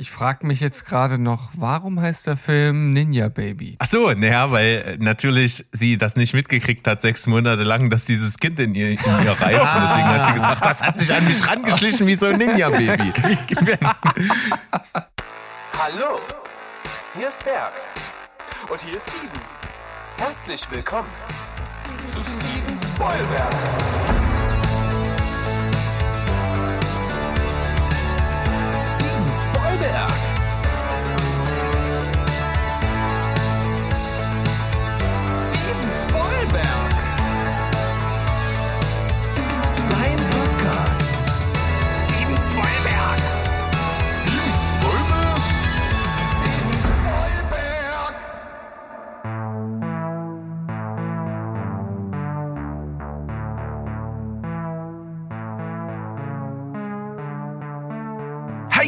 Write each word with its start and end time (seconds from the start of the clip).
Ich 0.00 0.12
frage 0.12 0.46
mich 0.46 0.60
jetzt 0.60 0.86
gerade 0.86 1.18
noch, 1.20 1.50
warum 1.54 2.00
heißt 2.00 2.28
der 2.28 2.36
Film 2.36 2.92
Ninja 2.92 3.28
Baby? 3.28 3.74
Ach 3.80 3.86
so, 3.86 4.12
naja, 4.12 4.52
weil 4.52 4.84
äh, 4.86 4.96
natürlich 4.96 5.66
sie 5.72 5.98
das 5.98 6.14
nicht 6.14 6.34
mitgekriegt 6.34 6.86
hat, 6.86 7.00
sechs 7.00 7.26
Monate 7.26 7.64
lang, 7.64 7.90
dass 7.90 8.04
dieses 8.04 8.38
Kind 8.38 8.60
in 8.60 8.76
ihr, 8.76 8.90
in 8.90 8.96
ihr 8.96 9.02
reift. 9.02 9.42
Und 9.42 9.82
deswegen 9.82 10.06
hat 10.06 10.26
sie 10.28 10.34
gesagt, 10.34 10.64
das 10.64 10.82
hat 10.84 10.96
sich 10.96 11.12
an 11.12 11.24
mich 11.24 11.44
rangeschlichen 11.44 12.06
wie 12.06 12.14
so 12.14 12.26
ein 12.26 12.36
Ninja 12.36 12.68
Baby. 12.70 13.12
Hallo, 15.76 16.20
hier 17.16 17.28
ist 17.28 17.42
Berg. 17.42 17.72
Und 18.70 18.80
hier 18.80 18.94
ist 18.94 19.08
Steven. 19.08 19.40
Herzlich 20.16 20.70
willkommen 20.70 21.08
zu 22.06 22.20
Steven 22.22 22.78
Spoilberg. 22.94 24.07
Steven 29.78 30.27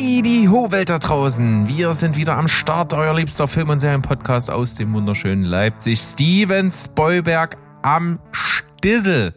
Heidi 0.01 0.47
ho, 0.47 0.73
Welt 0.73 0.89
da 0.89 0.99
draußen. 0.99 1.69
Wir 1.69 1.93
sind 1.93 2.17
wieder 2.17 2.39
am 2.39 2.49
Start, 2.49 2.95
euer 2.95 3.15
liebster 3.15 3.47
Film- 3.47 3.69
und 3.69 3.81
Serienpodcast 3.81 4.51
aus 4.51 4.75
dem 4.75 4.95
wunderschönen 4.95 5.45
Leipzig. 5.45 6.01
Steven 6.01 6.73
Spoilberg 6.73 7.59
am 7.83 8.19
Stissel. 8.33 9.35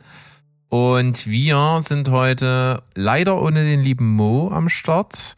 Und 0.69 1.27
wir 1.27 1.81
sind 1.81 2.09
heute 2.11 2.81
leider 2.95 3.41
ohne 3.41 3.65
den 3.65 3.81
lieben 3.81 4.15
Mo 4.15 4.51
am 4.51 4.69
Start. 4.69 5.35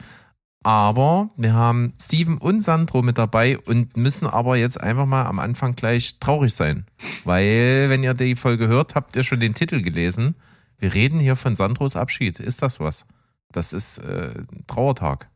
Aber 0.62 1.32
wir 1.38 1.56
haben 1.56 1.94
Steven 2.00 2.38
und 2.38 2.64
Sandro 2.64 3.02
mit 3.02 3.18
dabei 3.18 3.58
und 3.58 3.98
müssen 3.98 4.28
aber 4.28 4.58
jetzt 4.58 4.80
einfach 4.80 5.08
mal 5.08 5.26
am 5.26 5.40
Anfang 5.40 5.74
gleich 5.74 6.20
traurig 6.20 6.54
sein. 6.54 6.86
Weil, 7.24 7.88
wenn 7.90 8.04
ihr 8.04 8.14
die 8.14 8.36
Folge 8.36 8.68
hört, 8.68 8.94
habt 8.94 9.16
ihr 9.16 9.24
schon 9.24 9.40
den 9.40 9.56
Titel 9.56 9.82
gelesen. 9.82 10.36
Wir 10.78 10.94
reden 10.94 11.20
hier 11.20 11.36
von 11.36 11.56
Sandros 11.56 11.96
Abschied. 11.96 12.40
Ist 12.40 12.62
das 12.62 12.80
was? 12.80 13.08
Das 13.56 13.72
ist 13.72 14.00
äh, 14.00 14.34
Trauertag. 14.68 15.30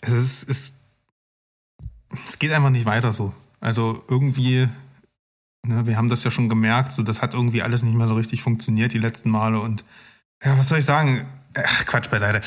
Es 0.00 0.12
ist, 0.12 0.48
es, 0.48 0.72
es 2.28 2.38
geht 2.38 2.52
einfach 2.52 2.70
nicht 2.70 2.86
weiter 2.86 3.12
so. 3.12 3.34
Also 3.60 4.04
irgendwie, 4.08 4.68
ne, 5.66 5.86
wir 5.86 5.96
haben 5.96 6.08
das 6.08 6.22
ja 6.22 6.30
schon 6.30 6.48
gemerkt, 6.48 6.92
so 6.92 7.02
das 7.02 7.22
hat 7.22 7.34
irgendwie 7.34 7.62
alles 7.62 7.82
nicht 7.82 7.96
mehr 7.96 8.06
so 8.06 8.14
richtig 8.14 8.42
funktioniert 8.42 8.92
die 8.92 8.98
letzten 8.98 9.30
Male 9.30 9.58
und 9.58 9.84
ja, 10.44 10.56
was 10.56 10.68
soll 10.68 10.78
ich 10.78 10.84
sagen? 10.84 11.26
Ach, 11.54 11.86
Quatsch 11.86 12.08
beiseite. 12.08 12.40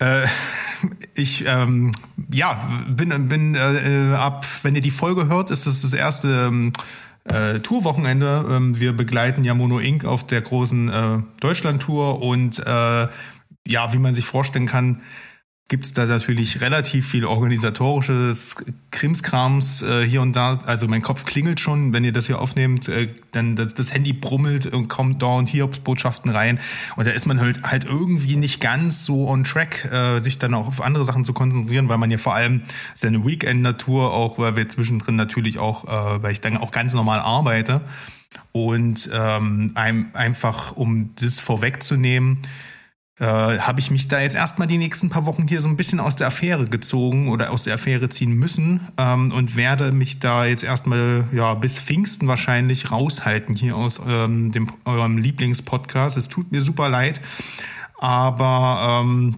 Äh, 0.00 0.26
ich, 1.14 1.44
ähm, 1.46 1.92
ja, 2.30 2.68
bin, 2.88 3.28
bin 3.28 3.54
äh, 3.54 4.14
ab, 4.16 4.44
wenn 4.62 4.74
ihr 4.74 4.82
die 4.82 4.90
Folge 4.90 5.28
hört, 5.28 5.50
ist 5.50 5.66
das 5.66 5.82
das 5.82 5.92
erste 5.92 6.46
ähm, 6.48 6.72
äh, 7.24 7.60
Tourwochenende. 7.60 8.44
Ähm, 8.50 8.80
wir 8.80 8.94
begleiten 8.94 9.44
ja 9.44 9.54
Mono 9.54 9.78
Inc. 9.78 10.04
auf 10.04 10.26
der 10.26 10.40
großen 10.40 10.88
äh, 10.88 11.18
Deutschland-Tour 11.38 12.20
und 12.20 12.58
äh, 12.58 13.08
ja, 13.70 13.92
wie 13.92 13.98
man 13.98 14.14
sich 14.14 14.24
vorstellen 14.24 14.66
kann, 14.66 15.00
gibt 15.68 15.84
es 15.84 15.94
da 15.94 16.04
natürlich 16.04 16.60
relativ 16.62 17.08
viel 17.08 17.24
organisatorisches 17.24 18.56
Krimskrams 18.90 19.82
äh, 19.82 20.04
hier 20.04 20.20
und 20.20 20.34
da. 20.34 20.58
Also 20.66 20.88
mein 20.88 21.00
Kopf 21.00 21.24
klingelt 21.24 21.60
schon, 21.60 21.92
wenn 21.92 22.02
ihr 22.02 22.12
das 22.12 22.26
hier 22.26 22.40
aufnehmt, 22.40 22.88
äh, 22.88 23.14
dann 23.30 23.54
das, 23.54 23.74
das 23.74 23.94
Handy 23.94 24.12
brummelt 24.12 24.66
und 24.66 24.88
kommt 24.88 25.22
da 25.22 25.26
und 25.26 25.48
hier 25.48 25.68
Botschaften 25.68 26.32
rein. 26.32 26.58
Und 26.96 27.06
da 27.06 27.12
ist 27.12 27.24
man 27.24 27.38
halt, 27.38 27.62
halt 27.62 27.84
irgendwie 27.84 28.34
nicht 28.34 28.60
ganz 28.60 29.04
so 29.04 29.28
on 29.28 29.44
track, 29.44 29.88
äh, 29.92 30.18
sich 30.18 30.38
dann 30.38 30.54
auch 30.54 30.66
auf 30.66 30.80
andere 30.80 31.04
Sachen 31.04 31.24
zu 31.24 31.32
konzentrieren, 31.32 31.88
weil 31.88 31.98
man 31.98 32.10
ja 32.10 32.18
vor 32.18 32.34
allem 32.34 32.62
seine 32.94 33.24
Weekend-Natur 33.24 34.12
auch, 34.12 34.38
weil 34.38 34.56
wir 34.56 34.68
zwischendrin 34.68 35.14
natürlich 35.14 35.60
auch, 35.60 35.84
äh, 35.84 36.20
weil 36.20 36.32
ich 36.32 36.40
dann 36.40 36.56
auch 36.56 36.72
ganz 36.72 36.94
normal 36.94 37.20
arbeite. 37.20 37.80
Und 38.50 39.08
ähm, 39.14 39.70
ein, 39.76 40.12
einfach, 40.16 40.74
um 40.74 41.14
das 41.14 41.38
vorwegzunehmen, 41.38 42.38
äh, 43.20 43.58
habe 43.58 43.80
ich 43.80 43.90
mich 43.90 44.08
da 44.08 44.18
jetzt 44.20 44.34
erstmal 44.34 44.66
die 44.66 44.78
nächsten 44.78 45.10
paar 45.10 45.26
Wochen 45.26 45.46
hier 45.46 45.60
so 45.60 45.68
ein 45.68 45.76
bisschen 45.76 46.00
aus 46.00 46.16
der 46.16 46.26
Affäre 46.26 46.64
gezogen 46.64 47.28
oder 47.28 47.50
aus 47.50 47.62
der 47.62 47.74
Affäre 47.74 48.08
ziehen 48.08 48.32
müssen 48.32 48.88
ähm, 48.96 49.30
und 49.32 49.56
werde 49.56 49.92
mich 49.92 50.18
da 50.20 50.46
jetzt 50.46 50.64
erstmal 50.64 51.24
ja 51.32 51.54
bis 51.54 51.78
Pfingsten 51.78 52.28
wahrscheinlich 52.28 52.90
raushalten 52.90 53.54
hier 53.54 53.76
aus 53.76 54.00
ähm, 54.06 54.52
dem 54.52 54.68
eurem 54.86 55.18
Lieblingspodcast. 55.18 56.16
Es 56.16 56.28
tut 56.28 56.50
mir 56.50 56.62
super 56.62 56.88
leid, 56.88 57.20
aber 57.98 59.02
ähm, 59.04 59.36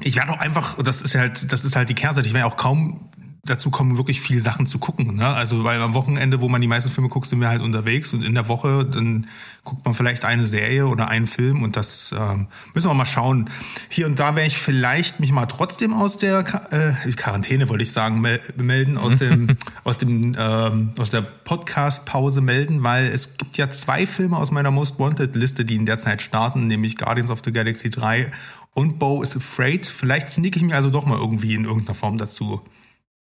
ich 0.00 0.16
werde 0.16 0.32
auch 0.32 0.38
einfach, 0.38 0.82
das 0.82 1.02
ist 1.02 1.14
halt, 1.14 1.52
das 1.52 1.64
ist 1.64 1.76
halt 1.76 1.90
die 1.90 1.94
Kehrseite. 1.94 2.26
Ich 2.26 2.34
werde 2.34 2.46
auch 2.46 2.56
kaum 2.56 3.10
dazu 3.44 3.70
kommen, 3.70 3.96
wirklich 3.96 4.20
viele 4.20 4.40
Sachen 4.40 4.66
zu 4.66 4.78
gucken. 4.78 5.16
Ne? 5.16 5.26
Also 5.26 5.64
weil 5.64 5.80
am 5.80 5.94
Wochenende, 5.94 6.40
wo 6.40 6.48
man 6.48 6.60
die 6.60 6.68
meisten 6.68 6.90
Filme 6.90 7.08
guckt, 7.08 7.26
sind 7.26 7.40
wir 7.40 7.48
halt 7.48 7.62
unterwegs 7.62 8.12
und 8.12 8.22
in 8.22 8.34
der 8.34 8.48
Woche 8.48 8.84
dann 8.84 9.26
guckt 9.64 9.84
man 9.84 9.94
vielleicht 9.94 10.24
eine 10.24 10.46
Serie 10.46 10.86
oder 10.86 11.08
einen 11.08 11.26
Film 11.26 11.62
und 11.62 11.76
das 11.76 12.14
ähm, 12.18 12.48
müssen 12.74 12.88
wir 12.88 12.94
mal 12.94 13.06
schauen. 13.06 13.50
Hier 13.88 14.06
und 14.06 14.18
da 14.18 14.34
werde 14.34 14.48
ich 14.48 14.58
vielleicht 14.58 15.20
mich 15.20 15.32
mal 15.32 15.46
trotzdem 15.46 15.92
aus 15.92 16.18
der 16.18 16.40
äh, 16.70 17.12
Quarantäne, 17.12 17.68
wollte 17.68 17.82
ich 17.82 17.92
sagen, 17.92 18.20
mel 18.20 18.40
melden, 18.56 18.98
aus 18.98 19.16
dem 19.18 19.56
aus 19.84 19.98
dem 19.98 20.34
ähm, 20.38 20.90
aus 20.98 21.10
der 21.10 21.22
Podcast-Pause 21.22 22.40
melden, 22.40 22.82
weil 22.82 23.06
es 23.06 23.36
gibt 23.36 23.56
ja 23.56 23.70
zwei 23.70 24.06
Filme 24.06 24.36
aus 24.36 24.50
meiner 24.50 24.70
Most 24.70 24.98
Wanted-Liste, 24.98 25.64
die 25.64 25.76
in 25.76 25.86
der 25.86 25.98
Zeit 25.98 26.22
starten, 26.22 26.66
nämlich 26.66 26.96
Guardians 26.96 27.30
of 27.30 27.40
the 27.44 27.52
Galaxy 27.52 27.90
3 27.90 28.30
und 28.74 28.98
Bo 28.98 29.22
is 29.22 29.36
Afraid. 29.36 29.86
Vielleicht 29.86 30.30
sneak 30.30 30.56
ich 30.56 30.62
mir 30.62 30.76
also 30.76 30.90
doch 30.90 31.04
mal 31.04 31.18
irgendwie 31.18 31.54
in 31.54 31.64
irgendeiner 31.64 31.94
Form 31.94 32.16
dazu. 32.16 32.62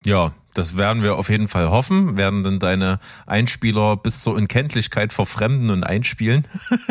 Ja, 0.06 0.34
das 0.54 0.76
werden 0.76 1.04
wir 1.04 1.18
auf 1.18 1.30
jeden 1.30 1.48
Fall 1.48 1.70
hoffen, 1.70 2.18
werden 2.18 2.42
dann 2.44 2.60
deine 2.60 3.00
Einspieler 3.28 3.96
bis 3.96 4.24
zur 4.24 4.34
Unkenntlichkeit 4.36 5.14
verfremden 5.14 5.70
und 5.70 5.84
einspielen. 5.84 6.46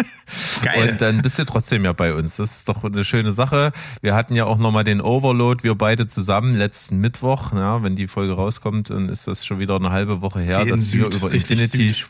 Geil. 0.62 0.90
Und 0.90 1.00
dann 1.00 1.22
bist 1.22 1.38
du 1.38 1.44
trotzdem 1.44 1.84
ja 1.84 1.92
bei 1.92 2.14
uns. 2.14 2.36
Das 2.36 2.58
ist 2.58 2.68
doch 2.68 2.84
eine 2.84 3.04
schöne 3.04 3.32
Sache. 3.32 3.72
Wir 4.02 4.14
hatten 4.14 4.36
ja 4.36 4.44
auch 4.44 4.58
nochmal 4.58 4.84
den 4.84 5.00
Overload, 5.00 5.64
wir 5.64 5.74
beide 5.74 6.06
zusammen 6.06 6.54
letzten 6.54 6.98
Mittwoch. 6.98 7.52
Ja, 7.52 7.82
wenn 7.82 7.96
die 7.96 8.06
Folge 8.06 8.34
rauskommt, 8.34 8.90
dann 8.90 9.08
ist 9.08 9.26
das 9.26 9.44
schon 9.44 9.58
wieder 9.58 9.76
eine 9.76 9.90
halbe 9.90 10.20
Woche 10.20 10.40
her, 10.40 10.60
in 10.60 10.68
dass 10.68 10.92
wir 10.92 11.04
Süd, 11.04 11.14
über 11.14 11.32
richtig 11.32 11.60
Infinity 11.60 11.88
Süd. 11.88 12.06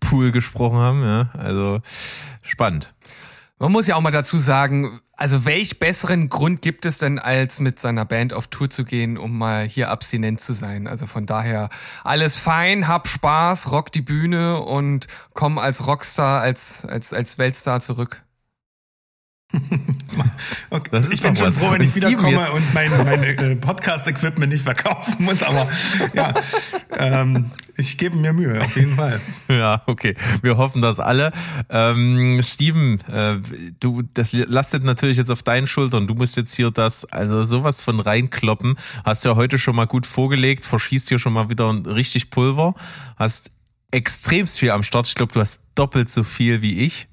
Pool 0.00 0.32
gesprochen 0.32 0.78
haben. 0.78 1.04
Ja, 1.04 1.30
also 1.34 1.80
spannend. 2.42 2.92
Man 3.60 3.70
muss 3.70 3.86
ja 3.86 3.94
auch 3.94 4.00
mal 4.00 4.10
dazu 4.10 4.38
sagen, 4.38 5.00
also 5.20 5.44
welch 5.44 5.78
besseren 5.78 6.30
Grund 6.30 6.62
gibt 6.62 6.86
es 6.86 6.96
denn, 6.96 7.18
als 7.18 7.60
mit 7.60 7.78
seiner 7.78 8.06
Band 8.06 8.32
auf 8.32 8.48
Tour 8.48 8.70
zu 8.70 8.86
gehen, 8.86 9.18
um 9.18 9.36
mal 9.36 9.66
hier 9.66 9.90
abstinent 9.90 10.40
zu 10.40 10.54
sein? 10.54 10.86
Also 10.86 11.06
von 11.06 11.26
daher 11.26 11.68
alles 12.04 12.38
fein, 12.38 12.88
hab 12.88 13.06
Spaß, 13.06 13.70
rock 13.70 13.92
die 13.92 14.00
Bühne 14.00 14.60
und 14.60 15.08
komm 15.34 15.58
als 15.58 15.86
Rockstar, 15.86 16.40
als, 16.40 16.86
als, 16.86 17.12
als 17.12 17.36
Weltstar 17.36 17.82
zurück. 17.82 18.22
Okay. 20.70 21.02
Ich 21.10 21.20
bin 21.20 21.34
schon 21.34 21.48
was. 21.48 21.56
froh, 21.56 21.72
wenn 21.72 21.82
ich 21.82 21.94
wiederkomme 21.94 22.52
und 22.52 22.74
mein, 22.74 22.90
mein 23.04 23.22
äh, 23.22 23.56
Podcast-Equipment 23.56 24.52
nicht 24.52 24.62
verkaufen 24.62 25.24
muss, 25.24 25.42
aber 25.42 25.68
ja, 26.14 26.34
ähm, 26.96 27.50
ich 27.76 27.98
gebe 27.98 28.16
mir 28.16 28.32
Mühe, 28.32 28.60
auf 28.60 28.76
jeden 28.76 28.94
Fall. 28.94 29.20
Ja, 29.48 29.82
okay. 29.86 30.14
Wir 30.42 30.56
hoffen 30.56 30.82
das 30.82 31.00
alle. 31.00 31.32
Ähm, 31.68 32.40
Steven, 32.42 33.00
äh, 33.08 33.38
du, 33.80 34.02
das 34.14 34.32
lastet 34.32 34.84
natürlich 34.84 35.18
jetzt 35.18 35.30
auf 35.30 35.42
deinen 35.42 35.66
Schultern. 35.66 36.06
Du 36.06 36.14
musst 36.14 36.36
jetzt 36.36 36.54
hier 36.54 36.70
das, 36.70 37.04
also 37.06 37.42
sowas 37.42 37.80
von 37.80 37.98
reinkloppen. 37.98 38.76
Hast 39.04 39.24
ja 39.24 39.34
heute 39.34 39.58
schon 39.58 39.74
mal 39.74 39.86
gut 39.86 40.06
vorgelegt, 40.06 40.64
verschießt 40.64 41.08
hier 41.08 41.18
schon 41.18 41.32
mal 41.32 41.50
wieder 41.50 41.68
richtig 41.84 42.30
Pulver. 42.30 42.74
Hast 43.16 43.50
extremst 43.90 44.58
viel 44.58 44.70
am 44.70 44.82
Start. 44.82 45.08
Ich 45.08 45.14
glaube, 45.14 45.32
du 45.32 45.40
hast 45.40 45.60
doppelt 45.74 46.10
so 46.10 46.22
viel 46.22 46.62
wie 46.62 46.80
ich. 46.80 47.08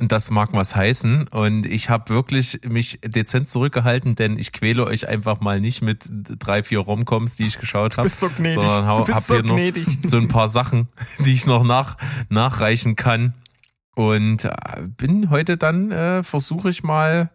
Und 0.00 0.12
das 0.12 0.30
mag 0.30 0.50
was 0.52 0.76
heißen. 0.76 1.26
Und 1.28 1.66
ich 1.66 1.90
habe 1.90 2.10
wirklich 2.10 2.60
mich 2.64 3.00
dezent 3.04 3.50
zurückgehalten, 3.50 4.14
denn 4.14 4.38
ich 4.38 4.52
quäle 4.52 4.86
euch 4.86 5.08
einfach 5.08 5.40
mal 5.40 5.60
nicht 5.60 5.82
mit 5.82 6.06
drei, 6.08 6.62
vier 6.62 6.78
Romcoms, 6.78 7.36
die 7.36 7.46
ich 7.46 7.58
geschaut 7.58 7.96
habe. 7.96 8.04
bist 8.04 8.20
so 8.20 8.28
gnädig. 8.28 8.60
Sondern 8.60 8.86
hau, 8.86 9.02
bist 9.02 9.16
hab 9.16 9.24
so 9.24 9.34
hier 9.34 9.42
noch 9.42 9.56
gnädig. 9.56 9.98
so 10.04 10.18
ein 10.18 10.28
paar 10.28 10.48
Sachen, 10.48 10.88
die 11.24 11.32
ich 11.32 11.46
noch 11.46 11.64
nach, 11.64 11.96
nachreichen 12.28 12.94
kann. 12.94 13.34
Und 13.96 14.44
äh, 14.44 14.52
bin 14.82 15.30
heute 15.30 15.56
dann, 15.56 15.90
äh, 15.90 16.22
versuche 16.22 16.70
ich 16.70 16.84
mal 16.84 17.30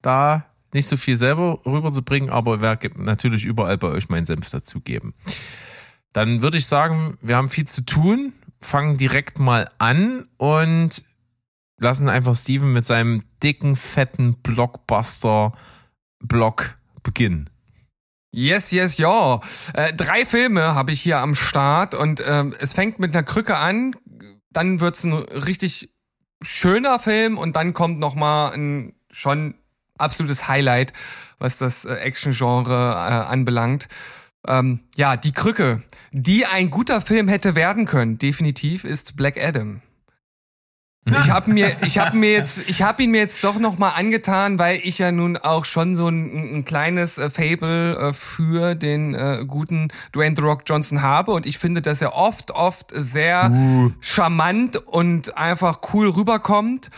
da 0.00 0.44
nicht 0.72 0.88
so 0.88 0.96
viel 0.96 1.16
selber 1.16 1.60
rüberzubringen, 1.66 2.30
aber 2.30 2.60
werde 2.60 2.90
natürlich 2.96 3.44
überall 3.44 3.78
bei 3.78 3.88
euch 3.88 4.08
meinen 4.08 4.26
Senf 4.26 4.48
dazugeben. 4.50 5.14
Dann 6.12 6.42
würde 6.42 6.58
ich 6.58 6.66
sagen, 6.66 7.18
wir 7.20 7.36
haben 7.36 7.48
viel 7.48 7.66
zu 7.66 7.84
tun, 7.84 8.32
fangen 8.60 8.96
direkt 8.96 9.40
mal 9.40 9.68
an 9.78 10.28
und 10.36 11.02
lassen 11.78 12.08
einfach 12.08 12.36
Steven 12.36 12.72
mit 12.72 12.84
seinem 12.84 13.22
dicken, 13.42 13.74
fetten 13.76 14.36
Blockbuster-Block 14.42 16.78
beginnen. 17.02 17.50
Yes, 18.30 18.72
yes, 18.72 18.98
ja. 18.98 19.40
Äh, 19.72 19.94
drei 19.94 20.26
Filme 20.26 20.74
habe 20.74 20.92
ich 20.92 21.00
hier 21.00 21.18
am 21.18 21.34
Start 21.34 21.94
und 21.94 22.22
ähm, 22.26 22.54
es 22.60 22.74
fängt 22.74 22.98
mit 22.98 23.14
einer 23.14 23.22
Krücke 23.22 23.56
an, 23.56 23.96
dann 24.50 24.80
wird's 24.80 25.04
ein 25.04 25.14
richtig 25.14 25.90
schöner 26.42 26.98
Film 26.98 27.38
und 27.38 27.56
dann 27.56 27.74
kommt 27.74 27.98
noch 27.98 28.14
mal 28.14 28.50
ein 28.50 28.94
schon 29.10 29.54
absolutes 29.96 30.46
Highlight, 30.46 30.92
was 31.38 31.58
das 31.58 31.84
äh, 31.84 31.94
Action-Genre 31.94 32.72
äh, 32.72 33.30
anbelangt. 33.30 33.88
Ähm, 34.46 34.80
ja, 34.94 35.16
die 35.16 35.32
Krücke, 35.32 35.82
die 36.12 36.46
ein 36.46 36.70
guter 36.70 37.00
Film 37.00 37.28
hätte 37.28 37.54
werden 37.54 37.86
können, 37.86 38.18
definitiv, 38.18 38.84
ist 38.84 39.16
Black 39.16 39.42
Adam. 39.42 39.82
Ich 41.06 41.30
habe 41.30 41.50
mir, 41.50 41.72
ich 41.86 41.98
habe 41.98 42.16
mir 42.16 42.32
jetzt, 42.32 42.68
ich 42.68 42.82
habe 42.82 43.02
ihn 43.02 43.10
mir 43.10 43.20
jetzt 43.20 43.42
doch 43.42 43.58
noch 43.58 43.78
mal 43.78 43.90
angetan, 43.90 44.58
weil 44.58 44.80
ich 44.82 44.98
ja 44.98 45.10
nun 45.10 45.36
auch 45.36 45.64
schon 45.64 45.96
so 45.96 46.08
ein, 46.08 46.58
ein 46.58 46.64
kleines 46.64 47.18
äh, 47.18 47.30
Fable 47.30 47.96
äh, 47.96 48.12
für 48.12 48.74
den 48.74 49.14
äh, 49.14 49.44
guten 49.46 49.88
Dwayne 50.14 50.36
The 50.36 50.42
Rock 50.42 50.62
Johnson 50.66 51.02
habe. 51.02 51.32
Und 51.32 51.46
ich 51.46 51.58
finde, 51.58 51.80
dass 51.80 52.02
er 52.02 52.14
oft, 52.14 52.50
oft 52.50 52.90
sehr 52.92 53.50
charmant 54.00 54.76
und 54.76 55.36
einfach 55.36 55.80
cool 55.92 56.08
rüberkommt. 56.08 56.90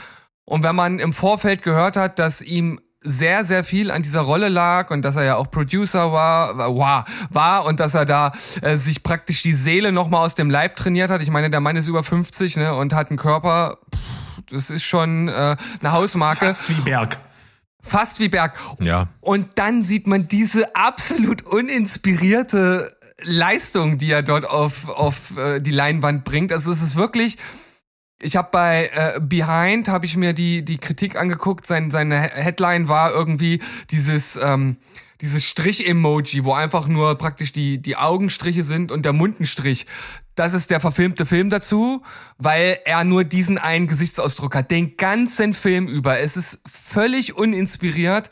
Und 0.45 0.65
wenn 0.65 0.75
man 0.75 0.99
im 0.99 1.13
Vorfeld 1.13 1.63
gehört 1.63 1.97
hat, 1.97 2.19
dass 2.19 2.43
ihm 2.43 2.81
sehr, 3.03 3.45
sehr 3.45 3.65
viel 3.65 3.91
an 3.91 4.03
dieser 4.03 4.21
Rolle 4.21 4.49
lag 4.49 4.91
und 4.91 5.03
dass 5.03 5.17
er 5.17 5.25
ja 5.25 5.37
auch 5.37 5.51
Producer 5.51 6.13
war, 6.13 6.59
war, 6.59 7.07
war 7.31 7.65
und 7.65 7.81
dass 7.81 7.95
er 7.95 8.05
da 8.05 8.33
äh, 8.61 8.77
sich 8.77 9.03
praktisch 9.03 9.43
die 9.43 9.55
Seele 9.55 9.91
nochmal 9.91 10.25
aus 10.25 10.35
dem 10.35 10.51
Leib 10.51 10.77
trainiert 10.77 11.11
hat. 11.11 11.23
Ich 11.23 11.31
meine, 11.31 11.49
der 11.49 11.61
Mann 11.61 11.77
ist 11.77 11.87
über 11.87 12.03
50 12.03 12.57
ne, 12.57 12.75
und 12.75 12.93
hat 12.93 13.09
einen 13.09 13.19
Körper, 13.19 13.79
pff, 13.95 14.43
das 14.51 14.71
ist 14.71 14.85
schon 14.85 15.29
äh, 15.29 15.57
eine 15.81 15.93
Hausmarke. 15.93 16.47
Fast 16.47 16.69
wie 16.69 16.81
Berg. 16.83 17.19
Fast 17.83 18.21
wie 18.21 18.29
Berg. 18.29 18.59
Ja. 18.79 19.09
Und 19.21 19.59
dann 19.59 19.83
sieht 19.83 20.07
man 20.07 20.29
diese 20.29 20.77
absolut 20.77 21.43
uninspirierte 21.43 22.95
Leistung, 23.23 23.97
die 23.99 24.11
er 24.11 24.23
dort 24.23 24.45
auf, 24.45 24.89
auf 24.89 25.37
äh, 25.37 25.61
die 25.61 25.71
Leinwand 25.71 26.25
bringt. 26.25 26.53
Also 26.53 26.71
es 26.71 26.83
ist 26.83 26.97
wirklich, 26.97 27.39
ich 28.23 28.37
habe 28.37 28.49
bei 28.53 28.91
äh, 28.93 29.21
Behind 29.21 29.89
habe 29.89 30.07
ich 30.07 30.17
mir 30.17 30.33
die 30.33 30.65
die 30.65 30.79
Kritik 30.79 31.17
angeguckt. 31.17 31.67
Sein, 31.67 31.91
seine 31.91 32.21
Headline 32.21 32.89
war 32.89 33.13
irgendwie 33.13 33.61
dieses 33.91 34.39
ähm, 34.41 34.77
dieses 35.21 35.45
Strich-Emoji, 35.45 36.45
wo 36.45 36.53
einfach 36.53 36.87
nur 36.87 37.17
praktisch 37.17 37.53
die 37.53 37.81
die 37.81 37.97
Augenstriche 37.97 38.63
sind 38.63 38.93
und 38.93 39.05
der 39.05 39.13
Mundenstrich. 39.13 39.87
Das 40.35 40.55
ist 40.55 40.71
der 40.71 40.81
verfilmte 40.81 41.27
Film 41.27 41.51
dazu, 41.51 42.03
weil 42.39 42.79
er 42.85 43.05
nur 43.05 43.25
diesen 43.25 43.59
einen 43.59 43.89
Gesichtsausdruck 43.89 44.55
hat. 44.55 44.71
Den 44.71 44.97
ganzen 44.97 45.53
Film 45.55 45.89
über. 45.89 46.21
Es 46.21 46.37
ist 46.37 46.61
völlig 46.67 47.37
uninspiriert. 47.37 48.31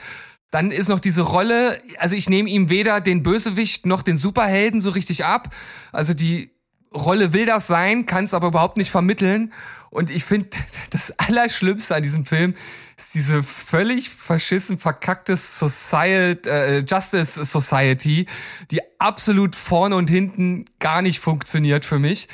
Dann 0.51 0.71
ist 0.71 0.89
noch 0.89 1.01
diese 1.01 1.23
Rolle, 1.23 1.79
also 1.99 2.17
ich 2.17 2.31
nehme 2.31 2.49
ihm 2.49 2.71
weder 2.71 3.03
den 3.03 3.23
Bösewicht 3.23 3.85
noch 3.85 4.01
den 4.01 4.17
Superhelden 4.17 4.81
so 4.81 4.89
richtig 4.89 5.27
ab. 5.27 5.55
Also 5.93 6.15
die 6.15 6.58
Rolle 6.95 7.33
will 7.33 7.47
das 7.47 7.67
sein, 7.67 8.07
kann 8.07 8.25
es 8.25 8.35
aber 8.35 8.49
überhaupt 8.49 8.77
nicht 8.77 8.91
vermitteln. 8.91 9.53
Und 9.91 10.11
ich 10.11 10.25
finde, 10.25 10.51
das 10.91 11.19
Allerschlimmste 11.19 11.95
an 11.95 12.03
diesem 12.03 12.25
Film 12.25 12.55
ist 12.97 13.15
diese 13.15 13.43
völlig 13.43 14.11
verschissen 14.11 14.79
verkackte 14.79 15.37
Society, 15.37 16.49
äh, 16.49 16.79
Justice 16.81 17.45
Society, 17.45 18.27
die 18.71 18.81
absolut 18.99 19.55
vorne 19.55 19.97
und 19.97 20.11
hinten 20.11 20.65
gar 20.79 21.03
nicht 21.03 21.21
funktioniert 21.21 21.85
für 21.85 21.99
mich. 21.99 22.29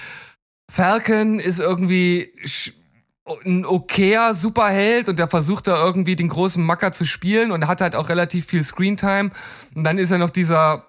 Falcon 0.70 1.38
ist 1.38 1.60
irgendwie 1.60 2.32
ein 3.44 3.64
okayer 3.64 4.34
Superheld 4.34 5.08
und 5.08 5.18
der 5.18 5.28
versucht 5.28 5.66
da 5.66 5.82
irgendwie 5.82 6.16
den 6.16 6.28
großen 6.28 6.64
Macker 6.64 6.92
zu 6.92 7.06
spielen 7.06 7.52
und 7.52 7.66
hat 7.66 7.80
halt 7.80 7.94
auch 7.94 8.08
relativ 8.08 8.46
viel 8.46 8.62
Screentime. 8.62 9.30
Und 9.74 9.84
dann 9.84 9.98
ist 9.98 10.10
er 10.10 10.18
noch 10.18 10.30
dieser 10.30 10.86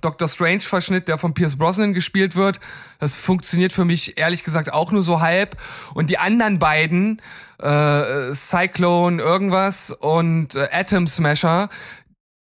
Doctor 0.00 0.28
Strange 0.28 0.60
Verschnitt, 0.60 1.08
der 1.08 1.18
von 1.18 1.34
Pierce 1.34 1.56
Brosnan 1.56 1.92
gespielt 1.94 2.36
wird. 2.36 2.60
Das 2.98 3.14
funktioniert 3.14 3.72
für 3.72 3.84
mich 3.84 4.18
ehrlich 4.18 4.44
gesagt 4.44 4.72
auch 4.72 4.92
nur 4.92 5.02
so 5.02 5.20
halb. 5.20 5.56
Und 5.94 6.10
die 6.10 6.18
anderen 6.18 6.58
beiden, 6.58 7.20
äh, 7.60 8.32
Cyclone 8.34 9.20
irgendwas 9.22 9.90
und 9.90 10.54
äh, 10.54 10.68
Atom 10.72 11.06
Smasher, 11.06 11.68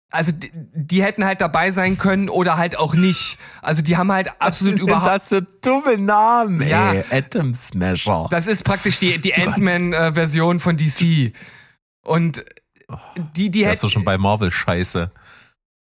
also 0.10 0.32
die, 0.32 0.52
die 0.54 1.04
hätten 1.04 1.26
halt 1.26 1.42
dabei 1.42 1.72
sein 1.72 1.98
können 1.98 2.30
oder 2.30 2.58
halt 2.58 2.78
auch 2.78 2.94
nicht. 2.94 3.40
Also 3.64 3.82
die 3.82 3.98
haben 3.98 4.12
halt 4.12 4.32
absolut 4.40 4.80
überhaupt 4.80 5.08
Das 5.08 5.30
sind 5.30 5.48
dumme 5.62 5.98
Namen, 5.98 6.62
Ja. 6.68 6.94
ey. 6.94 7.04
Atom 7.10 7.54
Smasher. 7.56 8.28
Das 8.30 8.46
ist 8.48 8.64
praktisch 8.64 9.00
die, 9.00 9.20
die 9.20 9.34
Ant-Man-Version 9.36 10.60
von 10.60 10.78
DC. 10.78 11.34
Und 12.04 12.46
die, 13.36 13.50
die, 13.50 13.62
Das 13.62 13.66
hätten, 13.68 13.74
ist 13.74 13.84
doch 13.84 13.90
schon 13.90 14.06
bei 14.06 14.18
Marvel 14.20 14.52
scheiße. 14.52 15.10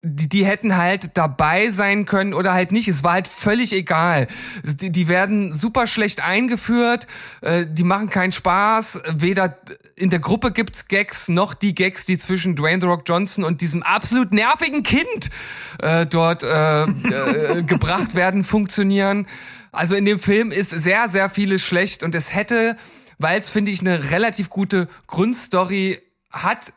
Die, 0.05 0.27
die 0.27 0.45
hätten 0.45 0.75
halt 0.75 1.11
dabei 1.17 1.69
sein 1.69 2.05
können 2.05 2.33
oder 2.33 2.53
halt 2.53 2.73
nicht. 2.73 2.89
Es 2.89 3.05
war 3.05 3.13
halt 3.13 3.29
völlig 3.29 3.71
egal. 3.71 4.27
Die, 4.63 4.91
die 4.91 5.07
werden 5.07 5.53
super 5.55 5.87
schlecht 5.87 6.21
eingeführt, 6.21 7.07
äh, 7.39 7.65
die 7.65 7.83
machen 7.83 8.09
keinen 8.09 8.33
Spaß. 8.33 9.01
Weder 9.15 9.57
in 9.95 10.09
der 10.09 10.19
Gruppe 10.19 10.51
gibt's 10.51 10.89
Gags, 10.89 11.29
noch 11.29 11.53
die 11.53 11.73
Gags, 11.73 12.05
die 12.05 12.17
zwischen 12.17 12.57
Dwayne 12.57 12.81
The 12.81 12.87
Rock 12.87 13.03
Johnson 13.07 13.45
und 13.45 13.61
diesem 13.61 13.81
absolut 13.81 14.33
nervigen 14.33 14.83
Kind 14.83 15.29
äh, 15.81 16.05
dort 16.05 16.43
äh, 16.43 16.83
äh, 16.83 17.63
gebracht 17.65 18.13
werden, 18.13 18.43
funktionieren. 18.43 19.25
Also 19.71 19.95
in 19.95 20.03
dem 20.03 20.19
Film 20.19 20.51
ist 20.51 20.71
sehr, 20.71 21.07
sehr 21.07 21.29
vieles 21.29 21.61
schlecht 21.61 22.03
und 22.03 22.13
es 22.13 22.35
hätte, 22.35 22.75
weil 23.19 23.39
es, 23.39 23.49
finde 23.49 23.71
ich, 23.71 23.79
eine 23.79 24.11
relativ 24.11 24.49
gute 24.49 24.89
Grundstory 25.07 25.99
hat, 26.29 26.73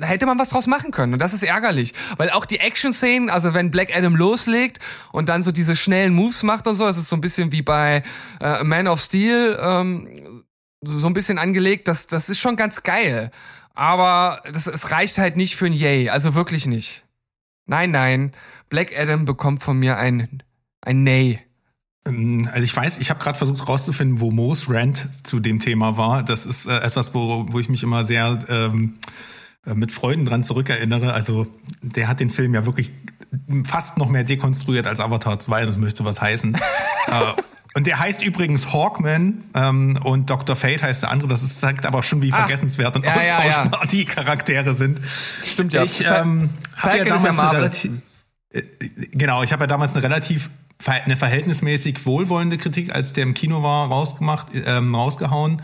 hätte 0.00 0.26
man 0.26 0.38
was 0.38 0.50
draus 0.50 0.66
machen 0.66 0.90
können 0.90 1.14
und 1.14 1.20
das 1.20 1.32
ist 1.32 1.42
ärgerlich, 1.42 1.94
weil 2.16 2.30
auch 2.30 2.44
die 2.44 2.58
Action-Szenen, 2.58 3.30
also 3.30 3.54
wenn 3.54 3.70
Black 3.70 3.96
Adam 3.96 4.14
loslegt 4.14 4.78
und 5.12 5.28
dann 5.28 5.42
so 5.42 5.52
diese 5.52 5.76
schnellen 5.76 6.14
Moves 6.14 6.42
macht 6.42 6.66
und 6.66 6.76
so, 6.76 6.86
das 6.86 6.98
ist 6.98 7.08
so 7.08 7.16
ein 7.16 7.20
bisschen 7.20 7.52
wie 7.52 7.62
bei 7.62 8.02
äh, 8.40 8.62
Man 8.62 8.88
of 8.88 9.00
Steel, 9.00 9.58
ähm, 9.60 10.44
so 10.82 11.06
ein 11.06 11.14
bisschen 11.14 11.38
angelegt, 11.38 11.88
das, 11.88 12.06
das 12.06 12.28
ist 12.28 12.38
schon 12.38 12.56
ganz 12.56 12.82
geil, 12.82 13.30
aber 13.74 14.42
das, 14.52 14.66
es 14.66 14.90
reicht 14.90 15.18
halt 15.18 15.36
nicht 15.36 15.56
für 15.56 15.66
ein 15.66 15.72
Yay, 15.72 16.10
also 16.10 16.34
wirklich 16.34 16.66
nicht. 16.66 17.04
Nein, 17.66 17.90
nein, 17.90 18.32
Black 18.68 18.96
Adam 18.96 19.24
bekommt 19.24 19.62
von 19.62 19.78
mir 19.78 19.96
ein, 19.96 20.42
ein 20.82 21.04
Nay. 21.04 21.40
Ähm, 22.06 22.48
Also 22.52 22.62
ich 22.62 22.76
weiß, 22.76 22.98
ich 22.98 23.10
habe 23.10 23.20
gerade 23.20 23.36
versucht 23.36 23.66
rauszufinden, 23.68 24.20
wo 24.20 24.30
Moos 24.30 24.70
Rant 24.70 25.26
zu 25.26 25.40
dem 25.40 25.58
Thema 25.58 25.96
war. 25.96 26.22
Das 26.22 26.46
ist 26.46 26.66
äh, 26.66 26.78
etwas, 26.78 27.14
wo, 27.14 27.46
wo 27.50 27.58
ich 27.58 27.68
mich 27.68 27.82
immer 27.82 28.04
sehr 28.04 28.38
ähm, 28.48 28.98
äh, 29.02 29.06
mit 29.74 29.92
Freuden 29.92 30.24
dran 30.24 30.42
zurückerinnere. 30.42 31.12
Also 31.12 31.46
der 31.82 32.08
hat 32.08 32.20
den 32.20 32.30
Film 32.30 32.54
ja 32.54 32.66
wirklich 32.66 32.90
fast 33.64 33.98
noch 33.98 34.08
mehr 34.08 34.24
dekonstruiert 34.24 34.86
als 34.86 35.00
Avatar 35.00 35.38
2, 35.38 35.66
das 35.66 35.78
müsste 35.78 36.04
was 36.04 36.20
heißen. 36.20 36.54
äh, 37.08 37.42
und 37.74 37.86
der 37.86 37.98
heißt 37.98 38.22
übrigens 38.22 38.72
Hawkman 38.72 39.44
ähm, 39.54 39.98
und 40.02 40.30
Dr. 40.30 40.56
Fate 40.56 40.82
heißt 40.82 41.02
der 41.02 41.10
andere. 41.10 41.28
Das 41.28 41.42
ist, 41.42 41.60
zeigt 41.60 41.84
aber 41.84 42.02
schon, 42.02 42.22
wie 42.22 42.30
vergessenswert 42.30 42.96
und 42.96 43.04
ja, 43.04 43.22
ja, 43.22 43.38
austauschbar 43.38 43.86
die 43.86 44.06
Charaktere 44.06 44.72
sind. 44.72 45.00
Stimmt 45.44 45.74
ja. 45.74 45.84
Ich 45.84 46.00
ähm, 46.00 46.48
habe 46.76 46.98
ja 46.98 47.04
Falcon 47.04 47.16
ist 47.16 47.24
ja 47.24 47.32
damals 47.32 47.38
eine 47.38 47.52
relativ, 47.52 47.92
äh, 48.52 48.62
genau, 49.12 49.42
ich 49.42 49.52
habe 49.52 49.64
ja 49.64 49.66
damals 49.66 49.94
eine 49.94 50.02
relativ 50.04 50.48
eine 50.84 51.16
verhältnismäßig 51.16 52.04
wohlwollende 52.06 52.58
Kritik, 52.58 52.94
als 52.94 53.12
der 53.12 53.24
im 53.24 53.34
Kino 53.34 53.62
war, 53.62 53.88
rausgemacht, 53.88 54.48
ähm, 54.54 54.94
rausgehauen. 54.94 55.62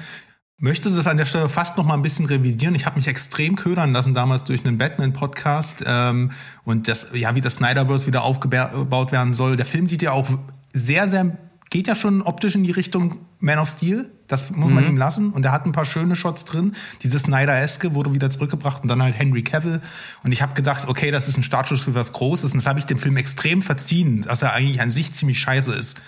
Möchte 0.65 0.93
das 0.93 1.09
an 1.09 1.17
der 1.17 1.25
Stelle 1.25 1.49
fast 1.49 1.77
noch 1.77 1.85
mal 1.85 1.95
ein 1.95 2.03
bisschen 2.03 2.25
revidieren. 2.25 2.77
Ich 2.77 2.87
habe 2.87 2.97
mich 2.97 3.09
extrem 3.09 3.57
ködern 3.57 3.93
lassen 3.93 4.15
damals 4.15 4.45
durch 4.45 4.65
einen 4.65 4.79
Batman-Podcast 4.79 5.83
ähm, 5.85 6.31
und 6.63 6.87
das, 6.87 7.11
ja, 7.15 7.35
wie 7.35 7.41
das 7.41 7.57
Snyderverse 7.57 8.07
wieder 8.07 8.23
aufgebaut 8.23 9.11
werden 9.11 9.35
soll. 9.35 9.57
Der 9.57 9.67
Film 9.67 9.89
sieht 9.89 10.03
ja 10.03 10.13
auch 10.13 10.29
sehr, 10.73 11.09
sehr, 11.09 11.37
geht 11.71 11.89
ja 11.89 11.97
schon 11.97 12.23
optisch 12.23 12.55
in 12.55 12.63
die 12.63 12.71
Richtung 12.71 13.17
Man 13.41 13.59
of 13.59 13.71
Steel. 13.71 14.09
Das 14.29 14.53
muss 14.53 14.71
man 14.71 14.87
ihm 14.87 14.97
lassen. 14.97 15.33
Und 15.33 15.45
er 15.45 15.51
hat 15.51 15.67
ein 15.67 15.73
paar 15.73 15.85
schöne 15.85 16.15
Shots 16.15 16.45
drin. 16.45 16.77
Dieses 17.03 17.23
Snyder-eske 17.23 17.95
wurde 17.95 18.15
wieder 18.15 18.31
zurückgebracht 18.31 18.85
und 18.85 18.89
dann 18.89 19.03
halt 19.03 19.19
Henry 19.19 19.43
Cavill. 19.43 19.81
Und 20.23 20.31
ich 20.31 20.43
habe 20.43 20.55
gedacht, 20.55 20.87
okay, 20.87 21.11
das 21.11 21.27
ist 21.27 21.39
ein 21.39 21.43
Startschuss 21.43 21.81
für 21.81 21.97
was 21.97 22.13
Großes. 22.13 22.53
Und 22.53 22.59
das 22.59 22.69
habe 22.69 22.79
ich 22.79 22.87
dem 22.87 22.99
Film 22.99 23.17
extrem 23.17 23.63
verziehen, 23.63 24.23
dass 24.23 24.43
er 24.43 24.53
eigentlich 24.53 24.81
an 24.81 24.93
sich 24.93 25.13
ziemlich 25.13 25.41
scheiße 25.41 25.75
ist. 25.75 26.01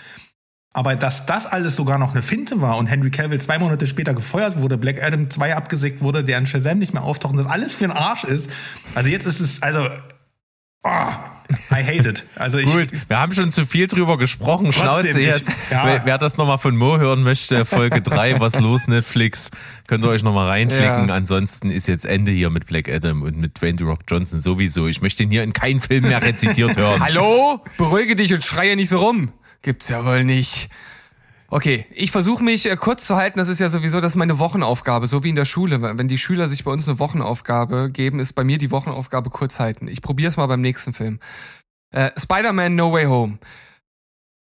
Aber 0.75 0.97
dass 0.97 1.25
das 1.25 1.45
alles 1.45 1.77
sogar 1.77 1.97
noch 1.97 2.11
eine 2.11 2.21
Finte 2.21 2.59
war 2.59 2.75
und 2.75 2.87
Henry 2.87 3.09
Cavill 3.09 3.39
zwei 3.39 3.57
Monate 3.59 3.87
später 3.87 4.13
gefeuert 4.13 4.59
wurde, 4.59 4.77
Black 4.77 5.01
Adam 5.01 5.29
2 5.29 5.55
abgesägt 5.55 6.01
wurde, 6.01 6.21
der 6.21 6.37
in 6.37 6.47
Shazam 6.47 6.79
nicht 6.79 6.93
mehr 6.93 7.03
auftaucht 7.03 7.31
und 7.31 7.37
das 7.37 7.47
alles 7.47 7.73
für 7.73 7.85
ein 7.85 7.93
Arsch 7.93 8.25
ist. 8.25 8.51
Also 8.93 9.09
jetzt 9.09 9.25
ist 9.25 9.39
es, 9.39 9.63
also, 9.63 9.87
oh, 10.83 10.89
I 11.71 11.81
hate 11.81 12.09
it. 12.09 12.25
Also 12.35 12.57
ich, 12.57 12.69
Gut, 12.69 12.89
wir 13.07 13.17
haben 13.17 13.33
schon 13.33 13.51
zu 13.51 13.65
viel 13.65 13.87
drüber 13.87 14.17
gesprochen. 14.17 14.73
Schnauze 14.73 15.17
jetzt. 15.17 15.47
Ja. 15.71 15.85
Wer, 15.85 16.05
wer 16.05 16.17
das 16.17 16.35
nochmal 16.35 16.57
von 16.57 16.75
Mo 16.75 16.97
hören 16.97 17.23
möchte, 17.23 17.63
Folge 17.63 18.01
3, 18.01 18.39
was 18.41 18.59
los 18.59 18.89
Netflix, 18.89 19.51
könnt 19.87 20.03
ihr 20.03 20.09
euch 20.09 20.23
nochmal 20.23 20.49
reinklicken. 20.49 21.07
Ja. 21.07 21.15
Ansonsten 21.15 21.71
ist 21.71 21.87
jetzt 21.87 22.03
Ende 22.03 22.31
hier 22.31 22.49
mit 22.49 22.65
Black 22.65 22.89
Adam 22.89 23.21
und 23.21 23.37
mit 23.37 23.61
Dwayne 23.61 23.77
The 23.77 23.85
Rock 23.85 23.99
Johnson 24.09 24.41
sowieso. 24.41 24.87
Ich 24.87 25.01
möchte 25.01 25.23
ihn 25.23 25.31
hier 25.31 25.43
in 25.43 25.53
keinen 25.53 25.79
Film 25.79 26.03
mehr 26.03 26.21
rezitiert 26.21 26.75
hören. 26.75 26.99
Hallo? 26.99 27.63
Beruhige 27.77 28.17
dich 28.17 28.33
und 28.33 28.43
schreie 28.43 28.75
nicht 28.75 28.89
so 28.89 28.97
rum. 28.97 29.31
Gibt's 29.61 29.89
ja 29.89 30.05
wohl 30.05 30.23
nicht. 30.23 30.69
Okay, 31.47 31.85
ich 31.91 32.11
versuche 32.11 32.43
mich 32.43 32.69
äh, 32.69 32.75
kurz 32.75 33.05
zu 33.05 33.15
halten. 33.15 33.37
Das 33.37 33.49
ist 33.49 33.59
ja 33.59 33.69
sowieso, 33.69 34.01
das 34.01 34.13
ist 34.13 34.17
meine 34.17 34.39
Wochenaufgabe, 34.39 35.07
so 35.07 35.23
wie 35.23 35.29
in 35.29 35.35
der 35.35 35.45
Schule. 35.45 35.81
Wenn 35.81 36.07
die 36.07 36.17
Schüler 36.17 36.47
sich 36.47 36.63
bei 36.63 36.71
uns 36.71 36.87
eine 36.87 36.99
Wochenaufgabe 36.99 37.89
geben, 37.91 38.19
ist 38.19 38.33
bei 38.33 38.43
mir 38.43 38.57
die 38.57 38.71
Wochenaufgabe 38.71 39.29
kurz 39.29 39.59
halten. 39.59 39.87
Ich 39.87 40.01
probiere 40.01 40.29
es 40.29 40.37
mal 40.37 40.47
beim 40.47 40.61
nächsten 40.61 40.93
Film. 40.93 41.19
Äh, 41.91 42.11
Spider-Man 42.17 42.75
No 42.75 42.91
Way 42.91 43.05
Home. 43.05 43.37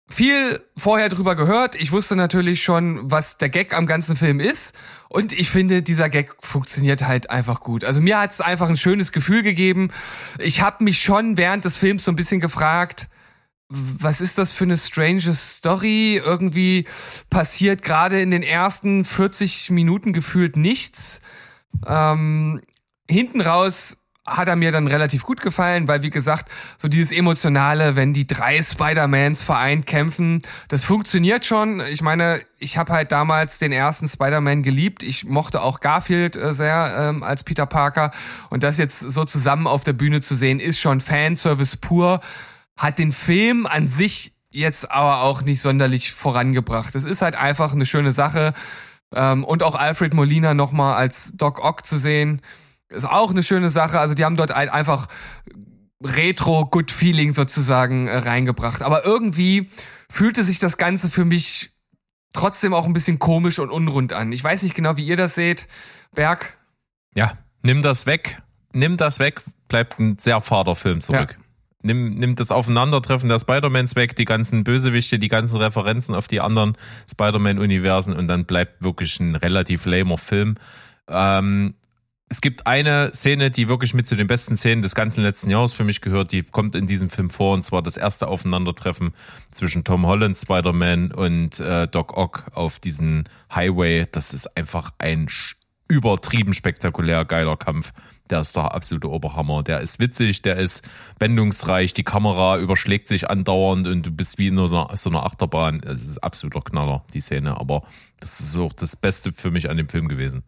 Viel 0.09 0.61
vorher 0.75 1.09
drüber 1.09 1.35
gehört. 1.35 1.75
Ich 1.75 1.91
wusste 1.91 2.15
natürlich 2.15 2.63
schon, 2.63 3.11
was 3.11 3.37
der 3.37 3.49
Gag 3.49 3.73
am 3.73 3.85
ganzen 3.87 4.15
Film 4.15 4.39
ist. 4.39 4.73
Und 5.09 5.33
ich 5.33 5.49
finde, 5.49 5.83
dieser 5.83 6.09
Gag 6.09 6.35
funktioniert 6.39 7.05
halt 7.05 7.29
einfach 7.29 7.59
gut. 7.59 7.83
Also 7.83 8.01
mir 8.01 8.19
hat 8.19 8.31
es 8.31 8.41
einfach 8.41 8.69
ein 8.69 8.77
schönes 8.77 9.11
Gefühl 9.11 9.43
gegeben. 9.43 9.91
Ich 10.39 10.61
habe 10.61 10.83
mich 10.83 11.01
schon 11.01 11.37
während 11.37 11.65
des 11.65 11.77
Films 11.77 12.05
so 12.05 12.11
ein 12.11 12.15
bisschen 12.15 12.39
gefragt, 12.39 13.09
was 13.69 14.21
ist 14.21 14.37
das 14.37 14.53
für 14.53 14.63
eine 14.63 14.77
strange 14.77 15.33
Story? 15.33 16.21
Irgendwie 16.23 16.85
passiert 17.29 17.81
gerade 17.81 18.21
in 18.21 18.31
den 18.31 18.43
ersten 18.43 19.03
40 19.03 19.69
Minuten 19.71 20.13
gefühlt 20.13 20.55
nichts. 20.55 21.21
Ähm, 21.85 22.61
hinten 23.09 23.41
raus 23.41 23.97
hat 24.25 24.49
er 24.49 24.57
mir 24.57 24.73
dann 24.73 24.87
relativ 24.87 25.23
gut 25.23 25.39
gefallen, 25.39 25.87
weil 25.87 26.01
wie 26.01 26.09
gesagt, 26.09 26.51
so 26.77 26.89
dieses 26.89 27.13
emotionale, 27.13 27.95
wenn 27.95 28.13
die 28.13 28.27
drei 28.27 28.61
Spider-Mans 28.61 29.41
vereint 29.41 29.87
kämpfen, 29.87 30.41
das 30.67 30.83
funktioniert 30.83 31.45
schon. 31.45 31.81
Ich 31.89 32.01
meine, 32.01 32.41
ich 32.59 32.77
habe 32.77 32.91
halt 32.91 33.13
damals 33.13 33.57
den 33.57 33.71
ersten 33.71 34.09
Spider-Man 34.09 34.63
geliebt. 34.63 35.01
Ich 35.01 35.23
mochte 35.23 35.61
auch 35.61 35.79
Garfield 35.79 36.35
äh, 36.35 36.53
sehr 36.53 36.95
ähm, 36.99 37.23
als 37.23 37.43
Peter 37.43 37.65
Parker 37.65 38.11
und 38.49 38.63
das 38.63 38.77
jetzt 38.77 38.99
so 38.99 39.23
zusammen 39.23 39.65
auf 39.65 39.85
der 39.85 39.93
Bühne 39.93 40.19
zu 40.19 40.35
sehen, 40.35 40.59
ist 40.59 40.79
schon 40.79 40.99
Fanservice 40.99 41.77
pur. 41.77 42.19
Hat 42.77 42.99
den 42.99 43.11
Film 43.11 43.65
an 43.65 43.87
sich 43.87 44.33
jetzt 44.49 44.91
aber 44.91 45.23
auch 45.23 45.41
nicht 45.41 45.61
sonderlich 45.61 46.13
vorangebracht. 46.13 46.95
Es 46.95 47.03
ist 47.03 47.21
halt 47.21 47.35
einfach 47.35 47.73
eine 47.73 47.85
schöne 47.85 48.11
Sache 48.11 48.53
ähm, 49.13 49.43
und 49.43 49.63
auch 49.63 49.75
Alfred 49.75 50.13
Molina 50.13 50.53
nochmal 50.53 50.95
als 50.95 51.33
Doc 51.35 51.63
Ock 51.63 51.85
zu 51.85 51.97
sehen 51.97 52.41
ist 52.89 53.05
auch 53.05 53.31
eine 53.31 53.43
schöne 53.43 53.69
Sache. 53.69 53.99
Also 53.99 54.13
die 54.13 54.23
haben 54.23 54.35
dort 54.35 54.51
ein, 54.51 54.69
einfach 54.69 55.07
Retro-Good 56.03 56.91
Feeling 56.91 57.33
sozusagen 57.33 58.07
äh, 58.07 58.17
reingebracht. 58.17 58.81
Aber 58.81 59.05
irgendwie 59.05 59.69
fühlte 60.09 60.43
sich 60.43 60.59
das 60.59 60.77
Ganze 60.77 61.09
für 61.09 61.25
mich 61.25 61.71
trotzdem 62.33 62.73
auch 62.73 62.85
ein 62.85 62.93
bisschen 62.93 63.19
komisch 63.19 63.59
und 63.59 63.71
unrund 63.71 64.13
an. 64.13 64.31
Ich 64.31 64.43
weiß 64.43 64.63
nicht 64.63 64.75
genau, 64.75 64.97
wie 64.97 65.05
ihr 65.05 65.17
das 65.17 65.35
seht. 65.35 65.67
Berg? 66.13 66.57
Ja, 67.15 67.33
nimm 67.63 67.81
das 67.81 68.05
weg. 68.05 68.41
Nimm 68.73 68.97
das 68.97 69.19
weg, 69.19 69.41
bleibt 69.69 69.97
ein 69.97 70.19
sehr 70.19 70.39
fader 70.39 70.75
Film 70.75 71.01
zurück. 71.01 71.37
Ja. 71.37 71.45
Nimm, 71.87 72.15
nimm 72.15 72.35
das 72.35 72.51
Aufeinandertreffen 72.51 73.29
der 73.29 73.39
Spider-Mans 73.39 73.95
weg, 73.95 74.15
die 74.15 74.25
ganzen 74.25 74.63
Bösewichte, 74.63 75.17
die 75.17 75.29
ganzen 75.29 75.57
Referenzen 75.57 76.13
auf 76.13 76.27
die 76.27 76.41
anderen 76.41 76.77
Spider-Man-Universen 77.09 78.13
und 78.15 78.27
dann 78.27 78.45
bleibt 78.45 78.83
wirklich 78.83 79.19
ein 79.19 79.35
relativ 79.35 79.85
lamer 79.85 80.17
Film. 80.17 80.55
Ähm, 81.07 81.73
es 82.29 82.41
gibt 82.41 82.67
eine 82.67 83.11
Szene, 83.13 83.51
die 83.51 83.69
wirklich 83.69 83.93
mit 83.93 84.05
zu 84.05 84.15
den 84.17 84.27
besten 84.27 84.57
Szenen 84.57 84.81
des 84.81 84.95
ganzen 84.95 85.23
letzten 85.23 85.49
Jahres 85.49 85.71
für 85.71 85.85
mich 85.85 86.01
gehört, 86.01 86.33
die 86.33 86.43
kommt 86.43 86.75
in 86.75 86.85
diesem 86.85 87.09
Film 87.09 87.29
vor, 87.29 87.53
und 87.53 87.63
zwar 87.63 87.81
das 87.81 87.95
erste 87.95 88.27
Aufeinandertreffen 88.27 89.13
zwischen 89.49 89.85
Tom 89.85 90.05
Holland, 90.05 90.37
Spider-Man 90.37 91.13
und 91.13 91.59
äh, 91.61 91.87
Doc 91.87 92.17
Ock 92.17 92.47
auf 92.53 92.79
diesem 92.79 93.23
Highway. 93.53 94.05
Das 94.11 94.33
ist 94.33 94.57
einfach 94.57 94.91
ein 94.97 95.29
übertrieben 95.87 96.53
spektakulär 96.53 97.23
geiler 97.23 97.55
Kampf. 97.55 97.93
Der 98.29 98.41
ist 98.41 98.55
der 98.55 98.73
absolute 98.73 99.09
Oberhammer. 99.09 99.63
Der 99.63 99.81
ist 99.81 99.99
witzig, 99.99 100.41
der 100.41 100.57
ist 100.57 100.87
wendungsreich, 101.19 101.93
die 101.93 102.03
Kamera 102.03 102.57
überschlägt 102.57 103.07
sich 103.07 103.29
andauernd 103.29 103.87
und 103.87 104.05
du 104.05 104.11
bist 104.11 104.37
wie 104.37 104.47
in 104.47 104.55
so 104.55 104.65
einer, 104.65 104.95
so 104.95 105.09
einer 105.09 105.23
Achterbahn. 105.23 105.81
Es 105.83 106.03
ist 106.03 106.23
absoluter 106.23 106.61
Knaller, 106.61 107.03
die 107.13 107.21
Szene, 107.21 107.57
aber 107.59 107.83
das 108.19 108.39
ist 108.39 108.57
auch 108.57 108.73
das 108.73 108.95
Beste 108.95 109.33
für 109.33 109.51
mich 109.51 109.69
an 109.69 109.77
dem 109.77 109.89
Film 109.89 110.07
gewesen. 110.07 110.43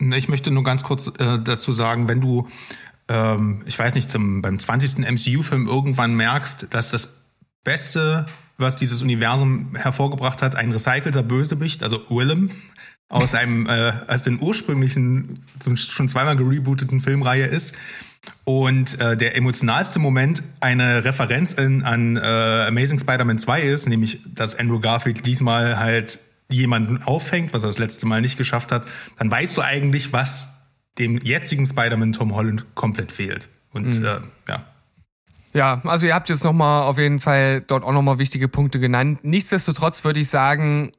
Ich 0.00 0.28
möchte 0.28 0.50
nur 0.50 0.64
ganz 0.64 0.82
kurz 0.82 1.08
äh, 1.18 1.38
dazu 1.42 1.72
sagen, 1.72 2.08
wenn 2.08 2.20
du, 2.20 2.48
ähm, 3.08 3.62
ich 3.66 3.78
weiß 3.78 3.94
nicht, 3.94 4.10
zum, 4.10 4.42
beim 4.42 4.58
20. 4.58 4.98
MCU-Film 4.98 5.68
irgendwann 5.68 6.14
merkst, 6.14 6.68
dass 6.70 6.90
das 6.90 7.18
Beste, 7.62 8.26
was 8.58 8.74
dieses 8.74 9.02
Universum 9.02 9.76
hervorgebracht 9.76 10.42
hat, 10.42 10.56
ein 10.56 10.72
recycelter 10.72 11.22
Bösewicht, 11.22 11.82
also 11.84 12.10
Willem, 12.10 12.50
aus 13.12 13.34
einem, 13.34 13.66
äh, 13.66 13.92
aus 14.08 14.22
den 14.22 14.40
ursprünglichen, 14.40 15.44
schon 15.76 16.08
zweimal 16.08 16.34
gerebooteten 16.34 17.00
Filmreihe 17.00 17.44
ist. 17.44 17.76
Und 18.44 19.00
äh, 19.00 19.16
der 19.16 19.36
emotionalste 19.36 19.98
Moment 19.98 20.42
eine 20.60 21.04
Referenz 21.04 21.52
in, 21.52 21.82
an 21.82 22.16
äh, 22.16 22.20
Amazing 22.68 22.98
Spider-Man 22.98 23.38
2 23.38 23.62
ist, 23.62 23.88
nämlich, 23.88 24.20
dass 24.34 24.58
Andrew 24.58 24.80
Garfield 24.80 25.26
diesmal 25.26 25.78
halt 25.78 26.20
jemanden 26.48 27.02
auffängt, 27.02 27.52
was 27.52 27.64
er 27.64 27.68
das 27.68 27.78
letzte 27.78 28.06
Mal 28.06 28.20
nicht 28.20 28.38
geschafft 28.38 28.72
hat, 28.72 28.86
dann 29.18 29.30
weißt 29.30 29.56
du 29.56 29.62
eigentlich, 29.62 30.12
was 30.12 30.54
dem 30.98 31.18
jetzigen 31.18 31.66
Spider-Man 31.66 32.12
Tom 32.12 32.34
Holland 32.34 32.74
komplett 32.74 33.12
fehlt. 33.12 33.48
Und 33.72 34.02
äh, 34.04 34.20
ja. 34.48 34.66
Ja, 35.54 35.82
also 35.84 36.06
ihr 36.06 36.14
habt 36.14 36.30
jetzt 36.30 36.44
nochmal 36.44 36.84
auf 36.84 36.98
jeden 36.98 37.20
Fall 37.20 37.60
dort 37.60 37.84
auch 37.84 37.92
nochmal 37.92 38.18
wichtige 38.18 38.48
Punkte 38.48 38.78
genannt. 38.78 39.20
Nichtsdestotrotz 39.22 40.02
würde 40.04 40.20
ich 40.20 40.28
sagen, 40.28 40.92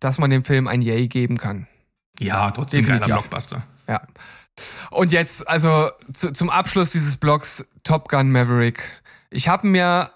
dass 0.00 0.18
man 0.18 0.30
dem 0.30 0.44
Film 0.44 0.66
ein 0.66 0.82
Yay 0.82 1.08
geben 1.08 1.38
kann. 1.38 1.66
Ja, 2.18 2.50
trotzdem 2.50 2.80
Definitiv. 2.80 3.06
geiler 3.06 3.20
Blockbuster. 3.20 3.64
Ja. 3.88 4.02
Und 4.90 5.12
jetzt, 5.12 5.48
also 5.48 5.90
zu, 6.12 6.32
zum 6.32 6.50
Abschluss 6.50 6.90
dieses 6.90 7.16
Blogs 7.16 7.66
Top 7.82 8.08
Gun 8.08 8.30
Maverick. 8.30 8.82
Ich 9.30 9.48
habe 9.48 9.66
mir 9.66 10.10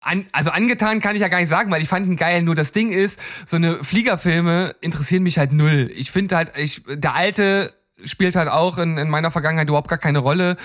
an, 0.00 0.26
also 0.32 0.50
angetan 0.50 1.00
kann 1.00 1.16
ich 1.16 1.22
ja 1.22 1.28
gar 1.28 1.40
nicht 1.40 1.48
sagen, 1.48 1.70
weil 1.70 1.82
ich 1.82 1.88
fand 1.88 2.06
ihn 2.06 2.16
geil. 2.16 2.42
Nur 2.42 2.54
das 2.54 2.72
Ding 2.72 2.92
ist, 2.92 3.20
so 3.46 3.56
eine 3.56 3.82
Fliegerfilme 3.82 4.76
interessieren 4.80 5.22
mich 5.22 5.38
halt 5.38 5.52
null. 5.52 5.90
Ich 5.94 6.12
finde 6.12 6.36
halt, 6.36 6.56
ich 6.56 6.82
der 6.86 7.14
alte 7.14 7.74
spielt 8.04 8.36
halt 8.36 8.48
auch 8.48 8.78
in, 8.78 8.96
in 8.96 9.10
meiner 9.10 9.32
Vergangenheit 9.32 9.68
überhaupt 9.68 9.88
gar 9.88 9.98
keine 9.98 10.20
Rolle. 10.20 10.56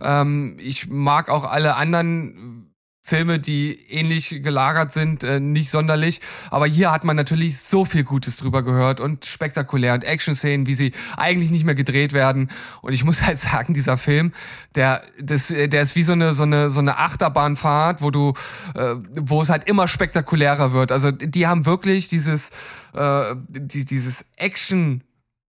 Ähm, 0.00 0.56
ich 0.58 0.88
mag 0.88 1.28
auch 1.28 1.44
alle 1.44 1.76
anderen 1.76 2.67
Filme, 3.08 3.38
die 3.38 3.72
ähnlich 3.88 4.42
gelagert 4.42 4.92
sind, 4.92 5.24
äh, 5.24 5.40
nicht 5.40 5.70
sonderlich. 5.70 6.20
Aber 6.50 6.66
hier 6.66 6.92
hat 6.92 7.04
man 7.04 7.16
natürlich 7.16 7.58
so 7.58 7.86
viel 7.86 8.04
Gutes 8.04 8.36
drüber 8.36 8.62
gehört 8.62 9.00
und 9.00 9.24
spektakulär 9.24 9.94
und 9.94 10.04
Action-Szenen, 10.04 10.66
wie 10.66 10.74
sie 10.74 10.92
eigentlich 11.16 11.50
nicht 11.50 11.64
mehr 11.64 11.74
gedreht 11.74 12.12
werden. 12.12 12.50
Und 12.82 12.92
ich 12.92 13.04
muss 13.04 13.22
halt 13.26 13.38
sagen, 13.38 13.72
dieser 13.72 13.96
Film, 13.96 14.32
der, 14.74 15.04
das, 15.18 15.48
der 15.48 15.80
ist 15.80 15.96
wie 15.96 16.02
so 16.02 16.12
eine, 16.12 16.34
so 16.34 16.42
eine, 16.42 16.68
so 16.68 16.80
eine 16.80 16.98
Achterbahnfahrt, 16.98 18.02
wo 18.02 18.10
du, 18.10 18.34
äh, 18.74 18.96
wo 19.18 19.40
es 19.40 19.48
halt 19.48 19.66
immer 19.66 19.88
spektakulärer 19.88 20.74
wird. 20.74 20.92
Also 20.92 21.10
die 21.10 21.46
haben 21.46 21.64
wirklich 21.64 22.08
dieses, 22.08 22.50
äh, 22.92 23.34
die, 23.48 23.86
dieses 23.86 24.26
Action 24.36 25.02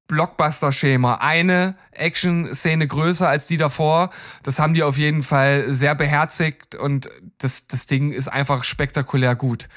Blockbuster-Schema. 0.09 1.19
Eine 1.21 1.75
Action-Szene 1.91 2.87
größer 2.87 3.29
als 3.29 3.47
die 3.47 3.57
davor. 3.57 4.09
Das 4.43 4.59
haben 4.59 4.73
die 4.73 4.83
auf 4.83 4.97
jeden 4.97 5.23
Fall 5.23 5.73
sehr 5.73 5.95
beherzigt 5.95 6.75
und 6.75 7.09
das, 7.37 7.67
das 7.67 7.85
Ding 7.85 8.11
ist 8.11 8.27
einfach 8.27 8.65
spektakulär 8.65 9.35
gut. 9.35 9.69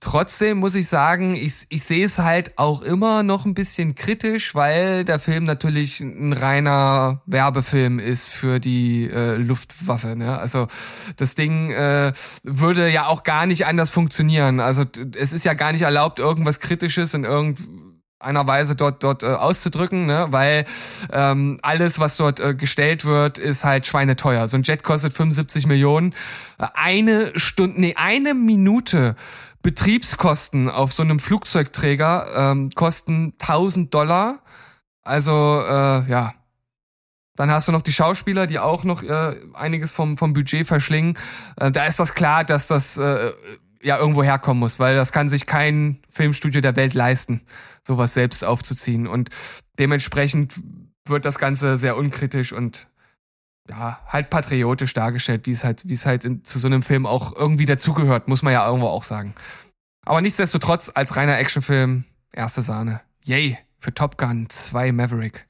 Trotzdem 0.00 0.58
muss 0.58 0.74
ich 0.74 0.88
sagen, 0.88 1.34
ich, 1.34 1.66
ich 1.70 1.82
sehe 1.82 2.04
es 2.04 2.18
halt 2.18 2.58
auch 2.58 2.82
immer 2.82 3.22
noch 3.22 3.46
ein 3.46 3.54
bisschen 3.54 3.94
kritisch, 3.94 4.54
weil 4.54 5.04
der 5.04 5.18
Film 5.18 5.44
natürlich 5.44 6.00
ein 6.00 6.32
reiner 6.32 7.22
Werbefilm 7.26 7.98
ist 7.98 8.28
für 8.28 8.60
die 8.60 9.10
äh, 9.10 9.36
Luftwaffe. 9.36 10.14
Ne? 10.14 10.38
Also 10.38 10.68
das 11.16 11.34
Ding 11.34 11.70
äh, 11.70 12.12
würde 12.44 12.88
ja 12.90 13.06
auch 13.06 13.24
gar 13.24 13.46
nicht 13.46 13.66
anders 13.66 13.90
funktionieren. 13.90 14.60
Also 14.60 14.84
es 15.16 15.32
ist 15.32 15.44
ja 15.44 15.54
gar 15.54 15.72
nicht 15.72 15.82
erlaubt, 15.82 16.18
irgendwas 16.18 16.60
Kritisches 16.60 17.14
in 17.14 17.24
irgendeiner 18.20 18.46
Weise 18.46 18.76
dort 18.76 19.02
dort 19.02 19.22
äh, 19.22 19.26
auszudrücken, 19.26 20.06
ne? 20.06 20.26
weil 20.30 20.64
ähm, 21.12 21.58
alles, 21.62 21.98
was 21.98 22.16
dort 22.16 22.40
äh, 22.40 22.54
gestellt 22.54 23.04
wird, 23.04 23.38
ist 23.38 23.64
halt 23.64 23.86
schweineteuer. 23.86 24.48
So 24.48 24.56
ein 24.56 24.62
Jet 24.62 24.82
kostet 24.82 25.14
75 25.14 25.66
Millionen. 25.66 26.14
Eine 26.58 27.38
Stunde, 27.38 27.80
nee, 27.80 27.94
eine 27.96 28.34
Minute 28.34 29.16
Betriebskosten 29.62 30.70
auf 30.70 30.92
so 30.92 31.02
einem 31.02 31.18
Flugzeugträger 31.18 32.26
ähm, 32.36 32.70
kosten 32.74 33.34
1000 33.40 33.92
Dollar. 33.92 34.38
Also 35.02 35.62
äh, 35.66 36.08
ja. 36.10 36.34
Dann 37.34 37.50
hast 37.50 37.68
du 37.68 37.72
noch 37.72 37.82
die 37.82 37.92
Schauspieler, 37.92 38.46
die 38.46 38.58
auch 38.58 38.84
noch 38.84 39.02
äh, 39.02 39.36
einiges 39.52 39.92
vom, 39.92 40.16
vom 40.16 40.32
Budget 40.32 40.66
verschlingen. 40.66 41.18
Äh, 41.60 41.70
da 41.70 41.84
ist 41.84 41.98
das 41.98 42.14
klar, 42.14 42.44
dass 42.44 42.66
das 42.68 42.96
äh, 42.96 43.32
ja 43.86 43.98
irgendwo 43.98 44.24
herkommen 44.24 44.58
muss, 44.58 44.80
weil 44.80 44.96
das 44.96 45.12
kann 45.12 45.28
sich 45.28 45.46
kein 45.46 45.98
Filmstudio 46.10 46.60
der 46.60 46.74
Welt 46.74 46.94
leisten, 46.94 47.42
sowas 47.86 48.14
selbst 48.14 48.44
aufzuziehen. 48.44 49.06
Und 49.06 49.30
dementsprechend 49.78 50.60
wird 51.04 51.24
das 51.24 51.38
Ganze 51.38 51.76
sehr 51.76 51.96
unkritisch 51.96 52.52
und 52.52 52.88
ja, 53.70 54.00
halt 54.08 54.28
patriotisch 54.28 54.92
dargestellt, 54.92 55.46
wie 55.46 55.52
es 55.52 55.62
halt, 55.62 55.88
wie 55.88 55.92
es 55.92 56.04
halt 56.04 56.24
in, 56.24 56.44
zu 56.44 56.58
so 56.58 56.66
einem 56.66 56.82
Film 56.82 57.06
auch 57.06 57.34
irgendwie 57.36 57.64
dazugehört, 57.64 58.26
muss 58.26 58.42
man 58.42 58.52
ja 58.52 58.66
irgendwo 58.66 58.88
auch 58.88 59.04
sagen. 59.04 59.34
Aber 60.04 60.20
nichtsdestotrotz, 60.20 60.90
als 60.92 61.14
reiner 61.14 61.38
Actionfilm, 61.38 62.04
erste 62.32 62.62
Sahne. 62.62 63.02
Yay, 63.22 63.56
für 63.78 63.94
Top 63.94 64.18
Gun 64.18 64.48
2 64.50 64.90
Maverick. 64.90 65.46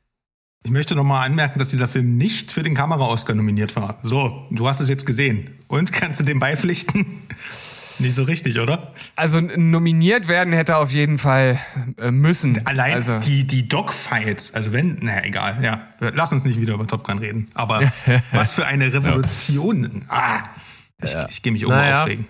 Ich 0.62 0.70
möchte 0.70 0.94
nochmal 0.94 1.24
anmerken, 1.24 1.58
dass 1.58 1.68
dieser 1.68 1.88
Film 1.88 2.18
nicht 2.18 2.50
für 2.50 2.62
den 2.62 2.74
Kamera-Oscar 2.74 3.34
nominiert 3.34 3.76
war. 3.76 3.98
So, 4.02 4.46
du 4.50 4.68
hast 4.68 4.80
es 4.80 4.90
jetzt 4.90 5.06
gesehen. 5.06 5.58
Und 5.68 5.92
kannst 5.92 6.20
du 6.20 6.24
dem 6.24 6.38
beipflichten? 6.38 7.22
Nicht 7.98 8.14
so 8.14 8.22
richtig, 8.24 8.58
oder? 8.58 8.92
Also 9.14 9.40
nominiert 9.40 10.28
werden 10.28 10.52
hätte 10.52 10.72
er 10.72 10.78
auf 10.78 10.90
jeden 10.92 11.18
Fall 11.18 11.58
äh, 11.98 12.10
müssen. 12.10 12.66
Allein 12.66 12.94
also, 12.94 13.18
die, 13.20 13.44
die 13.46 13.68
Dogfights, 13.68 14.54
also 14.54 14.72
wenn, 14.72 14.98
naja, 15.00 15.22
egal, 15.24 15.58
ja. 15.62 15.80
Lass 16.14 16.32
uns 16.32 16.44
nicht 16.44 16.60
wieder 16.60 16.74
über 16.74 16.86
Top 16.86 17.04
Gun 17.04 17.18
reden. 17.18 17.48
Aber 17.54 17.80
was 18.32 18.52
für 18.52 18.66
eine 18.66 18.92
Revolution. 18.92 20.04
Ah, 20.08 20.44
ich, 21.02 21.14
ich 21.28 21.42
gehe 21.42 21.52
mich 21.52 21.62
irgendwo 21.62 21.80
Naja. 21.80 22.02
aufregen. 22.02 22.26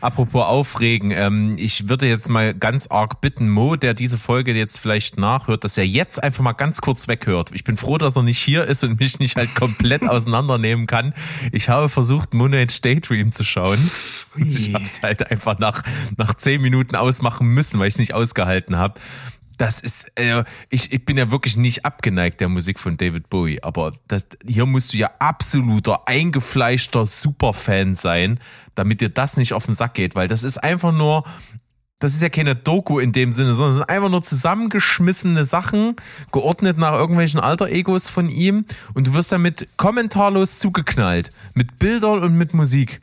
Apropos 0.00 0.44
aufregen, 0.44 1.10
ähm, 1.12 1.56
ich 1.58 1.88
würde 1.88 2.06
jetzt 2.06 2.28
mal 2.28 2.52
ganz 2.52 2.86
arg 2.88 3.20
bitten, 3.20 3.48
Mo, 3.48 3.76
der 3.76 3.94
diese 3.94 4.18
Folge 4.18 4.52
jetzt 4.52 4.78
vielleicht 4.78 5.18
nachhört, 5.18 5.64
dass 5.64 5.78
er 5.78 5.86
jetzt 5.86 6.22
einfach 6.22 6.42
mal 6.42 6.52
ganz 6.52 6.80
kurz 6.80 7.08
weghört. 7.08 7.50
Ich 7.54 7.64
bin 7.64 7.76
froh, 7.76 7.96
dass 7.96 8.16
er 8.16 8.22
nicht 8.22 8.38
hier 8.38 8.64
ist 8.64 8.84
und 8.84 8.98
mich 9.00 9.18
nicht 9.18 9.36
halt 9.36 9.54
komplett 9.54 10.02
auseinandernehmen 10.08 10.86
kann. 10.86 11.14
Ich 11.52 11.68
habe 11.68 11.88
versucht, 11.88 12.34
Moonage 12.34 12.80
Daydream 12.82 13.32
zu 13.32 13.44
schauen. 13.44 13.90
Ich 14.36 14.74
habe 14.74 14.84
es 14.84 15.00
halt 15.02 15.30
einfach 15.30 15.58
nach, 15.58 15.82
nach 16.16 16.34
zehn 16.34 16.60
Minuten 16.60 16.96
ausmachen 16.96 17.46
müssen, 17.48 17.78
weil 17.78 17.88
ich 17.88 17.94
es 17.94 18.00
nicht 18.00 18.14
ausgehalten 18.14 18.76
habe. 18.76 19.00
Das 19.56 19.80
ist, 19.80 20.10
äh, 20.16 20.44
ich, 20.68 20.92
ich 20.92 21.04
bin 21.04 21.16
ja 21.16 21.30
wirklich 21.30 21.56
nicht 21.56 21.84
abgeneigt 21.84 22.40
der 22.40 22.48
Musik 22.48 22.80
von 22.80 22.96
David 22.96 23.30
Bowie, 23.30 23.60
aber 23.62 23.92
das, 24.08 24.26
hier 24.46 24.66
musst 24.66 24.92
du 24.92 24.96
ja 24.96 25.10
absoluter, 25.18 26.08
eingefleischter 26.08 27.06
Superfan 27.06 27.96
sein, 27.96 28.40
damit 28.74 29.00
dir 29.00 29.10
das 29.10 29.36
nicht 29.36 29.52
auf 29.52 29.66
den 29.66 29.74
Sack 29.74 29.94
geht, 29.94 30.14
weil 30.14 30.28
das 30.28 30.42
ist 30.42 30.58
einfach 30.58 30.92
nur, 30.92 31.24
das 32.00 32.14
ist 32.14 32.22
ja 32.22 32.28
keine 32.28 32.56
Doku 32.56 32.98
in 32.98 33.12
dem 33.12 33.32
Sinne, 33.32 33.54
sondern 33.54 33.70
es 33.70 33.76
sind 33.76 33.88
einfach 33.88 34.10
nur 34.10 34.22
zusammengeschmissene 34.22 35.44
Sachen, 35.44 35.96
geordnet 36.32 36.76
nach 36.76 36.92
irgendwelchen 36.94 37.40
Alter-Egos 37.40 38.10
von 38.10 38.28
ihm 38.28 38.64
und 38.94 39.06
du 39.06 39.14
wirst 39.14 39.32
damit 39.32 39.68
kommentarlos 39.76 40.58
zugeknallt, 40.58 41.32
mit 41.54 41.78
Bildern 41.78 42.22
und 42.22 42.34
mit 42.36 42.54
Musik. 42.54 43.00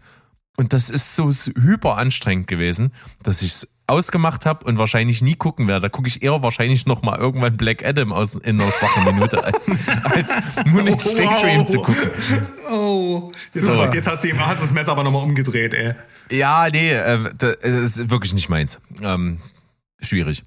Und 0.57 0.73
das 0.73 0.89
ist 0.89 1.15
so 1.15 1.31
hyper 1.31 1.97
anstrengend 1.97 2.47
gewesen, 2.47 2.91
dass 3.23 3.41
ich 3.41 3.51
es 3.51 3.67
ausgemacht 3.87 4.45
habe 4.45 4.65
und 4.65 4.77
wahrscheinlich 4.77 5.21
nie 5.21 5.35
gucken 5.35 5.67
werde. 5.67 5.81
Da 5.83 5.89
gucke 5.89 6.07
ich 6.07 6.21
eher 6.23 6.41
wahrscheinlich 6.43 6.85
noch 6.85 7.01
mal 7.01 7.17
irgendwann 7.17 7.57
Black 7.57 7.83
Adam 7.85 8.13
aus 8.13 8.35
in 8.35 8.61
einer 8.61 8.71
schwachen 8.71 9.03
Minute, 9.15 9.43
als, 9.43 9.69
als 10.03 10.31
Moonage 10.65 11.15
Daydream 11.15 11.65
zu 11.67 11.79
gucken. 11.81 12.09
Oh, 12.69 13.31
jetzt, 13.53 13.65
So. 13.65 13.71
hast, 13.71 13.91
du- 13.91 13.95
jetzt 13.97 14.07
hast 14.07 14.23
du 14.23 14.37
hast 14.39 14.59
du 14.61 14.65
das 14.65 14.73
Messer 14.73 14.91
aber 14.93 15.03
nochmal 15.03 15.23
umgedreht, 15.23 15.73
ey. 15.73 15.95
Ja, 16.29 16.67
nee, 16.71 16.91
äh, 16.91 17.31
das 17.37 17.55
ist 17.97 18.09
wirklich 18.09 18.33
nicht 18.33 18.47
meins. 18.49 18.79
Ähm, 19.01 19.41
schwierig. 20.01 20.43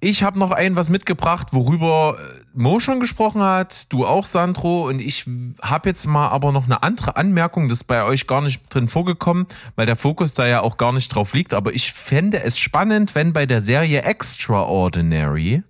Ich 0.00 0.22
habe 0.22 0.38
noch 0.38 0.50
ein 0.50 0.76
was 0.76 0.90
mitgebracht, 0.90 1.48
worüber 1.52 2.18
äh, 2.18 2.44
Mo 2.52 2.80
schon 2.80 3.00
gesprochen 3.00 3.40
hat, 3.40 3.90
du 3.90 4.04
auch, 4.04 4.26
Sandro, 4.26 4.88
und 4.88 5.00
ich 5.00 5.24
habe 5.62 5.88
jetzt 5.88 6.06
mal 6.06 6.28
aber 6.28 6.52
noch 6.52 6.64
eine 6.64 6.82
andere 6.82 7.16
Anmerkung, 7.16 7.70
das 7.70 7.78
ist 7.78 7.84
bei 7.84 8.04
euch 8.04 8.26
gar 8.26 8.42
nicht 8.42 8.62
drin 8.68 8.88
vorgekommen, 8.88 9.46
weil 9.74 9.86
der 9.86 9.96
Fokus 9.96 10.34
da 10.34 10.46
ja 10.46 10.60
auch 10.60 10.76
gar 10.76 10.92
nicht 10.92 11.08
drauf 11.14 11.32
liegt, 11.32 11.54
aber 11.54 11.72
ich 11.72 11.92
fände 11.94 12.42
es 12.42 12.58
spannend, 12.58 13.14
wenn 13.14 13.32
bei 13.32 13.46
der 13.46 13.62
Serie 13.62 14.02
Extraordinary, 14.02 15.62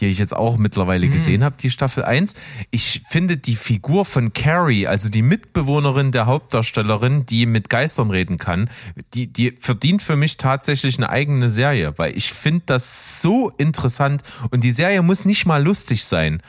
die 0.00 0.06
ich 0.06 0.18
jetzt 0.18 0.34
auch 0.34 0.56
mittlerweile 0.56 1.08
gesehen 1.08 1.44
habe, 1.44 1.56
die 1.60 1.70
Staffel 1.70 2.04
1. 2.04 2.34
Ich 2.70 3.02
finde 3.08 3.36
die 3.36 3.54
Figur 3.54 4.04
von 4.04 4.32
Carrie, 4.32 4.86
also 4.88 5.08
die 5.08 5.22
Mitbewohnerin 5.22 6.10
der 6.10 6.26
Hauptdarstellerin, 6.26 7.26
die 7.26 7.46
mit 7.46 7.70
Geistern 7.70 8.10
reden 8.10 8.38
kann, 8.38 8.68
die, 9.14 9.32
die 9.32 9.52
verdient 9.52 10.02
für 10.02 10.16
mich 10.16 10.36
tatsächlich 10.36 10.98
eine 10.98 11.10
eigene 11.10 11.50
Serie, 11.50 11.94
weil 11.96 12.16
ich 12.16 12.32
finde 12.32 12.64
das 12.66 13.22
so 13.22 13.50
interessant 13.50 14.22
und 14.50 14.64
die 14.64 14.72
Serie 14.72 15.02
muss 15.02 15.24
nicht 15.24 15.46
mal 15.46 15.62
lustig 15.62 16.04
sein. 16.04 16.42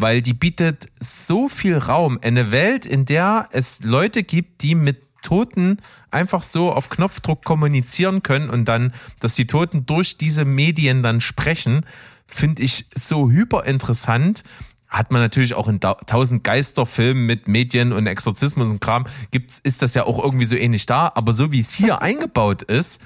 Weil 0.00 0.22
die 0.22 0.34
bietet 0.34 0.86
so 1.00 1.48
viel 1.48 1.76
Raum. 1.76 2.20
Eine 2.22 2.52
Welt, 2.52 2.86
in 2.86 3.04
der 3.04 3.48
es 3.50 3.82
Leute 3.82 4.22
gibt, 4.22 4.62
die 4.62 4.76
mit 4.76 5.02
Toten 5.22 5.78
einfach 6.12 6.44
so 6.44 6.72
auf 6.72 6.88
Knopfdruck 6.88 7.44
kommunizieren 7.44 8.22
können 8.22 8.48
und 8.48 8.66
dann, 8.66 8.94
dass 9.18 9.34
die 9.34 9.48
Toten 9.48 9.86
durch 9.86 10.16
diese 10.16 10.44
Medien 10.44 11.02
dann 11.02 11.20
sprechen, 11.20 11.84
finde 12.28 12.62
ich 12.62 12.86
so 12.94 13.30
hyper 13.30 13.64
interessant. 13.64 14.44
Hat 14.86 15.10
man 15.10 15.20
natürlich 15.20 15.54
auch 15.54 15.66
in 15.68 15.80
tausend 15.80 16.44
Geisterfilmen 16.44 17.26
mit 17.26 17.48
Medien 17.48 17.92
und 17.92 18.06
Exorzismus 18.06 18.72
und 18.72 18.80
Kram, 18.80 19.06
gibt's, 19.30 19.58
ist 19.62 19.82
das 19.82 19.94
ja 19.94 20.04
auch 20.04 20.22
irgendwie 20.22 20.46
so 20.46 20.56
ähnlich 20.56 20.86
da. 20.86 21.10
Aber 21.14 21.32
so 21.32 21.50
wie 21.50 21.60
es 21.60 21.72
hier 21.74 22.00
eingebaut 22.02 22.62
ist, 22.62 23.02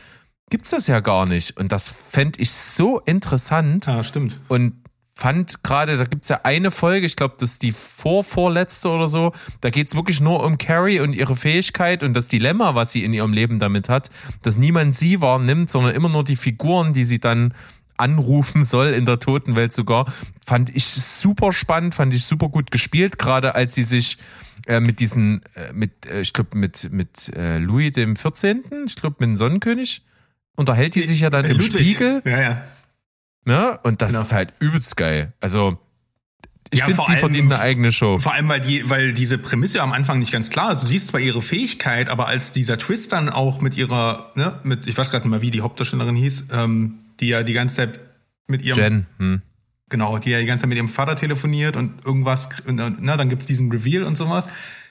gibt's 0.50 0.70
das 0.70 0.86
ja 0.86 1.00
gar 1.00 1.26
nicht. 1.26 1.56
Und 1.56 1.72
das 1.72 1.88
fände 1.88 2.40
ich 2.40 2.50
so 2.52 3.00
interessant 3.00 3.86
Ja, 3.86 4.04
stimmt. 4.04 4.38
und 4.48 4.74
fand 5.14 5.62
gerade, 5.62 5.96
da 5.96 6.04
gibt's 6.04 6.28
ja 6.28 6.40
eine 6.42 6.70
Folge, 6.70 7.06
ich 7.06 7.16
glaube, 7.16 7.34
das 7.38 7.52
ist 7.52 7.62
die 7.62 7.72
vorvorletzte 7.72 8.88
oder 8.88 9.08
so, 9.08 9.32
da 9.60 9.70
geht's 9.70 9.94
wirklich 9.94 10.20
nur 10.20 10.42
um 10.42 10.58
Carrie 10.58 11.00
und 11.00 11.12
ihre 11.12 11.36
Fähigkeit 11.36 12.02
und 12.02 12.14
das 12.14 12.28
Dilemma, 12.28 12.74
was 12.74 12.92
sie 12.92 13.04
in 13.04 13.12
ihrem 13.12 13.32
Leben 13.32 13.58
damit 13.58 13.88
hat, 13.88 14.10
dass 14.42 14.56
niemand 14.56 14.96
sie 14.96 15.20
wahrnimmt, 15.20 15.70
sondern 15.70 15.94
immer 15.94 16.08
nur 16.08 16.24
die 16.24 16.36
Figuren, 16.36 16.92
die 16.92 17.04
sie 17.04 17.20
dann 17.20 17.54
anrufen 17.96 18.64
soll 18.64 18.88
in 18.88 19.06
der 19.06 19.18
Totenwelt 19.18 19.72
sogar, 19.72 20.12
fand 20.44 20.74
ich 20.74 20.86
super 20.86 21.52
spannend, 21.52 21.94
fand 21.94 22.14
ich 22.14 22.24
super 22.24 22.48
gut 22.48 22.70
gespielt, 22.70 23.18
gerade 23.18 23.54
als 23.54 23.74
sie 23.74 23.82
sich 23.84 24.18
äh, 24.66 24.80
mit 24.80 25.00
diesen, 25.00 25.42
äh, 25.54 25.72
mit, 25.72 26.06
äh, 26.06 26.20
ich 26.20 26.32
glaube, 26.32 26.56
mit, 26.56 26.92
mit 26.92 27.30
Louis 27.36 27.92
dem 27.92 28.16
14., 28.16 28.62
ich 28.86 28.96
glaube, 28.96 29.16
mit 29.20 29.28
dem 29.28 29.36
Sonnenkönig, 29.36 30.02
unterhält 30.56 30.94
die 30.94 31.02
sich 31.02 31.20
ja 31.20 31.30
dann 31.30 31.44
im 31.44 31.56
Ludwig. 31.58 31.72
Spiegel. 31.88 32.22
Ja, 32.24 32.40
ja. 32.40 32.62
Ne? 33.44 33.78
Und 33.82 34.02
das 34.02 34.12
Genau. 34.12 34.22
ist 34.22 34.32
halt 34.32 34.52
übelst 34.60 34.96
geil. 34.96 35.32
Also, 35.40 35.78
ich 36.70 36.78
Ja, 36.78 36.84
finde, 36.86 37.02
die 37.06 37.10
allem- 37.10 37.18
verdient 37.18 37.52
eine 37.52 37.60
eigene 37.60 37.92
Show. 37.92 38.18
Vor 38.18 38.32
allem, 38.32 38.48
weil 38.48 38.60
die, 38.60 38.88
weil 38.88 39.12
diese 39.14 39.36
Prämisse 39.36 39.82
am 39.82 39.92
Anfang 39.92 40.20
nicht 40.20 40.32
ganz 40.32 40.48
klar 40.48 40.72
ist. 40.72 40.82
Du 40.82 40.86
siehst 40.86 41.08
zwar 41.08 41.20
ihre 41.20 41.42
Fähigkeit, 41.42 42.08
aber 42.08 42.28
als 42.28 42.52
dieser 42.52 42.78
Twist 42.78 43.12
dann 43.12 43.28
auch 43.28 43.60
mit 43.60 43.76
ihrer, 43.76 44.30
ne, 44.36 44.58
mit, 44.62 44.86
ich 44.86 44.96
weiß 44.96 45.10
gerade 45.10 45.24
nicht 45.26 45.30
mal, 45.30 45.42
wie 45.42 45.50
die 45.50 45.60
Hauptdarstellerin 45.60 46.16
hieß, 46.16 46.46
ähm, 46.52 47.00
die 47.22 47.28
ja 47.28 47.42
die 47.42 47.54
ganze 47.54 47.76
Zeit 47.76 48.00
mit 48.48 48.60
ihrem, 48.62 48.78
Jen. 48.78 49.06
Hm. 49.18 49.42
genau, 49.88 50.18
die 50.18 50.30
ja 50.30 50.40
die 50.40 50.44
ganze 50.46 50.62
Zeit 50.62 50.68
mit 50.68 50.76
ihrem 50.76 50.90
Vater 50.90 51.16
telefoniert 51.16 51.76
und 51.76 52.04
irgendwas, 52.04 52.48
na, 52.66 53.16
dann 53.16 53.28
gibt's 53.30 53.46
diesen 53.46 53.70
Reveal 53.72 54.02
und 54.02 54.16
sowas. 54.16 54.48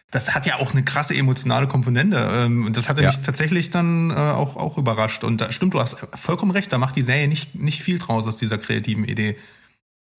Das 0.10 0.34
hat 0.36 0.46
ja 0.46 0.58
auch 0.58 0.72
eine 0.74 0.84
krasse 0.84 1.16
emotionale 1.16 1.68
Komponente. 1.68 2.18
Ähm, 2.34 2.66
und 2.66 2.76
das 2.76 2.90
hatte 2.90 3.02
Ja. 3.02 3.08
mich 3.08 3.22
tatsächlich 3.22 3.70
dann 3.70 4.10
äh, 4.10 4.14
auch, 4.14 4.58
auch 4.58 4.78
überrascht. 4.78 5.24
Und 5.24 5.40
da 5.40 5.54
stimmt, 5.54 5.74
du 5.74 5.80
hast 5.80 5.96
vollkommen 6.16 6.52
recht, 6.52 6.74
da 6.74 6.78
macht 6.78 6.98
die 6.98 7.02
Serie 7.02 7.30
nicht, 7.30 7.56
nicht 7.56 7.82
viel 7.82 7.98
draus 7.98 8.28
aus 8.28 8.36
dieser 8.36 8.58
kreativen 8.58 9.06
Idee. 9.06 9.38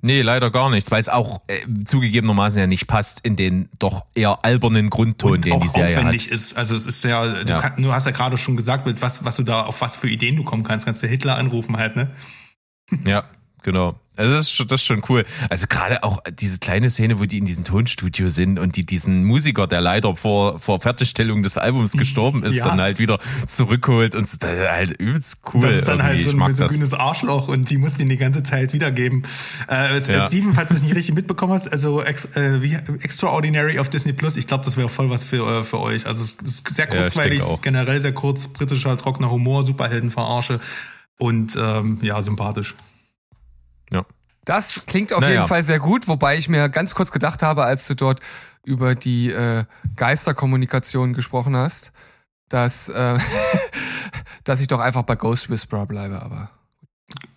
Nee, 0.04 0.22
leider 0.22 0.50
gar 0.50 0.68
nichts, 0.68 0.90
weil 0.90 1.00
es 1.00 1.08
auch 1.08 1.42
äh, 1.46 1.60
zugegebenermaßen 1.84 2.58
ja 2.58 2.66
nicht 2.66 2.88
passt 2.88 3.20
in 3.20 3.36
den 3.36 3.68
doch 3.78 4.04
eher 4.16 4.44
albernen 4.44 4.90
Grundton, 4.90 5.32
und 5.32 5.44
den 5.44 5.60
die 5.60 5.66
auch 5.66 5.72
Serie 5.72 5.96
aufwendig 5.96 6.28
ist. 6.28 6.56
Also 6.56 6.74
es 6.74 6.86
ist 6.86 7.04
ja, 7.04 7.24
du, 7.44 7.48
Ja. 7.48 7.58
Kann, 7.58 7.80
du 7.80 7.92
hast 7.92 8.06
ja 8.06 8.10
gerade 8.10 8.36
schon 8.36 8.56
gesagt, 8.56 8.84
mit 8.84 9.00
was, 9.00 9.24
was 9.24 9.36
du 9.36 9.44
da, 9.44 9.62
auf 9.62 9.80
was 9.80 9.94
für 9.94 10.08
Ideen 10.08 10.34
du 10.34 10.42
kommen 10.42 10.64
kannst. 10.64 10.84
Kannst 10.86 11.04
du 11.04 11.06
Hitler 11.06 11.38
anrufen 11.38 11.76
halt, 11.76 11.94
ne? 11.94 12.10
hat. 12.90 13.08
Ja, 13.08 13.24
genau. 13.62 13.94
Also 14.14 14.30
das 14.34 14.44
ist, 14.44 14.52
schon, 14.52 14.68
das 14.68 14.80
ist 14.82 14.86
schon 14.86 15.02
cool. 15.08 15.24
Also 15.48 15.66
gerade 15.66 16.02
auch 16.04 16.20
diese 16.38 16.58
kleine 16.58 16.90
Szene, 16.90 17.18
wo 17.18 17.24
die 17.24 17.38
in 17.38 17.46
diesem 17.46 17.64
Tonstudio 17.64 18.28
sind 18.28 18.58
und 18.58 18.76
die 18.76 18.84
diesen 18.84 19.24
Musiker, 19.24 19.66
der 19.66 19.80
leider 19.80 20.14
vor, 20.16 20.58
vor 20.60 20.80
Fertigstellung 20.80 21.42
des 21.42 21.56
Albums 21.56 21.92
gestorben 21.92 22.42
ist, 22.44 22.54
Ja. 22.54 22.66
dann 22.68 22.78
halt 22.78 22.98
wieder 22.98 23.18
zurückholt 23.46 24.14
und 24.14 24.28
so, 24.28 24.36
das 24.38 24.52
ist 24.52 24.68
halt 24.68 24.90
übelst 25.00 25.38
cool. 25.54 25.62
Das 25.62 25.74
ist 25.76 25.88
dann 25.88 26.02
halt 26.02 26.20
irgendwie. 26.20 26.30
so 26.30 26.36
Ich 26.36 26.42
ein 26.42 26.46
misogynes 26.66 26.92
Arschloch 26.92 27.48
und 27.48 27.70
die 27.70 27.78
muss 27.78 27.94
den 27.94 28.10
die 28.10 28.18
ganze 28.18 28.42
Zeit 28.42 28.74
wiedergeben. 28.74 29.22
Äh, 29.70 29.98
Ja. 29.98 30.26
Steven, 30.26 30.52
falls 30.52 30.68
du 30.68 30.76
es 30.76 30.82
nicht 30.82 30.94
richtig 30.94 31.14
mitbekommen 31.14 31.54
hast, 31.54 31.72
also 31.72 32.02
ex, 32.02 32.36
äh, 32.36 32.60
wie, 32.60 32.74
Extraordinary 33.00 33.78
auf 33.78 33.88
Disney 33.88 34.12
Plus, 34.12 34.36
ich 34.36 34.46
glaube, 34.46 34.62
das 34.66 34.76
wäre 34.76 34.90
voll 34.90 35.08
was 35.08 35.24
für, 35.24 35.60
äh, 35.60 35.64
für 35.64 35.80
euch. 35.80 36.06
Also 36.06 36.22
es 36.22 36.34
ist 36.34 36.68
sehr 36.74 36.86
Ja, 36.88 36.92
ich 36.92 37.00
kurzweilig, 37.00 37.42
auch. 37.42 37.62
generell 37.62 37.98
sehr 38.02 38.12
kurz, 38.12 38.48
britischer, 38.48 38.94
trockener 38.98 39.30
Humor, 39.30 39.62
Superheldenverarsche 39.64 40.60
und 41.18 41.56
ähm, 41.58 41.98
ja, 42.02 42.20
sympathisch. 42.20 42.74
Ja. 43.92 44.04
Das 44.44 44.86
klingt 44.86 45.12
auf 45.12 45.20
Naja. 45.20 45.34
jeden 45.34 45.48
Fall 45.48 45.62
sehr 45.62 45.78
gut, 45.78 46.08
wobei 46.08 46.36
ich 46.36 46.48
mir 46.48 46.68
ganz 46.68 46.94
kurz 46.94 47.12
gedacht 47.12 47.42
habe, 47.42 47.64
als 47.64 47.86
du 47.86 47.94
dort 47.94 48.20
über 48.64 48.94
die 48.94 49.30
äh, 49.30 49.64
Geisterkommunikation 49.96 51.12
gesprochen 51.14 51.56
hast, 51.56 51.92
dass, 52.48 52.88
äh, 52.88 53.18
dass 54.44 54.60
ich 54.60 54.66
doch 54.66 54.80
einfach 54.80 55.02
bei 55.02 55.14
Ghost 55.16 55.48
Whisperer 55.50 55.86
bleibe, 55.86 56.20
aber 56.22 56.50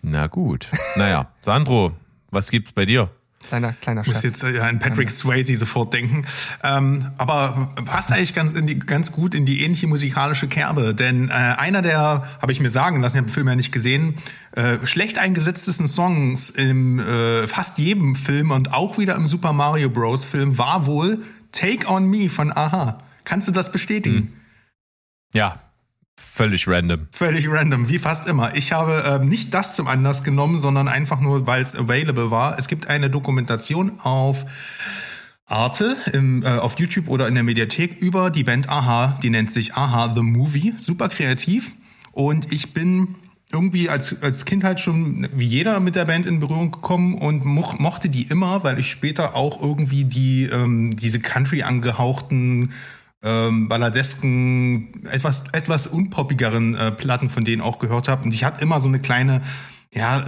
Na 0.02 0.28
gut. 0.28 0.68
Naja, 0.96 1.32
Sandro, 1.42 1.92
was 2.32 2.50
gibt's 2.50 2.72
bei 2.72 2.86
dir? 2.86 3.10
Kleiner, 3.50 3.74
kleiner 3.74 4.02
Ich 4.02 4.08
muss 4.08 4.16
Schatz. 4.18 4.24
jetzt 4.24 4.44
äh, 4.44 4.60
an 4.60 4.80
Patrick 4.80 5.10
Swayze 5.10 5.56
sofort 5.56 5.94
denken. 5.94 6.26
Ähm, 6.64 7.12
aber 7.18 7.74
passt 7.86 8.12
eigentlich 8.12 8.34
ganz, 8.34 8.54
in 8.54 8.68
die, 8.68 8.80
ganz 8.80 9.12
gut 9.12 9.34
in 9.36 9.46
die 9.46 9.64
ähnliche 9.64 9.88
musikalische 9.88 10.48
Kerbe. 10.48 10.94
Denn 10.94 11.30
äh, 11.30 11.34
einer 11.34 11.82
der, 11.82 12.24
habe 12.42 12.52
ich 12.52 12.60
mir 12.60 12.70
sagen 12.70 13.02
lassen, 13.02 13.18
ich 13.18 13.22
habe 13.22 13.30
den 13.30 13.34
Film 13.34 13.48
ja 13.48 13.56
nicht 13.56 13.72
gesehen, 13.72 14.18
äh, 14.54 14.78
schlecht 14.86 15.18
eingesetztesten 15.18 15.88
Songs 15.88 16.50
im 16.50 17.00
äh, 17.00 17.48
fast 17.48 17.78
jedem 17.78 18.16
Film 18.16 18.52
und 18.52 18.74
auch 18.74 18.98
wieder 18.98 19.16
im 19.16 19.28
Super 19.28 19.54
Mario 19.54 19.90
Bros. 19.90 20.26
Film 20.26 20.58
war 20.58 20.86
wohl 20.86 21.24
Take 21.52 21.88
On 21.90 22.06
Me 22.06 22.30
von 22.30 22.52
Aha. 22.56 23.00
Kannst 23.24 23.48
du 23.48 23.52
das 23.52 23.72
bestätigen? 23.72 24.34
Ja, 25.34 25.60
völlig 26.18 26.68
random. 26.68 27.08
Völlig 27.12 27.50
random, 27.50 27.90
wie 27.90 27.98
fast 27.98 28.28
immer. 28.28 28.56
Ich 28.56 28.72
habe 28.72 29.04
ähm, 29.06 29.28
nicht 29.28 29.54
das 29.54 29.76
zum 29.76 29.88
Anlass 29.88 30.24
genommen, 30.24 30.60
sondern 30.60 30.88
einfach 30.88 31.20
nur, 31.20 31.48
weil 31.48 31.64
es 31.64 31.76
available 31.76 32.32
war. 32.32 32.58
Es 32.60 32.68
gibt 32.68 32.88
eine 32.88 33.10
Dokumentation 33.10 34.00
auf 34.00 34.46
Arte 35.46 35.96
im, 36.14 36.44
äh, 36.44 36.48
auf 36.48 36.80
YouTube 36.80 37.08
oder 37.08 37.28
in 37.28 37.36
der 37.36 37.44
Mediathek 37.44 38.02
über 38.02 38.30
die 38.30 38.44
Band 38.44 38.70
Aha. 38.70 39.18
Die 39.22 39.30
nennt 39.30 39.52
sich 39.52 39.76
Aha 39.76 40.14
The 40.16 40.22
Movie. 40.22 40.74
Super 40.80 41.10
kreativ. 41.10 41.76
Und 42.12 42.52
ich 42.52 42.74
bin 42.74 43.16
irgendwie 43.52 43.90
als, 43.90 44.22
als 44.22 44.46
Kind 44.46 44.64
halt 44.64 44.80
schon 44.80 45.30
wie 45.34 45.46
jeder 45.46 45.80
mit 45.80 45.96
der 45.96 46.06
Band 46.06 46.26
in 46.26 46.40
Berührung 46.40 46.72
gekommen 46.72 47.16
und 47.16 47.46
moch, 47.46 47.78
mochte 47.78 48.10
die 48.10 48.24
immer, 48.24 48.64
weil 48.64 48.80
ich 48.80 48.90
später 48.90 49.36
auch 49.36 49.62
irgendwie 49.62 50.04
die 50.04 50.44
ähm, 50.46 50.96
diese 50.96 51.20
Country 51.20 51.64
angehauchten 51.64 52.74
ähm, 53.26 53.68
balladesken, 53.68 55.04
etwas 55.12 55.44
etwas 55.52 55.88
unpoppigeren 55.88 56.76
äh, 56.76 56.92
Platten 56.92 57.30
von 57.30 57.44
denen 57.44 57.62
auch 57.62 57.80
gehört 57.80 58.08
habe. 58.08 58.24
Und 58.24 58.34
ich 58.34 58.44
hatte 58.44 58.62
immer 58.62 58.80
so 58.80 58.88
eine 58.88 59.00
kleine, 59.00 59.42
ja, 59.94 60.26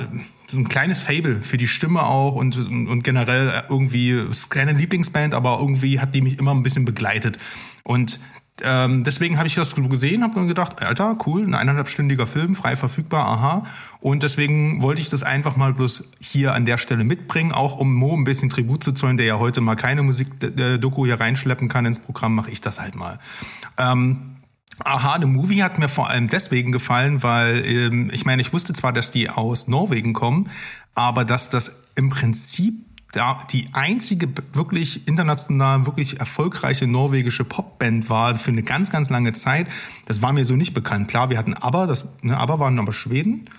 so 0.50 0.58
ein 0.58 0.68
kleines 0.68 1.02
Fable 1.02 1.42
für 1.42 1.58
die 1.58 1.68
Stimme 1.68 2.04
auch 2.04 2.36
und, 2.36 2.58
und, 2.58 2.88
und 2.88 3.04
generell 3.04 3.64
irgendwie 3.70 4.12
ist 4.12 4.50
keine 4.50 4.72
Lieblingsband, 4.72 5.34
aber 5.34 5.58
irgendwie 5.60 6.00
hat 6.00 6.14
die 6.14 6.22
mich 6.22 6.40
immer 6.40 6.52
ein 6.54 6.64
bisschen 6.64 6.86
begleitet. 6.86 7.38
Und 7.84 8.20
ähm, 8.63 9.04
deswegen 9.04 9.38
habe 9.38 9.48
ich 9.48 9.56
das 9.56 9.76
gesehen, 9.76 10.24
habe 10.24 10.39
mir 10.39 10.48
gedacht, 10.48 10.82
Alter, 10.82 11.17
cool, 11.26 11.43
ein 11.43 11.54
eineinhalbstündiger 11.54 12.26
Film, 12.26 12.56
frei 12.56 12.76
verfügbar, 12.76 13.28
aha. 13.28 13.65
Und 14.00 14.24
deswegen 14.24 14.82
wollte 14.82 15.02
ich 15.02 15.10
das 15.10 15.24
einfach 15.24 15.56
mal 15.56 15.74
bloß 15.74 16.06
hier 16.20 16.54
an 16.54 16.65
der 16.65 16.78
Stelle 16.78 17.04
mitbringen, 17.04 17.52
auch 17.52 17.78
um 17.78 17.93
Mo 17.93 18.15
ein 18.15 18.24
bisschen 18.24 18.50
Tribut 18.50 18.84
zu 18.84 18.91
zollen, 18.93 19.17
der 19.17 19.26
ja 19.26 19.39
heute 19.39 19.62
mal 19.62 19.76
keine 19.76 20.04
Musikdoku 20.04 21.06
hier 21.06 21.20
reinschleppen 21.20 21.70
kann 21.70 21.86
ins 21.86 22.00
Programm, 22.00 22.36
mache 22.36 22.52
ich 22.52 22.62
das 22.62 22.80
halt 22.80 22.96
mal. 22.96 23.20
Ähm, 23.78 24.38
Aha, 24.84 25.17
The 25.20 25.26
Movie 25.26 25.63
hat 25.63 25.80
mir 25.80 25.89
vor 25.89 26.10
allem 26.10 26.28
deswegen 26.28 26.72
gefallen, 26.72 27.24
weil 27.24 27.65
ähm, 27.65 28.12
ich 28.13 28.26
meine, 28.26 28.43
ich 28.43 28.54
wusste 28.54 28.74
zwar, 28.74 28.93
dass 28.93 29.10
die 29.10 29.30
aus 29.30 29.67
Norwegen 29.67 30.13
kommen, 30.13 30.52
aber 30.93 31.26
dass 31.26 31.50
das 31.50 31.84
im 31.96 32.10
Prinzip 32.10 32.87
die 33.52 33.70
einzige 33.74 34.30
wirklich 34.54 35.08
international 35.08 35.86
wirklich 35.86 36.20
erfolgreiche 36.20 36.88
norwegische 36.88 37.46
Popband 37.46 38.10
war 38.10 38.36
für 38.36 38.52
eine 38.52 38.63
ganz 38.63 38.89
ganz 38.89 39.10
lange 39.10 39.34
Zeit. 39.34 39.67
Das 40.06 40.22
war 40.22 40.34
mir 40.34 40.46
so 40.46 40.56
nicht 40.56 40.74
bekannt. 40.74 41.08
Klar, 41.08 41.30
wir 41.30 41.38
hatten 41.38 41.54
aber 41.54 41.88
das 41.88 42.10
ne, 42.22 42.38
aber 42.38 42.60
waren 42.60 42.80
aber 42.80 42.93
Schweden 42.93 43.50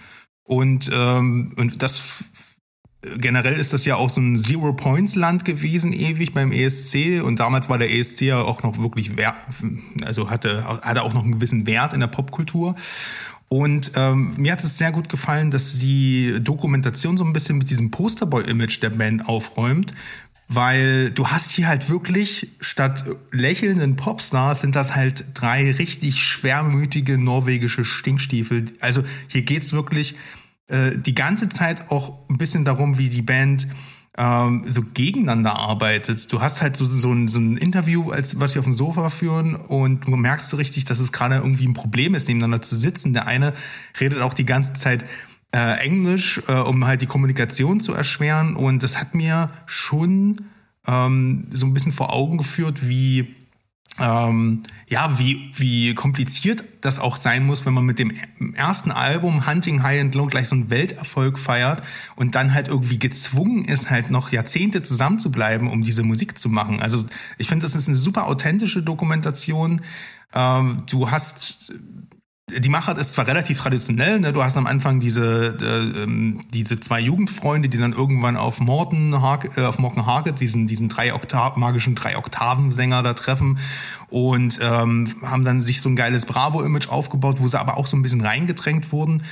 und 0.45 0.91
ähm, 0.93 1.55
und 1.57 1.83
das 1.83 2.25
generell 3.03 3.59
ist 3.59 3.73
das 3.73 3.85
ja 3.85 3.97
auch 3.97 4.11
so 4.11 4.21
ein 4.21 4.37
Zero-Points-Land 4.37 5.45
gewesen, 5.45 5.93
ewig 5.93 6.35
beim 6.35 6.51
ESC. 6.51 7.23
Und 7.23 7.39
damals 7.39 7.69
war 7.69 7.79
der 7.79 7.93
ESC 7.93 8.23
ja 8.23 8.43
auch 8.43 8.63
noch 8.63 8.79
wirklich 8.79 9.17
wert, 9.17 9.37
also 10.05 10.31
hatte, 10.31 10.65
hatte 10.83 11.03
auch 11.03 11.15
noch 11.15 11.23
einen 11.23 11.35
gewissen 11.35 11.67
Wert 11.67 11.93
in 11.93 12.01
der 12.01 12.09
Popkultur. 12.09 12.75
Und 13.49 13.93
ähm, 13.97 14.35
mir 14.37 14.53
hat 14.53 14.63
es 14.63 14.77
sehr 14.77 14.93
gut 14.93 15.09
gefallen, 15.09 15.51
dass 15.51 15.79
die 15.79 16.39
Dokumentation 16.41 17.17
so 17.17 17.25
ein 17.25 17.33
bisschen 17.33 17.59
mit 17.59 17.71
diesem 17.71 17.91
Posterboy-Image 17.91 18.83
der 18.83 18.91
Band 18.91 19.27
aufräumt, 19.27 19.95
weil 20.49 21.11
du 21.11 21.29
hast 21.29 21.51
hier 21.51 21.69
halt 21.69 21.89
wirklich 21.89 22.49
statt 22.61 23.05
lächelnden 23.33 23.97
Popstars 23.97 24.63
sind 24.63 24.77
das 24.77 24.95
halt 24.95 25.27
drei 25.35 25.73
richtig 25.73 26.23
schwermütige 26.23 27.19
norwegische 27.19 27.85
Stinkstiefel. 27.85 28.67
Also 28.81 29.03
hier 29.29 29.43
geht's 29.43 29.73
wirklich 29.73 30.15
äh, 30.69 30.99
die 30.99 31.15
ganze 31.15 31.49
Zeit 31.49 31.91
auch 31.91 32.19
ein 32.29 32.39
bisschen 32.39 32.65
darum, 32.65 32.99
wie 32.99 33.09
die 33.09 33.23
Band 33.23 33.67
ähm, 34.19 34.65
so 34.67 34.83
gegeneinander 34.83 35.55
arbeitet. 35.55 36.31
Du 36.33 36.41
hast 36.41 36.61
halt 36.61 36.77
so, 36.77 36.87
so, 36.87 37.13
ein, 37.13 37.29
so 37.29 37.39
ein 37.39 37.57
Interview, 37.57 38.11
als 38.11 38.41
was 38.41 38.53
sie 38.53 38.59
auf 38.59 38.65
dem 38.65 38.75
Sofa 38.75 39.09
führen 39.11 39.55
und 39.55 40.07
du 40.07 40.17
merkst 40.17 40.49
so 40.49 40.57
richtig, 40.57 40.85
dass 40.85 40.99
es 40.99 41.13
gerade 41.13 41.37
irgendwie 41.37 41.67
ein 41.67 41.75
Problem 41.75 42.15
ist, 42.15 42.27
nebeneinander 42.27 42.61
zu 42.61 42.75
sitzen. 42.75 43.13
Der 43.13 43.29
eine 43.29 43.55
redet 44.01 44.21
auch 44.21 44.35
die 44.35 44.45
ganze 44.45 44.73
Zeit 44.73 45.05
äh, 45.55 45.79
Englisch, 45.79 46.43
äh, 46.49 46.55
um 46.55 46.85
halt 46.85 47.01
die 47.01 47.07
Kommunikation 47.07 47.79
zu 47.79 47.95
erschweren 47.95 48.57
und 48.57 48.83
das 48.83 48.99
hat 48.99 49.15
mir 49.15 49.51
schon 49.67 50.43
ähm, 50.87 51.47
so 51.51 51.67
ein 51.67 51.73
bisschen 51.73 51.93
vor 51.93 52.13
Augen 52.13 52.39
geführt, 52.39 52.89
wie 52.89 53.37
ähm, 54.01 54.63
ja, 54.87 55.19
wie, 55.19 55.51
wie 55.55 55.95
kompliziert 55.95 56.65
das 56.81 56.99
auch 56.99 57.17
sein 57.17 57.45
muss, 57.45 57.67
wenn 57.67 57.75
man 57.75 57.85
mit 57.85 57.99
dem 57.99 58.13
ersten 58.55 58.91
Album 58.91 59.47
Hunting 59.47 59.83
High 59.83 60.01
and 60.01 60.15
Low 60.15 60.27
gleich 60.27 60.49
so 60.49 60.55
einen 60.55 60.71
Welterfolg 60.71 61.39
feiert 61.39 61.83
und 62.17 62.35
dann 62.35 62.55
halt 62.55 62.69
irgendwie 62.69 62.99
gezwungen 62.99 63.65
ist, 63.65 63.91
halt 63.91 64.11
noch 64.11 64.33
Jahrzehnte 64.33 64.83
zusammenzubleiben, 64.83 65.69
um 65.69 65.83
diese 65.83 66.03
Musik 66.03 66.39
zu 66.39 66.49
machen. 66.49 66.81
Also 66.81 67.05
ich 67.37 67.49
finde, 67.49 67.65
das 67.65 67.75
ist 67.75 67.89
eine 67.89 67.97
super 67.97 68.27
authentische 68.27 68.83
Dokumentation. 68.83 69.83
Ähm, 70.35 70.85
du 70.91 71.11
hast 71.11 71.73
die 72.51 72.69
Machart 72.69 72.99
ist 72.99 73.13
zwar 73.13 73.27
relativ 73.27 73.59
traditionell, 73.59 74.21
ne? 74.21 74.33
du 74.33 74.43
hast 74.43 74.57
am 74.57 74.67
Anfang 74.67 75.01
diese, 75.01 75.57
äh, 75.61 76.03
ähm, 76.03 76.41
diese 76.53 76.81
zwei 76.81 77.01
Jugendfreunde, 77.01 77.69
die 77.69 77.79
dann 77.79 77.93
irgendwann 77.93 78.37
auf 78.37 78.61
Morten 78.61 79.21
Hark, 79.21 79.57
äh, 79.57 79.65
auf 79.65 79.79
Morten 79.79 80.07
Harket, 80.07 80.41
diesen, 80.41 80.67
diesen 80.67 80.89
drei 80.89 81.15
Oktav, 81.15 81.57
magischen 81.57 81.95
drei 81.95 82.17
Oktaven-Sänger 82.17 83.03
da 83.03 83.15
treffen 83.15 83.59
und 84.09 84.59
ähm, 84.63 85.15
haben 85.23 85.45
dann 85.45 85.61
sich 85.61 85.81
so 85.81 85.89
ein 85.89 85.97
geiles 85.97 86.27
Bravo-Image 86.27 86.89
aufgebaut, 86.89 87.37
wo 87.39 87.49
sie 87.49 87.61
aber 87.61 87.77
auch 87.77 87.87
so 87.87 87.97
ein 87.97 88.03
bisschen 88.03 88.21
reingedrängt 88.21 88.93
wurden. 88.93 89.23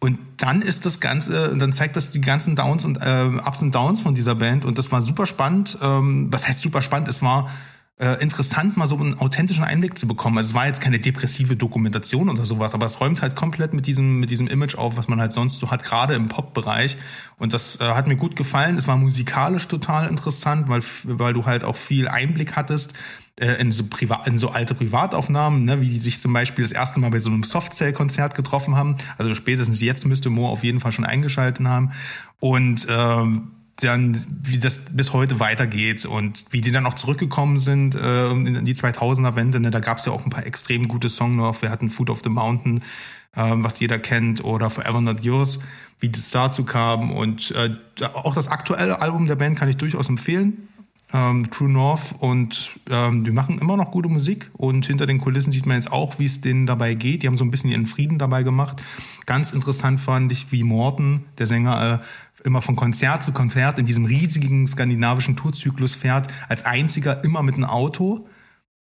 Und 0.00 0.18
dann 0.36 0.60
ist 0.60 0.84
das 0.84 1.00
Ganze, 1.00 1.56
dann 1.56 1.72
zeigt 1.72 1.96
das 1.96 2.10
die 2.10 2.20
ganzen 2.20 2.56
Downs 2.56 2.84
und 2.84 2.98
äh, 3.00 3.30
Ups 3.44 3.62
und 3.62 3.74
Downs 3.74 4.00
von 4.00 4.14
dieser 4.14 4.34
Band 4.34 4.64
und 4.64 4.78
das 4.78 4.92
war 4.92 5.00
super 5.00 5.26
spannend. 5.26 5.78
Ähm, 5.82 6.28
was 6.30 6.46
heißt 6.46 6.60
super 6.60 6.82
spannend? 6.82 7.08
Es 7.08 7.22
war 7.22 7.48
äh, 7.96 8.20
interessant, 8.20 8.76
mal 8.76 8.86
so 8.86 8.96
einen 8.96 9.18
authentischen 9.20 9.62
Einblick 9.62 9.96
zu 9.96 10.08
bekommen. 10.08 10.38
Also 10.38 10.50
es 10.50 10.54
war 10.54 10.66
jetzt 10.66 10.80
keine 10.80 10.98
depressive 10.98 11.54
Dokumentation 11.54 12.28
oder 12.28 12.44
sowas, 12.44 12.74
aber 12.74 12.86
es 12.86 13.00
räumt 13.00 13.22
halt 13.22 13.36
komplett 13.36 13.72
mit 13.72 13.86
diesem, 13.86 14.18
mit 14.18 14.30
diesem 14.30 14.48
Image 14.48 14.76
auf, 14.76 14.96
was 14.96 15.06
man 15.06 15.20
halt 15.20 15.32
sonst 15.32 15.60
so 15.60 15.70
hat, 15.70 15.84
gerade 15.84 16.14
im 16.14 16.28
Pop-Bereich. 16.28 16.96
Und 17.38 17.52
das 17.52 17.80
äh, 17.80 17.84
hat 17.84 18.08
mir 18.08 18.16
gut 18.16 18.34
gefallen. 18.34 18.76
Es 18.76 18.88
war 18.88 18.96
musikalisch 18.96 19.68
total 19.68 20.08
interessant, 20.08 20.68
weil, 20.68 20.82
weil 21.04 21.34
du 21.34 21.46
halt 21.46 21.62
auch 21.62 21.76
viel 21.76 22.08
Einblick 22.08 22.56
hattest 22.56 22.94
äh, 23.38 23.60
in 23.60 23.70
so, 23.70 23.84
in 24.26 24.38
so 24.38 24.48
alte 24.48 24.74
Privataufnahmen, 24.74 25.64
ne, 25.64 25.80
wie 25.80 25.88
die 25.88 26.00
sich 26.00 26.20
zum 26.20 26.32
Beispiel 26.32 26.64
das 26.64 26.72
erste 26.72 26.98
Mal 26.98 27.10
bei 27.10 27.20
so 27.20 27.30
einem 27.30 27.44
Softcell-Konzert 27.44 28.34
getroffen 28.34 28.74
haben. 28.74 28.96
Also 29.18 29.34
spätestens 29.34 29.80
jetzt 29.80 30.04
müsste 30.04 30.30
Mo 30.30 30.48
auf 30.48 30.64
jeden 30.64 30.80
Fall 30.80 30.90
schon 30.90 31.04
eingeschalten 31.04 31.68
haben. 31.68 31.92
Und 32.40 32.88
ähm, 32.90 33.52
dann, 33.76 34.16
wie 34.42 34.58
das 34.58 34.78
bis 34.90 35.12
heute 35.12 35.40
weitergeht 35.40 36.06
und 36.06 36.44
wie 36.50 36.60
die 36.60 36.70
dann 36.70 36.86
auch 36.86 36.94
zurückgekommen 36.94 37.58
sind 37.58 37.94
äh, 37.94 38.30
in 38.30 38.64
die 38.64 38.74
2000er-Wende. 38.74 39.60
Ne, 39.60 39.70
da 39.70 39.80
gab 39.80 39.98
es 39.98 40.04
ja 40.04 40.12
auch 40.12 40.24
ein 40.24 40.30
paar 40.30 40.46
extrem 40.46 40.86
gute 40.86 41.08
Songs 41.08 41.36
noch. 41.36 41.60
Wir 41.62 41.70
hatten 41.70 41.90
Food 41.90 42.10
of 42.10 42.20
the 42.22 42.30
Mountain, 42.30 42.78
äh, 43.34 43.52
was 43.56 43.80
jeder 43.80 43.98
kennt, 43.98 44.44
oder 44.44 44.70
Forever 44.70 45.00
Not 45.00 45.24
Yours, 45.24 45.58
wie 45.98 46.08
das 46.08 46.30
dazu 46.30 46.64
kam. 46.64 47.10
Und 47.10 47.50
äh, 47.52 47.70
auch 48.14 48.34
das 48.34 48.48
aktuelle 48.48 49.02
Album 49.02 49.26
der 49.26 49.36
Band 49.36 49.58
kann 49.58 49.68
ich 49.68 49.76
durchaus 49.76 50.08
empfehlen. 50.08 50.68
Ähm, 51.12 51.50
True 51.50 51.68
North 51.68 52.14
und 52.18 52.72
ähm, 52.90 53.24
die 53.24 53.30
machen 53.30 53.58
immer 53.60 53.76
noch 53.76 53.92
gute 53.92 54.08
Musik 54.08 54.50
und 54.54 54.86
hinter 54.86 55.06
den 55.06 55.18
Kulissen 55.18 55.52
sieht 55.52 55.64
man 55.64 55.76
jetzt 55.76 55.92
auch, 55.92 56.18
wie 56.18 56.24
es 56.24 56.40
denen 56.40 56.66
dabei 56.66 56.94
geht. 56.94 57.22
Die 57.22 57.28
haben 57.28 57.36
so 57.36 57.44
ein 57.44 57.52
bisschen 57.52 57.70
ihren 57.70 57.86
Frieden 57.86 58.18
dabei 58.18 58.42
gemacht. 58.42 58.82
Ganz 59.24 59.52
interessant 59.52 60.00
fand 60.00 60.32
ich, 60.32 60.50
wie 60.50 60.64
Morten, 60.64 61.24
der 61.38 61.46
Sänger, 61.46 62.00
äh, 62.02 62.04
immer 62.44 62.62
von 62.62 62.76
Konzert 62.76 63.24
zu 63.24 63.32
Konzert 63.32 63.78
in 63.78 63.86
diesem 63.86 64.04
riesigen 64.04 64.66
skandinavischen 64.66 65.34
Tourzyklus 65.36 65.94
fährt, 65.94 66.28
als 66.48 66.64
einziger 66.64 67.24
immer 67.24 67.42
mit 67.42 67.54
einem 67.54 67.64
Auto. 67.64 68.28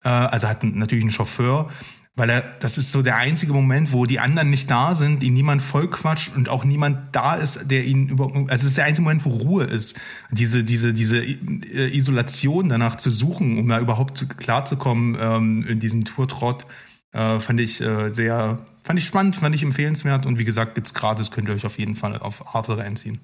Äh, 0.04 0.08
also 0.08 0.48
hat 0.48 0.64
natürlich 0.64 1.04
einen 1.04 1.12
Chauffeur, 1.12 1.70
weil 2.14 2.28
er, 2.28 2.42
das 2.58 2.76
ist 2.76 2.92
so 2.92 3.00
der 3.00 3.16
einzige 3.16 3.52
Moment, 3.52 3.92
wo 3.92 4.04
die 4.04 4.20
anderen 4.20 4.50
nicht 4.50 4.70
da 4.70 4.94
sind, 4.94 5.22
ihn 5.22 5.32
niemand 5.32 5.62
vollquatscht 5.62 6.34
und 6.36 6.48
auch 6.48 6.64
niemand 6.64 7.14
da 7.14 7.36
ist, 7.36 7.70
der 7.70 7.84
ihn 7.84 8.08
über, 8.08 8.26
also 8.34 8.46
es 8.48 8.64
ist 8.64 8.76
der 8.76 8.84
einzige 8.84 9.04
Moment, 9.04 9.24
wo 9.24 9.30
Ruhe 9.30 9.64
ist. 9.64 9.98
Diese, 10.30 10.64
diese, 10.64 10.92
diese 10.92 11.24
äh, 11.24 11.96
Isolation 11.96 12.68
danach 12.68 12.96
zu 12.96 13.10
suchen, 13.10 13.58
um 13.58 13.68
da 13.68 13.78
überhaupt 13.78 14.28
klarzukommen 14.36 15.16
ähm, 15.18 15.66
in 15.66 15.78
diesem 15.78 16.04
Tourtrott, 16.04 16.66
äh, 17.12 17.40
fand 17.40 17.60
ich 17.60 17.80
äh, 17.80 18.10
sehr, 18.10 18.58
fand 18.82 18.98
ich 18.98 19.06
spannend, 19.06 19.36
fand 19.36 19.54
ich 19.54 19.62
empfehlenswert 19.62 20.26
und 20.26 20.38
wie 20.38 20.44
gesagt, 20.44 20.74
gibt's 20.74 20.94
gratis, 20.94 21.30
könnt 21.30 21.48
ihr 21.48 21.54
euch 21.54 21.64
auf 21.64 21.78
jeden 21.78 21.94
Fall 21.94 22.18
auf 22.18 22.54
Arte 22.54 22.76
reinziehen. 22.76 23.20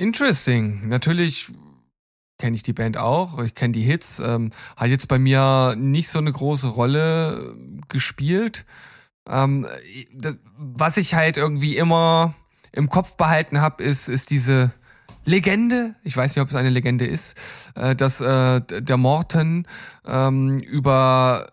Interesting. 0.00 0.88
Natürlich 0.88 1.50
kenne 2.38 2.56
ich 2.56 2.62
die 2.62 2.72
Band 2.72 2.96
auch, 2.96 3.38
ich 3.42 3.54
kenne 3.54 3.72
die 3.72 3.82
Hits, 3.82 4.18
ähm, 4.18 4.50
hat 4.76 4.88
jetzt 4.88 5.08
bei 5.08 5.18
mir 5.18 5.74
nicht 5.76 6.08
so 6.08 6.18
eine 6.18 6.32
große 6.32 6.68
Rolle 6.68 7.54
gespielt. 7.88 8.64
Ähm, 9.28 9.66
was 10.56 10.96
ich 10.96 11.14
halt 11.14 11.36
irgendwie 11.36 11.76
immer 11.76 12.34
im 12.72 12.88
Kopf 12.88 13.16
behalten 13.16 13.60
habe, 13.60 13.82
ist, 13.82 14.08
ist 14.08 14.30
diese 14.30 14.72
Legende, 15.26 15.94
ich 16.02 16.16
weiß 16.16 16.34
nicht, 16.34 16.42
ob 16.42 16.48
es 16.48 16.54
eine 16.54 16.70
Legende 16.70 17.04
ist, 17.06 17.36
äh, 17.74 17.94
dass 17.94 18.22
äh, 18.22 18.62
der 18.62 18.96
Morten 18.96 19.66
ähm, 20.06 20.60
über, 20.60 21.50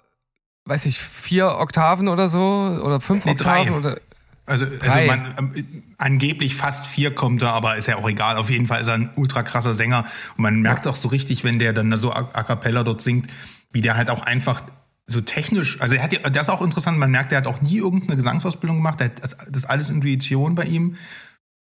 weiß 0.63 0.85
ich, 0.85 0.99
vier 0.99 1.57
Oktaven 1.59 2.07
oder 2.07 2.29
so 2.29 2.79
oder 2.81 3.01
fünf 3.01 3.25
Nee, 3.25 3.31
Oktaven 3.31 3.67
drei. 3.67 3.77
oder 3.77 4.01
Also, 4.45 4.65
also 4.65 4.99
man, 5.05 5.35
ähm, 5.37 5.83
angeblich 5.97 6.55
fast 6.55 6.85
vier 6.87 7.13
kommt 7.13 7.41
er, 7.41 7.53
aber 7.53 7.77
ist 7.77 7.87
ja 7.87 7.97
auch 7.97 8.07
egal. 8.07 8.37
Auf 8.37 8.49
jeden 8.49 8.67
Fall 8.67 8.81
ist 8.81 8.87
er 8.87 8.93
ein 8.95 9.11
ultra 9.15 9.43
krasser 9.43 9.73
Sänger. 9.73 10.05
Und 10.37 10.43
man 10.43 10.61
merkt 10.61 10.87
auch 10.87 10.95
so 10.95 11.07
richtig, 11.09 11.43
wenn 11.43 11.59
der 11.59 11.73
dann 11.73 11.95
so 11.97 12.11
a, 12.11 12.29
a 12.33 12.43
cappella 12.43 12.83
dort 12.83 13.01
singt, 13.01 13.27
wie 13.71 13.81
der 13.81 13.97
halt 13.97 14.09
auch 14.09 14.21
einfach 14.23 14.61
so 15.07 15.21
technisch, 15.21 15.79
also 15.81 15.95
er 15.95 16.03
hat, 16.03 16.13
ja- 16.13 16.19
das 16.29 16.47
ist 16.47 16.53
auch 16.53 16.61
interessant, 16.61 16.97
man 16.97 17.11
merkt, 17.11 17.31
der 17.31 17.37
hat 17.39 17.47
auch 17.47 17.61
nie 17.61 17.77
irgendeine 17.77 18.17
Gesangsausbildung 18.17 18.77
gemacht, 18.77 18.99
der 18.99 19.07
hat, 19.07 19.23
das, 19.23 19.37
das 19.37 19.47
ist 19.63 19.65
alles 19.65 19.89
Intuition 19.89 20.55
bei 20.55 20.65
ihm. 20.65 20.95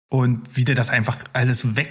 Und 0.08 0.56
wie 0.56 0.64
der 0.64 0.74
das 0.74 0.90
einfach 0.90 1.18
alles 1.32 1.76
weg 1.76 1.90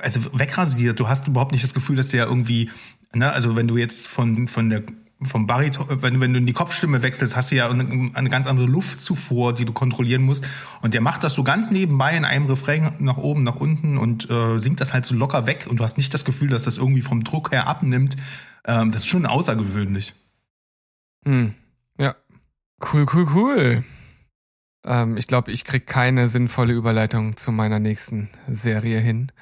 also 0.00 0.38
wegrasiert. 0.38 1.00
Du 1.00 1.08
hast 1.08 1.26
überhaupt 1.26 1.52
nicht 1.52 1.64
das 1.64 1.74
Gefühl, 1.74 1.96
dass 1.96 2.08
der 2.08 2.26
irgendwie, 2.26 2.70
ne, 3.14 3.32
also 3.32 3.56
wenn 3.56 3.66
du 3.66 3.76
jetzt 3.76 4.06
von, 4.06 4.46
von 4.46 4.70
der 4.70 4.84
vom 5.22 5.46
Bariton, 5.46 5.86
wenn, 6.02 6.20
wenn 6.20 6.32
du 6.32 6.38
in 6.38 6.46
die 6.46 6.52
Kopfstimme 6.52 7.02
wechselst, 7.02 7.34
hast 7.34 7.50
du 7.50 7.56
ja 7.56 7.68
eine, 7.68 8.10
eine 8.14 8.28
ganz 8.28 8.46
andere 8.46 8.66
Luftzufuhr, 8.66 9.52
die 9.52 9.64
du 9.64 9.72
kontrollieren 9.72 10.22
musst. 10.22 10.46
Und 10.80 10.94
der 10.94 11.00
macht 11.00 11.24
das 11.24 11.34
so 11.34 11.42
ganz 11.42 11.70
nebenbei 11.70 12.16
in 12.16 12.24
einem 12.24 12.46
Refrain 12.46 12.92
nach 13.00 13.16
oben, 13.16 13.42
nach 13.42 13.56
unten 13.56 13.98
und 13.98 14.30
äh, 14.30 14.58
singt 14.60 14.80
das 14.80 14.92
halt 14.92 15.04
so 15.04 15.14
locker 15.14 15.46
weg. 15.46 15.66
Und 15.68 15.80
du 15.80 15.84
hast 15.84 15.96
nicht 15.96 16.14
das 16.14 16.24
Gefühl, 16.24 16.48
dass 16.48 16.62
das 16.62 16.76
irgendwie 16.76 17.02
vom 17.02 17.24
Druck 17.24 17.50
her 17.50 17.66
abnimmt. 17.66 18.16
Ähm, 18.64 18.92
das 18.92 19.02
ist 19.02 19.08
schon 19.08 19.26
außergewöhnlich. 19.26 20.14
Hm. 21.24 21.54
Ja. 21.98 22.14
Cool, 22.92 23.06
cool, 23.12 23.26
cool. 23.34 23.84
Ähm, 24.84 25.16
ich 25.16 25.26
glaube, 25.26 25.50
ich 25.50 25.64
krieg 25.64 25.86
keine 25.86 26.28
sinnvolle 26.28 26.74
Überleitung 26.74 27.36
zu 27.36 27.50
meiner 27.50 27.80
nächsten 27.80 28.28
Serie 28.48 29.00
hin. 29.00 29.32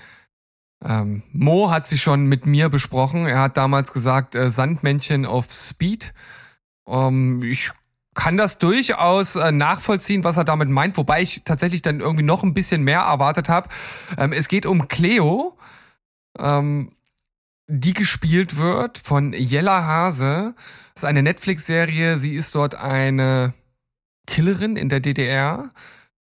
Ähm, 0.85 1.23
Mo 1.33 1.71
hat 1.71 1.87
sie 1.87 1.99
schon 1.99 2.27
mit 2.27 2.47
mir 2.47 2.69
besprochen. 2.69 3.27
Er 3.27 3.41
hat 3.41 3.57
damals 3.57 3.93
gesagt, 3.93 4.35
äh, 4.35 4.51
Sandmännchen 4.51 5.27
auf 5.27 5.51
Speed. 5.51 6.13
Ähm, 6.87 7.43
ich 7.43 7.71
kann 8.15 8.37
das 8.37 8.59
durchaus 8.59 9.37
äh, 9.37 9.53
nachvollziehen, 9.53 10.25
was 10.25 10.37
er 10.37 10.45
damit 10.45 10.69
meint, 10.69 10.97
wobei 10.97 11.23
ich 11.23 11.43
tatsächlich 11.45 11.83
dann 11.83 12.01
irgendwie 12.01 12.25
noch 12.25 12.43
ein 12.43 12.55
bisschen 12.55 12.83
mehr 12.83 13.01
erwartet 13.01 13.49
habe. 13.49 13.69
Ähm, 14.19 14.33
es 14.33 14.49
geht 14.49 14.67
um 14.67 14.89
Cleo, 14.89 15.59
ähm, 16.39 16.93
die 17.69 17.93
gespielt 17.93 18.57
wird 18.57 18.99
von 18.99 19.33
Jella 19.33 19.85
Hase. 19.85 20.55
Das 20.95 21.03
ist 21.03 21.09
eine 21.09 21.23
Netflix-Serie. 21.23 22.19
Sie 22.19 22.35
ist 22.35 22.55
dort 22.55 22.75
eine 22.75 23.53
Killerin 24.27 24.77
in 24.77 24.89
der 24.89 25.01
DDR, 25.01 25.71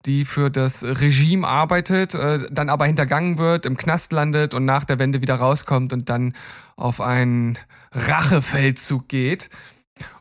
die 0.06 0.24
für 0.24 0.50
das 0.50 0.82
Regime 0.82 1.46
arbeitet, 1.46 2.14
äh, 2.14 2.48
dann 2.50 2.68
aber 2.68 2.86
hintergangen 2.86 3.38
wird, 3.38 3.66
im 3.66 3.76
Knast 3.76 4.12
landet 4.12 4.54
und 4.54 4.64
nach 4.64 4.84
der 4.84 4.98
Wende 4.98 5.20
wieder 5.20 5.36
rauskommt 5.36 5.92
und 5.92 6.08
dann 6.08 6.34
auf 6.76 7.00
einen 7.00 7.58
Rachefeldzug 7.92 9.08
geht. 9.08 9.50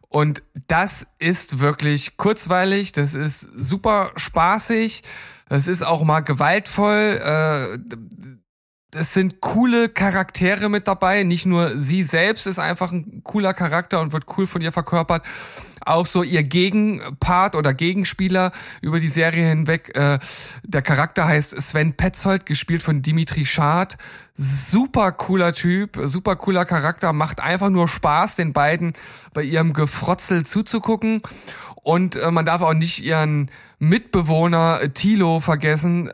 Und 0.07 0.43
das 0.67 1.07
ist 1.19 1.59
wirklich 1.59 2.17
kurzweilig, 2.17 2.91
das 2.91 3.13
ist 3.13 3.41
super 3.41 4.11
spaßig, 4.17 5.03
das 5.47 5.67
ist 5.67 5.83
auch 5.83 6.03
mal 6.03 6.19
gewaltvoll. 6.19 7.21
Äh, 7.23 7.79
es 8.93 9.13
sind 9.13 9.39
coole 9.39 9.89
Charaktere 9.89 10.69
mit 10.69 10.87
dabei. 10.87 11.23
Nicht 11.23 11.45
nur 11.45 11.79
sie 11.79 12.03
selbst 12.03 12.45
ist 12.45 12.59
einfach 12.59 12.91
ein 12.91 13.21
cooler 13.23 13.53
Charakter 13.53 14.01
und 14.01 14.11
wird 14.11 14.25
cool 14.37 14.47
von 14.47 14.61
ihr 14.61 14.71
verkörpert. 14.71 15.23
Auch 15.83 16.05
so 16.05 16.23
ihr 16.23 16.43
Gegenpart 16.43 17.55
oder 17.55 17.73
Gegenspieler 17.73 18.51
über 18.81 18.99
die 18.99 19.07
Serie 19.07 19.47
hinweg. 19.49 19.95
Äh, 19.95 20.19
der 20.63 20.81
Charakter 20.81 21.25
heißt 21.25 21.59
Sven 21.61 21.93
Petzold, 21.93 22.45
gespielt 22.45 22.83
von 22.83 23.01
Dimitri 23.01 23.45
Schad. 23.45 23.97
Super 24.35 25.11
cooler 25.13 25.53
Typ, 25.53 25.97
super 26.03 26.35
cooler 26.35 26.65
Charakter. 26.65 27.13
Macht 27.13 27.39
einfach 27.39 27.69
nur 27.69 27.87
Spaß, 27.87 28.35
den 28.35 28.53
beiden 28.53 28.93
bei 29.33 29.43
ihrem 29.43 29.73
Gefrotzel 29.73 30.45
zuzugucken. 30.45 31.21
Und 31.75 32.15
äh, 32.15 32.29
man 32.29 32.45
darf 32.45 32.61
auch 32.61 32.73
nicht 32.73 33.03
ihren 33.03 33.49
Mitbewohner 33.79 34.81
äh, 34.81 34.89
Tilo 34.89 35.39
vergessen 35.39 36.11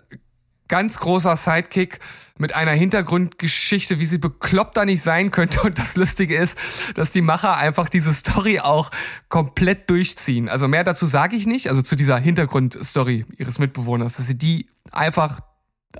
ganz 0.67 0.99
großer 0.99 1.35
Sidekick 1.35 1.99
mit 2.37 2.55
einer 2.55 2.71
Hintergrundgeschichte, 2.71 3.99
wie 3.99 4.05
sie 4.05 4.17
bekloppter 4.17 4.85
nicht 4.85 5.01
sein 5.01 5.31
könnte. 5.31 5.61
Und 5.61 5.79
das 5.79 5.95
Lustige 5.95 6.35
ist, 6.35 6.57
dass 6.95 7.11
die 7.11 7.21
Macher 7.21 7.57
einfach 7.57 7.89
diese 7.89 8.13
Story 8.13 8.59
auch 8.59 8.91
komplett 9.29 9.89
durchziehen. 9.89 10.49
Also 10.49 10.67
mehr 10.67 10.83
dazu 10.83 11.05
sage 11.05 11.35
ich 11.35 11.45
nicht, 11.45 11.69
also 11.69 11.81
zu 11.81 11.95
dieser 11.95 12.17
Hintergrundstory 12.17 13.25
ihres 13.37 13.59
Mitbewohners, 13.59 14.17
dass 14.17 14.27
sie 14.27 14.37
die 14.37 14.67
einfach, 14.91 15.41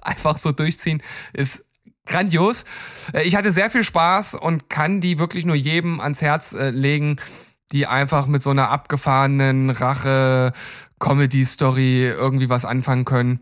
einfach 0.02 0.38
so 0.38 0.52
durchziehen, 0.52 1.02
ist 1.34 1.66
grandios. 2.06 2.66
Äh, 3.14 3.24
Ich 3.24 3.36
hatte 3.36 3.52
sehr 3.52 3.70
viel 3.70 3.84
Spaß 3.84 4.36
und 4.36 4.70
kann 4.70 5.02
die 5.02 5.20
wirklich 5.20 5.46
nur 5.46 5.56
jedem 5.56 6.00
ans 6.00 6.22
Herz 6.22 6.54
äh, 6.54 6.70
legen, 6.70 7.18
die 7.72 7.86
einfach 7.86 8.28
mit 8.28 8.42
so 8.42 8.50
einer 8.50 8.70
abgefahrenen 8.70 9.70
Rache 9.70 10.54
Comedy-Story 11.00 12.06
irgendwie 12.06 12.50
was 12.50 12.66
anfangen 12.66 13.06
können. 13.06 13.40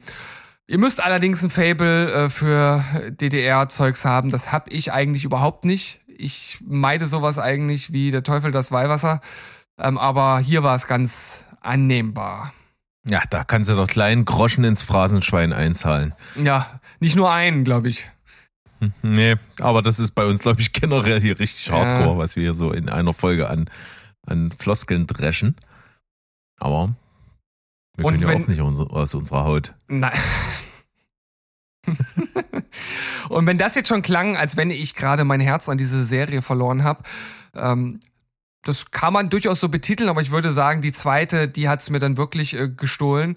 Ihr 0.67 0.79
müsst 0.79 1.03
allerdings 1.03 1.43
ein 1.43 1.49
Fable 1.51 2.11
äh, 2.11 2.29
für 2.29 2.83
DDR-Zeugs 3.11 4.03
haben. 4.03 4.31
Das 4.31 4.51
hab 4.51 4.71
ich 4.71 4.91
eigentlich 4.91 5.23
überhaupt 5.23 5.63
nicht. 5.63 5.99
Ich 6.07 6.57
meide 6.65 7.05
sowas 7.07 7.37
eigentlich 7.37 7.91
wie 7.93 8.09
der 8.11 8.23
Teufel 8.23 8.51
das 8.51 8.71
Weihwasser. 8.71 9.21
Ähm, 9.77 9.97
aber 9.97 10.39
hier 10.39 10.63
war 10.63 10.75
es 10.75 10.87
ganz 10.87 11.45
annehmbar. 11.61 12.51
Ja, 13.07 13.21
da 13.29 13.43
kannst 13.43 13.69
du 13.69 13.75
doch 13.75 13.87
kleinen 13.87 14.25
Groschen 14.25 14.63
ins 14.63 14.81
Phrasenschwein 14.81 15.53
einzahlen. 15.53 16.15
Ja, 16.35 16.79
nicht 16.99 17.15
nur 17.15 17.31
einen, 17.31 17.63
glaube 17.63 17.89
ich. 17.89 18.09
Nee, 19.03 19.35
aber 19.59 19.81
das 19.83 19.99
ist 19.99 20.11
bei 20.15 20.25
uns, 20.25 20.41
glaube 20.41 20.61
ich, 20.61 20.73
generell 20.73 21.21
hier 21.21 21.39
richtig 21.39 21.67
Ja. 21.67 21.73
hardcore, 21.75 22.17
was 22.17 22.35
wir 22.35 22.43
hier 22.43 22.53
so 22.53 22.71
in 22.71 22.89
einer 22.89 23.13
Folge 23.13 23.49
an, 23.49 23.69
an 24.25 24.51
Floskeln 24.57 25.05
dreschen. 25.05 25.55
Aber 26.59 26.95
wir 27.97 28.05
Und 28.05 28.13
können 28.17 28.23
ja 28.23 28.27
wenn- 28.29 28.43
auch 28.43 28.47
nicht 28.47 28.61
unser- 28.61 28.91
aus 28.91 29.13
unserer 29.15 29.43
Haut. 29.45 29.73
Nein. 29.87 30.11
Und 33.29 33.45
wenn 33.47 33.57
das 33.57 33.75
jetzt 33.75 33.87
schon 33.89 34.01
klang, 34.01 34.35
als 34.35 34.57
wenn 34.57 34.71
ich 34.71 34.95
gerade 34.95 35.23
mein 35.23 35.39
Herz 35.39 35.69
an 35.69 35.77
diese 35.77 36.03
Serie 36.05 36.41
verloren 36.41 36.83
habe, 36.83 37.03
ähm, 37.55 37.99
das 38.65 38.89
kann 38.89 39.13
man 39.13 39.29
durchaus 39.29 39.59
so 39.59 39.69
betiteln, 39.69 40.09
aber 40.09 40.21
ich 40.21 40.31
würde 40.31 40.51
sagen, 40.51 40.81
die 40.81 40.91
zweite, 40.91 41.47
die 41.47 41.69
hat's 41.69 41.91
mir 41.91 41.99
dann 41.99 42.17
wirklich 42.17 42.55
äh, 42.55 42.67
gestohlen. 42.67 43.35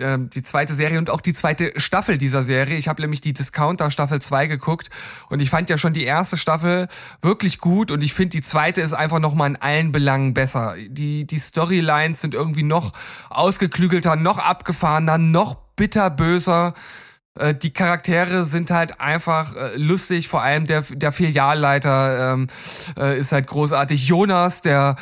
Ähm, 0.00 0.30
die 0.30 0.42
zweite 0.42 0.74
Serie 0.74 0.98
und 0.98 1.10
auch 1.10 1.20
die 1.20 1.34
zweite 1.34 1.78
Staffel 1.78 2.16
dieser 2.16 2.42
Serie. 2.42 2.78
Ich 2.78 2.88
habe 2.88 3.02
nämlich 3.02 3.20
die 3.20 3.34
Discounter 3.34 3.90
Staffel 3.90 4.22
2 4.22 4.46
geguckt 4.46 4.88
und 5.28 5.40
ich 5.40 5.50
fand 5.50 5.68
ja 5.68 5.76
schon 5.76 5.92
die 5.92 6.04
erste 6.04 6.38
Staffel 6.38 6.88
wirklich 7.20 7.58
gut 7.58 7.90
und 7.90 8.02
ich 8.02 8.14
finde 8.14 8.30
die 8.30 8.42
zweite 8.42 8.80
ist 8.80 8.94
einfach 8.94 9.18
noch 9.18 9.34
mal 9.34 9.48
in 9.48 9.56
allen 9.56 9.92
Belangen 9.92 10.32
besser. 10.32 10.74
Die 10.88 11.26
die 11.26 11.38
Storylines 11.38 12.22
sind 12.22 12.32
irgendwie 12.32 12.62
noch 12.62 12.92
ausgeklügelter, 13.28 14.16
noch 14.16 14.38
abgefahrener, 14.38 15.18
noch 15.18 15.56
bitterböser. 15.76 16.72
Äh, 17.38 17.54
Die 17.54 17.72
Charaktere 17.72 18.44
sind 18.44 18.70
halt 18.70 19.00
einfach 19.00 19.54
äh, 19.54 19.76
lustig, 19.76 20.28
vor 20.28 20.42
allem 20.42 20.66
der, 20.66 20.82
der 20.82 21.12
Filialleiter 21.12 22.32
ähm, 22.32 22.46
äh, 22.98 23.18
ist 23.18 23.32
halt 23.32 23.46
großartig. 23.46 24.06
Jonas, 24.06 24.62
der 24.62 24.96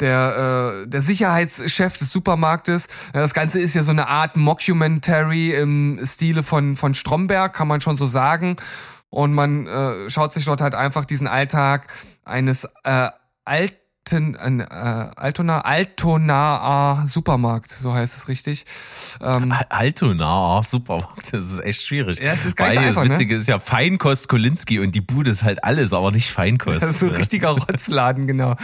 der, 0.00 0.82
äh, 0.84 0.88
der 0.88 1.00
Sicherheitschef 1.00 1.96
des 1.96 2.10
Supermarktes. 2.10 2.88
Das 3.12 3.34
Ganze 3.34 3.60
ist 3.60 3.74
ja 3.74 3.84
so 3.84 3.92
eine 3.92 4.08
Art 4.08 4.36
Mockumentary 4.36 5.52
im 5.52 6.00
Stile 6.04 6.42
von, 6.42 6.74
von 6.74 6.94
Stromberg, 6.94 7.54
kann 7.54 7.68
man 7.68 7.80
schon 7.80 7.96
so 7.96 8.06
sagen. 8.06 8.56
Und 9.10 9.32
man 9.32 9.66
äh, 9.66 10.10
schaut 10.10 10.32
sich 10.32 10.44
dort 10.44 10.60
halt 10.60 10.74
einfach 10.74 11.04
diesen 11.04 11.28
Alltag 11.28 11.86
eines 12.24 12.68
äh, 12.82 13.10
alten, 14.10 14.60
äh, 14.60 14.64
Altona, 15.16 15.60
Altonaer 15.60 17.04
Supermarkt, 17.06 17.70
so 17.70 17.92
heißt 17.92 18.16
es 18.16 18.28
richtig. 18.28 18.64
Ähm, 19.20 19.52
Al- 19.52 19.66
Altona, 19.68 20.58
ah, 20.58 20.62
Supermarkt, 20.62 21.32
das 21.32 21.52
ist 21.52 21.60
echt 21.60 21.86
schwierig. 21.86 22.18
Ja, 22.18 22.32
es 22.32 22.44
ist 22.44 22.56
gar 22.56 22.68
nicht 22.68 22.76
Weil 22.76 22.82
so 22.82 22.88
einfach, 22.88 23.02
das 23.02 23.08
ne? 23.08 23.14
Witzige 23.14 23.36
ist 23.36 23.48
ja 23.48 23.58
Feinkost 23.58 24.28
Kolinski 24.28 24.80
und 24.80 24.94
die 24.94 25.00
Bude 25.00 25.30
ist 25.30 25.42
halt 25.42 25.64
alles, 25.64 25.92
aber 25.92 26.10
nicht 26.10 26.30
Feinkost. 26.30 26.82
Das 26.82 26.90
ist 26.90 27.00
so 27.00 27.06
ein 27.06 27.12
ne? 27.12 27.18
richtiger 27.18 27.48
Rotzladen, 27.50 28.26
genau. 28.26 28.56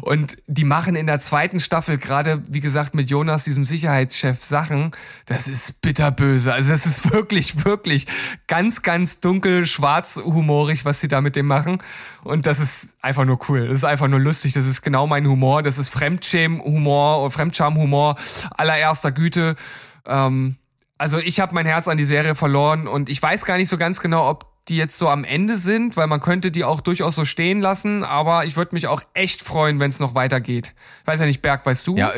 Und 0.00 0.38
die 0.46 0.64
machen 0.64 0.96
in 0.96 1.06
der 1.06 1.20
zweiten 1.20 1.60
Staffel 1.60 1.98
gerade, 1.98 2.42
wie 2.48 2.60
gesagt, 2.60 2.94
mit 2.94 3.10
Jonas, 3.10 3.44
diesem 3.44 3.64
Sicherheitschef, 3.64 4.42
Sachen. 4.42 4.92
Das 5.26 5.46
ist 5.46 5.80
bitterböse. 5.80 6.52
Also 6.52 6.72
es 6.72 6.86
ist 6.86 7.12
wirklich, 7.12 7.64
wirklich 7.64 8.06
ganz, 8.46 8.82
ganz 8.82 9.20
dunkel, 9.20 9.66
schwarz, 9.66 10.16
humorig, 10.16 10.84
was 10.84 11.00
sie 11.00 11.08
da 11.08 11.20
mit 11.20 11.36
dem 11.36 11.46
machen. 11.46 11.78
Und 12.24 12.46
das 12.46 12.58
ist 12.58 12.96
einfach 13.02 13.24
nur 13.24 13.38
cool. 13.48 13.68
Das 13.68 13.76
ist 13.76 13.84
einfach 13.84 14.08
nur 14.08 14.20
lustig. 14.20 14.54
Das 14.54 14.66
ist 14.66 14.71
genau 14.80 15.06
mein 15.06 15.26
Humor. 15.26 15.62
Das 15.62 15.76
ist 15.76 15.88
Fremdschämen-Humor 15.90 17.30
Fremdscham-Humor 17.30 18.16
allererster 18.52 19.12
Güte. 19.12 19.56
Ähm, 20.06 20.56
also 20.96 21.18
ich 21.18 21.40
habe 21.40 21.54
mein 21.54 21.66
Herz 21.66 21.88
an 21.88 21.98
die 21.98 22.04
Serie 22.04 22.34
verloren 22.34 22.86
und 22.86 23.08
ich 23.08 23.20
weiß 23.20 23.44
gar 23.44 23.56
nicht 23.58 23.68
so 23.68 23.76
ganz 23.76 24.00
genau, 24.00 24.28
ob 24.30 24.52
die 24.68 24.76
jetzt 24.76 24.96
so 24.96 25.08
am 25.08 25.24
Ende 25.24 25.56
sind, 25.58 25.96
weil 25.96 26.06
man 26.06 26.20
könnte 26.20 26.50
die 26.50 26.64
auch 26.64 26.80
durchaus 26.80 27.16
so 27.16 27.24
stehen 27.24 27.60
lassen, 27.60 28.04
aber 28.04 28.44
ich 28.44 28.56
würde 28.56 28.74
mich 28.74 28.86
auch 28.86 29.02
echt 29.12 29.42
freuen, 29.42 29.80
wenn 29.80 29.90
es 29.90 29.98
noch 29.98 30.14
weitergeht. 30.14 30.74
Ich 31.00 31.06
weiß 31.06 31.18
ja 31.18 31.26
nicht, 31.26 31.42
Berg, 31.42 31.66
weißt 31.66 31.86
du? 31.86 31.96
Ja, 31.96 32.12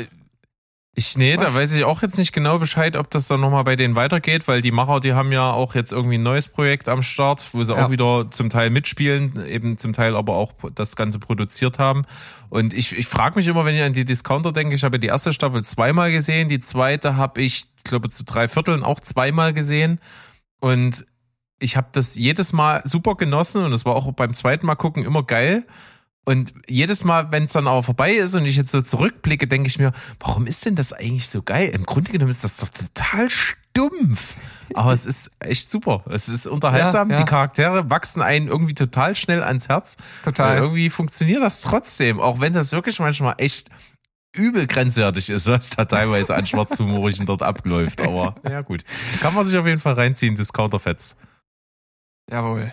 ich, 0.97 1.17
nee, 1.17 1.37
Was? 1.37 1.47
da 1.47 1.55
weiß 1.59 1.73
ich 1.73 1.83
auch 1.85 2.03
jetzt 2.03 2.19
nicht 2.19 2.33
genau 2.33 2.59
Bescheid, 2.61 2.97
ob 2.97 3.11
das 3.11 3.27
dann 3.27 3.41
nochmal 3.41 3.65
bei 3.65 3.75
denen 3.75 3.97
weitergeht, 3.97 4.47
weil 4.47 4.61
die 4.61 4.71
Macher, 4.71 5.01
die 5.01 5.13
haben 5.13 5.33
ja 5.33 5.51
auch 5.51 5.75
jetzt 5.75 5.91
irgendwie 5.91 6.19
ein 6.19 6.23
neues 6.23 6.49
Projekt 6.49 6.89
am 6.89 7.03
Start, 7.03 7.45
wo 7.53 7.65
sie 7.65 7.75
Ja. 7.75 7.85
auch 7.87 7.91
wieder 7.91 8.31
zum 8.31 8.49
Teil 8.49 8.71
mitspielen, 8.71 9.45
eben 9.47 9.77
zum 9.77 9.93
Teil 9.93 10.15
aber 10.15 10.35
auch 10.37 10.53
das 10.75 10.95
Ganze 10.95 11.19
produziert 11.19 11.81
haben. 11.81 12.03
Und 12.49 12.73
ich, 12.73 12.97
ich 12.97 13.07
frage 13.09 13.37
mich 13.37 13.49
immer, 13.49 13.65
wenn 13.65 13.75
ich 13.75 13.83
an 13.83 13.93
die 13.93 14.05
Discounter 14.05 14.53
denke, 14.53 14.77
ich 14.77 14.85
habe 14.85 15.01
die 15.01 15.09
erste 15.09 15.33
Staffel 15.33 15.65
zweimal 15.65 16.13
gesehen, 16.13 16.49
die 16.49 16.61
zweite 16.61 17.17
habe 17.17 17.41
ich, 17.41 17.65
ich 17.77 17.85
glaube, 17.85 18.09
zu 18.11 18.25
drei 18.25 18.47
Vierteln 18.47 18.85
auch 18.85 19.01
zweimal 19.01 19.53
gesehen. 19.53 19.99
Und 20.61 21.05
ich 21.59 21.77
habe 21.77 21.89
das 21.93 22.15
jedes 22.15 22.53
Mal 22.53 22.83
super 22.85 23.17
genossen 23.17 23.65
und 23.65 23.73
es 23.73 23.85
war 23.85 23.97
auch 23.97 24.13
beim 24.13 24.35
zweiten 24.35 24.67
Mal 24.67 24.75
gucken 24.77 25.05
immer 25.05 25.23
geil. 25.25 25.67
Und 26.25 26.55
jedes 26.67 27.05
Mal, 27.05 27.31
wenn 27.33 27.45
es 27.45 27.53
dann 27.53 27.69
aber 27.69 27.83
vorbei 27.83 28.13
ist 28.13 28.35
und 28.35 28.47
ich 28.47 28.57
jetzt 28.57 28.71
so 28.71 28.81
zurückblicke, 28.81 29.47
denke 29.47 29.69
ich 29.69 29.79
mir, 29.79 29.93
warum 30.21 30.47
ist 30.47 30.65
denn 30.65 30.75
das 30.75 30.93
eigentlich 30.93 31.29
so 31.29 31.43
geil? 31.43 31.71
Im 31.75 31.85
Grunde 31.85 32.13
genommen 32.13 32.31
ist 32.31 32.45
das 32.45 32.57
doch 32.57 32.69
total 32.69 33.29
stumpf. 33.29 34.37
aber 34.75 34.93
es 34.93 35.05
ist 35.05 35.31
echt 35.41 35.71
super. 35.71 36.03
Es 36.09 36.29
ist 36.29 36.47
unterhaltsam. 36.47 37.11
Ja, 37.11 37.17
ja. 37.17 37.23
Die 37.23 37.29
Charaktere 37.29 37.91
wachsen 37.91 38.23
einen 38.23 38.49
irgendwie 38.49 38.75
total 38.75 39.15
schnell 39.15 39.43
ans 39.43 39.69
Herz. 39.69 39.99
Total. 40.25 40.57
Und 40.57 40.63
irgendwie 40.63 40.89
funktioniert 40.89 41.43
das 41.43 41.61
trotzdem, 41.61 42.21
auch 42.21 42.41
wenn 42.41 42.55
das 42.55 42.73
wirklich 42.73 42.99
manchmal 43.01 43.35
echt 43.39 43.69
übel 44.35 44.67
grenzwertig 44.67 45.31
ist, 45.31 45.47
was 45.47 45.71
da 45.71 45.85
teilweise 45.85 46.35
an 46.35 46.47
Schwarzhumorigen 46.47 47.27
dort 47.27 47.43
abläuft. 47.43 48.01
Aber 48.01 48.35
ja 48.49 48.63
gut, 48.63 48.83
kann 49.21 49.35
man 49.35 49.45
sich 49.45 49.57
auf 49.57 49.67
jeden 49.67 49.79
Fall 49.79 49.95
reinziehen, 49.95 50.37
Discounter-Fets. 50.37 51.17
Jawohl. 52.31 52.73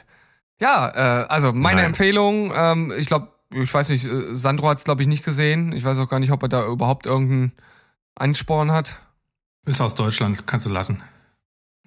Ja, 0.59 1.23
äh, 1.23 1.27
also 1.27 1.53
meine 1.53 1.77
Nein. 1.77 1.85
Empfehlung, 1.87 2.53
ähm, 2.55 2.93
ich 2.97 3.07
glaube, 3.07 3.29
ich 3.53 3.73
weiß 3.73 3.89
nicht, 3.89 4.05
äh, 4.05 4.35
Sandro 4.35 4.69
hat 4.69 4.77
es 4.79 4.83
glaube 4.83 5.01
ich 5.01 5.07
nicht 5.07 5.23
gesehen. 5.23 5.73
Ich 5.73 5.83
weiß 5.83 5.97
auch 5.97 6.09
gar 6.09 6.19
nicht, 6.19 6.31
ob 6.31 6.43
er 6.43 6.49
da 6.49 6.65
überhaupt 6.65 7.05
irgendeinen 7.05 7.53
Ansporn 8.15 8.71
hat. 8.71 8.99
Ist 9.65 9.81
aus 9.81 9.95
Deutschland, 9.95 10.47
kannst 10.47 10.65
du 10.65 10.69
lassen. 10.69 11.03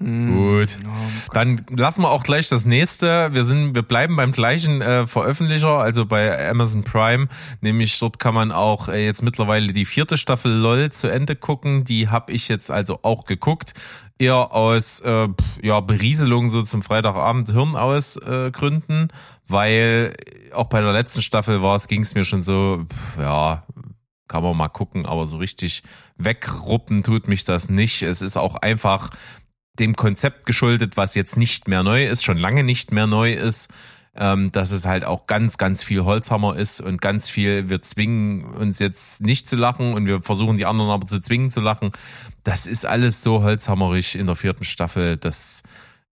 Hm. 0.00 0.34
Gut. 0.34 0.76
Ja, 0.82 0.90
Dann 1.32 1.60
lassen 1.70 2.02
wir 2.02 2.10
auch 2.10 2.24
gleich 2.24 2.48
das 2.48 2.64
nächste. 2.64 3.32
Wir 3.32 3.44
sind, 3.44 3.76
wir 3.76 3.82
bleiben 3.82 4.16
beim 4.16 4.32
gleichen 4.32 4.82
äh, 4.82 5.06
Veröffentlicher, 5.06 5.78
also 5.78 6.04
bei 6.04 6.50
Amazon 6.50 6.82
Prime. 6.82 7.28
Nämlich 7.60 7.98
dort 8.00 8.18
kann 8.18 8.34
man 8.34 8.50
auch 8.50 8.88
äh, 8.88 9.04
jetzt 9.04 9.22
mittlerweile 9.22 9.72
die 9.72 9.84
vierte 9.84 10.16
Staffel 10.16 10.52
LOL 10.52 10.90
zu 10.90 11.06
Ende 11.06 11.36
gucken. 11.36 11.84
Die 11.84 12.08
habe 12.08 12.32
ich 12.32 12.48
jetzt 12.48 12.72
also 12.72 13.00
auch 13.02 13.24
geguckt. 13.24 13.74
Eher 14.18 14.52
aus 14.52 15.00
äh, 15.00 15.28
ja 15.62 15.80
Berieselung 15.80 16.50
so 16.50 16.62
zum 16.62 16.82
Freitagabend 16.82 17.50
Hirn 17.50 17.76
aus 17.76 18.16
äh, 18.16 18.50
Gründen, 18.50 19.08
weil 19.48 20.14
auch 20.52 20.68
bei 20.68 20.80
der 20.80 20.92
letzten 20.92 21.22
Staffel 21.22 21.62
war 21.62 21.76
es, 21.76 21.88
ging 21.88 22.02
es 22.02 22.14
mir 22.14 22.24
schon 22.24 22.42
so, 22.42 22.84
pf, 22.88 23.18
ja, 23.18 23.64
kann 24.28 24.42
man 24.42 24.56
mal 24.56 24.68
gucken, 24.68 25.06
aber 25.06 25.26
so 25.26 25.36
richtig 25.36 25.82
wegruppen 26.16 27.02
tut 27.02 27.28
mich 27.28 27.44
das 27.44 27.68
nicht. 27.68 28.02
Es 28.02 28.22
ist 28.22 28.36
auch 28.36 28.56
einfach 28.56 29.10
dem 29.78 29.96
Konzept 29.96 30.46
geschuldet, 30.46 30.96
was 30.96 31.14
jetzt 31.14 31.36
nicht 31.36 31.68
mehr 31.68 31.82
neu 31.82 32.06
ist, 32.06 32.24
schon 32.24 32.38
lange 32.38 32.64
nicht 32.64 32.92
mehr 32.92 33.06
neu 33.06 33.32
ist, 33.32 33.68
ähm, 34.16 34.52
dass 34.52 34.70
es 34.70 34.86
halt 34.86 35.04
auch 35.04 35.26
ganz, 35.26 35.58
ganz 35.58 35.82
viel 35.82 36.04
Holzhammer 36.04 36.56
ist 36.56 36.80
und 36.80 37.00
ganz 37.00 37.28
viel, 37.28 37.68
wir 37.68 37.82
zwingen 37.82 38.44
uns 38.44 38.78
jetzt 38.78 39.20
nicht 39.20 39.48
zu 39.48 39.56
lachen 39.56 39.92
und 39.92 40.06
wir 40.06 40.22
versuchen 40.22 40.56
die 40.56 40.66
anderen 40.66 40.90
aber 40.90 41.06
zu 41.06 41.20
zwingen 41.20 41.50
zu 41.50 41.60
lachen. 41.60 41.90
Das 42.44 42.66
ist 42.66 42.86
alles 42.86 43.22
so 43.22 43.42
holzhammerig 43.42 44.16
in 44.16 44.26
der 44.26 44.36
vierten 44.36 44.64
Staffel. 44.64 45.16
Das 45.16 45.62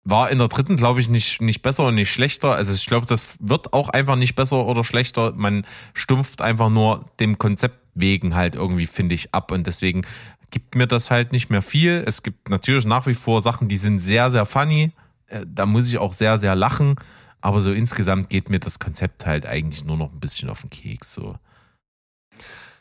war 0.09 0.31
in 0.31 0.39
der 0.39 0.49
dritten, 0.49 0.77
glaube 0.77 1.01
ich, 1.01 1.09
nicht, 1.09 1.41
nicht 1.41 1.63
besser 1.63 1.87
und 1.87 1.95
nicht 1.95 2.11
schlechter. 2.11 2.55
Also 2.55 2.73
ich 2.73 2.87
glaube, 2.87 3.07
das 3.07 3.37
wird 3.41 3.73
auch 3.73 3.89
einfach 3.91 4.17
nicht 4.17 4.35
besser 4.35 4.65
oder 4.65 4.85
schlechter. 4.85 5.33
Man 5.33 5.67
stumpft 5.95 6.41
einfach 6.41 6.71
nur 6.71 7.05
dem 7.21 7.39
Konzept 7.39 7.79
wegen 7.95 8.35
halt 8.35 8.55
irgendwie, 8.55 8.87
finde 8.87 9.15
ich, 9.15 9.35
ab. 9.35 9.53
Und 9.53 9.67
deswegen 9.67 10.03
gibt 10.51 10.75
mir 10.75 10.87
das 10.87 11.11
halt 11.11 11.33
nicht 11.33 11.51
mehr 11.51 11.63
viel. 11.63 12.03
Es 12.07 12.23
gibt 12.23 12.49
natürlich 12.49 12.87
nach 12.87 13.07
wie 13.07 13.15
vor 13.15 13.43
Sachen, 13.43 13.69
die 13.69 13.77
sind 13.77 13.99
sehr, 13.99 14.31
sehr 14.31 14.47
funny. 14.47 14.93
Äh, 15.27 15.45
Da 15.47 15.67
muss 15.67 15.89
ich 15.89 15.99
auch 15.99 16.13
sehr, 16.15 16.39
sehr 16.39 16.55
lachen. 16.57 16.97
Aber 17.41 17.61
so 17.61 17.71
insgesamt 17.73 18.31
geht 18.31 18.51
mir 18.51 18.59
das 18.59 18.79
Konzept 18.79 19.27
halt 19.27 19.47
eigentlich 19.47 19.85
nur 19.85 19.97
noch 19.97 20.13
ein 20.13 20.21
bisschen 20.21 20.49
auf 20.49 20.63
den 20.63 20.71
Keks. 20.71 21.15
So. 21.15 21.37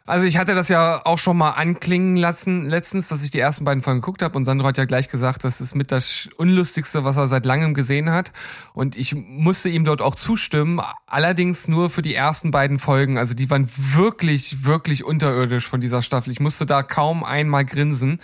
Also 0.07 0.25
ich 0.25 0.37
hatte 0.37 0.53
das 0.53 0.69
ja 0.69 1.01
auch 1.03 1.19
schon 1.19 1.35
mal 1.35 1.51
anklingen 1.51 2.15
lassen 2.15 2.69
letztens, 2.69 3.09
dass 3.09 3.23
ich 3.23 3.29
die 3.29 3.39
ersten 3.39 3.65
beiden 3.65 3.83
Folgen 3.83 3.99
geguckt 3.99 4.21
habe 4.21 4.37
und 4.37 4.45
Sandro 4.45 4.65
hat 4.65 4.77
ja 4.77 4.85
gleich 4.85 5.09
gesagt, 5.09 5.43
das 5.43 5.59
ist 5.59 5.75
mit 5.75 5.91
das 5.91 6.29
Unlustigste, 6.37 7.03
was 7.03 7.17
er 7.17 7.27
seit 7.27 7.45
langem 7.45 7.73
gesehen 7.73 8.09
hat. 8.09 8.31
Und 8.73 8.97
ich 8.97 9.15
musste 9.15 9.67
ihm 9.67 9.83
dort 9.83 10.01
auch 10.01 10.15
zustimmen, 10.15 10.79
allerdings 11.07 11.67
nur 11.67 11.89
für 11.89 12.01
die 12.01 12.15
ersten 12.15 12.51
beiden 12.51 12.79
Folgen. 12.79 13.17
Also 13.17 13.33
die 13.33 13.49
waren 13.49 13.67
wirklich, 13.75 14.63
wirklich 14.63 15.03
unterirdisch 15.03 15.67
von 15.67 15.81
dieser 15.81 16.01
Staffel. 16.01 16.31
Ich 16.31 16.39
musste 16.39 16.65
da 16.65 16.83
kaum 16.83 17.25
einmal 17.25 17.65
grinsen. 17.65 18.21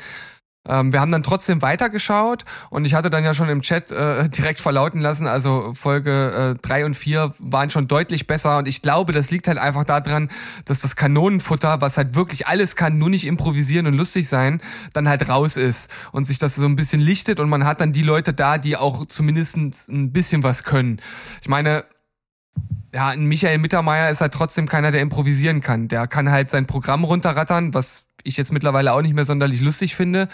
Ähm, 0.68 0.94
wir 0.94 1.02
haben 1.02 1.12
dann 1.12 1.24
trotzdem 1.24 1.62
weitergeschaut 1.62 2.46
und 2.70 2.86
ich 2.86 2.94
hatte 2.94 3.10
dann 3.10 3.24
ja 3.24 3.34
schon 3.34 3.50
im 3.50 3.62
Chat 3.62 3.92
äh, 3.92 4.30
direkt 4.30 4.62
verlauten 4.62 5.02
lassen, 5.02 5.28
also 5.28 5.74
Folge 5.74 6.56
äh, 6.56 6.62
drei 6.62 6.86
und 6.86 6.96
vier 6.96 7.34
waren 7.40 7.70
schon 7.70 7.88
deutlich 7.88 8.28
besser 8.28 8.60
und 8.60 8.68
ich 8.68 8.82
glaube, 8.82 9.12
das 9.12 9.30
liegt 9.30 9.48
halt 9.48 9.58
einfach 9.58 9.84
daran, 9.84 10.30
dass 10.66 10.80
das 10.80 10.96
Kanonenfutter, 10.96 11.82
was 11.82 11.98
halt 11.98 12.16
wirklich 12.16 12.48
alles 12.48 12.76
kann, 12.76 12.98
nur 12.98 13.10
nicht 13.10 13.26
improvisieren 13.26 13.88
und 13.88 13.96
lustig 13.96 14.30
sein, 14.30 14.62
dann 14.94 15.10
halt 15.10 15.28
raus 15.28 15.58
ist 15.58 15.92
und 16.14 16.24
sich 16.24 16.40
das 16.40 16.56
so 16.56 16.66
ein 16.66 16.78
bisschen 16.78 17.02
lichtet 17.02 17.42
und 17.42 17.50
man 17.50 17.66
hat 17.66 17.82
dann 17.82 17.92
die 17.92 18.04
Leute 18.04 18.34
da, 18.34 18.58
die 18.58 18.78
auch 18.78 19.06
zumindest 19.08 19.58
ein 19.58 20.14
bisschen 20.14 20.44
was 20.44 20.64
können. 20.64 21.02
Ich 21.42 21.50
meine, 21.50 21.84
ja, 22.94 23.10
ein 23.10 23.26
Michael 23.26 23.58
Mittermeier 23.58 24.10
ist 24.10 24.22
halt 24.22 24.34
trotzdem 24.34 24.68
keiner, 24.68 24.92
der 24.92 25.02
improvisieren 25.02 25.62
kann. 25.62 25.88
Der 25.88 26.08
kann 26.08 26.30
halt 26.30 26.50
sein 26.52 26.68
Programm 26.68 27.04
runterrattern, 27.04 27.74
was 27.74 28.03
ich 28.24 28.38
jetzt 28.38 28.52
mittlerweile 28.52 28.94
auch 28.94 29.02
nicht 29.02 29.14
mehr 29.14 29.26
sonderlich 29.26 29.62
lustig 29.62 29.96
finde. 29.96 30.30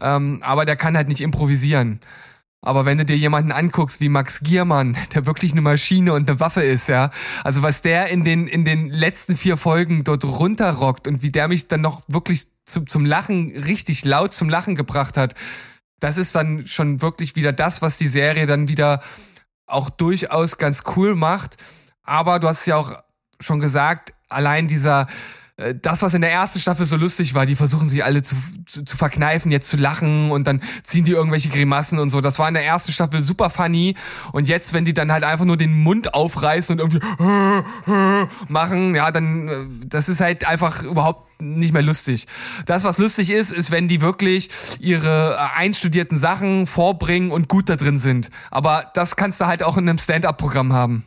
Ähm, 0.00 0.42
aber 0.42 0.64
der 0.64 0.76
kann 0.76 0.96
halt 0.96 1.08
nicht 1.08 1.20
improvisieren. 1.20 2.00
Aber 2.62 2.84
wenn 2.84 2.98
du 2.98 3.04
dir 3.04 3.16
jemanden 3.16 3.52
anguckst 3.52 4.00
wie 4.00 4.08
Max 4.08 4.40
Giermann, 4.40 4.96
der 5.14 5.26
wirklich 5.26 5.52
eine 5.52 5.60
Maschine 5.60 6.12
und 6.12 6.28
eine 6.28 6.40
Waffe 6.40 6.62
ist, 6.62 6.88
ja, 6.88 7.10
also 7.44 7.62
was 7.62 7.82
der 7.82 8.08
in 8.08 8.24
den, 8.24 8.48
in 8.48 8.64
den 8.64 8.90
letzten 8.90 9.36
vier 9.36 9.56
Folgen 9.56 10.04
dort 10.04 10.24
runterrockt 10.24 11.06
und 11.06 11.22
wie 11.22 11.30
der 11.30 11.48
mich 11.48 11.68
dann 11.68 11.80
noch 11.80 12.02
wirklich 12.08 12.48
zum, 12.64 12.86
zum 12.86 13.06
Lachen, 13.06 13.56
richtig 13.56 14.04
laut 14.04 14.32
zum 14.32 14.48
Lachen 14.48 14.74
gebracht 14.74 15.16
hat, 15.16 15.34
das 16.00 16.18
ist 16.18 16.34
dann 16.34 16.66
schon 16.66 17.00
wirklich 17.00 17.36
wieder 17.36 17.52
das, 17.52 17.82
was 17.82 17.98
die 17.98 18.08
Serie 18.08 18.46
dann 18.46 18.68
wieder 18.68 19.00
auch 19.66 19.88
durchaus 19.88 20.58
ganz 20.58 20.82
cool 20.96 21.14
macht. 21.14 21.56
Aber 22.02 22.38
du 22.38 22.48
hast 22.48 22.66
ja 22.66 22.76
auch 22.76 22.92
schon 23.40 23.60
gesagt, 23.60 24.12
allein 24.28 24.68
dieser, 24.68 25.06
das, 25.56 26.02
was 26.02 26.12
in 26.12 26.20
der 26.20 26.32
ersten 26.32 26.60
Staffel 26.60 26.84
so 26.84 26.96
lustig 26.96 27.32
war, 27.32 27.46
die 27.46 27.56
versuchen 27.56 27.88
sich 27.88 28.04
alle 28.04 28.22
zu, 28.22 28.36
zu, 28.66 28.84
zu 28.84 28.96
verkneifen, 28.96 29.50
jetzt 29.50 29.68
zu 29.68 29.78
lachen 29.78 30.30
und 30.30 30.46
dann 30.46 30.62
ziehen 30.82 31.06
die 31.06 31.12
irgendwelche 31.12 31.48
Grimassen 31.48 31.98
und 31.98 32.10
so. 32.10 32.20
Das 32.20 32.38
war 32.38 32.46
in 32.48 32.54
der 32.54 32.64
ersten 32.64 32.92
Staffel 32.92 33.22
super 33.22 33.48
funny. 33.48 33.94
Und 34.32 34.48
jetzt, 34.48 34.74
wenn 34.74 34.84
die 34.84 34.92
dann 34.92 35.10
halt 35.10 35.24
einfach 35.24 35.46
nur 35.46 35.56
den 35.56 35.82
Mund 35.82 36.12
aufreißen 36.12 36.78
und 36.78 36.92
irgendwie 36.92 37.00
machen, 38.48 38.94
ja, 38.94 39.10
dann, 39.10 39.48
äh, 39.48 39.66
das 39.86 40.10
ist 40.10 40.20
halt 40.20 40.46
einfach 40.46 40.82
überhaupt 40.82 41.40
nicht 41.40 41.72
mehr 41.72 41.82
lustig. 41.82 42.26
Das, 42.66 42.84
was 42.84 42.98
lustig 42.98 43.30
ist, 43.30 43.50
ist, 43.50 43.70
wenn 43.70 43.88
die 43.88 44.02
wirklich 44.02 44.50
ihre 44.78 45.36
äh, 45.36 45.58
einstudierten 45.58 46.18
Sachen 46.18 46.66
vorbringen 46.66 47.30
und 47.30 47.48
gut 47.48 47.70
da 47.70 47.76
drin 47.76 47.98
sind. 47.98 48.30
Aber 48.50 48.90
das 48.92 49.16
kannst 49.16 49.40
du 49.40 49.46
halt 49.46 49.62
auch 49.62 49.78
in 49.78 49.88
einem 49.88 49.98
Stand-up-Programm 49.98 50.74
haben. 50.74 51.06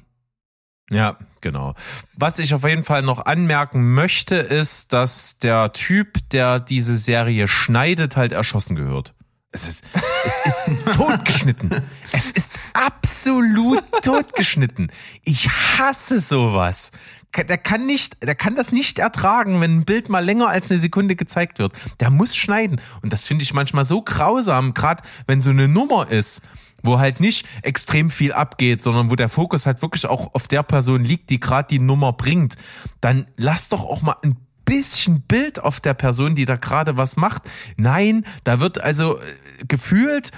Ja, 0.90 1.18
genau. 1.42 1.76
Was 2.16 2.40
ich 2.40 2.54
auf 2.54 2.64
jeden 2.64 2.84
Fall 2.84 3.04
noch 3.04 3.26
anmerken 3.26 3.94
möchte, 3.94 4.36
ist, 4.36 4.92
dass 4.94 5.38
der 5.40 5.72
Typ, 5.74 6.30
der 6.32 6.60
diese 6.60 6.98
Serie 6.98 7.48
schneidet, 7.48 8.18
halt 8.18 8.32
erschossen 8.32 8.76
gehört. 8.76 9.14
Es 9.52 9.68
ist, 9.68 9.84
es 10.26 10.42
ist 10.46 10.86
totgeschnitten. 10.96 11.72
Es 12.12 12.32
ist 12.32 12.54
absolut 12.74 13.84
totgeschnitten. 14.04 14.92
Ich 15.24 15.50
hasse 15.50 16.20
sowas. 16.20 16.92
Der 17.36 17.58
kann 17.58 17.86
nicht, 17.86 18.24
der 18.24 18.36
kann 18.36 18.56
das 18.56 18.72
nicht 18.72 18.98
ertragen, 18.98 19.62
wenn 19.62 19.80
ein 19.80 19.86
Bild 19.86 20.10
mal 20.10 20.24
länger 20.24 20.48
als 20.48 20.72
eine 20.72 20.80
Sekunde 20.80 21.16
gezeigt 21.16 21.60
wird. 21.60 21.74
Der 22.00 22.10
muss 22.10 22.36
schneiden. 22.36 22.82
Und 23.02 23.14
das 23.14 23.28
finde 23.28 23.44
ich 23.44 23.54
manchmal 23.54 23.86
so 23.86 24.02
grausam, 24.02 24.74
gerade 24.74 25.04
wenn 25.28 25.42
so 25.42 25.52
eine 25.52 25.68
Nummer 25.68 26.10
ist, 26.10 26.42
wo 26.84 27.00
halt 27.00 27.20
nicht 27.20 27.48
extrem 27.62 28.10
viel 28.10 28.34
abgeht, 28.34 28.82
sondern 28.82 29.10
wo 29.10 29.16
der 29.16 29.30
Fokus 29.30 29.66
halt 29.66 29.82
wirklich 29.82 30.06
auch 30.06 30.34
auf 30.34 30.48
der 30.48 30.64
Person 30.64 31.04
liegt, 31.04 31.30
die 31.30 31.40
gerade 31.40 31.68
die 31.68 31.80
Nummer 31.80 32.14
bringt. 32.14 32.56
Dann 33.02 33.28
lass 33.38 33.70
doch 33.70 33.84
auch 33.84 34.02
mal 34.02 34.18
ein 34.24 34.38
bisschen 34.66 35.22
Bild 35.22 35.62
auf 35.62 35.80
der 35.80 35.96
Person, 35.96 36.36
die 36.36 36.46
da 36.46 36.56
gerade 36.56 36.98
was 36.98 37.18
macht. 37.18 37.44
Nein, 37.78 38.26
da 38.44 38.60
wird 38.60 38.80
also 38.80 39.18
äh, 39.20 39.24
gefühlt 39.68 40.32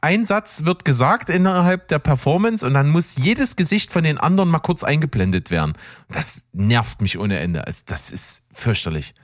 ein 0.00 0.24
Satz 0.24 0.64
wird 0.64 0.84
gesagt 0.84 1.28
innerhalb 1.28 1.88
der 1.88 1.98
Performance 1.98 2.64
und 2.64 2.74
dann 2.74 2.88
muss 2.88 3.16
jedes 3.16 3.56
Gesicht 3.56 3.92
von 3.92 4.04
den 4.04 4.18
anderen 4.18 4.48
mal 4.48 4.60
kurz 4.60 4.84
eingeblendet 4.84 5.50
werden. 5.50 5.72
Das 6.08 6.46
nervt 6.52 7.00
mich 7.02 7.18
ohne 7.18 7.38
Ende. 7.40 7.66
Also 7.66 7.80
das 7.86 8.12
ist 8.12 8.44
fürchterlich. 8.52 9.14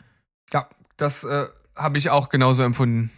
Ja, 0.53 0.69
das 0.97 1.23
äh, 1.25 1.47
habe 1.77 1.99
ich 1.99 2.11
auch 2.11 2.29
genauso 2.29 2.63
empfunden. 2.63 3.11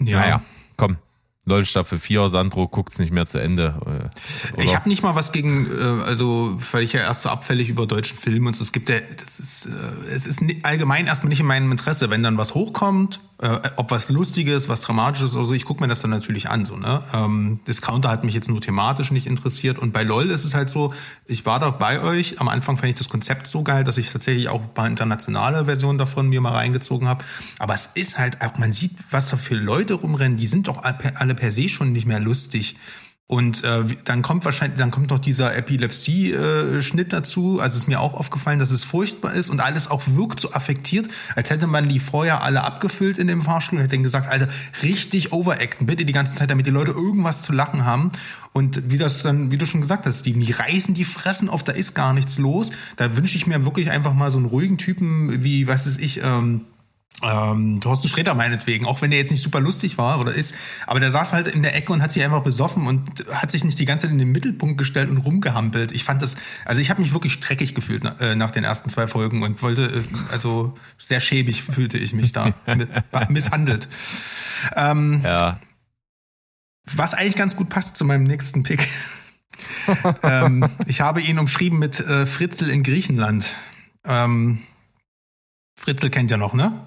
Ja, 0.00 0.20
Naja, 0.20 0.42
komm. 0.76 0.96
LOL 1.46 1.64
Staffel 1.64 1.98
4, 1.98 2.30
Sandro 2.30 2.68
guckt's 2.68 2.98
nicht 2.98 3.12
mehr 3.12 3.26
zu 3.26 3.38
Ende. 3.38 3.74
äh, 3.86 4.62
Ich 4.62 4.68
oder? 4.68 4.76
habe 4.76 4.88
nicht 4.88 5.02
mal 5.02 5.14
was 5.14 5.30
gegen, 5.30 5.66
äh, 5.78 6.02
also 6.02 6.58
weil 6.72 6.82
ich 6.84 6.94
ja 6.94 7.00
erst 7.00 7.22
so 7.22 7.28
abfällig 7.28 7.68
über 7.68 7.86
deutschen 7.86 8.16
Film 8.16 8.46
und 8.46 8.56
so, 8.56 8.62
es 8.62 8.72
gibt 8.72 8.88
ja, 8.88 8.96
das 9.00 9.38
ist, 9.38 9.66
äh, 9.66 9.70
es 10.14 10.26
ist 10.26 10.42
allgemein 10.62 11.06
erstmal 11.06 11.28
nicht 11.28 11.40
in 11.40 11.46
meinem 11.46 11.70
Interesse, 11.70 12.08
wenn 12.10 12.22
dann 12.22 12.38
was 12.38 12.54
hochkommt, 12.54 13.20
äh, 13.38 13.58
ob 13.76 13.90
was 13.90 14.10
Lustiges, 14.10 14.68
was 14.68 14.80
Dramatisches 14.80 15.34
oder 15.34 15.44
so, 15.44 15.54
ich 15.54 15.64
gucke 15.64 15.82
mir 15.82 15.88
das 15.88 16.00
dann 16.00 16.10
natürlich 16.10 16.48
an, 16.48 16.64
so, 16.64 16.76
ne? 16.76 17.02
Ähm, 17.12 17.60
Discounter 17.66 18.08
hat 18.10 18.24
mich 18.24 18.34
jetzt 18.34 18.48
nur 18.48 18.60
thematisch 18.60 19.10
nicht 19.10 19.26
interessiert 19.26 19.78
und 19.78 19.92
bei 19.92 20.02
LOL 20.04 20.30
ist 20.30 20.44
es 20.44 20.54
halt 20.54 20.70
so, 20.70 20.94
ich 21.26 21.44
war 21.44 21.58
da 21.58 21.70
bei 21.70 22.00
euch, 22.00 22.40
am 22.40 22.48
Anfang 22.48 22.76
fand 22.76 22.90
ich 22.90 22.94
das 22.94 23.08
Konzept 23.08 23.46
so 23.46 23.62
geil, 23.62 23.82
dass 23.84 23.98
ich 23.98 24.10
tatsächlich 24.10 24.48
auch 24.48 24.62
ein 24.62 24.74
paar 24.74 24.86
internationale 24.86 25.64
Versionen 25.64 25.98
davon 25.98 26.28
mir 26.28 26.40
mal 26.40 26.52
reingezogen 26.52 27.08
habe, 27.08 27.24
aber 27.58 27.74
es 27.74 27.86
ist 27.94 28.18
halt 28.18 28.40
auch, 28.40 28.56
man 28.58 28.72
sieht, 28.72 28.92
was 29.10 29.30
da 29.30 29.36
für 29.36 29.56
Leute 29.56 29.94
rumrennen, 29.94 30.36
die 30.36 30.46
sind 30.46 30.68
doch 30.68 30.82
alle 30.84 30.94
per- 30.94 31.20
alle 31.20 31.34
per 31.34 31.50
se 31.50 31.68
schon 31.68 31.92
nicht 31.92 32.06
mehr 32.06 32.20
lustig. 32.20 32.76
Und 33.26 33.64
äh, 33.64 33.84
dann 34.04 34.20
kommt 34.20 34.44
wahrscheinlich, 34.44 34.78
dann 34.78 34.90
kommt 34.90 35.08
noch 35.08 35.18
dieser 35.18 35.56
Epilepsie-Schnitt 35.56 37.10
dazu. 37.10 37.58
Also 37.58 37.78
ist 37.78 37.88
mir 37.88 37.98
auch 38.00 38.12
aufgefallen, 38.12 38.58
dass 38.58 38.70
es 38.70 38.84
furchtbar 38.84 39.32
ist 39.32 39.48
und 39.48 39.60
alles 39.60 39.90
auch 39.90 40.02
wirkt 40.08 40.40
so 40.40 40.52
affektiert, 40.52 41.08
als 41.34 41.48
hätte 41.48 41.66
man 41.66 41.88
die 41.88 42.00
vorher 42.00 42.42
alle 42.42 42.62
abgefüllt 42.64 43.16
in 43.16 43.26
dem 43.26 43.40
Fahrstuhl 43.40 43.78
und 43.78 43.84
hätte 43.84 43.96
dann 43.96 44.02
gesagt, 44.02 44.28
Alter, 44.28 44.48
richtig 44.82 45.32
overacten, 45.32 45.86
bitte 45.86 46.04
die 46.04 46.12
ganze 46.12 46.34
Zeit, 46.34 46.50
damit 46.50 46.66
die 46.66 46.70
Leute 46.70 46.90
irgendwas 46.90 47.42
zu 47.42 47.54
lachen 47.54 47.86
haben. 47.86 48.12
Und 48.52 48.90
wie 48.90 48.98
das 48.98 49.22
dann, 49.22 49.50
wie 49.50 49.56
du 49.56 49.64
schon 49.64 49.80
gesagt 49.80 50.04
hast, 50.04 50.20
Steven, 50.20 50.40
die 50.40 50.52
reißen 50.52 50.94
die 50.94 51.04
Fressen 51.06 51.48
auf, 51.48 51.64
da 51.64 51.72
ist 51.72 51.94
gar 51.94 52.12
nichts 52.12 52.36
los. 52.36 52.70
Da 52.96 53.16
wünsche 53.16 53.36
ich 53.36 53.46
mir 53.46 53.64
wirklich 53.64 53.90
einfach 53.90 54.12
mal 54.12 54.30
so 54.30 54.38
einen 54.38 54.46
ruhigen 54.46 54.76
Typen, 54.76 55.42
wie, 55.42 55.66
was 55.66 55.86
weiß 55.86 55.96
ich, 55.96 56.22
ähm, 56.22 56.60
ähm, 57.22 57.80
Thorsten 57.80 58.08
Sträter 58.08 58.34
meinetwegen, 58.34 58.86
auch 58.86 59.00
wenn 59.00 59.10
der 59.10 59.20
jetzt 59.20 59.30
nicht 59.30 59.42
super 59.42 59.60
lustig 59.60 59.96
war 59.98 60.20
oder 60.20 60.34
ist, 60.34 60.54
aber 60.86 61.00
der 61.00 61.10
saß 61.10 61.32
halt 61.32 61.46
in 61.46 61.62
der 61.62 61.74
Ecke 61.74 61.92
und 61.92 62.02
hat 62.02 62.12
sich 62.12 62.22
einfach 62.24 62.42
besoffen 62.42 62.86
und 62.86 63.24
hat 63.32 63.50
sich 63.52 63.64
nicht 63.64 63.78
die 63.78 63.84
ganze 63.84 64.02
Zeit 64.02 64.12
in 64.12 64.18
den 64.18 64.32
Mittelpunkt 64.32 64.76
gestellt 64.78 65.08
und 65.08 65.18
rumgehampelt. 65.18 65.92
Ich 65.92 66.04
fand 66.04 66.20
das, 66.22 66.34
also 66.64 66.80
ich 66.82 66.90
habe 66.90 67.00
mich 67.00 67.12
wirklich 67.12 67.32
streckig 67.32 67.74
gefühlt 67.74 68.04
äh, 68.20 68.34
nach 68.34 68.50
den 68.50 68.64
ersten 68.64 68.90
zwei 68.90 69.06
Folgen 69.06 69.42
und 69.42 69.62
wollte, 69.62 69.84
äh, 69.86 70.32
also 70.32 70.74
sehr 70.98 71.20
schäbig 71.20 71.62
fühlte 71.62 71.98
ich 71.98 72.12
mich 72.12 72.32
da, 72.32 72.52
misshandelt. 73.28 73.88
Ähm, 74.76 75.20
Ja. 75.24 75.60
was 76.94 77.14
eigentlich 77.14 77.36
ganz 77.36 77.56
gut 77.56 77.68
passt 77.70 77.96
zu 77.96 78.04
meinem 78.04 78.24
nächsten 78.24 78.64
Pick. 78.64 78.88
ähm, 80.22 80.68
ich 80.86 81.00
habe 81.00 81.22
ihn 81.22 81.38
umschrieben 81.38 81.78
mit 81.78 82.00
äh, 82.00 82.26
Fritzel 82.26 82.68
in 82.70 82.82
Griechenland. 82.82 83.46
Ähm, 84.04 84.58
Fritzel 85.76 86.10
kennt 86.10 86.30
ja 86.30 86.36
noch, 86.36 86.54
ne? 86.54 86.86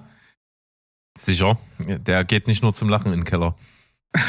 Sicher. 1.18 1.58
Der 1.80 2.24
geht 2.24 2.48
nicht 2.48 2.64
nur 2.64 2.74
zum 2.74 2.90
Lachen 2.90 3.12
in 3.14 3.20
den 3.22 3.26
Keller. 3.26 3.56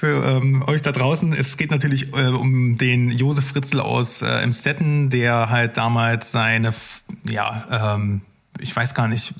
Für 0.00 0.24
ähm, 0.24 0.62
euch 0.68 0.82
da 0.82 0.92
draußen, 0.92 1.32
es 1.32 1.56
geht 1.56 1.72
natürlich 1.72 2.12
äh, 2.14 2.28
um 2.28 2.76
den 2.76 3.10
Josef 3.10 3.48
Fritzl 3.48 3.80
aus 3.80 4.22
äh, 4.22 4.28
Emstetten, 4.28 5.10
der 5.10 5.50
halt 5.50 5.76
damals 5.76 6.30
seine, 6.30 6.72
ja, 7.28 7.96
ähm, 7.96 8.20
ich 8.60 8.74
weiß 8.74 8.94
gar 8.94 9.08
nicht, 9.08 9.34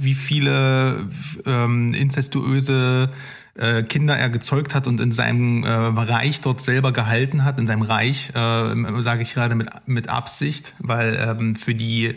wie 0.00 0.14
viele 0.14 1.08
ähm, 1.44 1.94
inzestuöse 1.94 3.10
äh, 3.58 3.82
Kinder 3.82 4.16
er 4.16 4.30
gezeugt 4.30 4.74
hat 4.74 4.86
und 4.86 5.00
in 5.00 5.12
seinem 5.12 5.64
äh, 5.64 5.68
Reich 5.70 6.40
dort 6.40 6.60
selber 6.60 6.92
gehalten 6.92 7.44
hat, 7.44 7.58
in 7.58 7.66
seinem 7.66 7.82
Reich, 7.82 8.30
äh, 8.30 9.02
sage 9.02 9.22
ich 9.22 9.34
gerade 9.34 9.54
mit, 9.54 9.68
mit 9.86 10.08
Absicht, 10.08 10.74
weil 10.78 11.16
ähm, 11.16 11.56
für 11.56 11.74
die 11.74 12.16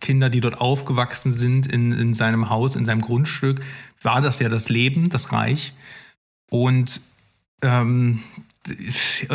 Kinder, 0.00 0.30
die 0.30 0.40
dort 0.40 0.60
aufgewachsen 0.60 1.34
sind 1.34 1.66
in, 1.66 1.92
in 1.92 2.14
seinem 2.14 2.50
Haus, 2.50 2.76
in 2.76 2.84
seinem 2.84 3.00
Grundstück, 3.00 3.60
war 4.02 4.22
das 4.22 4.38
ja 4.38 4.48
das 4.48 4.68
Leben, 4.68 5.08
das 5.08 5.32
Reich. 5.32 5.74
Und 6.50 7.00
ähm, 7.62 8.20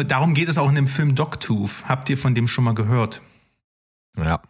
darum 0.08 0.34
geht 0.34 0.50
es 0.50 0.58
auch 0.58 0.70
in 0.70 0.76
dem 0.76 0.88
Film 0.88 1.16
Dogtooth. 1.16 1.84
Habt 1.88 2.10
ihr 2.10 2.18
von 2.18 2.34
dem 2.34 2.48
schon 2.48 2.64
mal 2.64 2.76
gehört? 2.76 3.22
Ja. 4.18 4.42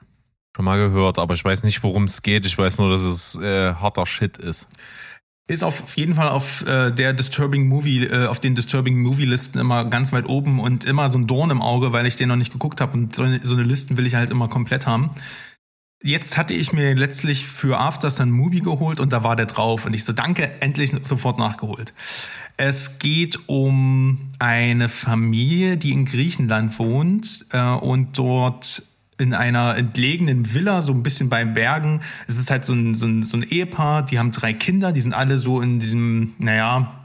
Schon 0.56 0.66
mal 0.66 0.78
gehört, 0.78 1.18
aber 1.18 1.34
ich 1.34 1.44
weiß 1.44 1.64
nicht, 1.64 1.82
worum 1.82 2.04
es 2.04 2.22
geht. 2.22 2.46
Ich 2.46 2.56
weiß 2.56 2.78
nur, 2.78 2.92
dass 2.92 3.02
es 3.02 3.36
äh, 3.36 3.74
harter 3.74 4.06
Shit 4.06 4.38
ist. 4.38 4.68
Ist 5.48 5.64
auf 5.64 5.98
jeden 5.98 6.16
Fall 6.16 6.30
auf 6.30 6.66
äh, 6.66 6.92
der 6.92 7.12
Disturbing 7.12 7.68
Movie, 7.68 8.06
äh, 8.06 8.28
auf 8.28 8.40
den 8.40 8.56
Disturbing 8.56 8.98
Movie 9.02 9.26
Listen 9.26 9.60
immer 9.60 9.84
ganz 9.84 10.14
weit 10.14 10.26
oben 10.28 10.62
und 10.62 10.86
immer 10.86 11.10
so 11.10 11.18
ein 11.18 11.28
Dorn 11.28 11.50
im 11.50 11.62
Auge, 11.62 11.92
weil 11.92 12.06
ich 12.06 12.16
den 12.16 12.30
noch 12.30 12.38
nicht 12.38 12.54
geguckt 12.54 12.80
habe 12.80 12.94
und 12.94 13.14
so 13.14 13.24
eine, 13.24 13.42
so 13.44 13.54
eine 13.54 13.64
Listen 13.64 13.98
will 13.98 14.06
ich 14.06 14.16
halt 14.16 14.30
immer 14.30 14.48
komplett 14.48 14.88
haben. 14.88 15.12
Jetzt 16.02 16.38
hatte 16.38 16.54
ich 16.54 16.72
mir 16.72 16.96
letztlich 16.96 17.46
für 17.46 17.78
Afters 17.78 18.16
dann 18.16 18.32
Movie 18.32 18.62
geholt 18.62 19.02
und 19.02 19.12
da 19.12 19.24
war 19.24 19.36
der 19.36 19.46
drauf 19.46 19.86
und 19.86 19.94
ich 19.94 20.06
so 20.06 20.14
danke 20.14 20.62
endlich 20.62 20.94
sofort 21.04 21.38
nachgeholt. 21.38 21.94
Es 22.56 23.00
geht 23.00 23.48
um 23.48 24.32
eine 24.40 24.88
Familie, 24.88 25.76
die 25.76 25.92
in 25.92 26.06
Griechenland 26.06 26.78
wohnt 26.80 27.48
äh, 27.52 27.62
und 27.62 28.18
dort 28.18 28.84
in 29.18 29.34
einer 29.34 29.78
entlegenen 29.78 30.54
Villa, 30.54 30.82
so 30.82 30.94
ein 30.94 31.04
bisschen 31.04 31.30
bei 31.30 31.46
Bergen. 31.46 32.02
Es 32.28 32.38
ist 32.38 32.50
halt 32.50 32.66
so 32.66 32.74
ein, 32.74 32.96
so, 32.96 33.06
ein, 33.06 33.24
so 33.24 33.38
ein 33.38 33.44
Ehepaar, 33.44 34.04
die 34.04 34.20
haben 34.20 34.32
drei 34.32 34.54
Kinder, 34.54 34.92
die 34.92 35.02
sind 35.02 35.14
alle 35.14 35.38
so 35.38 35.62
in 35.62 35.80
diesem, 35.80 36.34
naja, 36.40 37.04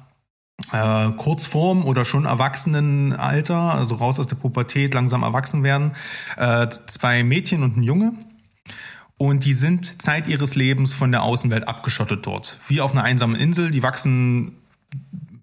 äh, 0.72 1.10
Kurzform 1.12 1.84
oder 1.84 2.04
schon 2.04 2.24
Erwachsenenalter, 2.24 3.74
also 3.74 3.94
raus 3.96 4.18
aus 4.18 4.26
der 4.26 4.36
Pubertät, 4.36 4.94
langsam 4.94 5.22
erwachsen 5.22 5.62
werden. 5.62 5.92
Äh, 6.36 6.68
zwei 6.86 7.22
Mädchen 7.22 7.62
und 7.62 7.76
ein 7.76 7.82
Junge. 7.82 8.12
Und 9.16 9.44
die 9.44 9.52
sind 9.52 10.00
Zeit 10.00 10.28
ihres 10.28 10.54
Lebens 10.54 10.94
von 10.94 11.10
der 11.10 11.22
Außenwelt 11.22 11.66
abgeschottet 11.66 12.24
dort. 12.24 12.60
Wie 12.68 12.80
auf 12.80 12.92
einer 12.92 13.02
einsamen 13.02 13.34
Insel. 13.34 13.70
Die 13.70 13.82
wachsen, 13.82 14.56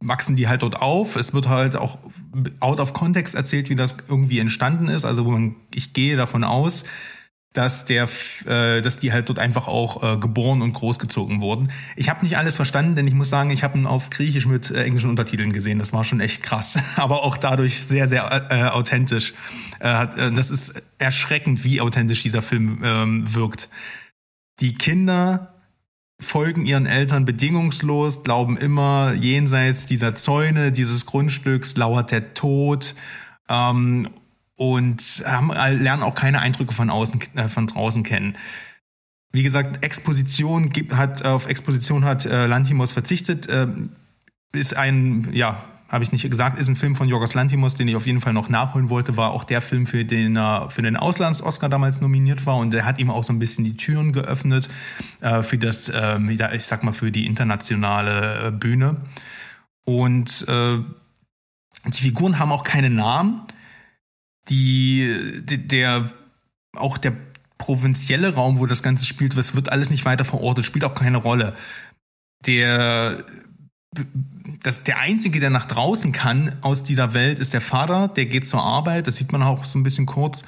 wachsen 0.08 0.36
die 0.36 0.48
halt 0.48 0.62
dort 0.62 0.82
auf. 0.82 1.16
Es 1.16 1.34
wird 1.34 1.48
halt 1.48 1.76
auch 1.76 1.98
out 2.60 2.80
of 2.80 2.94
context 2.94 3.36
erzählt, 3.36 3.70
wie 3.70 3.76
das 3.76 3.96
irgendwie 4.08 4.40
entstanden 4.40 4.88
ist. 4.88 5.06
Also 5.06 5.26
wo 5.26 5.32
man, 5.32 5.56
ich 5.74 5.94
gehe 5.94 6.18
davon 6.18 6.44
aus, 6.44 6.84
dass 7.56 7.86
der, 7.86 8.10
äh, 8.46 8.82
dass 8.82 8.98
die 8.98 9.14
halt 9.14 9.30
dort 9.30 9.40
einfach 9.40 9.68
auch 9.68 10.04
äh, 10.04 10.18
geboren 10.18 10.62
und 10.62 10.74
großgezogen 10.74 11.40
wurden. 11.40 11.72
Ich 11.96 12.10
habe 12.10 12.24
nicht 12.24 12.38
alles 12.38 12.56
verstanden, 12.58 12.96
denn 12.96 13.08
ich 13.08 13.14
muss 13.14 13.30
sagen, 13.30 13.50
ich 13.50 13.64
habe 13.64 13.78
ihn 13.78 13.86
auf 13.86 14.10
Griechisch 14.10 14.46
mit 14.46 14.72
äh, 14.72 14.84
englischen 14.84 15.10
Untertiteln 15.10 15.54
gesehen. 15.54 15.80
Das 15.80 15.94
war 15.94 16.04
schon 16.04 16.20
echt 16.20 16.44
krass, 16.44 16.78
aber 16.98 17.24
auch 17.24 17.38
dadurch 17.38 17.86
sehr, 17.86 18.08
sehr 18.08 18.48
äh, 18.52 18.64
authentisch. 18.66 19.34
Äh, 19.80 20.04
äh, 20.04 20.32
das 20.34 20.52
ist 20.52 20.84
erschreckend, 20.98 21.64
wie 21.64 21.80
authentisch 21.80 22.22
dieser 22.22 22.42
Film 22.42 22.82
ähm, 22.84 23.34
wirkt. 23.34 23.70
Die 24.60 24.76
Kinder 24.76 25.55
folgen 26.20 26.66
ihren 26.66 26.86
Eltern 26.86 27.26
bedingungslos, 27.26 28.24
glauben 28.24 28.58
immer, 28.58 29.14
jenseits 29.14 29.86
dieser 29.86 30.16
Zäune, 30.16 30.72
dieses 30.72 31.06
Grundstücks 31.06 31.76
lauert 31.76 32.12
der 32.12 32.34
Tod. 32.34 32.96
Ähm, 33.50 34.10
und 34.56 35.02
haben, 35.26 35.52
lernen 35.52 36.04
auch 36.04 36.16
keine 36.16 36.40
Eindrücke 36.40 36.74
von 36.74 36.90
außen, 36.90 37.22
äh, 37.36 37.50
von 37.50 37.68
draußen 37.68 38.04
kennen. 38.04 38.38
Wie 39.32 39.44
gesagt, 39.44 39.84
Exposition 39.84 40.70
gibt, 40.70 40.96
hat 40.96 41.26
auf 41.26 41.50
Exposition 41.50 42.06
hat 42.06 42.26
äh, 42.26 42.48
Lantimos 42.48 42.94
verzichtet. 42.94 43.48
Ähm, 43.50 43.90
ist 44.54 44.78
ein, 44.78 45.28
ja, 45.34 45.62
habe 45.90 46.04
ich 46.04 46.12
nicht 46.12 46.30
gesagt, 46.30 46.58
ist 46.60 46.68
ein 46.68 46.76
Film 46.76 46.96
von 46.96 47.08
Jorgos 47.08 47.34
Lantimos, 47.34 47.76
den 47.76 47.88
ich 47.88 47.96
auf 47.96 48.08
jeden 48.08 48.22
Fall 48.22 48.34
noch 48.34 48.50
nachholen 48.50 48.90
wollte. 48.90 49.18
War 49.18 49.32
auch 49.32 49.44
der 49.44 49.62
Film, 49.62 49.86
für 49.86 50.04
den 50.04 50.36
er 50.36 50.70
für 50.70 50.82
den 50.82 50.98
Auslands-Oscar 50.98 51.70
damals 51.70 52.02
nominiert 52.02 52.46
war 52.46 52.58
und 52.58 52.72
der 52.72 52.86
hat 52.86 53.00
ihm 53.00 53.10
auch 53.10 53.24
so 53.24 53.32
ein 53.32 53.40
bisschen 53.40 53.64
die 53.64 53.78
Türen 53.78 54.12
geöffnet 54.12 54.70
äh, 55.22 55.44
für 55.44 55.58
das, 55.58 55.88
ja, 55.88 56.52
ich 56.54 56.66
sag 56.66 56.84
mal, 56.84 56.94
für 56.94 57.12
die 57.12 57.26
internationale 57.26 58.48
äh, 58.48 58.52
Bühne. 58.52 58.98
Und 59.86 60.46
äh, 60.48 60.80
die 61.86 62.02
Figuren 62.02 62.40
haben 62.40 62.52
auch 62.52 62.64
keine 62.64 62.90
Namen 62.90 63.42
die 64.50 65.42
der 65.46 66.12
auch 66.76 66.98
der 66.98 67.14
provinzielle 67.58 68.36
Raum, 68.36 68.60
wo 68.60 68.66
das 68.66 68.84
Ganze 68.84 69.06
spielt, 69.06 69.38
das 69.38 69.56
wird 69.56 69.72
alles 69.72 69.90
nicht 69.90 70.06
weiter 70.06 70.26
verortet, 70.26 70.66
spielt 70.66 70.84
auch 70.84 70.94
keine 70.94 71.18
Rolle. 71.18 71.56
Der 72.46 73.24
das, 74.64 74.84
der 74.84 75.00
einzige, 75.00 75.40
der 75.40 75.50
nach 75.50 75.66
draußen 75.66 76.12
kann 76.12 76.56
aus 76.62 76.84
dieser 76.84 77.14
Welt, 77.14 77.40
ist 77.40 77.54
der 77.54 77.62
Vater. 77.62 78.08
Der 78.08 78.26
geht 78.26 78.48
zur 78.48 78.62
Arbeit. 78.64 79.08
Das 79.08 79.16
sieht 79.16 79.32
man 79.32 79.44
auch 79.44 79.66
so 79.66 79.78
ein 79.80 79.84
bisschen 79.84 80.06
kurz. 80.06 80.44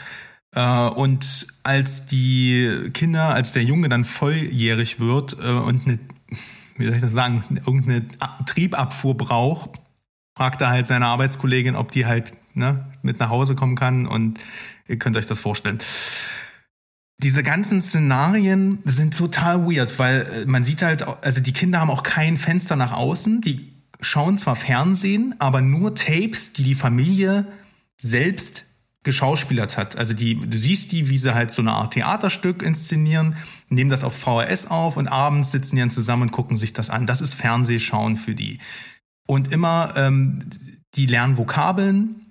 Äh, 0.55 0.87
Und 0.87 1.47
als 1.63 2.05
die 2.07 2.89
Kinder, 2.93 3.29
als 3.29 3.51
der 3.51 3.63
Junge 3.63 3.89
dann 3.89 4.05
volljährig 4.05 4.99
wird 4.99 5.37
äh, 5.41 5.51
und 5.51 5.87
eine, 5.87 5.99
wie 6.77 6.85
soll 6.85 6.95
ich 6.95 7.01
das 7.01 7.13
sagen, 7.13 7.43
irgendeine 7.65 8.05
Ab- 8.19 8.45
Triebabfuhr 8.45 9.15
braucht, 9.17 9.71
fragt 10.37 10.61
er 10.61 10.69
halt 10.69 10.87
seine 10.87 11.07
Arbeitskollegin, 11.07 11.75
ob 11.75 11.91
die 11.91 12.05
halt 12.05 12.33
ne, 12.53 12.85
mit 13.01 13.19
nach 13.19 13.29
Hause 13.29 13.55
kommen 13.55 13.75
kann 13.75 14.05
und 14.05 14.39
ihr 14.87 14.97
könnt 14.97 15.17
euch 15.17 15.27
das 15.27 15.39
vorstellen. 15.39 15.79
Diese 17.24 17.41
ganzen 17.41 17.82
Szenarien 17.82 18.80
sind 18.84 19.18
total 19.18 19.65
weird, 19.65 19.97
weil 19.97 20.22
äh, 20.22 20.45
man 20.45 20.63
sieht 20.63 20.82
halt, 20.82 21.07
also 21.24 21.41
die 21.41 21.53
Kinder 21.53 21.80
haben 21.80 21.89
auch 21.89 22.03
kein 22.03 22.38
Fenster 22.38 22.76
nach 22.76 22.93
außen, 22.93 23.41
die 23.41 23.74
schauen 24.01 24.38
zwar 24.38 24.55
Fernsehen, 24.55 25.36
aber 25.39 25.61
nur 25.61 25.95
Tapes, 25.95 26.53
die 26.53 26.63
die 26.63 26.76
Familie 26.76 27.47
selbst 27.97 28.65
geschauspielert 29.07 29.78
hat. 29.78 29.97
Also 29.97 30.13
die, 30.13 30.39
du 30.39 30.59
siehst 30.59 30.91
die, 30.91 31.09
wie 31.09 31.18
sie 31.18 31.34
halt 31.34 31.49
so 31.49 31.61
eine 31.61 31.72
Art 31.72 31.93
Theaterstück 31.93 32.61
inszenieren, 32.61 33.38
nehmen 33.70 33.89
das 33.89 34.03
auf 34.03 34.15
VHS 34.15 34.68
auf 34.68 34.97
und 34.97 35.07
abends 35.07 35.51
sitzen 35.51 35.78
die 35.78 35.80
dann 35.80 35.89
zusammen 35.89 36.24
und 36.24 36.32
gucken 36.32 36.57
sich 36.57 36.74
das 36.74 36.89
an. 36.89 37.05
Das 37.05 37.22
ist 37.22 37.34
Fernsehschauen 37.34 38.18
für 38.18 38.36
die. 38.36 38.59
Und 39.26 39.51
immer, 39.51 39.93
ähm, 39.95 40.49
die 40.95 41.05
lernen 41.05 41.38
Vokabeln. 41.38 42.26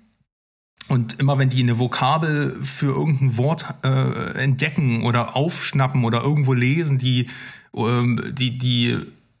Und 0.89 1.19
immer 1.19 1.37
wenn 1.37 1.49
die 1.49 1.61
eine 1.61 1.79
Vokabel 1.79 2.57
für 2.63 2.87
irgendein 2.87 3.37
Wort 3.37 3.65
äh, 3.83 4.37
entdecken 4.37 5.03
oder 5.03 5.35
aufschnappen 5.35 6.05
oder 6.05 6.21
irgendwo 6.21 6.53
lesen, 6.53 6.97
die, 6.97 7.27
ähm, 7.75 8.21
die, 8.31 8.57
die 8.57 8.97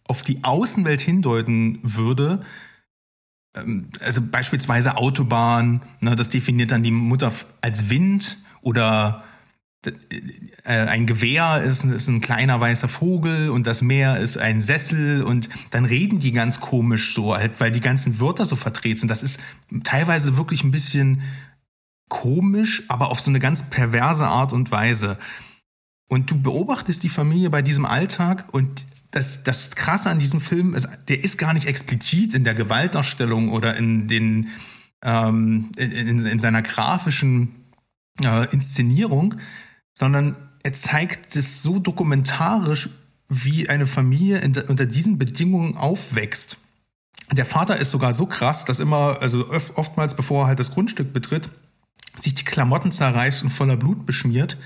auf 0.07 0.23
die 0.23 0.43
Außenwelt 0.43 0.99
hindeuten 0.99 1.79
würde, 1.83 2.41
ähm, 3.55 3.89
also 4.01 4.21
beispielsweise 4.21 4.97
Autobahn, 4.97 5.81
ne, 6.01 6.15
das 6.15 6.29
definiert 6.29 6.71
dann 6.71 6.83
die 6.83 6.91
Mutter 6.91 7.31
als 7.61 7.89
Wind 7.89 8.37
oder 8.61 9.23
ein 10.63 11.05
Gewehr 11.05 11.61
ist, 11.63 11.85
ist 11.85 12.07
ein 12.07 12.19
kleiner 12.19 12.59
weißer 12.59 12.89
Vogel 12.89 13.49
und 13.49 13.67
das 13.67 13.81
Meer 13.81 14.17
ist 14.19 14.37
ein 14.37 14.61
Sessel 14.61 15.23
und 15.23 15.49
dann 15.69 15.85
reden 15.85 16.19
die 16.19 16.31
ganz 16.31 16.59
komisch 16.59 17.13
so, 17.13 17.35
halt, 17.35 17.59
weil 17.59 17.71
die 17.71 17.79
ganzen 17.79 18.19
Wörter 18.19 18.45
so 18.45 18.55
verdreht 18.55 18.99
sind. 18.99 19.09
Das 19.09 19.23
ist 19.23 19.39
teilweise 19.83 20.35
wirklich 20.35 20.63
ein 20.63 20.71
bisschen 20.71 21.21
komisch, 22.09 22.83
aber 22.89 23.11
auf 23.11 23.21
so 23.21 23.31
eine 23.31 23.39
ganz 23.39 23.69
perverse 23.69 24.25
Art 24.25 24.51
und 24.51 24.71
Weise. 24.71 25.17
Und 26.09 26.31
du 26.31 26.41
beobachtest 26.41 27.03
die 27.03 27.09
Familie 27.09 27.49
bei 27.49 27.61
diesem 27.61 27.85
Alltag 27.85 28.45
und 28.51 28.85
das, 29.11 29.43
das 29.43 29.71
Krasse 29.71 30.09
an 30.09 30.19
diesem 30.19 30.41
Film 30.41 30.73
ist, 30.73 30.87
der 31.07 31.23
ist 31.23 31.37
gar 31.37 31.53
nicht 31.53 31.65
explizit 31.65 32.33
in 32.33 32.43
der 32.43 32.55
Gewaltdarstellung 32.55 33.49
oder 33.49 33.75
in 33.77 34.07
den 34.07 34.49
ähm, 35.03 35.71
in, 35.77 35.91
in, 35.91 36.25
in 36.25 36.39
seiner 36.39 36.61
grafischen 36.61 37.67
äh, 38.21 38.47
Inszenierung, 38.51 39.35
sondern 39.97 40.35
er 40.61 40.73
zeigt 40.73 41.35
es 41.35 41.63
so 41.63 41.79
dokumentarisch, 41.79 42.89
wie 43.29 43.67
eine 43.67 43.87
Familie 43.87 44.41
unter 44.67 44.85
diesen 44.85 45.17
Bedingungen 45.17 45.75
aufwächst. 45.75 46.57
Der 47.31 47.45
Vater 47.45 47.77
ist 47.77 47.91
sogar 47.91 48.13
so 48.13 48.27
krass, 48.27 48.63
dass 48.63 48.79
immer, 48.79 49.17
also 49.21 49.49
oftmals 49.49 50.15
bevor 50.15 50.43
er 50.43 50.47
halt 50.49 50.59
das 50.59 50.71
Grundstück 50.71 51.13
betritt, 51.13 51.49
sich 52.15 52.35
die 52.35 52.43
Klamotten 52.43 52.91
zerreißt 52.91 53.43
und 53.43 53.49
voller 53.49 53.75
Blut 53.75 54.05
beschmiert, 54.05 54.57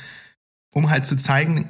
um 0.74 0.90
halt 0.90 1.06
zu 1.06 1.16
zeigen, 1.16 1.70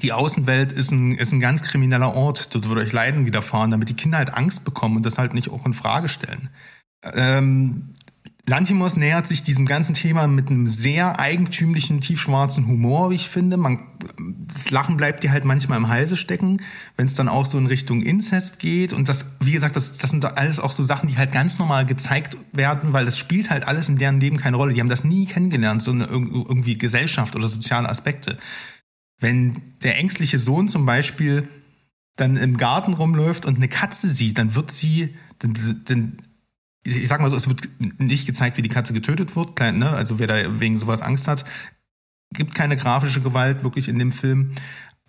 die 0.00 0.12
Außenwelt 0.12 0.72
ist 0.72 0.92
ein, 0.92 1.18
ist 1.18 1.32
ein 1.32 1.40
ganz 1.40 1.62
krimineller 1.62 2.14
Ort, 2.14 2.54
dort 2.54 2.68
wird 2.68 2.78
euch 2.78 2.92
Leiden 2.92 3.26
widerfahren, 3.26 3.72
damit 3.72 3.88
die 3.88 3.96
Kinder 3.96 4.18
halt 4.18 4.32
Angst 4.32 4.64
bekommen 4.64 4.96
und 4.96 5.04
das 5.04 5.18
halt 5.18 5.34
nicht 5.34 5.50
auch 5.50 5.66
in 5.66 5.74
Frage 5.74 6.08
stellen. 6.08 6.48
Ähm, 7.02 7.92
Lantimos 8.48 8.96
nähert 8.96 9.26
sich 9.26 9.42
diesem 9.42 9.66
ganzen 9.66 9.92
Thema 9.92 10.26
mit 10.26 10.48
einem 10.48 10.66
sehr 10.66 11.18
eigentümlichen, 11.18 12.00
tiefschwarzen 12.00 12.66
Humor, 12.66 13.10
wie 13.10 13.16
ich 13.16 13.28
finde. 13.28 13.58
Man, 13.58 13.86
das 14.46 14.70
Lachen 14.70 14.96
bleibt 14.96 15.22
dir 15.22 15.32
halt 15.32 15.44
manchmal 15.44 15.76
im 15.76 15.88
Halse 15.88 16.16
stecken, 16.16 16.62
wenn 16.96 17.04
es 17.04 17.12
dann 17.12 17.28
auch 17.28 17.44
so 17.44 17.58
in 17.58 17.66
Richtung 17.66 18.00
Inzest 18.00 18.58
geht. 18.58 18.94
Und 18.94 19.10
das, 19.10 19.26
wie 19.40 19.52
gesagt, 19.52 19.76
das, 19.76 19.98
das 19.98 20.08
sind 20.08 20.24
alles 20.24 20.60
auch 20.60 20.72
so 20.72 20.82
Sachen, 20.82 21.10
die 21.10 21.18
halt 21.18 21.30
ganz 21.30 21.58
normal 21.58 21.84
gezeigt 21.84 22.38
werden, 22.52 22.94
weil 22.94 23.04
das 23.04 23.18
spielt 23.18 23.50
halt 23.50 23.68
alles 23.68 23.90
in 23.90 23.98
deren 23.98 24.18
Leben 24.18 24.38
keine 24.38 24.56
Rolle. 24.56 24.72
Die 24.72 24.80
haben 24.80 24.88
das 24.88 25.04
nie 25.04 25.26
kennengelernt, 25.26 25.82
so 25.82 25.90
eine 25.90 26.06
irgendwie 26.06 26.78
Gesellschaft 26.78 27.36
oder 27.36 27.48
soziale 27.48 27.86
Aspekte. 27.86 28.38
Wenn 29.20 29.74
der 29.82 29.98
ängstliche 29.98 30.38
Sohn 30.38 30.68
zum 30.68 30.86
Beispiel 30.86 31.48
dann 32.16 32.38
im 32.38 32.56
Garten 32.56 32.94
rumläuft 32.94 33.44
und 33.44 33.56
eine 33.56 33.68
Katze 33.68 34.08
sieht, 34.08 34.38
dann 34.38 34.54
wird 34.54 34.70
sie, 34.70 35.16
dann, 35.38 35.52
dann 35.84 36.16
ich 36.96 37.08
sag 37.08 37.20
mal 37.20 37.30
so, 37.30 37.36
es 37.36 37.48
wird 37.48 37.68
nicht 38.00 38.26
gezeigt, 38.26 38.56
wie 38.56 38.62
die 38.62 38.68
Katze 38.68 38.92
getötet 38.92 39.36
wird, 39.36 39.58
ne? 39.60 39.90
also 39.90 40.18
wer 40.18 40.26
da 40.26 40.60
wegen 40.60 40.78
sowas 40.78 41.02
Angst 41.02 41.28
hat. 41.28 41.44
Gibt 42.34 42.54
keine 42.54 42.76
grafische 42.76 43.20
Gewalt 43.20 43.64
wirklich 43.64 43.88
in 43.88 43.98
dem 43.98 44.12
Film, 44.12 44.52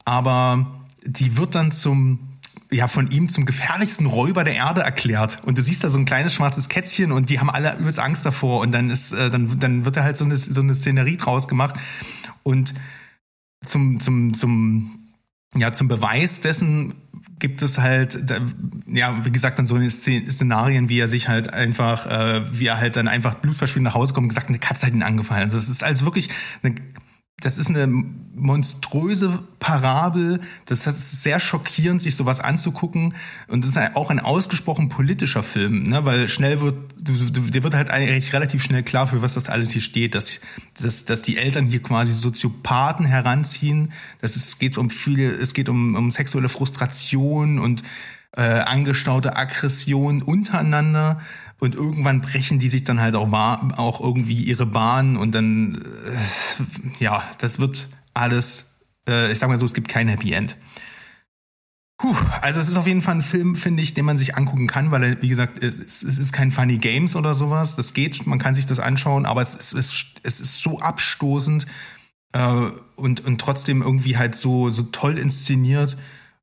aber 0.05 0.85
die 1.03 1.37
wird 1.37 1.55
dann 1.55 1.71
zum 1.71 2.29
ja, 2.71 2.87
von 2.87 3.09
ihm 3.09 3.29
zum 3.29 3.45
gefährlichsten 3.45 4.05
Räuber 4.05 4.43
der 4.43 4.55
Erde 4.55 4.81
erklärt. 4.81 5.41
Und 5.43 5.57
du 5.57 5.61
siehst 5.61 5.83
da 5.83 5.89
so 5.89 5.97
ein 5.97 6.05
kleines 6.05 6.33
schwarzes 6.33 6.69
Kätzchen 6.69 7.11
und 7.11 7.29
die 7.29 7.39
haben 7.39 7.49
alle 7.49 7.75
übelst 7.77 7.99
Angst 7.99 8.25
davor. 8.25 8.59
Und 8.61 8.71
dann 8.71 8.89
ist, 8.89 9.11
äh, 9.11 9.31
dann, 9.31 9.59
dann 9.59 9.85
wird 9.85 9.97
da 9.97 10.03
halt 10.03 10.17
so 10.17 10.25
eine, 10.25 10.37
so 10.37 10.61
eine 10.61 10.75
Szenerie 10.75 11.17
draus 11.17 11.47
gemacht. 11.47 11.79
Und 12.43 12.75
zum, 13.65 13.99
zum, 13.99 14.33
zum, 14.35 15.13
ja, 15.55 15.73
zum 15.73 15.87
Beweis 15.87 16.41
dessen 16.41 16.93
gibt 17.39 17.61
es 17.61 17.79
halt, 17.79 18.19
ja, 18.87 19.25
wie 19.25 19.31
gesagt, 19.31 19.57
dann 19.59 19.65
so 19.65 19.79
Szenarien, 19.89 20.89
wie 20.89 20.99
er 20.99 21.07
sich 21.07 21.27
halt 21.27 21.53
einfach, 21.53 22.05
äh, 22.05 22.59
wie 22.59 22.67
er 22.67 22.79
halt 22.79 22.95
dann 22.97 23.07
einfach 23.07 23.35
blutverschwindend 23.35 23.85
nach 23.85 23.95
Hause 23.95 24.13
kommt 24.13 24.25
und 24.25 24.29
gesagt, 24.29 24.49
eine 24.49 24.59
Katze 24.59 24.87
hat 24.87 24.93
ihn 24.93 25.03
angefallen. 25.03 25.43
Also 25.43 25.57
das 25.57 25.69
ist 25.69 25.83
also 25.83 26.05
wirklich 26.05 26.29
eine 26.61 26.75
das 27.41 27.57
ist 27.57 27.69
eine 27.69 27.87
monströse 27.87 29.39
Parabel. 29.59 30.39
Das 30.65 30.87
ist 30.87 31.21
sehr 31.21 31.39
schockierend, 31.39 32.01
sich 32.01 32.15
sowas 32.15 32.39
anzugucken. 32.39 33.13
Und 33.47 33.63
das 33.63 33.71
ist 33.71 33.95
auch 33.95 34.09
ein 34.09 34.19
ausgesprochen 34.19 34.89
politischer 34.89 35.43
Film, 35.43 35.83
ne? 35.83 36.05
weil 36.05 36.29
schnell 36.29 36.61
wird, 36.61 36.75
dir 36.97 37.63
wird 37.63 37.73
halt 37.73 37.89
eigentlich 37.89 38.33
relativ 38.33 38.63
schnell 38.63 38.83
klar, 38.83 39.07
für 39.07 39.21
was 39.21 39.33
das 39.33 39.49
alles 39.49 39.71
hier 39.71 39.81
steht, 39.81 40.15
dass, 40.15 40.39
dass, 40.81 41.05
dass 41.05 41.21
die 41.21 41.37
Eltern 41.37 41.65
hier 41.67 41.81
quasi 41.81 42.13
Soziopathen 42.13 43.05
heranziehen. 43.05 43.93
Das 44.19 44.35
ist, 44.35 44.59
geht 44.59 44.77
um 44.77 44.89
viele, 44.89 45.31
es 45.31 45.53
geht 45.53 45.69
um, 45.69 45.95
um 45.95 46.11
sexuelle 46.11 46.49
Frustration 46.49 47.59
und 47.59 47.83
äh, 48.35 48.41
angestaute 48.41 49.35
Aggression 49.35 50.21
untereinander 50.21 51.19
und 51.59 51.75
irgendwann 51.75 52.21
brechen 52.21 52.59
die 52.59 52.69
sich 52.69 52.83
dann 52.83 53.01
halt 53.01 53.15
auch, 53.15 53.31
auch 53.31 54.01
irgendwie 54.01 54.43
ihre 54.43 54.65
Bahn 54.65 55.17
und 55.17 55.35
dann, 55.35 55.75
äh, 55.75 57.03
ja, 57.03 57.23
das 57.37 57.59
wird 57.59 57.89
alles, 58.13 58.75
äh, 59.07 59.31
ich 59.31 59.39
sag 59.39 59.49
mal 59.49 59.57
so, 59.57 59.65
es 59.65 59.73
gibt 59.73 59.89
kein 59.89 60.07
Happy 60.07 60.33
End. 60.33 60.57
Puh, 61.97 62.15
also 62.41 62.61
es 62.61 62.69
ist 62.69 62.77
auf 62.77 62.87
jeden 62.87 63.01
Fall 63.01 63.15
ein 63.15 63.21
Film, 63.21 63.57
finde 63.57 63.83
ich, 63.83 63.93
den 63.93 64.05
man 64.05 64.17
sich 64.17 64.37
angucken 64.37 64.67
kann, 64.67 64.89
weil 64.89 65.03
er, 65.03 65.21
wie 65.21 65.27
gesagt, 65.27 65.61
es, 65.61 65.77
es 65.77 66.17
ist 66.17 66.31
kein 66.31 66.51
Funny 66.51 66.77
Games 66.77 67.17
oder 67.17 67.33
sowas. 67.33 67.75
Das 67.75 67.93
geht, 67.93 68.25
man 68.25 68.39
kann 68.39 68.55
sich 68.55 68.65
das 68.65 68.79
anschauen, 68.79 69.25
aber 69.25 69.41
es, 69.41 69.53
es, 69.53 69.73
ist, 69.73 70.05
es 70.23 70.39
ist 70.39 70.61
so 70.61 70.79
abstoßend 70.79 71.67
äh, 72.31 72.69
und, 72.95 73.25
und 73.25 73.41
trotzdem 73.41 73.81
irgendwie 73.81 74.17
halt 74.17 74.35
so, 74.35 74.69
so 74.69 74.83
toll 74.83 75.17
inszeniert 75.17 75.97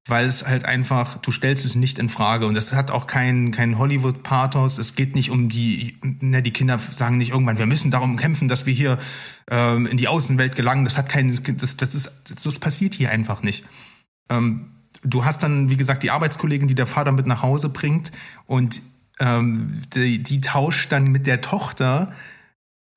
weil 0.07 0.27
es 0.27 0.47
halt 0.47 0.65
einfach, 0.65 1.19
du 1.19 1.33
stellst 1.33 1.65
es 1.65 1.75
nicht 1.75 1.99
in 1.99 2.09
Frage 2.09 2.47
und 2.47 2.57
es 2.57 2.73
hat 2.73 2.93
auch 2.93 3.09
kein, 3.09 3.51
kein 3.51 3.77
Hollywood-Pathos. 3.77 4.79
Es 4.79 4.95
geht 4.95 5.17
nicht 5.17 5.31
um 5.31 5.49
die, 5.49 5.99
ne, 6.21 6.43
die 6.43 6.53
Kinder 6.53 6.79
sagen 6.79 7.19
nicht 7.19 7.31
irgendwann, 7.31 7.59
wir 7.59 7.67
müssen 7.67 7.91
darum 7.91 8.17
kämpfen, 8.17 8.47
dass 8.47 8.67
wir 8.67 8.75
hier 8.75 8.99
ähm, 9.51 9.87
in 9.87 9.97
die 9.97 10.07
Außenwelt 10.07 10.55
gelangen. 10.55 10.85
Das 10.85 10.97
hat 10.97 11.09
kein, 11.09 11.37
das, 11.57 11.77
das 11.77 11.95
ist, 11.95 12.23
das 12.45 12.59
passiert 12.61 12.95
hier 12.95 13.11
einfach 13.11 13.43
nicht. 13.43 13.65
Ähm, 14.31 14.71
du 15.03 15.25
hast 15.25 15.43
dann, 15.43 15.71
wie 15.71 15.77
gesagt, 15.77 16.05
die 16.05 16.13
Arbeitskollegin, 16.13 16.69
die 16.69 16.77
der 16.77 16.87
Vater 16.87 17.11
mit 17.11 17.27
nach 17.27 17.43
Hause 17.43 17.69
bringt 17.69 18.13
und 18.47 18.83
ähm, 19.19 19.83
die, 19.95 20.23
die 20.23 20.41
tauscht 20.41 20.93
dann 20.93 21.09
mit 21.09 21.27
der 21.27 21.41
Tochter 21.41 22.13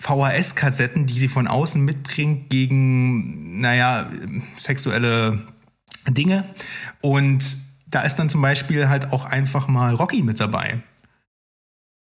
VHS-Kassetten, 0.01 1.07
die 1.07 1.13
sie 1.13 1.27
von 1.27 1.47
außen 1.47 1.83
mitbringt, 1.83 2.49
gegen, 2.49 3.59
naja, 3.59 4.09
sexuelle 4.57 5.39
Dinge. 6.11 6.45
Und 7.01 7.43
da 7.87 8.01
ist 8.01 8.17
dann 8.17 8.29
zum 8.29 8.41
Beispiel 8.41 8.89
halt 8.89 9.11
auch 9.11 9.25
einfach 9.25 9.67
mal 9.67 9.95
Rocky 9.95 10.21
mit 10.21 10.39
dabei. 10.39 10.81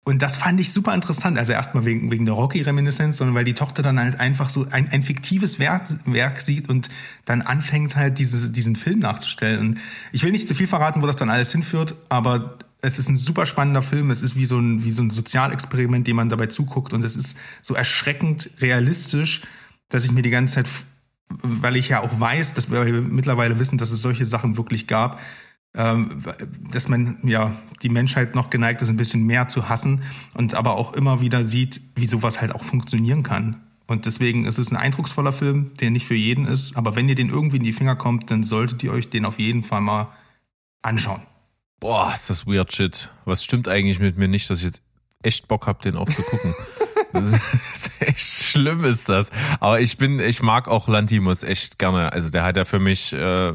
Und 0.08 0.22
das 0.22 0.36
fand 0.36 0.60
ich 0.60 0.72
super 0.72 0.93
interessant. 0.93 1.39
Also 1.39 1.51
erstmal 1.53 1.84
wegen, 1.84 2.12
wegen 2.12 2.26
der 2.26 2.36
Rocky-Reminiszenz, 2.36 3.18
sondern 3.18 3.36
weil 3.36 3.43
die 3.43 3.56
Tochter 3.56 3.82
dann 3.82 3.99
halt 3.99 4.20
einfach 4.20 4.49
so 4.49 4.68
ein, 4.70 4.88
ein 4.91 5.01
fiktives 5.01 5.58
Werk, 5.58 5.88
Werk 6.06 6.41
sieht 6.41 6.70
und 6.70 6.89
dann 7.26 7.41
anfängt 7.41 7.95
halt 7.95 8.20
diese, 8.20 8.51
diesen 8.51 8.76
Film 8.76 8.99
nachzustellen. 8.99 9.60
Und 9.60 9.80
ich 10.12 10.24
will 10.24 10.32
nicht 10.32 10.47
zu 10.47 10.53
viel 10.53 10.68
verraten, 10.68 11.01
wo 11.01 11.08
das 11.08 11.16
dann 11.16 11.32
alles 11.32 11.51
hinführt, 11.51 11.95
aber 12.10 12.60
es 12.84 12.99
ist 12.99 13.10
ein 13.10 13.18
super 13.18 13.47
spannender 13.47 13.82
Film. 13.82 14.12
Es 14.12 14.22
ist 14.22 14.36
wie 14.36 14.45
so 14.45 14.60
ein, 14.60 14.84
wie 14.84 14.91
so 14.91 15.01
ein 15.01 15.10
Sozialexperiment, 15.10 16.06
dem 16.06 16.18
man 16.18 16.30
dabei 16.30 16.45
zuguckt. 16.45 16.93
Und 16.93 17.03
es 17.03 17.16
ist 17.16 17.38
so 17.62 17.74
erschreckend 17.74 18.51
realistisch, 18.62 19.41
dass 19.89 20.06
ich 20.06 20.12
mir 20.12 20.22
die 20.22 20.30
ganze 20.30 20.56
Zeit 20.56 20.68
weil 21.30 21.76
ich 21.76 21.90
ja 21.90 22.02
auch 22.02 22.20
weiß, 22.20 22.54
dass 22.54 22.72
wir 22.72 22.84
mittlerweile 23.02 23.60
wissen, 23.60 23.78
dass 23.78 23.92
es 23.92 24.02
solche 24.02 24.26
Sachen 24.26 24.58
wirklich 24.58 24.88
gab, 24.88 25.20
ähm, 25.76 26.24
dass 26.72 26.88
man 26.88 27.18
ja 27.24 27.56
die 27.82 27.90
Menschheit 27.90 28.36
noch 28.36 28.50
geneigt 28.50 28.82
ist, 28.82 28.90
ein 28.90 28.98
bisschen 28.98 29.26
mehr 29.26 29.48
zu 29.48 29.68
hassen 29.68 30.04
und 30.34 30.54
aber 30.54 30.76
auch 30.76 30.94
immer 30.94 31.22
wieder 31.22 31.44
sieht, 31.44 31.82
wie 31.96 32.08
sowas 32.08 32.42
halt 32.42 32.54
auch 32.54 32.64
funktionieren 32.64 33.24
kann. 33.24 33.62
Und 33.88 34.06
deswegen 34.06 34.46
ist 34.46 34.58
es 34.58 34.72
ein 34.72 34.78
eindrucksvoller 34.78 35.34
Film, 35.34 35.72
der 35.80 35.92
nicht 35.92 36.08
für 36.08 36.16
jeden 36.16 36.46
ist, 36.46 36.76
aber 36.76 36.96
wenn 36.96 37.08
ihr 37.08 37.16
den 37.16 37.30
irgendwie 37.30 37.58
in 37.58 37.64
die 37.64 37.74
Finger 37.74 37.96
kommt, 37.96 38.32
dann 38.32 38.44
solltet 38.44 38.82
ihr 38.84 38.92
euch 38.92 39.10
den 39.10 39.26
auf 39.26 39.38
jeden 39.38 39.64
Fall 39.64 39.82
mal 39.82 40.10
anschauen. 40.82 41.22
Boah, 41.80 42.12
ist 42.14 42.30
das 42.30 42.48
weird 42.48 42.74
shit. 42.74 43.12
Was 43.26 43.44
stimmt 43.44 43.68
eigentlich 43.68 44.00
mit 44.00 44.18
mir 44.18 44.28
nicht, 44.28 44.50
dass 44.50 44.60
ich 44.60 44.66
jetzt 44.66 44.82
echt 45.22 45.48
Bock 45.48 45.68
habe, 45.68 45.84
den 45.84 45.98
auch 45.98 46.10
zu 46.10 46.24
gucken? 46.24 46.56
Echt 47.99 48.43
schlimm 48.43 48.84
ist 48.84 49.09
das. 49.09 49.32
Aber 49.59 49.80
ich 49.80 49.97
bin, 49.97 50.20
ich 50.20 50.41
mag 50.41 50.68
auch 50.68 50.88
Lantimos 50.88 51.43
echt 51.43 51.80
gerne. 51.80 52.11
Also 52.13 52.30
der 52.30 52.43
hat 52.43 52.57
ja 52.57 52.66
für 52.66 52.80
mich 52.80 53.13
äh, 53.13 53.53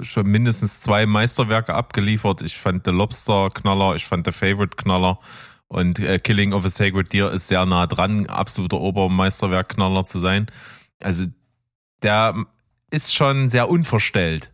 schon 0.00 0.26
mindestens 0.26 0.80
zwei 0.80 1.06
Meisterwerke 1.06 1.74
abgeliefert. 1.74 2.42
Ich 2.42 2.56
fand 2.56 2.84
The 2.84 2.92
Lobster 2.92 3.48
Knaller, 3.52 3.94
ich 3.96 4.06
fand 4.06 4.26
The 4.26 4.32
Favorite 4.32 4.76
Knaller. 4.76 5.18
Und 5.68 5.98
äh, 6.00 6.18
Killing 6.18 6.52
of 6.52 6.64
a 6.66 6.68
Sacred 6.68 7.12
Deer 7.12 7.30
ist 7.30 7.48
sehr 7.48 7.64
nah 7.64 7.86
dran, 7.86 8.26
absoluter 8.26 8.78
Obermeisterwerk-Knaller 8.78 10.04
zu 10.04 10.18
sein. 10.18 10.46
Also 11.00 11.24
der 12.02 12.34
ist 12.90 13.14
schon 13.14 13.48
sehr 13.48 13.70
unverstellt 13.70 14.51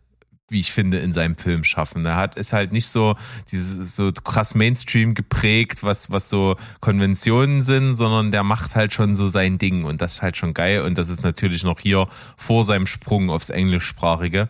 wie 0.49 0.61
ich 0.61 0.72
finde, 0.72 0.99
in 0.99 1.12
seinem 1.12 1.36
Film 1.36 1.64
schaffen. 1.64 2.05
Er 2.07 2.16
hat 2.16 2.36
ist 2.36 2.53
halt 2.53 2.72
nicht 2.72 2.88
so 2.88 3.16
dieses 3.51 3.96
so 3.96 4.11
krass 4.12 4.55
Mainstream 4.55 5.14
geprägt, 5.14 5.82
was 5.82 6.11
was 6.11 6.30
so 6.30 6.57
Konventionen 6.80 7.62
sind, 7.62 7.94
sondern 7.94 8.30
der 8.30 8.42
macht 8.42 8.74
halt 8.74 8.92
schon 8.92 9.14
so 9.14 9.28
sein 9.28 9.59
Ding 9.59 9.84
und 9.84 10.01
das 10.01 10.14
ist 10.14 10.22
halt 10.22 10.36
schon 10.36 10.55
geil 10.55 10.82
und 10.82 10.96
das 10.96 11.09
ist 11.09 11.22
natürlich 11.22 11.64
noch 11.64 11.80
hier 11.80 12.09
vor 12.36 12.64
seinem 12.64 12.86
Sprung 12.86 13.30
aufs 13.30 13.51
englischsprachige. 13.51 14.49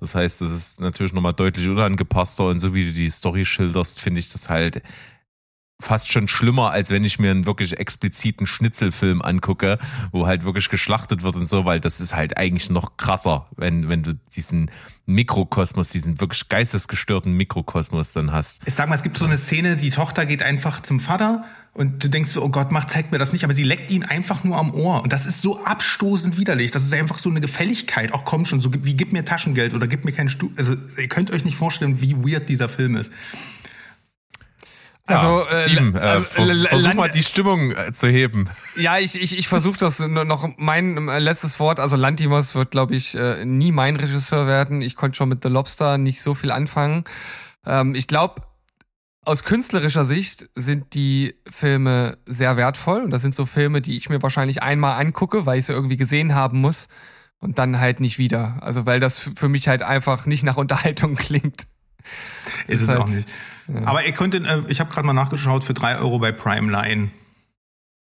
Das 0.00 0.14
heißt, 0.14 0.40
das 0.40 0.50
ist 0.50 0.80
natürlich 0.80 1.12
nochmal 1.12 1.34
deutlich 1.34 1.68
unangepasster 1.68 2.46
und 2.46 2.58
so 2.58 2.74
wie 2.74 2.86
du 2.86 2.92
die 2.92 3.10
Story 3.10 3.44
schilderst, 3.44 4.00
finde 4.00 4.20
ich 4.20 4.30
das 4.30 4.48
halt 4.48 4.82
fast 5.80 6.12
schon 6.12 6.28
schlimmer, 6.28 6.70
als 6.70 6.90
wenn 6.90 7.04
ich 7.04 7.18
mir 7.18 7.30
einen 7.30 7.46
wirklich 7.46 7.78
expliziten 7.78 8.46
Schnitzelfilm 8.46 9.22
angucke, 9.22 9.78
wo 10.12 10.26
halt 10.26 10.44
wirklich 10.44 10.68
geschlachtet 10.68 11.22
wird 11.22 11.36
und 11.36 11.48
so, 11.48 11.64
weil 11.64 11.80
das 11.80 12.00
ist 12.00 12.14
halt 12.14 12.36
eigentlich 12.36 12.70
noch 12.70 12.96
krasser, 12.96 13.46
wenn, 13.56 13.88
wenn 13.88 14.02
du 14.02 14.14
diesen 14.36 14.70
Mikrokosmos, 15.06 15.88
diesen 15.88 16.20
wirklich 16.20 16.48
geistesgestörten 16.48 17.32
Mikrokosmos 17.32 18.12
dann 18.12 18.32
hast. 18.32 18.60
Ich 18.66 18.74
sag 18.74 18.88
mal, 18.88 18.94
es 18.94 19.02
gibt 19.02 19.18
so 19.18 19.24
eine 19.24 19.38
Szene, 19.38 19.76
die 19.76 19.90
Tochter 19.90 20.26
geht 20.26 20.42
einfach 20.42 20.80
zum 20.80 21.00
Vater 21.00 21.44
und 21.72 22.02
du 22.02 22.08
denkst 22.08 22.30
so, 22.30 22.42
oh 22.42 22.48
Gott, 22.48 22.72
mach, 22.72 22.86
zeig 22.86 23.12
mir 23.12 23.18
das 23.18 23.32
nicht, 23.32 23.44
aber 23.44 23.54
sie 23.54 23.62
leckt 23.62 23.90
ihn 23.90 24.02
einfach 24.02 24.42
nur 24.42 24.56
am 24.58 24.74
Ohr. 24.74 25.02
Und 25.02 25.12
das 25.12 25.24
ist 25.24 25.40
so 25.40 25.64
abstoßend 25.64 26.36
widerlich. 26.36 26.72
Das 26.72 26.82
ist 26.82 26.92
einfach 26.92 27.18
so 27.18 27.30
eine 27.30 27.40
Gefälligkeit. 27.40 28.12
Auch 28.12 28.24
komm 28.24 28.44
schon, 28.44 28.58
so 28.58 28.70
wie 28.72 28.94
gib 28.94 29.12
mir 29.12 29.24
Taschengeld 29.24 29.72
oder 29.72 29.86
gib 29.86 30.04
mir 30.04 30.12
kein 30.12 30.28
Stu. 30.28 30.50
Also 30.56 30.74
ihr 30.98 31.08
könnt 31.08 31.30
euch 31.30 31.44
nicht 31.44 31.56
vorstellen, 31.56 32.00
wie 32.00 32.16
weird 32.16 32.48
dieser 32.48 32.68
Film 32.68 32.96
ist. 32.96 33.12
Also, 35.12 35.40
ja, 35.40 35.50
äh, 35.50 35.68
Steven, 35.68 35.94
äh, 35.94 35.98
also, 35.98 36.24
vers 36.24 36.48
äh, 36.48 36.54
versuch 36.68 36.86
Land- 36.86 36.96
mal 36.96 37.08
die 37.10 37.22
Stimmung 37.22 37.72
äh, 37.72 37.92
zu 37.92 38.08
heben. 38.08 38.48
Ja, 38.76 38.98
ich, 38.98 39.20
ich, 39.20 39.36
ich 39.38 39.48
versuche 39.48 39.78
das 39.78 39.98
noch 39.98 40.48
mein 40.56 41.08
äh, 41.08 41.18
letztes 41.18 41.58
Wort. 41.60 41.80
Also 41.80 41.96
Lantimos 41.96 42.54
wird, 42.54 42.70
glaube 42.70 42.94
ich, 42.94 43.14
äh, 43.14 43.44
nie 43.44 43.72
mein 43.72 43.96
Regisseur 43.96 44.46
werden. 44.46 44.82
Ich 44.82 44.96
konnte 44.96 45.16
schon 45.16 45.28
mit 45.28 45.42
The 45.42 45.48
Lobster 45.48 45.98
nicht 45.98 46.22
so 46.22 46.34
viel 46.34 46.50
anfangen. 46.50 47.04
Ähm, 47.66 47.94
ich 47.94 48.06
glaube, 48.08 48.42
aus 49.22 49.44
künstlerischer 49.44 50.04
Sicht 50.04 50.48
sind 50.54 50.94
die 50.94 51.34
Filme 51.50 52.16
sehr 52.26 52.56
wertvoll. 52.56 53.02
Und 53.02 53.10
das 53.10 53.22
sind 53.22 53.34
so 53.34 53.44
Filme, 53.46 53.80
die 53.82 53.96
ich 53.96 54.08
mir 54.08 54.22
wahrscheinlich 54.22 54.62
einmal 54.62 55.00
angucke, 55.00 55.44
weil 55.46 55.58
ich 55.58 55.66
sie 55.66 55.72
irgendwie 55.72 55.96
gesehen 55.98 56.34
haben 56.34 56.60
muss. 56.60 56.88
Und 57.42 57.58
dann 57.58 57.80
halt 57.80 58.00
nicht 58.00 58.18
wieder. 58.18 58.58
Also 58.60 58.84
weil 58.84 59.00
das 59.00 59.18
für 59.18 59.48
mich 59.48 59.66
halt 59.66 59.82
einfach 59.82 60.26
nicht 60.26 60.42
nach 60.42 60.56
Unterhaltung 60.56 61.14
klingt. 61.16 61.66
Ist, 62.66 62.68
Ist 62.68 62.82
es 62.82 62.88
halt- 62.88 63.00
auch 63.00 63.08
nicht. 63.08 63.28
Aber 63.84 64.04
ihr 64.04 64.12
könnt, 64.12 64.34
äh, 64.34 64.62
ich 64.68 64.80
habe 64.80 64.92
gerade 64.92 65.06
mal 65.06 65.12
nachgeschaut, 65.12 65.62
für 65.64 65.74
drei 65.74 65.96
Euro 65.98 66.18
bei 66.18 66.32
Prime 66.32 66.70
Line, 66.72 67.10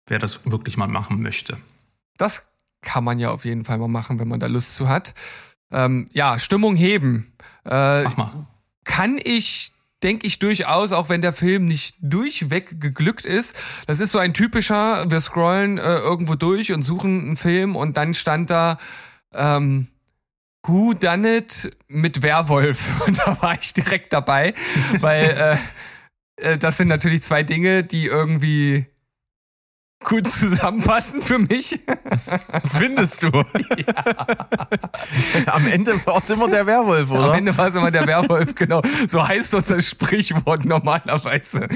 wer 0.08 0.18
das 0.18 0.40
wirklich 0.44 0.76
mal 0.76 0.88
machen 0.88 1.22
möchte. 1.22 1.56
Das 2.18 2.48
kann 2.80 3.04
man 3.04 3.18
ja 3.20 3.30
auf 3.30 3.44
jeden 3.44 3.64
Fall 3.64 3.78
mal 3.78 3.88
machen, 3.88 4.18
wenn 4.18 4.26
man 4.28 4.40
da 4.40 4.46
Lust 4.46 4.74
zu 4.74 4.88
hat. 4.88 5.14
Ähm, 5.70 6.10
ja, 6.12 6.38
Stimmung 6.40 6.74
heben. 6.74 7.32
Äh, 7.64 8.02
Mach 8.02 8.16
mal. 8.16 8.46
kann 8.84 9.18
ich, 9.22 9.72
denke 10.02 10.26
ich 10.26 10.40
durchaus, 10.40 10.90
auch 10.90 11.08
wenn 11.08 11.22
der 11.22 11.32
Film 11.32 11.66
nicht 11.66 11.96
durchweg 12.00 12.80
geglückt 12.80 13.24
ist. 13.24 13.54
Das 13.86 14.00
ist 14.00 14.10
so 14.10 14.18
ein 14.18 14.34
typischer, 14.34 15.08
wir 15.10 15.20
scrollen 15.20 15.78
äh, 15.78 15.82
irgendwo 15.98 16.34
durch 16.34 16.72
und 16.72 16.82
suchen 16.82 17.20
einen 17.24 17.36
Film 17.36 17.76
und 17.76 17.96
dann 17.96 18.14
stand 18.14 18.50
da 18.50 18.78
ähm, 19.32 19.86
Who 20.66 20.94
Done 20.94 21.38
It 21.38 21.76
mit 21.88 22.22
Werwolf. 22.22 23.00
Und 23.06 23.18
da 23.18 23.40
war 23.42 23.58
ich 23.60 23.72
direkt 23.72 24.12
dabei, 24.12 24.54
weil 25.00 25.58
äh, 26.38 26.52
äh, 26.52 26.58
das 26.58 26.76
sind 26.76 26.88
natürlich 26.88 27.22
zwei 27.22 27.42
Dinge, 27.42 27.84
die 27.84 28.06
irgendwie 28.06 28.86
gut 30.04 30.32
zusammenpassen 30.32 31.22
für 31.22 31.38
mich. 31.38 31.80
Findest 32.78 33.22
du? 33.22 33.28
Am 35.46 35.66
Ende 35.66 36.06
war 36.06 36.18
es 36.18 36.30
immer 36.30 36.48
der 36.48 36.66
Werwolf, 36.66 37.10
oder? 37.10 37.32
Am 37.32 37.38
Ende 37.38 37.56
war 37.56 37.68
es 37.68 37.74
immer 37.74 37.90
der 37.90 38.06
Werwolf, 38.06 38.54
genau. 38.54 38.82
So 39.08 39.26
heißt 39.26 39.54
doch 39.54 39.62
das 39.62 39.88
Sprichwort 39.88 40.64
normalerweise. 40.64 41.68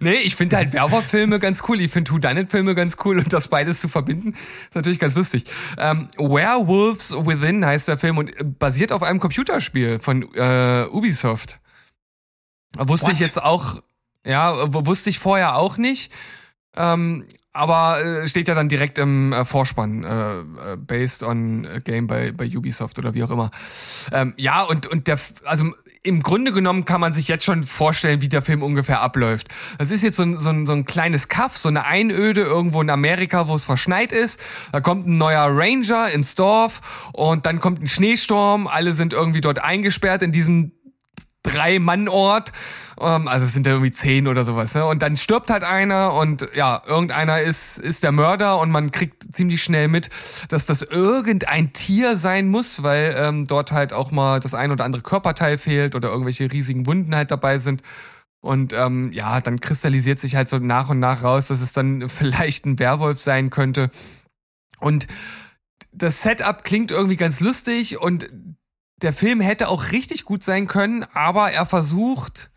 Nee, 0.00 0.14
ich 0.14 0.36
finde 0.36 0.56
halt 0.56 0.72
Werwolf-Filme 0.72 1.38
ganz 1.38 1.62
cool. 1.68 1.80
Ich 1.80 1.90
finde 1.90 2.12
Whodunit-Filme 2.12 2.74
ganz 2.74 2.96
cool 3.04 3.18
und 3.18 3.32
das 3.32 3.48
beides 3.48 3.80
zu 3.80 3.88
verbinden, 3.88 4.32
ist 4.32 4.74
natürlich 4.74 4.98
ganz 4.98 5.14
lustig. 5.14 5.44
Ähm, 5.78 6.08
Werewolves 6.18 7.12
Within 7.12 7.64
heißt 7.64 7.88
der 7.88 7.98
Film 7.98 8.18
und 8.18 8.58
basiert 8.58 8.92
auf 8.92 9.02
einem 9.02 9.20
Computerspiel 9.20 9.98
von 9.98 10.22
äh, 10.34 10.86
Ubisoft. 10.90 11.60
Wusste 12.76 13.12
ich 13.12 13.18
What? 13.18 13.26
jetzt 13.26 13.42
auch, 13.42 13.82
ja, 14.26 14.54
wusste 14.72 15.10
ich 15.10 15.18
vorher 15.18 15.56
auch 15.56 15.76
nicht. 15.76 16.12
Ähm, 16.76 17.24
aber 17.54 18.04
äh, 18.04 18.28
steht 18.28 18.48
ja 18.48 18.54
dann 18.54 18.68
direkt 18.68 18.98
im 18.98 19.32
äh, 19.32 19.44
Vorspann, 19.44 20.04
äh, 20.04 20.40
äh, 20.40 20.76
based 20.76 21.22
on 21.22 21.66
game 21.84 22.08
bei, 22.08 22.32
bei 22.32 22.46
Ubisoft 22.46 22.98
oder 22.98 23.14
wie 23.14 23.22
auch 23.22 23.30
immer. 23.30 23.50
Ähm, 24.12 24.34
ja, 24.36 24.62
und, 24.62 24.86
und 24.88 25.06
der, 25.06 25.18
also 25.44 25.72
im 26.02 26.22
Grunde 26.22 26.52
genommen 26.52 26.84
kann 26.84 27.00
man 27.00 27.12
sich 27.12 27.28
jetzt 27.28 27.44
schon 27.44 27.62
vorstellen, 27.62 28.20
wie 28.20 28.28
der 28.28 28.42
Film 28.42 28.62
ungefähr 28.62 29.00
abläuft. 29.00 29.48
Das 29.78 29.90
ist 29.90 30.02
jetzt 30.02 30.16
so 30.16 30.24
ein, 30.24 30.36
so 30.36 30.50
ein, 30.50 30.66
so 30.66 30.72
ein 30.72 30.84
kleines 30.84 31.28
Kaff, 31.28 31.56
so 31.56 31.68
eine 31.68 31.86
Einöde 31.86 32.42
irgendwo 32.42 32.82
in 32.82 32.90
Amerika, 32.90 33.48
wo 33.48 33.54
es 33.54 33.64
verschneit 33.64 34.12
ist. 34.12 34.38
Da 34.72 34.80
kommt 34.80 35.06
ein 35.06 35.16
neuer 35.16 35.46
Ranger 35.48 36.10
ins 36.10 36.34
Dorf 36.34 37.08
und 37.12 37.46
dann 37.46 37.60
kommt 37.60 37.82
ein 37.82 37.88
Schneesturm. 37.88 38.66
Alle 38.66 38.92
sind 38.94 39.12
irgendwie 39.12 39.40
dort 39.40 39.62
eingesperrt 39.62 40.22
in 40.22 40.32
diesem 40.32 40.72
Drei-Mann-Ort. 41.44 42.52
Ähm, 42.98 43.28
also 43.28 43.46
es 43.46 43.52
sind 43.52 43.66
ja 43.66 43.72
irgendwie 43.72 43.92
zehn 43.92 44.26
oder 44.26 44.44
sowas. 44.44 44.74
Ne? 44.74 44.84
Und 44.84 45.02
dann 45.02 45.16
stirbt 45.16 45.50
halt 45.50 45.62
einer 45.62 46.12
und 46.14 46.48
ja, 46.54 46.82
irgendeiner 46.84 47.40
ist, 47.40 47.78
ist 47.78 48.02
der 48.02 48.10
Mörder 48.12 48.58
und 48.58 48.70
man 48.70 48.90
kriegt 48.90 49.32
ziemlich 49.32 49.62
schnell 49.62 49.86
mit, 49.86 50.10
dass 50.48 50.66
das 50.66 50.82
irgendein 50.82 51.72
Tier 51.72 52.16
sein 52.16 52.48
muss, 52.48 52.82
weil 52.82 53.14
ähm, 53.16 53.46
dort 53.46 53.70
halt 53.70 53.92
auch 53.92 54.10
mal 54.10 54.40
das 54.40 54.54
ein 54.54 54.72
oder 54.72 54.84
andere 54.84 55.02
Körperteil 55.02 55.58
fehlt 55.58 55.94
oder 55.94 56.08
irgendwelche 56.08 56.50
riesigen 56.50 56.86
Wunden 56.86 57.14
halt 57.14 57.30
dabei 57.30 57.58
sind. 57.58 57.82
Und 58.40 58.74
ähm, 58.74 59.10
ja, 59.12 59.40
dann 59.40 59.60
kristallisiert 59.60 60.18
sich 60.18 60.36
halt 60.36 60.50
so 60.50 60.58
nach 60.58 60.90
und 60.90 60.98
nach 60.98 61.22
raus, 61.22 61.46
dass 61.48 61.60
es 61.60 61.72
dann 61.72 62.08
vielleicht 62.08 62.66
ein 62.66 62.78
Werwolf 62.78 63.20
sein 63.20 63.50
könnte. 63.50 63.90
Und 64.80 65.06
das 65.92 66.22
Setup 66.22 66.64
klingt 66.64 66.90
irgendwie 66.90 67.16
ganz 67.16 67.40
lustig 67.40 67.98
und 68.00 68.28
der 69.02 69.12
Film 69.12 69.40
hätte 69.40 69.68
auch 69.68 69.92
richtig 69.92 70.24
gut 70.24 70.42
sein 70.42 70.66
können, 70.66 71.04
aber 71.14 71.50
er 71.50 71.66
versucht 71.66 72.50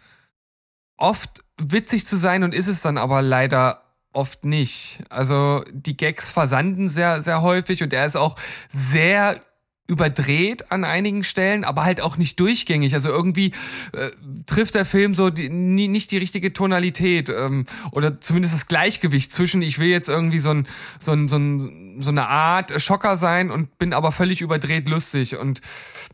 oft 0.97 1.43
witzig 1.57 2.05
zu 2.05 2.17
sein 2.17 2.43
und 2.43 2.53
ist 2.53 2.67
es 2.67 2.81
dann 2.81 2.97
aber 2.97 3.21
leider 3.21 3.83
oft 4.13 4.45
nicht. 4.45 5.03
Also 5.09 5.63
die 5.71 5.97
Gags 5.97 6.29
versanden 6.29 6.89
sehr, 6.89 7.21
sehr 7.21 7.41
häufig 7.41 7.83
und 7.83 7.93
er 7.93 8.05
ist 8.05 8.15
auch 8.15 8.35
sehr 8.69 9.39
überdreht 9.87 10.71
an 10.71 10.83
einigen 10.83 11.23
Stellen, 11.23 11.63
aber 11.63 11.85
halt 11.85 12.01
auch 12.01 12.17
nicht 12.17 12.39
durchgängig. 12.39 12.93
Also 12.93 13.09
irgendwie 13.09 13.53
äh, 13.93 14.11
trifft 14.45 14.75
der 14.75 14.85
Film 14.85 15.15
so 15.15 15.29
die, 15.29 15.49
nie, 15.49 15.87
nicht 15.87 16.11
die 16.11 16.17
richtige 16.17 16.53
Tonalität 16.53 17.29
ähm, 17.29 17.65
oder 17.91 18.19
zumindest 18.19 18.53
das 18.53 18.67
Gleichgewicht 18.67 19.31
zwischen 19.31 19.61
ich 19.61 19.79
will 19.79 19.87
jetzt 19.87 20.09
irgendwie 20.09 20.39
so 20.39 20.51
ein 20.51 20.67
so 20.99 21.13
ein, 21.13 21.27
so, 21.29 21.37
ein, 21.37 22.01
so 22.01 22.09
eine 22.09 22.27
Art 22.27 22.81
Schocker 22.81 23.17
sein 23.17 23.49
und 23.49 23.77
bin 23.79 23.93
aber 23.93 24.11
völlig 24.11 24.41
überdreht 24.41 24.89
lustig 24.89 25.37
und 25.37 25.61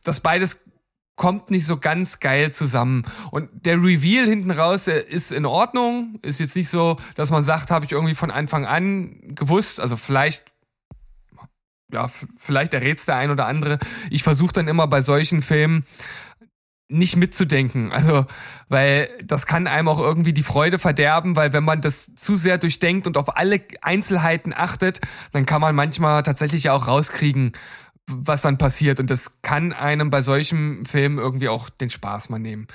das 0.03 0.19
beides 0.19 0.61
kommt 1.15 1.51
nicht 1.51 1.65
so 1.65 1.77
ganz 1.77 2.19
geil 2.19 2.51
zusammen. 2.51 3.05
Und 3.31 3.49
der 3.65 3.77
Reveal 3.77 4.25
hinten 4.25 4.51
raus 4.51 4.85
der 4.85 5.07
ist 5.07 5.31
in 5.31 5.45
Ordnung. 5.45 6.17
Ist 6.23 6.39
jetzt 6.39 6.55
nicht 6.55 6.69
so, 6.69 6.97
dass 7.15 7.29
man 7.29 7.43
sagt, 7.43 7.69
habe 7.69 7.85
ich 7.85 7.91
irgendwie 7.91 8.15
von 8.15 8.31
Anfang 8.31 8.65
an 8.65 9.35
gewusst. 9.35 9.79
Also 9.79 9.95
vielleicht, 9.95 10.52
ja, 11.93 12.09
vielleicht 12.37 12.73
errät's 12.73 13.05
der 13.05 13.17
ein 13.17 13.31
oder 13.31 13.45
andere. 13.45 13.79
Ich 14.09 14.23
versuche 14.23 14.53
dann 14.53 14.67
immer 14.67 14.87
bei 14.87 15.01
solchen 15.01 15.41
Filmen 15.41 15.85
nicht 16.89 17.15
mitzudenken. 17.15 17.91
Also, 17.91 18.25
weil 18.69 19.09
das 19.23 19.45
kann 19.45 19.67
einem 19.67 19.87
auch 19.87 19.99
irgendwie 19.99 20.33
die 20.33 20.43
Freude 20.43 20.79
verderben, 20.79 21.35
weil 21.35 21.53
wenn 21.53 21.63
man 21.63 21.81
das 21.81 22.13
zu 22.15 22.35
sehr 22.35 22.57
durchdenkt 22.57 23.07
und 23.07 23.17
auf 23.17 23.37
alle 23.37 23.61
Einzelheiten 23.81 24.53
achtet, 24.55 25.01
dann 25.31 25.45
kann 25.45 25.61
man 25.61 25.75
manchmal 25.75 26.23
tatsächlich 26.23 26.65
ja 26.65 26.73
auch 26.73 26.87
rauskriegen, 26.87 27.53
was 28.07 28.41
dann 28.41 28.57
passiert. 28.57 28.99
Und 28.99 29.09
das 29.09 29.41
kann 29.41 29.73
einem 29.73 30.09
bei 30.09 30.21
solchen 30.21 30.85
Filmen 30.85 31.17
irgendwie 31.17 31.49
auch 31.49 31.69
den 31.69 31.89
Spaß 31.89 32.29
mal 32.29 32.39
nehmen. 32.39 32.67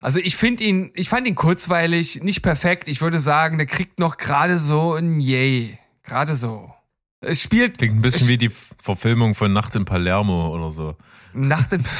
Also 0.00 0.18
ich 0.18 0.36
finde 0.36 0.64
ihn, 0.64 0.90
ich 0.94 1.08
fand 1.08 1.28
ihn 1.28 1.36
kurzweilig, 1.36 2.22
nicht 2.22 2.42
perfekt. 2.42 2.88
Ich 2.88 3.00
würde 3.00 3.20
sagen, 3.20 3.56
der 3.56 3.68
kriegt 3.68 4.00
noch 4.00 4.16
gerade 4.16 4.58
so 4.58 4.94
ein 4.94 5.20
Yay. 5.20 5.78
Gerade 6.02 6.34
so. 6.34 6.74
Es 7.22 7.40
spielt 7.40 7.78
Klingt 7.78 7.96
ein 7.96 8.02
bisschen 8.02 8.28
wie 8.28 8.36
die 8.38 8.50
Verfilmung 8.50 9.34
von 9.34 9.52
Nacht 9.52 9.74
in 9.74 9.84
Palermo 9.84 10.48
oder 10.54 10.70
so. 10.70 10.96
nach 11.32 11.66
dem. 11.66 11.84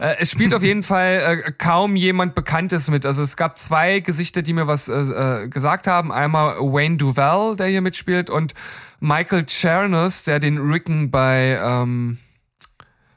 Äh, 0.00 0.14
Es 0.20 0.30
spielt 0.30 0.54
auf 0.54 0.62
jeden 0.62 0.84
Fall 0.84 1.42
äh, 1.44 1.50
kaum 1.50 1.96
jemand 1.96 2.36
Bekanntes 2.36 2.88
mit. 2.88 3.04
Also 3.04 3.20
es 3.24 3.36
gab 3.36 3.58
zwei 3.58 3.98
Gesichter, 3.98 4.42
die 4.42 4.52
mir 4.52 4.68
was 4.68 4.86
äh, 4.86 4.92
äh, 4.92 5.48
gesagt 5.48 5.88
haben. 5.88 6.12
Einmal 6.12 6.56
Wayne 6.60 6.98
Duval, 6.98 7.56
der 7.56 7.66
hier 7.66 7.80
mitspielt, 7.80 8.30
und 8.30 8.54
Michael 9.00 9.44
Chernus, 9.48 10.22
der 10.22 10.38
den 10.38 10.58
Ricken 10.70 11.10
bei 11.10 11.58
ähm, 11.60 12.18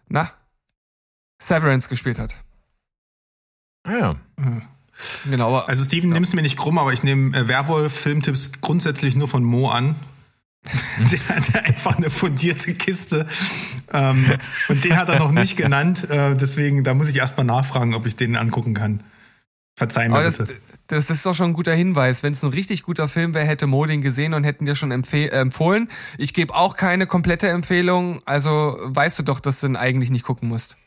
na 0.07 0.31
Severance 1.39 1.87
gespielt 1.87 2.17
hat. 2.17 2.37
Ah 3.83 3.93
ja. 3.97 4.15
Genau. 5.29 5.47
Aber, 5.49 5.69
Also 5.69 5.83
Steven, 5.83 6.09
nimmst 6.09 6.33
mir 6.33 6.41
nicht 6.41 6.57
krumm, 6.57 6.79
aber 6.79 6.93
ich 6.93 7.03
nehme 7.03 7.37
äh, 7.37 7.47
Werwolf-Filmtipps 7.47 8.59
grundsätzlich 8.61 9.15
nur 9.15 9.27
von 9.27 9.43
Mo 9.43 9.69
an. 9.69 9.95
der 11.11 11.35
hat 11.35 11.65
einfach 11.65 11.97
eine 11.97 12.09
fundierte 12.09 12.73
Kiste. 12.75 13.27
Ähm, 13.91 14.25
und 14.69 14.83
den 14.83 14.95
hat 14.95 15.09
er 15.09 15.19
noch 15.19 15.31
nicht 15.31 15.57
genannt. 15.57 16.09
Äh, 16.09 16.35
deswegen, 16.35 16.83
da 16.83 16.93
muss 16.93 17.07
ich 17.07 17.17
erstmal 17.17 17.45
nachfragen, 17.45 17.93
ob 17.93 18.05
ich 18.05 18.15
den 18.15 18.35
angucken 18.35 18.73
kann. 18.73 19.03
Verzeih 19.75 20.09
mir 20.09 20.15
aber 20.15 20.23
das, 20.23 20.37
bitte. 20.37 20.55
das 20.87 21.09
ist 21.09 21.25
doch 21.25 21.33
schon 21.33 21.51
ein 21.51 21.53
guter 21.53 21.73
Hinweis. 21.73 22.21
Wenn 22.21 22.33
es 22.33 22.43
ein 22.43 22.49
richtig 22.49 22.83
guter 22.83 23.07
Film 23.07 23.33
wäre, 23.33 23.45
hätte 23.45 23.65
Mo 23.65 23.85
den 23.85 24.01
gesehen 24.01 24.33
und 24.33 24.43
hätten 24.43 24.65
dir 24.65 24.75
schon 24.75 24.91
äh, 24.91 25.27
empfohlen. 25.27 25.89
Ich 26.17 26.33
gebe 26.33 26.53
auch 26.53 26.75
keine 26.75 27.07
komplette 27.07 27.47
Empfehlung. 27.49 28.21
Also 28.25 28.77
weißt 28.81 29.19
du 29.19 29.23
doch, 29.23 29.39
dass 29.39 29.61
du 29.61 29.67
den 29.67 29.75
eigentlich 29.75 30.11
nicht 30.11 30.23
gucken 30.23 30.49
musst. 30.49 30.77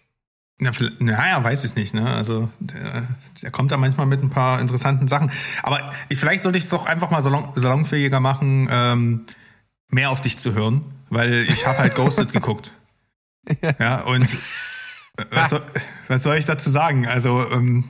Na, 0.58 0.70
naja, 1.00 1.42
weiß 1.42 1.64
ich 1.64 1.74
nicht. 1.74 1.94
Ne? 1.94 2.08
Also 2.08 2.48
der, 2.60 3.08
der 3.42 3.50
kommt 3.50 3.72
da 3.72 3.76
manchmal 3.76 4.06
mit 4.06 4.22
ein 4.22 4.30
paar 4.30 4.60
interessanten 4.60 5.08
Sachen. 5.08 5.32
Aber 5.62 5.92
ich, 6.08 6.18
vielleicht 6.18 6.44
sollte 6.44 6.58
ich 6.58 6.64
es 6.64 6.70
doch 6.70 6.86
einfach 6.86 7.10
mal 7.10 7.22
salon, 7.22 7.50
salonfähiger 7.54 8.20
machen, 8.20 8.68
ähm, 8.70 9.26
mehr 9.94 10.10
auf 10.10 10.20
dich 10.20 10.38
zu 10.38 10.52
hören, 10.54 10.84
weil 11.08 11.46
ich 11.48 11.66
habe 11.66 11.78
halt 11.78 11.94
Ghosted 11.94 12.32
geguckt. 12.32 12.72
Ja, 13.78 14.00
und 14.00 14.38
was 15.30 15.50
soll, 15.50 15.62
was 16.08 16.22
soll 16.22 16.36
ich 16.36 16.46
dazu 16.46 16.70
sagen? 16.70 17.06
Also 17.06 17.46
ähm, 17.50 17.84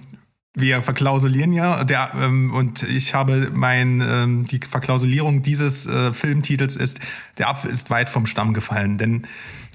wir 0.54 0.82
verklausulieren 0.82 1.52
ja 1.52 1.82
der, 1.82 2.12
ähm, 2.20 2.54
und 2.54 2.84
ich 2.84 3.12
habe 3.12 3.50
mein 3.52 4.00
ähm, 4.00 4.46
die 4.46 4.60
Verklausulierung 4.60 5.42
dieses 5.42 5.86
äh, 5.86 6.12
Filmtitels 6.12 6.76
ist 6.76 7.00
der 7.38 7.48
Apfel 7.48 7.70
ist 7.70 7.90
weit 7.90 8.08
vom 8.08 8.26
Stamm 8.26 8.54
gefallen, 8.54 8.96
denn 8.96 9.26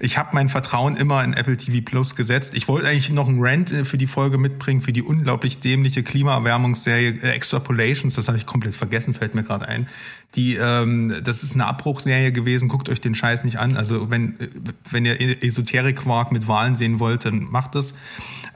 ich 0.01 0.17
habe 0.17 0.29
mein 0.31 0.47
Vertrauen 0.47 0.95
immer 0.95 1.21
in 1.25 1.33
Apple 1.33 1.57
TV 1.57 1.83
Plus 1.83 2.15
gesetzt. 2.15 2.55
Ich 2.55 2.69
wollte 2.69 2.87
eigentlich 2.87 3.09
noch 3.09 3.27
einen 3.27 3.39
Rant 3.41 3.71
äh, 3.71 3.83
für 3.83 3.97
die 3.97 4.07
Folge 4.07 4.37
mitbringen 4.37 4.81
für 4.81 4.93
die 4.93 5.01
unglaublich 5.01 5.59
dämliche 5.59 6.03
Klimaerwärmungsserie 6.03 7.19
äh, 7.21 7.31
Extrapolations. 7.31 8.15
Das 8.15 8.29
habe 8.29 8.37
ich 8.37 8.45
komplett 8.45 8.75
vergessen, 8.75 9.13
fällt 9.13 9.35
mir 9.35 9.43
gerade 9.43 9.67
ein. 9.67 9.87
Die, 10.35 10.55
ähm, 10.55 11.13
das 11.23 11.43
ist 11.43 11.55
eine 11.55 11.65
Abbruchserie 11.65 12.31
gewesen. 12.31 12.69
Guckt 12.69 12.87
euch 12.87 13.01
den 13.01 13.15
Scheiß 13.15 13.43
nicht 13.43 13.59
an. 13.59 13.75
Also 13.75 14.09
wenn 14.09 14.39
äh, 14.39 14.47
wenn 14.89 15.03
ihr 15.03 15.43
Esoterik-Quark 15.43 16.31
mit 16.31 16.47
Wahlen 16.47 16.75
sehen 16.75 17.01
wollt, 17.01 17.25
dann 17.25 17.43
macht 17.43 17.75
das. 17.75 17.93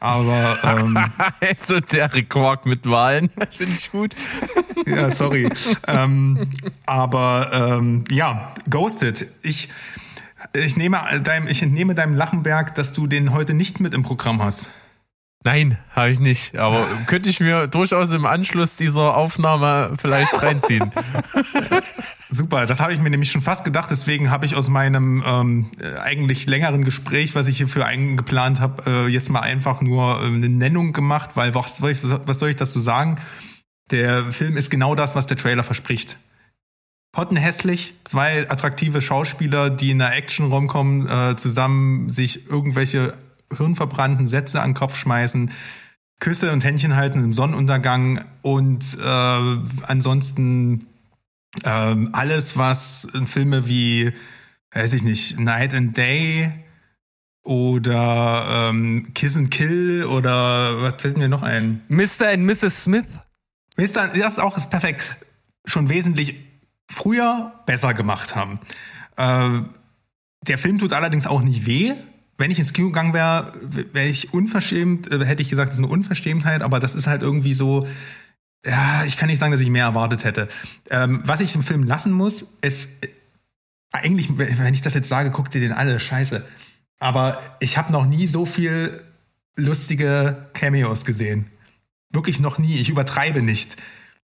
Aber 0.03 0.57
ähm, 0.63 0.97
Esoterik 1.39 2.29
Quark 2.29 2.65
mit 2.65 2.85
Wahlen. 2.89 3.29
Finde 3.51 3.71
ich 3.71 3.89
gut. 3.89 4.13
ja, 4.85 5.09
sorry. 5.09 5.49
ähm, 5.87 6.51
aber 6.85 7.49
ähm, 7.53 8.03
ja, 8.11 8.53
Ghosted. 8.69 9.27
Ich, 9.43 9.69
ich, 10.53 10.75
nehme 10.75 10.99
deinem, 11.23 11.47
ich 11.47 11.61
entnehme 11.61 11.95
deinem 11.95 12.15
Lachenberg, 12.15 12.75
dass 12.75 12.91
du 12.91 13.07
den 13.07 13.31
heute 13.31 13.53
nicht 13.53 13.79
mit 13.79 13.93
im 13.93 14.03
Programm 14.03 14.43
hast. 14.43 14.67
Nein, 15.45 15.77
habe 15.91 16.09
ich 16.09 16.19
nicht. 16.19 16.57
Aber 16.57 16.85
könnte 17.07 17.29
ich 17.29 17.39
mir 17.39 17.67
durchaus 17.67 18.11
im 18.11 18.25
Anschluss 18.25 18.75
dieser 18.75 19.17
Aufnahme 19.17 19.91
vielleicht 19.97 20.41
reinziehen. 20.41 20.91
Super, 22.29 22.65
das 22.65 22.79
habe 22.79 22.93
ich 22.93 22.99
mir 22.99 23.09
nämlich 23.09 23.31
schon 23.31 23.41
fast 23.41 23.65
gedacht. 23.65 23.91
Deswegen 23.91 24.31
habe 24.31 24.45
ich 24.45 24.55
aus 24.55 24.69
meinem 24.69 25.23
ähm, 25.25 25.71
äh, 25.79 25.97
eigentlich 25.99 26.45
längeren 26.47 26.83
Gespräch, 26.83 27.35
was 27.35 27.47
ich 27.47 27.57
hierfür 27.57 27.85
eingeplant 27.85 28.61
habe, 28.61 28.83
äh, 28.89 29.07
jetzt 29.07 29.29
mal 29.29 29.41
einfach 29.41 29.81
nur 29.81 30.21
äh, 30.21 30.27
eine 30.27 30.49
Nennung 30.49 30.93
gemacht, 30.93 31.31
weil 31.35 31.53
was 31.53 31.77
soll, 31.77 31.91
ich, 31.91 31.99
was 32.03 32.39
soll 32.39 32.49
ich 32.49 32.55
dazu 32.55 32.79
sagen? 32.79 33.19
Der 33.91 34.31
Film 34.31 34.55
ist 34.55 34.71
genau 34.71 34.95
das, 34.95 35.13
was 35.13 35.27
der 35.27 35.37
Trailer 35.37 35.63
verspricht. 35.63 36.17
Pottenhässlich, 37.11 37.93
zwei 38.05 38.49
attraktive 38.49 39.01
Schauspieler, 39.01 39.69
die 39.69 39.91
in 39.91 40.01
einer 40.01 40.15
Action-Romcom 40.15 41.07
äh, 41.07 41.35
zusammen 41.35 42.09
sich 42.09 42.49
irgendwelche 42.49 43.13
hirnverbrannten 43.57 44.27
Sätze 44.27 44.61
an 44.61 44.69
den 44.69 44.75
Kopf 44.75 44.97
schmeißen, 44.97 45.51
Küsse 46.19 46.51
und 46.51 46.63
Händchen 46.63 46.95
halten 46.95 47.23
im 47.23 47.33
Sonnenuntergang 47.33 48.23
und 48.41 48.97
äh, 49.03 49.57
ansonsten 49.83 50.87
ähm, 51.63 52.09
alles, 52.13 52.57
was 52.57 53.07
Filme 53.25 53.67
wie, 53.67 54.13
weiß 54.71 54.93
ich 54.93 55.03
nicht, 55.03 55.39
Night 55.39 55.73
and 55.73 55.97
Day 55.97 56.51
oder 57.43 58.69
ähm, 58.69 59.13
Kiss 59.13 59.35
and 59.35 59.51
Kill 59.51 60.05
oder 60.05 60.81
was 60.81 61.01
fällt 61.01 61.17
mir 61.17 61.27
noch 61.27 61.43
ein? 61.43 61.81
Mr. 61.89 62.29
and 62.29 62.45
Mrs. 62.45 62.83
Smith. 62.83 63.05
Mister, 63.75 64.07
das 64.07 64.33
ist 64.33 64.39
auch 64.39 64.69
perfekt. 64.69 65.17
Schon 65.65 65.89
wesentlich 65.89 66.35
früher 66.89 67.53
besser 67.65 67.93
gemacht 67.93 68.35
haben. 68.35 68.59
Äh, 69.17 69.61
der 70.47 70.57
Film 70.57 70.79
tut 70.79 70.93
allerdings 70.93 71.27
auch 71.27 71.41
nicht 71.41 71.65
weh. 71.65 71.93
Wenn 72.37 72.51
ich 72.51 72.59
ins 72.59 72.73
Kino 72.73 72.87
gegangen 72.87 73.13
wäre, 73.13 73.51
wäre 73.93 74.07
ich 74.07 74.33
unverschämt, 74.33 75.11
äh, 75.11 75.25
hätte 75.25 75.41
ich 75.41 75.49
gesagt, 75.49 75.69
das 75.69 75.75
ist 75.75 75.83
eine 75.83 75.91
Unverschämtheit, 75.91 76.61
aber 76.61 76.79
das 76.79 76.95
ist 76.95 77.07
halt 77.07 77.21
irgendwie 77.21 77.53
so, 77.53 77.87
ja, 78.65 79.03
ich 79.05 79.17
kann 79.17 79.27
nicht 79.27 79.39
sagen, 79.39 79.51
dass 79.51 79.61
ich 79.61 79.69
mehr 79.69 79.85
erwartet 79.85 80.23
hätte. 80.23 80.47
Ähm, 80.89 81.21
was 81.25 81.41
ich 81.41 81.53
im 81.55 81.63
Film 81.63 81.83
lassen 81.83 82.11
muss, 82.11 82.53
ist, 82.61 83.03
äh, 83.03 83.09
eigentlich, 83.91 84.37
wenn 84.37 84.73
ich 84.73 84.81
das 84.81 84.95
jetzt 84.95 85.09
sage, 85.09 85.29
guckt 85.29 85.53
ihr 85.53 85.61
den 85.61 85.71
alle, 85.71 85.99
scheiße. 85.99 86.43
Aber 86.99 87.39
ich 87.59 87.77
habe 87.77 87.91
noch 87.91 88.05
nie 88.05 88.27
so 88.27 88.45
viel 88.45 89.03
lustige 89.55 90.49
Cameos 90.53 91.05
gesehen. 91.05 91.51
Wirklich 92.09 92.39
noch 92.39 92.57
nie. 92.57 92.77
Ich 92.77 92.89
übertreibe 92.89 93.41
nicht. 93.41 93.77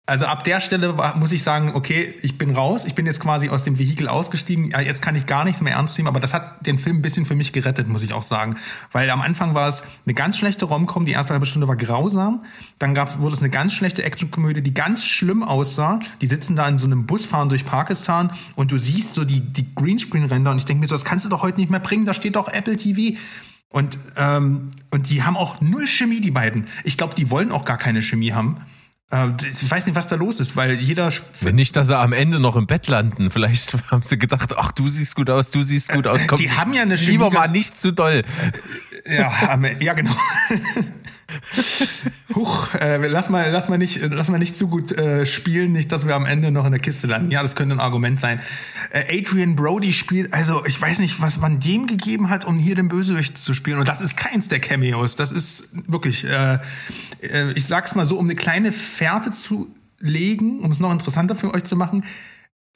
Also 0.07 0.27
ab 0.27 0.45
der 0.45 0.61
Stelle 0.61 0.95
muss 1.17 1.33
ich 1.33 1.43
sagen, 1.43 1.71
okay, 1.73 2.15
ich 2.21 2.37
bin 2.37 2.55
raus, 2.55 2.85
ich 2.85 2.95
bin 2.95 3.07
jetzt 3.07 3.21
quasi 3.21 3.49
aus 3.49 3.63
dem 3.63 3.79
Vehikel 3.79 4.07
ausgestiegen. 4.07 4.69
Ja, 4.69 4.81
jetzt 4.81 5.01
kann 5.01 5.17
ich 5.17 5.25
gar 5.25 5.45
nichts 5.45 5.63
mehr 5.63 5.73
ernst 5.73 5.97
nehmen, 5.97 6.09
aber 6.09 6.21
das 6.21 6.35
hat 6.35 6.67
den 6.67 6.79
Film 6.79 6.99
ein 6.99 7.03
bisschen 7.03 7.25
für 7.25 7.35
mich 7.35 7.53
gerettet, 7.53 7.89
muss 7.89 8.03
ich 8.03 8.13
auch 8.13 8.23
sagen. 8.23 8.57
Weil 8.93 9.09
am 9.09 9.23
Anfang 9.23 9.55
war 9.55 9.67
es 9.67 9.83
eine 10.05 10.13
ganz 10.13 10.37
schlechte 10.37 10.67
Romcom, 10.67 11.07
die 11.07 11.13
erste 11.13 11.33
halbe 11.33 11.47
Stunde 11.47 11.69
war 11.69 11.77
grausam. 11.77 12.45
Dann 12.79 12.93
gab's, 12.93 13.19
wurde 13.19 13.35
es 13.35 13.41
eine 13.41 13.49
ganz 13.49 13.73
schlechte 13.73 14.03
Actionkomödie, 14.03 14.61
die 14.61 14.75
ganz 14.75 15.07
schlimm 15.07 15.43
aussah. 15.43 16.01
Die 16.21 16.27
sitzen 16.27 16.55
da 16.55 16.69
in 16.69 16.77
so 16.77 16.85
einem 16.85 17.07
Bus, 17.07 17.25
fahren 17.25 17.49
durch 17.49 17.65
Pakistan 17.65 18.31
und 18.57 18.73
du 18.73 18.77
siehst 18.77 19.15
so 19.15 19.25
die, 19.25 19.41
die 19.41 19.75
Greenscreen-Ränder 19.75 20.51
und 20.51 20.59
ich 20.59 20.67
denke 20.67 20.83
mir 20.83 20.87
so, 20.87 20.97
das 20.97 21.07
kannst 21.07 21.25
du 21.25 21.31
doch 21.31 21.43
heute 21.43 21.59
nicht 21.59 21.71
mehr 21.71 21.81
bringen, 21.81 22.05
da 22.05 22.13
steht 22.13 22.37
doch 22.37 22.49
Apple 22.49 22.77
TV. 22.77 23.17
Und, 23.71 23.99
ähm, 24.17 24.73
und 24.91 25.09
die 25.09 25.23
haben 25.23 25.39
auch 25.39 25.63
null 25.63 25.87
Chemie, 25.87 26.21
die 26.21 26.31
beiden. 26.31 26.67
Ich 26.85 26.99
glaube, 26.99 27.15
die 27.15 27.31
wollen 27.31 27.51
auch 27.51 27.65
gar 27.65 27.79
keine 27.79 28.03
Chemie 28.03 28.33
haben. 28.33 28.59
Äh, 29.11 29.29
ich 29.41 29.71
weiß 29.71 29.87
nicht, 29.87 29.95
was 29.95 30.07
da 30.07 30.17
los 30.17 30.41
ist, 30.41 30.57
weil 30.57 30.75
jeder. 30.75 31.13
Wenn 31.41 31.55
nicht, 31.57 31.77
dass 31.77 31.89
sie 31.89 31.97
am 31.99 32.13
Ende 32.13 32.41
noch 32.41 32.57
im 32.57 32.67
Bett 32.67 32.89
landen. 32.89 33.31
Vielleicht 33.31 33.75
haben 33.91 34.03
sie 34.03 34.19
gedacht, 34.19 34.55
ach, 34.57 34.73
du 34.73 34.89
siehst 34.89 35.15
gut 35.15 35.31
aus, 35.31 35.51
du 35.51 35.63
siehst 35.63 35.93
gut 35.93 36.07
aus. 36.07 36.27
Komm, 36.27 36.39
Die 36.39 36.51
haben 36.51 36.73
ja 36.75 36.83
eine 36.83 36.97
Lieber 36.97 37.31
mal 37.31 37.49
nicht 37.49 37.79
zu 37.81 37.93
doll. 37.93 38.25
Ja, 39.07 39.31
am- 39.51 39.67
ja 39.81 39.93
genau. 39.93 40.17
Huch, 42.35 42.75
äh, 42.75 43.07
lass 43.07 43.31
mal, 43.31 43.51
lass 43.51 43.69
mal 43.69 43.79
nicht, 43.79 44.01
lass 44.11 44.29
mal 44.29 44.39
nicht 44.39 44.57
zu 44.57 44.69
gut 44.69 44.93
äh, 44.93 45.27
spielen, 45.27 45.73
nicht, 45.73 45.93
dass 45.93 46.07
wir 46.07 46.15
am 46.15 46.27
Ende 46.27 46.51
noch 46.51 46.65
in 46.65 46.73
der 46.73 46.81
Kiste 46.81 47.07
landen. 47.07 47.31
Ja, 47.31 47.43
das 47.43 47.57
könnte 47.57 47.75
ein 47.75 47.81
Argument 47.81 48.21
sein. 48.21 48.41
Äh, 48.91 49.19
Adrian 49.19 49.57
Brody 49.57 49.93
spielt, 49.93 50.33
also 50.33 50.65
ich 50.67 50.81
weiß 50.81 50.99
nicht, 50.99 51.21
was 51.21 51.39
man 51.39 51.61
dem 51.61 51.87
gegeben 51.87 52.31
hat, 52.31 52.45
um 52.45 52.59
hier 52.59 52.75
den 52.75 52.89
Bösewicht 52.89 53.39
zu 53.39 53.55
spielen. 53.55 53.79
Und 53.79 53.89
das 53.89 54.01
ist 54.01 54.17
keins 54.17 54.49
der 54.49 54.61
Cameos. 54.61 55.17
Das 55.17 55.33
ist 55.33 55.69
wirklich, 55.91 56.25
äh, 56.25 56.59
äh, 57.23 57.53
ich 57.55 57.67
sag's 57.67 57.95
mal 57.95 58.07
so, 58.07 58.19
um 58.19 58.27
eine 58.27 58.35
kleine 58.35 58.73
Fährte 58.73 59.31
zu 59.31 59.69
legen, 60.01 60.61
um 60.61 60.71
es 60.71 60.81
noch 60.81 60.93
interessanter 60.93 61.37
für 61.37 61.55
euch 61.55 61.65
zu 61.65 61.77
machen. 61.77 62.05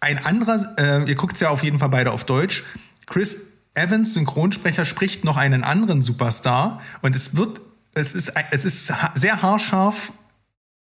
Ein 0.01 0.25
anderer, 0.25 0.75
äh, 0.79 1.09
ihr 1.09 1.17
guckt's 1.17 1.41
ja 1.41 1.51
auf 1.51 1.65
jeden 1.65 1.79
Fall 1.79 1.89
beide 1.89 2.13
auf 2.13 2.25
Deutsch. 2.25 2.65
Chris 3.07 3.49
Evans, 3.75 4.15
Synchronsprecher, 4.15 4.85
spricht 4.85 5.25
noch 5.25 5.37
einen 5.37 5.65
anderen 5.65 6.03
Superstar 6.03 6.81
und 7.03 7.15
es 7.15 7.37
wird, 7.37 7.61
es 7.95 8.15
ist, 8.15 8.33
es 8.51 8.65
ist 8.65 8.93
sehr 9.15 9.43
haarscharf 9.43 10.13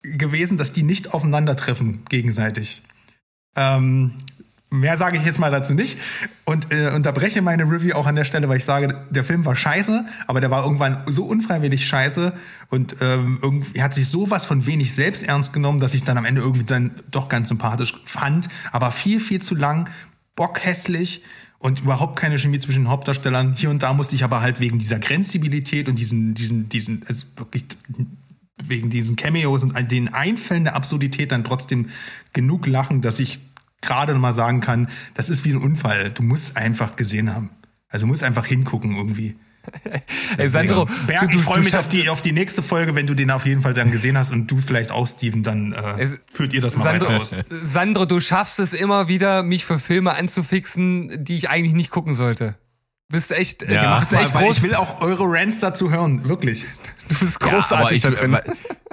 gewesen, 0.02 0.58
dass 0.58 0.74
die 0.74 0.84
nicht 0.84 1.14
aufeinandertreffen 1.14 2.06
gegenseitig. 2.06 2.84
Ähm, 3.56 4.14
mehr 4.70 4.98
sage 4.98 5.18
ich 5.18 5.24
jetzt 5.24 5.40
mal 5.40 5.52
dazu 5.52 5.74
nicht 5.74 5.98
und 6.44 6.72
äh, 6.74 6.92
unterbreche 6.94 7.42
meine 7.42 7.64
Review 7.64 7.96
auch 7.96 8.06
an 8.06 8.16
der 8.16 8.26
Stelle, 8.26 8.50
weil 8.50 8.58
ich 8.58 8.66
sage, 8.66 9.06
der 9.10 9.24
Film 9.24 9.46
war 9.46 9.56
scheiße, 9.56 10.06
aber 10.28 10.42
der 10.42 10.52
war 10.52 10.64
irgendwann 10.64 11.04
so 11.06 11.26
unfreiwillig 11.26 11.86
scheiße 11.88 12.34
und 12.70 12.98
ähm, 13.02 13.40
irgendwie 13.42 13.82
hat 13.82 13.94
sich 13.94 14.08
sowas 14.08 14.46
von 14.46 14.66
wenig 14.66 14.94
selbst 14.94 15.24
ernst 15.24 15.54
genommen, 15.54 15.80
dass 15.80 15.94
ich 15.94 16.04
dann 16.04 16.18
am 16.18 16.26
Ende 16.26 16.42
irgendwie 16.42 16.66
dann 16.66 16.92
doch 17.10 17.30
ganz 17.30 17.50
sympathisch 17.50 17.94
fand, 18.06 18.50
aber 18.72 18.92
viel, 18.92 19.20
viel 19.20 19.42
zu 19.42 19.56
lang, 19.56 19.90
bockhässlich 20.36 21.24
und 21.66 21.82
überhaupt 21.82 22.20
keine 22.20 22.38
Chemie 22.38 22.60
zwischen 22.60 22.84
den 22.84 22.90
Hauptdarstellern. 22.90 23.56
Hier 23.58 23.72
und 23.72 23.82
da 23.82 23.92
musste 23.92 24.14
ich 24.14 24.24
aber 24.24 24.42
halt 24.42 24.60
wegen 24.60 24.78
dieser 24.78 25.00
Grenzsibilität 25.00 25.90
und 25.90 25.98
diesen, 25.98 26.36
diesen, 26.36 26.70
diesen, 26.70 27.02
also 27.08 27.26
wirklich 27.38 27.66
wegen 28.64 28.92
diesen 28.92 29.16
Cameos 29.16 29.64
und 29.64 29.92
den 29.92 30.14
Einfällen 30.14 30.66
der 30.66 30.76
Absurdität 30.76 31.32
dann 31.32 31.44
trotzdem 31.44 31.88
genug 32.34 32.68
lachen, 32.68 33.02
dass 33.02 33.18
ich 33.18 33.40
gerade 33.82 34.14
mal 34.14 34.32
sagen 34.32 34.62
kann, 34.62 34.90
das 35.16 35.28
ist 35.28 35.44
wie 35.44 35.54
ein 35.54 35.58
Unfall. 35.58 36.12
Du 36.12 36.22
musst 36.22 36.56
einfach 36.56 36.98
gesehen 36.98 37.34
haben. 37.34 37.50
Also 37.90 38.04
du 38.06 38.10
musst 38.10 38.22
einfach 38.22 38.46
hingucken 38.46 38.96
irgendwie. 38.96 39.36
Ey, 40.38 40.50
Sandro, 40.50 40.88
Berg, 41.08 41.22
du- 41.22 41.28
du- 41.28 41.38
ich 41.38 41.44
freue 41.44 41.62
mich 41.62 41.76
auf 41.78 41.88
die, 41.88 42.10
auf 42.10 42.22
die 42.22 42.32
nächste 42.32 42.62
Folge, 42.62 42.96
wenn 42.96 43.08
du 43.08 43.14
den 43.14 43.32
auf 43.32 43.46
jeden 43.46 43.62
Fall 43.62 43.74
dann 43.74 43.92
gesehen 43.92 44.18
hast 44.18 44.32
und 44.32 44.48
du 44.48 44.58
vielleicht 44.58 44.92
auch, 44.92 45.08
Steven, 45.08 45.44
dann 45.44 45.74
äh, 45.74 46.04
Es- 46.04 46.20
führt 46.34 46.54
ihr 46.54 46.62
das 46.62 46.76
mal 46.76 46.84
Sandro, 46.86 47.08
weiter 47.10 47.22
aus. 47.22 47.32
Sandro, 47.64 48.06
du 48.06 48.20
schaffst 48.20 48.60
es 48.60 48.74
immer 48.74 49.08
wieder, 49.08 49.44
mich 49.44 49.66
für 49.66 49.80
Filme 49.80 50.16
anzufixen, 50.16 51.24
die 51.24 51.36
ich 51.38 51.50
eigentlich 51.50 51.74
nicht 51.74 51.90
gucken 51.90 52.14
sollte. 52.14 52.56
Du 53.10 53.18
bist 53.18 53.32
echt, 53.32 53.62
äh, 53.62 53.72
Ja. 53.76 53.94
du 53.94 54.00
bist 54.00 54.14
echt 54.14 54.34
Weil 54.34 54.46
groß, 54.46 54.58
ich 54.58 54.64
will 54.64 54.74
auch 54.74 55.00
eure 55.02 55.26
Rants 55.26 55.60
dazu 55.60 55.92
hören, 55.92 56.28
wirklich. 56.28 56.66
du 57.08 57.16
bist 57.16 57.40
Ja, 57.40 57.50
großartig 57.50 57.98
ich, 57.98 58.04
da 58.04 58.10
drin. 58.10 58.36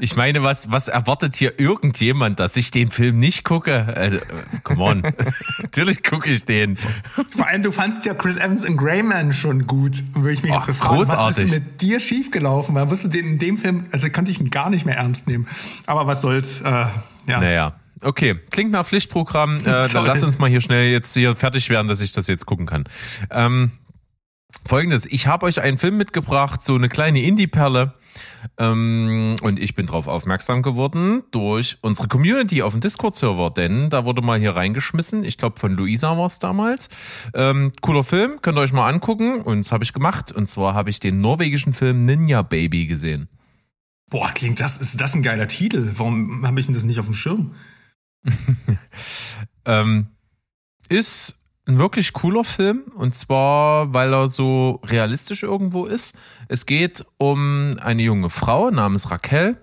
ich 0.00 0.16
meine, 0.16 0.42
was, 0.42 0.70
was 0.70 0.88
erwartet 0.88 1.34
hier 1.34 1.58
irgendjemand, 1.58 2.38
dass 2.38 2.56
ich 2.56 2.70
den 2.70 2.90
Film 2.90 3.18
nicht 3.18 3.42
gucke? 3.42 3.86
Also, 3.96 4.18
äh, 4.18 4.22
come 4.64 4.82
on. 4.82 5.02
Natürlich 5.62 6.02
gucke 6.02 6.28
ich 6.28 6.44
den. 6.44 6.76
Vor 6.76 7.46
allem, 7.46 7.62
du 7.62 7.72
fandst 7.72 8.04
ja 8.04 8.12
Chris 8.12 8.36
Evans 8.36 8.64
in 8.64 8.76
Greyman 8.76 9.32
schon 9.32 9.66
gut. 9.66 10.02
Und 10.12 10.24
würde 10.24 10.34
ich 10.34 10.42
mich 10.42 10.52
Ach, 10.52 10.58
jetzt 10.58 10.66
befragen, 10.66 11.08
was 11.08 11.38
ist 11.38 11.50
mit 11.50 11.80
dir 11.80 11.98
schiefgelaufen? 11.98 12.74
Man 12.74 12.90
wusste 12.90 13.08
den 13.08 13.24
in 13.26 13.38
dem 13.38 13.56
Film, 13.56 13.86
also 13.92 14.10
konnte 14.10 14.30
ich 14.30 14.38
ihn 14.38 14.50
gar 14.50 14.68
nicht 14.68 14.84
mehr 14.84 14.98
ernst 14.98 15.26
nehmen. 15.26 15.48
Aber 15.86 16.06
was 16.06 16.20
soll's, 16.20 16.60
äh, 16.60 16.64
ja. 16.68 16.90
Naja. 17.26 17.72
Okay, 18.04 18.34
klingt 18.50 18.72
nach 18.72 18.84
Pflichtprogramm. 18.84 19.58
Äh, 19.60 19.62
dann 19.92 20.04
lass 20.04 20.22
uns 20.22 20.38
mal 20.38 20.50
hier 20.50 20.60
schnell 20.60 20.90
jetzt 20.90 21.14
hier 21.14 21.36
fertig 21.36 21.70
werden, 21.70 21.86
dass 21.88 22.00
ich 22.00 22.12
das 22.12 22.26
jetzt 22.26 22.46
gucken 22.46 22.66
kann. 22.66 22.84
Ähm, 23.30 23.70
Folgendes, 24.66 25.07
ich 25.07 25.26
habe 25.26 25.46
euch 25.46 25.61
einen 25.61 25.78
Film 25.78 25.96
mitgebracht, 25.96 26.62
so 26.62 26.74
eine 26.74 26.88
kleine 26.88 27.22
Indie-Perle. 27.22 27.94
Ähm, 28.59 29.36
und 29.42 29.59
ich 29.59 29.74
bin 29.74 29.86
darauf 29.86 30.07
aufmerksam 30.07 30.62
geworden 30.62 31.22
durch 31.30 31.78
unsere 31.80 32.09
Community 32.09 32.62
auf 32.62 32.72
dem 32.72 32.80
Discord-Server, 32.80 33.50
denn 33.50 33.88
da 33.88 34.05
wurde 34.05 34.20
mal 34.20 34.38
hier 34.38 34.55
reingeschmissen. 34.55 35.24
Ich 35.24 35.38
glaube, 35.38 35.59
von 35.59 35.72
Luisa 35.72 36.16
war 36.18 36.26
es 36.26 36.38
damals. 36.38 36.88
Ähm, 37.34 37.72
cooler 37.80 38.05
Film, 38.05 38.42
könnt 38.42 38.59
ihr 38.59 38.62
euch 38.62 38.72
mal 38.72 38.88
angucken. 38.88 39.40
Und 39.40 39.61
das 39.61 39.72
habe 39.72 39.84
ich 39.84 39.92
gemacht. 39.92 40.32
Und 40.32 40.48
zwar 40.48 40.74
habe 40.74 40.90
ich 40.90 41.00
den 41.00 41.20
norwegischen 41.20 41.72
Film 41.72 42.05
Ninja 42.05 42.42
Baby 42.42 42.86
gesehen. 42.86 43.28
Boah, 44.11 44.30
klingt 44.34 44.61
das, 44.61 44.76
ist 44.76 45.00
das 45.00 45.14
ein 45.14 45.22
geiler 45.22 45.48
Titel? 45.48 45.92
Warum 45.96 46.46
habe 46.46 46.61
ich 46.61 46.66
denn 46.66 46.74
das 46.74 46.84
nicht 46.84 46.98
auf 47.00 47.07
dem 47.07 47.14
Schirm? 47.14 47.55
Ähm, 49.64 50.09
ist 50.88 51.36
ein 51.66 51.78
wirklich 51.78 52.12
cooler 52.12 52.44
Film 52.44 52.82
und 52.96 53.14
zwar, 53.14 53.94
weil 53.94 54.12
er 54.12 54.28
so 54.28 54.80
realistisch 54.84 55.42
irgendwo 55.42 55.86
ist. 55.86 56.16
Es 56.48 56.66
geht 56.66 57.04
um 57.18 57.76
eine 57.80 58.02
junge 58.02 58.30
Frau 58.30 58.70
namens 58.70 59.10
Raquel, 59.10 59.56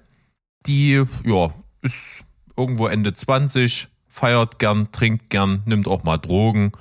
die 0.66 1.04
ja 1.26 1.54
ist 1.82 2.24
irgendwo 2.56 2.88
Ende 2.88 3.14
20, 3.14 3.88
feiert 4.08 4.60
gern, 4.60 4.92
trinkt 4.92 5.30
gern, 5.30 5.62
nimmt 5.66 5.88
auch 5.88 6.04
mal 6.04 6.18
Drogen, 6.18 6.72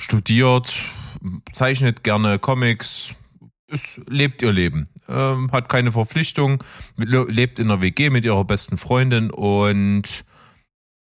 studiert, 0.00 0.74
zeichnet 1.52 2.04
gerne 2.04 2.38
Comics, 2.38 3.14
ist, 3.68 4.00
lebt 4.06 4.42
ihr 4.42 4.52
Leben, 4.52 4.88
ähm, 5.08 5.50
hat 5.52 5.68
keine 5.68 5.92
Verpflichtung, 5.92 6.62
le- 6.96 7.24
lebt 7.28 7.58
in 7.58 7.70
einer 7.70 7.80
WG 7.82 8.10
mit 8.10 8.24
ihrer 8.24 8.44
besten 8.44 8.76
Freundin 8.78 9.30
und 9.30 10.24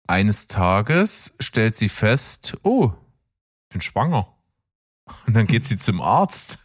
eines 0.08 0.46
Tages 0.48 1.34
stellt 1.40 1.76
sie 1.76 1.88
fest, 1.88 2.56
oh, 2.62 2.92
bin 3.72 3.80
schwanger. 3.80 4.28
Und 5.26 5.34
dann 5.34 5.46
geht 5.46 5.64
sie 5.64 5.76
zum 5.76 6.00
Arzt 6.00 6.58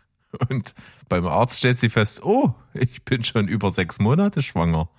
und 0.49 0.76
beim 1.10 1.26
Arzt 1.26 1.58
stellt 1.58 1.78
sie 1.78 1.89
fest, 1.89 2.24
oh, 2.24 2.53
ich 2.74 3.03
bin 3.03 3.24
schon 3.24 3.47
über 3.47 3.72
sechs 3.72 3.99
Monate 3.99 4.41
schwanger. 4.41 4.89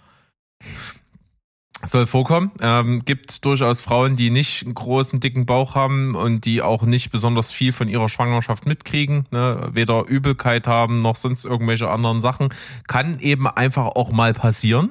Soll 1.85 2.09
vorkommen. 2.09 2.51
Ähm, 2.61 3.05
gibt 3.05 3.45
durchaus 3.45 3.81
Frauen, 3.81 4.17
die 4.17 4.31
nicht 4.31 4.65
einen 4.65 4.75
großen, 4.75 5.21
dicken 5.21 5.47
Bauch 5.47 5.77
haben 5.77 6.17
und 6.17 6.45
die 6.45 6.61
auch 6.61 6.83
nicht 6.83 7.13
besonders 7.13 7.53
viel 7.53 7.71
von 7.71 7.89
ihrer 7.89 8.09
Schwangerschaft 8.09 8.67
mitkriegen. 8.67 9.27
Ne? 9.31 9.69
Weder 9.73 10.05
Übelkeit 10.07 10.67
haben 10.67 10.99
noch 10.99 11.15
sonst 11.15 11.45
irgendwelche 11.45 11.89
anderen 11.89 12.21
Sachen. 12.21 12.49
Kann 12.89 13.21
eben 13.21 13.47
einfach 13.47 13.87
auch 13.87 14.11
mal 14.11 14.33
passieren. 14.33 14.91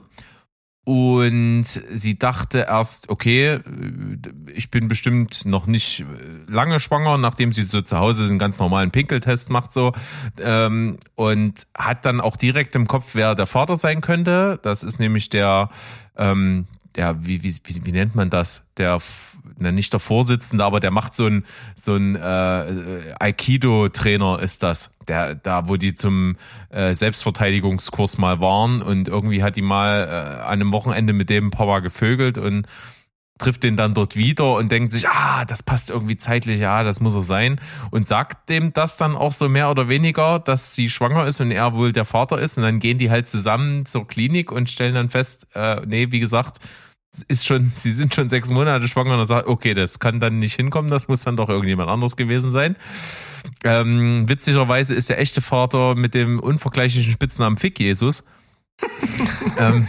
Und 0.88 1.66
sie 1.66 2.18
dachte 2.18 2.60
erst, 2.60 3.10
okay, 3.10 3.60
ich 4.56 4.72
bin 4.72 4.88
bestimmt 4.88 5.44
noch 5.44 5.68
nicht 5.68 6.06
lange 6.48 6.80
schwanger, 6.80 7.18
nachdem 7.18 7.52
sie 7.52 7.66
so 7.66 7.82
zu 7.82 7.98
Hause 7.98 8.24
einen 8.24 8.40
ganz 8.40 8.58
normalen 8.58 8.92
Pinkeltest 8.92 9.50
macht 9.50 9.74
so 9.74 9.92
ähm, 10.40 10.96
und 11.16 11.68
hat 11.78 12.06
dann 12.06 12.22
auch 12.22 12.38
direkt 12.38 12.74
im 12.74 12.88
Kopf, 12.88 13.16
wer 13.16 13.36
der 13.36 13.48
Vater 13.48 13.76
sein 13.76 14.00
könnte. 14.00 14.62
Das 14.64 14.84
ist 14.84 14.98
nämlich 14.98 15.28
der, 15.28 15.72
ähm, 16.16 16.68
der 16.96 17.18
wie, 17.26 17.44
wie, 17.44 17.54
wie, 17.66 17.86
wie 17.86 17.92
nennt 17.92 18.16
man 18.16 18.30
das? 18.30 18.64
Der, 18.78 18.98
Na, 19.60 19.72
nicht 19.72 19.92
der 19.92 20.00
Vorsitzende, 20.00 20.64
aber 20.64 20.80
der 20.80 20.92
macht 20.92 21.16
so 21.16 21.26
ein 21.26 21.46
so 21.76 21.96
ein 21.96 22.16
äh, 22.16 23.14
Aikido-Trainer 23.20 24.40
ist 24.40 24.64
das. 24.64 24.94
Der, 25.08 25.36
da, 25.36 25.68
wo 25.68 25.78
die 25.78 25.94
zum 25.94 26.36
äh, 26.70 26.94
Selbstverteidigungskurs 26.94 28.18
mal 28.18 28.40
waren 28.40 28.82
und 28.82 29.08
irgendwie 29.08 29.42
hat 29.42 29.56
die 29.56 29.62
mal 29.62 30.04
äh, 30.04 30.42
an 30.44 30.54
einem 30.54 30.72
Wochenende 30.74 31.14
mit 31.14 31.30
dem 31.30 31.50
Papa 31.50 31.80
gevögelt 31.80 32.38
und 32.38 32.68
trifft 33.38 33.64
den 33.64 33.78
dann 33.78 33.94
dort 33.94 34.16
wieder 34.16 34.56
und 34.56 34.72
denkt 34.72 34.92
sich, 34.92 35.08
ah, 35.08 35.46
das 35.46 35.64
passt 35.64 35.90
irgendwie 35.90 36.18
zeitlich, 36.18 36.60
ja, 36.60 36.84
das 36.84 37.00
muss 37.00 37.16
er 37.16 37.22
sein. 37.22 37.60
Und 37.92 38.08
sagt 38.08 38.50
dem 38.50 38.74
das 38.74 38.98
dann 38.98 39.16
auch 39.16 39.32
so 39.32 39.50
mehr 39.50 39.70
oder 39.70 39.88
weniger, 39.90 40.40
dass 40.40 40.76
sie 40.76 40.90
schwanger 40.90 41.26
ist 41.26 41.40
und 41.42 41.52
er 41.52 41.74
wohl 41.74 41.94
der 41.94 42.06
Vater 42.06 42.40
ist. 42.40 42.58
Und 42.58 42.64
dann 42.64 42.80
gehen 42.80 42.98
die 42.98 43.10
halt 43.10 43.28
zusammen 43.28 43.86
zur 43.86 44.08
Klinik 44.08 44.52
und 44.52 44.70
stellen 44.70 44.96
dann 44.96 45.10
fest, 45.10 45.48
äh, 45.54 45.82
nee, 45.86 46.08
wie 46.12 46.20
gesagt, 46.20 46.60
ist 47.28 47.46
schon, 47.46 47.70
sie 47.76 47.92
sind 47.92 48.14
schon 48.14 48.30
sechs 48.30 48.50
Monate 48.50 48.88
schwanger 48.88 49.14
und 49.14 49.20
er 49.20 49.26
sagt, 49.26 49.48
okay, 49.48 49.74
das 49.74 50.00
kann 50.00 50.20
dann 50.20 50.40
nicht 50.40 50.56
hinkommen, 50.56 50.90
das 50.90 51.08
muss 51.08 51.22
dann 51.24 51.38
doch 51.38 51.50
irgendjemand 51.50 51.90
anderes 51.90 52.16
gewesen 52.16 52.52
sein. 52.52 52.76
Ähm, 53.64 54.28
witzigerweise 54.28 54.94
ist 54.94 55.10
der 55.10 55.20
echte 55.20 55.42
Vater 55.42 55.96
mit 55.96 56.14
dem 56.14 56.40
unvergleichlichen 56.40 57.12
Spitznamen 57.12 57.58
Fick 57.58 57.80
Jesus. 57.80 58.24
ähm, 59.58 59.88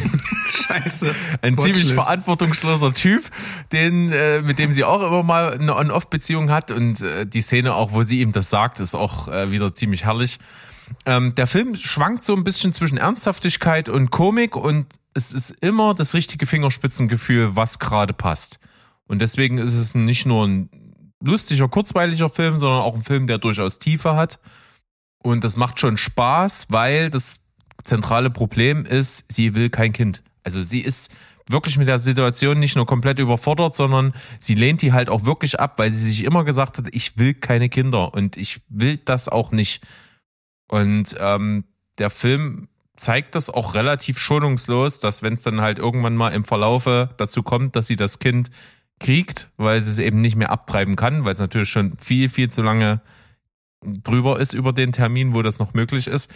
Scheiße. 0.51 1.15
ein 1.43 1.59
ziemlich 1.59 1.77
Watchlist. 1.77 1.93
verantwortungsloser 1.93 2.95
Typ, 2.95 3.23
den, 3.71 4.13
äh, 4.13 4.41
mit 4.41 4.59
dem 4.59 4.73
sie 4.73 4.85
auch 4.85 5.03
immer 5.03 5.23
mal 5.23 5.53
eine 5.53 5.77
On-Off-Beziehung 5.77 6.51
hat 6.51 6.71
und 6.71 7.03
äh, 7.03 7.27
die 7.27 7.43
Szene 7.43 7.75
auch, 7.75 7.93
wo 7.93 8.03
sie 8.03 8.21
ihm 8.21 8.33
das 8.33 8.49
sagt, 8.49 8.81
ist 8.81 8.95
auch 8.95 9.29
äh, 9.29 9.51
wieder 9.51 9.75
ziemlich 9.75 10.07
herrlich. 10.07 10.39
Ähm, 11.07 11.35
der 11.35 11.47
Film 11.47 11.75
schwankt 11.75 12.25
so 12.25 12.35
ein 12.35 12.45
bisschen 12.45 12.73
zwischen 12.73 12.99
Ernsthaftigkeit 12.99 13.89
und 13.89 14.11
Komik 14.11 14.57
und 14.57 14.87
es 15.15 15.33
ist 15.33 15.51
immer 15.63 15.95
das 15.95 16.15
richtige 16.15 16.47
Fingerspitzengefühl, 16.47 17.57
was 17.57 17.79
gerade 17.79 18.13
passt. 18.13 18.61
Und 19.07 19.21
deswegen 19.21 19.59
ist 19.59 19.75
es 19.75 19.95
nicht 19.95 20.27
nur 20.27 20.47
ein 20.47 20.69
lustiger, 21.21 21.69
kurzweiliger 21.69 22.29
Film, 22.29 22.59
sondern 22.59 22.83
auch 22.83 22.95
ein 22.95 23.03
Film, 23.03 23.27
der 23.27 23.39
durchaus 23.39 23.79
Tiefe 23.79 24.15
hat. 24.15 24.39
Und 25.19 25.45
das 25.45 25.57
macht 25.57 25.81
schon 25.81 25.97
Spaß, 25.97 26.67
weil 26.71 27.11
das 27.11 27.43
zentrale 27.85 28.31
Problem 28.31 28.85
ist, 28.85 29.33
sie 29.33 29.55
will 29.55 29.71
kein 29.71 29.93
Kind. 29.93 30.23
Also 30.45 30.63
sie 30.63 30.81
ist 30.81 31.11
wirklich 31.49 31.79
mit 31.79 31.89
der 31.89 31.99
Situation 31.99 32.59
nicht 32.59 32.77
nur 32.77 32.87
komplett 32.87 33.19
überfordert, 33.19 33.75
sondern 33.75 34.15
sie 34.39 34.55
lehnt 34.55 34.83
die 34.83 34.93
halt 34.93 35.09
auch 35.09 35.25
wirklich 35.25 35.59
ab, 35.59 35.79
weil 35.79 35.91
sie 35.91 36.05
sich 36.05 36.25
immer 36.25 36.45
gesagt 36.45 36.79
hat, 36.79 36.87
ich 36.93 37.19
will 37.19 37.35
keine 37.35 37.69
Kinder 37.69 38.15
und 38.15 38.37
ich 38.37 38.61
will 38.69 38.99
das 38.99 39.29
auch 39.29 39.51
nicht. 39.51 39.83
Und 40.69 41.17
ähm, 41.19 41.65
der 41.99 42.11
Film 42.11 42.69
zeigt 42.97 43.35
das 43.35 43.51
auch 43.51 43.75
relativ 43.75 44.19
schonungslos, 44.19 45.01
dass 45.01 45.23
wenn 45.23 45.35
es 45.35 45.43
dann 45.43 45.61
halt 45.61 45.79
irgendwann 45.79 46.17
mal 46.17 46.31
im 46.31 46.45
Verlaufe 46.45 47.11
dazu 47.17 47.43
kommt, 47.43 47.77
dass 47.77 47.87
sie 47.87 47.97
das 47.97 48.19
Kind 48.19 48.51
kriegt, 48.99 49.51
weil 49.57 49.83
sie 49.83 49.91
es 49.91 49.99
eben 49.99 50.21
nicht 50.21 50.37
mehr 50.37 50.51
abtreiben 50.51 50.97
kann, 50.97 51.25
weil 51.25 51.33
es 51.33 51.39
natürlich 51.39 51.69
schon 51.69 51.97
viel, 51.99 52.29
viel 52.29 52.51
zu 52.51 52.63
lange 52.63 53.01
drüber 53.81 54.41
ist 54.41 54.55
über 54.55 54.73
den 54.73 54.93
Termin, 54.93 55.35
wo 55.35 55.43
das 55.43 55.61
noch 55.61 55.73
möglich 55.75 56.09
ist, 56.09 56.31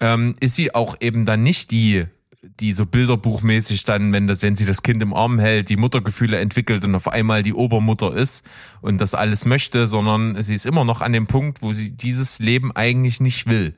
ähm, 0.00 0.34
ist 0.40 0.56
sie 0.56 0.74
auch 0.74 0.96
eben 1.00 1.24
dann 1.24 1.42
nicht 1.42 1.70
die, 1.70 2.06
die 2.42 2.72
so 2.72 2.86
bilderbuchmäßig 2.86 3.84
dann, 3.84 4.12
wenn 4.12 4.26
das, 4.26 4.42
wenn 4.42 4.56
sie 4.56 4.64
das 4.64 4.82
Kind 4.82 5.02
im 5.02 5.12
Arm 5.12 5.38
hält, 5.38 5.68
die 5.68 5.76
Muttergefühle 5.76 6.38
entwickelt 6.38 6.84
und 6.84 6.94
auf 6.94 7.08
einmal 7.08 7.42
die 7.42 7.52
Obermutter 7.52 8.14
ist 8.14 8.46
und 8.80 9.00
das 9.00 9.14
alles 9.14 9.44
möchte, 9.44 9.86
sondern 9.86 10.42
sie 10.42 10.54
ist 10.54 10.66
immer 10.66 10.84
noch 10.84 11.02
an 11.02 11.12
dem 11.12 11.26
Punkt, 11.26 11.60
wo 11.60 11.72
sie 11.72 11.96
dieses 11.96 12.38
Leben 12.38 12.72
eigentlich 12.72 13.20
nicht 13.20 13.48
will. 13.48 13.76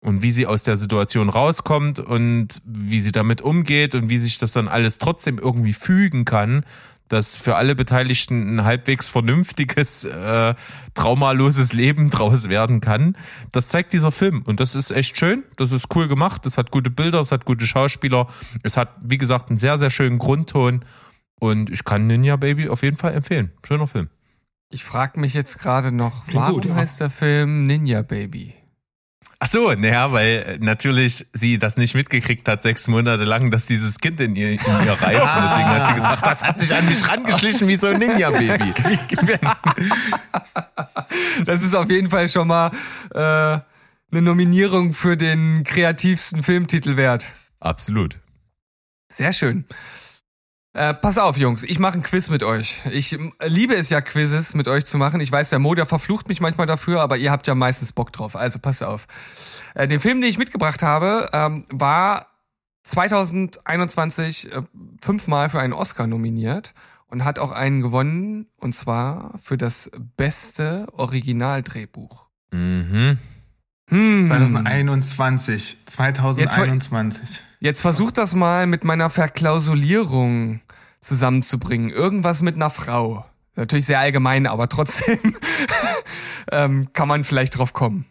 Und 0.00 0.22
wie 0.22 0.30
sie 0.30 0.46
aus 0.46 0.62
der 0.62 0.76
Situation 0.76 1.28
rauskommt 1.28 1.98
und 1.98 2.62
wie 2.64 3.00
sie 3.00 3.10
damit 3.10 3.40
umgeht 3.40 3.96
und 3.96 4.08
wie 4.08 4.18
sich 4.18 4.38
das 4.38 4.52
dann 4.52 4.68
alles 4.68 4.98
trotzdem 4.98 5.38
irgendwie 5.38 5.72
fügen 5.72 6.24
kann, 6.24 6.64
dass 7.08 7.36
für 7.36 7.56
alle 7.56 7.74
Beteiligten 7.74 8.56
ein 8.56 8.64
halbwegs 8.64 9.08
vernünftiges, 9.08 10.04
äh, 10.04 10.54
traumaloses 10.94 11.72
Leben 11.72 12.10
draus 12.10 12.48
werden 12.48 12.80
kann. 12.80 13.16
Das 13.52 13.68
zeigt 13.68 13.92
dieser 13.92 14.10
Film 14.10 14.42
und 14.42 14.60
das 14.60 14.74
ist 14.74 14.90
echt 14.90 15.18
schön, 15.18 15.44
das 15.56 15.72
ist 15.72 15.94
cool 15.94 16.08
gemacht, 16.08 16.46
es 16.46 16.58
hat 16.58 16.70
gute 16.70 16.90
Bilder, 16.90 17.20
es 17.20 17.32
hat 17.32 17.44
gute 17.44 17.66
Schauspieler, 17.66 18.26
es 18.62 18.76
hat, 18.76 18.90
wie 19.02 19.18
gesagt, 19.18 19.48
einen 19.50 19.58
sehr, 19.58 19.78
sehr 19.78 19.90
schönen 19.90 20.18
Grundton 20.18 20.84
und 21.38 21.70
ich 21.70 21.84
kann 21.84 22.06
Ninja 22.06 22.36
Baby 22.36 22.68
auf 22.68 22.82
jeden 22.82 22.96
Fall 22.96 23.14
empfehlen. 23.14 23.52
Schöner 23.66 23.86
Film. 23.86 24.08
Ich 24.70 24.84
frage 24.84 25.20
mich 25.20 25.34
jetzt 25.34 25.58
gerade 25.58 25.92
noch, 25.92 26.24
Klingt 26.24 26.42
warum 26.42 26.54
gut, 26.54 26.66
ja. 26.66 26.74
heißt 26.74 27.00
der 27.00 27.10
Film 27.10 27.66
Ninja 27.66 28.02
Baby? 28.02 28.54
Ach 29.38 29.46
so, 29.46 29.72
naja, 29.72 30.12
weil 30.12 30.44
äh, 30.46 30.58
natürlich 30.58 31.26
sie 31.32 31.58
das 31.58 31.76
nicht 31.76 31.94
mitgekriegt 31.94 32.48
hat, 32.48 32.62
sechs 32.62 32.88
Monate 32.88 33.24
lang, 33.24 33.50
dass 33.50 33.66
dieses 33.66 33.98
Kind 33.98 34.18
in 34.20 34.34
ihr, 34.34 34.52
in 34.52 34.58
ihr 34.58 34.92
reift. 34.92 35.02
Deswegen 35.04 35.68
hat 35.68 35.88
sie 35.88 35.94
gesagt, 35.94 36.26
das 36.26 36.42
hat 36.42 36.58
sich 36.58 36.74
an 36.74 36.86
mich 36.86 37.06
rangeschlichen 37.06 37.68
wie 37.68 37.76
so 37.76 37.88
ein 37.88 37.98
Ninja-Baby. 37.98 38.72
Das 41.44 41.62
ist 41.62 41.74
auf 41.74 41.90
jeden 41.90 42.10
Fall 42.10 42.28
schon 42.28 42.48
mal 42.48 42.70
äh, 43.14 43.18
eine 43.18 44.22
Nominierung 44.22 44.92
für 44.92 45.16
den 45.16 45.64
kreativsten 45.64 46.42
Filmtitel 46.42 46.96
wert. 46.96 47.26
Absolut. 47.60 48.16
Sehr 49.12 49.32
schön. 49.32 49.66
Äh, 50.76 50.92
pass 50.92 51.16
auf, 51.16 51.38
Jungs, 51.38 51.62
ich 51.62 51.78
mache 51.78 51.94
ein 51.94 52.02
Quiz 52.02 52.28
mit 52.28 52.42
euch. 52.42 52.82
Ich 52.90 53.18
liebe 53.42 53.74
es 53.74 53.88
ja, 53.88 54.02
Quizzes 54.02 54.54
mit 54.54 54.68
euch 54.68 54.84
zu 54.84 54.98
machen. 54.98 55.22
Ich 55.22 55.32
weiß, 55.32 55.48
der 55.48 55.58
Mo, 55.58 55.74
der 55.74 55.86
verflucht 55.86 56.28
mich 56.28 56.42
manchmal 56.42 56.66
dafür, 56.66 57.00
aber 57.00 57.16
ihr 57.16 57.30
habt 57.30 57.46
ja 57.46 57.54
meistens 57.54 57.94
Bock 57.94 58.12
drauf. 58.12 58.36
Also 58.36 58.58
pass 58.58 58.82
auf. 58.82 59.06
Äh, 59.74 59.88
den 59.88 60.00
Film, 60.00 60.20
den 60.20 60.28
ich 60.28 60.36
mitgebracht 60.36 60.82
habe, 60.82 61.30
ähm, 61.32 61.64
war 61.70 62.26
2021 62.82 64.52
äh, 64.52 64.60
fünfmal 65.00 65.48
für 65.48 65.60
einen 65.60 65.72
Oscar 65.72 66.06
nominiert 66.06 66.74
und 67.06 67.24
hat 67.24 67.38
auch 67.38 67.52
einen 67.52 67.80
gewonnen, 67.80 68.46
und 68.58 68.74
zwar 68.74 69.32
für 69.42 69.56
das 69.56 69.90
beste 70.18 70.88
Originaldrehbuch. 70.92 72.26
Mhm. 72.50 73.16
Hm. 73.88 74.26
2021. 74.26 75.86
2021. 75.86 77.22
Jetzt 77.22 77.45
versucht 77.74 78.18
das 78.18 78.34
mal 78.34 78.66
mit 78.66 78.84
meiner 78.84 79.10
Verklausulierung 79.10 80.60
zusammenzubringen. 81.00 81.90
Irgendwas 81.90 82.42
mit 82.42 82.56
einer 82.56 82.70
Frau. 82.70 83.24
Natürlich 83.54 83.86
sehr 83.86 84.00
allgemein, 84.00 84.46
aber 84.46 84.68
trotzdem 84.68 85.18
ähm, 86.52 86.92
kann 86.92 87.08
man 87.08 87.24
vielleicht 87.24 87.56
drauf 87.56 87.72
kommen. 87.72 88.04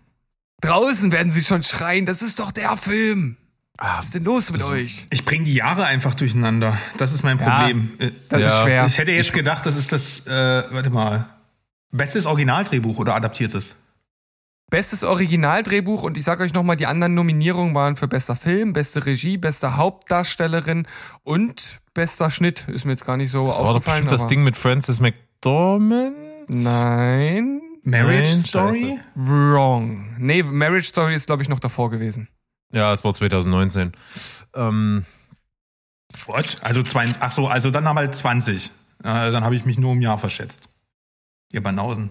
Draußen 0.61 1.11
werden 1.11 1.31
sie 1.31 1.41
schon 1.43 1.61
schreien, 1.63 2.05
das 2.05 2.21
ist 2.21 2.39
doch 2.39 2.51
der 2.51 2.77
Film. 2.77 3.37
Was 3.77 4.05
ist 4.05 4.15
denn 4.15 4.23
los 4.23 4.51
mit 4.51 4.63
euch? 4.63 5.05
Ich 5.11 5.25
bringe 5.25 5.43
die 5.43 5.53
Jahre 5.53 5.85
einfach 5.85 6.15
durcheinander. 6.15 6.77
Das 6.97 7.11
ist 7.11 7.23
mein 7.23 7.37
Ja, 7.37 7.57
Problem. 7.59 7.91
Äh, 7.99 8.11
Das 8.29 8.41
ist 8.41 8.47
Ja. 8.47 8.61
schwer. 8.63 8.85
Ich 8.87 8.97
hätte 8.97 9.11
jetzt 9.11 9.33
gedacht, 9.33 9.65
das 9.65 9.75
ist 9.75 9.91
das, 9.91 10.25
äh, 10.27 10.63
warte 10.71 10.89
mal, 10.89 11.25
bestes 11.91 12.25
Originaldrehbuch 12.25 12.97
oder 12.97 13.15
adaptiertes? 13.15 13.75
Bestes 14.75 15.05
Originaldrehbuch 15.05 16.03
und 16.03 16.17
ich 16.17 16.25
sage 16.25 16.43
euch 16.43 16.53
nochmal, 16.53 16.75
die 16.75 16.85
anderen 16.85 17.13
Nominierungen 17.13 17.73
waren 17.73 17.95
für 17.95 18.09
bester 18.09 18.35
Film, 18.35 18.73
beste 18.73 19.05
Regie, 19.05 19.37
beste 19.37 19.77
Hauptdarstellerin 19.77 20.85
und 21.23 21.79
bester 21.93 22.29
Schnitt. 22.29 22.67
Ist 22.67 22.83
mir 22.83 22.91
jetzt 22.91 23.05
gar 23.05 23.15
nicht 23.15 23.31
so 23.31 23.45
Das 23.45 23.55
war 23.55 23.67
doch 23.67 23.75
aufgefallen. 23.77 24.03
bestimmt 24.03 24.11
das 24.11 24.27
Ding 24.27 24.43
mit 24.43 24.57
Francis 24.57 24.99
McDormand. 24.99 26.17
Nein. 26.49 27.61
Marriage 27.85 28.31
Nein, 28.31 28.43
Story? 28.43 28.99
Wrong. 29.15 30.13
Nee, 30.17 30.43
Marriage 30.43 30.89
Story 30.89 31.15
ist, 31.15 31.27
glaube 31.27 31.41
ich, 31.41 31.47
noch 31.47 31.59
davor 31.59 31.89
gewesen. 31.89 32.27
Ja, 32.73 32.91
es 32.91 33.01
war 33.05 33.13
2019. 33.13 33.93
Ähm, 34.55 35.05
What? 36.25 36.57
Also 36.59 36.83
20, 36.83 37.21
ach 37.21 37.31
so, 37.31 37.47
also 37.47 37.71
dann 37.71 37.87
haben 37.87 37.95
wir 37.95 38.11
20. 38.11 38.65
Äh, 38.65 38.71
dann 39.31 39.45
habe 39.45 39.55
ich 39.55 39.63
mich 39.63 39.77
nur 39.77 39.91
um 39.91 39.99
ein 39.99 40.01
Jahr 40.01 40.17
verschätzt. 40.17 40.67
Ihr 41.53 41.63
Banausen. 41.63 42.09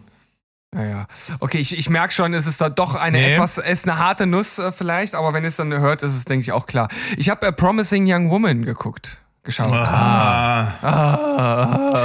Naja. 0.74 1.06
Okay, 1.40 1.58
ich, 1.58 1.76
ich 1.78 1.88
merke 1.88 2.12
schon, 2.12 2.34
es 2.34 2.46
ist 2.46 2.60
da 2.60 2.68
doch 2.68 2.94
eine 2.96 3.18
Nee. 3.18 3.32
etwas, 3.32 3.58
es 3.58 3.80
ist 3.80 3.88
eine 3.88 3.98
harte 3.98 4.26
Nuss 4.26 4.58
äh, 4.58 4.72
vielleicht, 4.72 5.14
aber 5.14 5.32
wenn 5.32 5.44
ihr 5.44 5.48
es 5.48 5.56
dann 5.56 5.72
hört, 5.72 6.02
ist 6.02 6.14
es, 6.14 6.24
denke 6.24 6.42
ich, 6.42 6.52
auch 6.52 6.66
klar. 6.66 6.88
Ich 7.16 7.30
habe 7.30 7.46
A 7.46 7.52
Promising 7.52 8.04
Young 8.12 8.30
Woman 8.30 8.64
geguckt. 8.64 9.18
Geschaut. 9.44 9.68
Ah. 9.72 10.72
ah, 10.82 12.02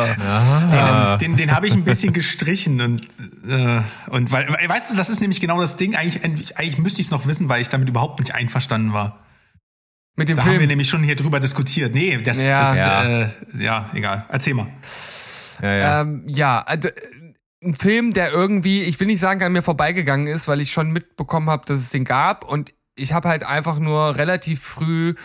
Den, 1.18 1.36
den 1.38 1.56
habe 1.56 1.68
ich 1.68 1.74
ein 1.74 1.86
bisschen 1.86 2.12
gestrichen 2.14 2.82
und, 2.82 3.02
äh, 3.50 3.82
und 4.10 4.32
weil, 4.32 4.48
weißt 4.68 4.92
du, 4.92 4.96
das 4.96 5.10
ist 5.10 5.22
nämlich 5.22 5.40
genau 5.40 5.60
das 5.62 5.78
Ding. 5.78 5.96
Eigentlich, 5.96 6.58
eigentlich 6.58 6.78
müsste 6.78 7.00
ich 7.02 7.08
es 7.08 7.12
noch 7.12 7.26
wissen, 7.28 7.48
weil 7.50 7.62
ich 7.62 7.70
damit 7.70 7.88
überhaupt 7.90 8.20
nicht 8.20 8.36
einverstanden 8.36 8.94
war. 8.94 9.20
Mit 10.16 10.28
dem 10.28 10.36
Da 10.36 10.44
haben 10.44 10.52
wir 10.52 10.58
Film. 10.60 10.68
nämlich 10.68 10.90
schon 10.90 11.02
hier 11.04 11.16
drüber 11.16 11.40
diskutiert. 11.40 11.94
Nee, 11.96 12.18
das, 12.22 12.42
Ja. 12.42 12.60
das 12.60 12.78
Ja. 12.78 13.04
Äh, 13.04 13.30
ja, 13.58 13.90
egal. 13.94 14.26
Erzähl 14.30 14.54
mal. 14.54 14.68
ja, 15.62 15.74
ja. 15.74 16.02
Ähm, 16.02 16.24
ja, 16.28 16.62
also, 16.62 16.90
ein 17.64 17.76
Film, 17.76 18.14
der 18.14 18.32
irgendwie, 18.32 18.84
ich 18.84 19.00
will 19.00 19.08
nicht 19.08 19.20
sagen, 19.20 19.44
an 19.44 19.52
mir 19.52 19.62
vorbeigegangen 19.62 20.28
ist, 20.28 20.48
weil 20.48 20.62
ich 20.62 20.72
schon 20.72 20.92
mitbekommen 20.92 21.50
habe, 21.50 21.66
dass 21.66 21.82
es 21.82 21.90
den 21.90 22.06
gab 22.06 22.50
und 22.50 22.74
ich 22.96 23.14
habe 23.14 23.30
halt 23.30 23.44
einfach 23.44 23.80
nur 23.80 24.16
relativ 24.16 24.62
früh 24.62 25.16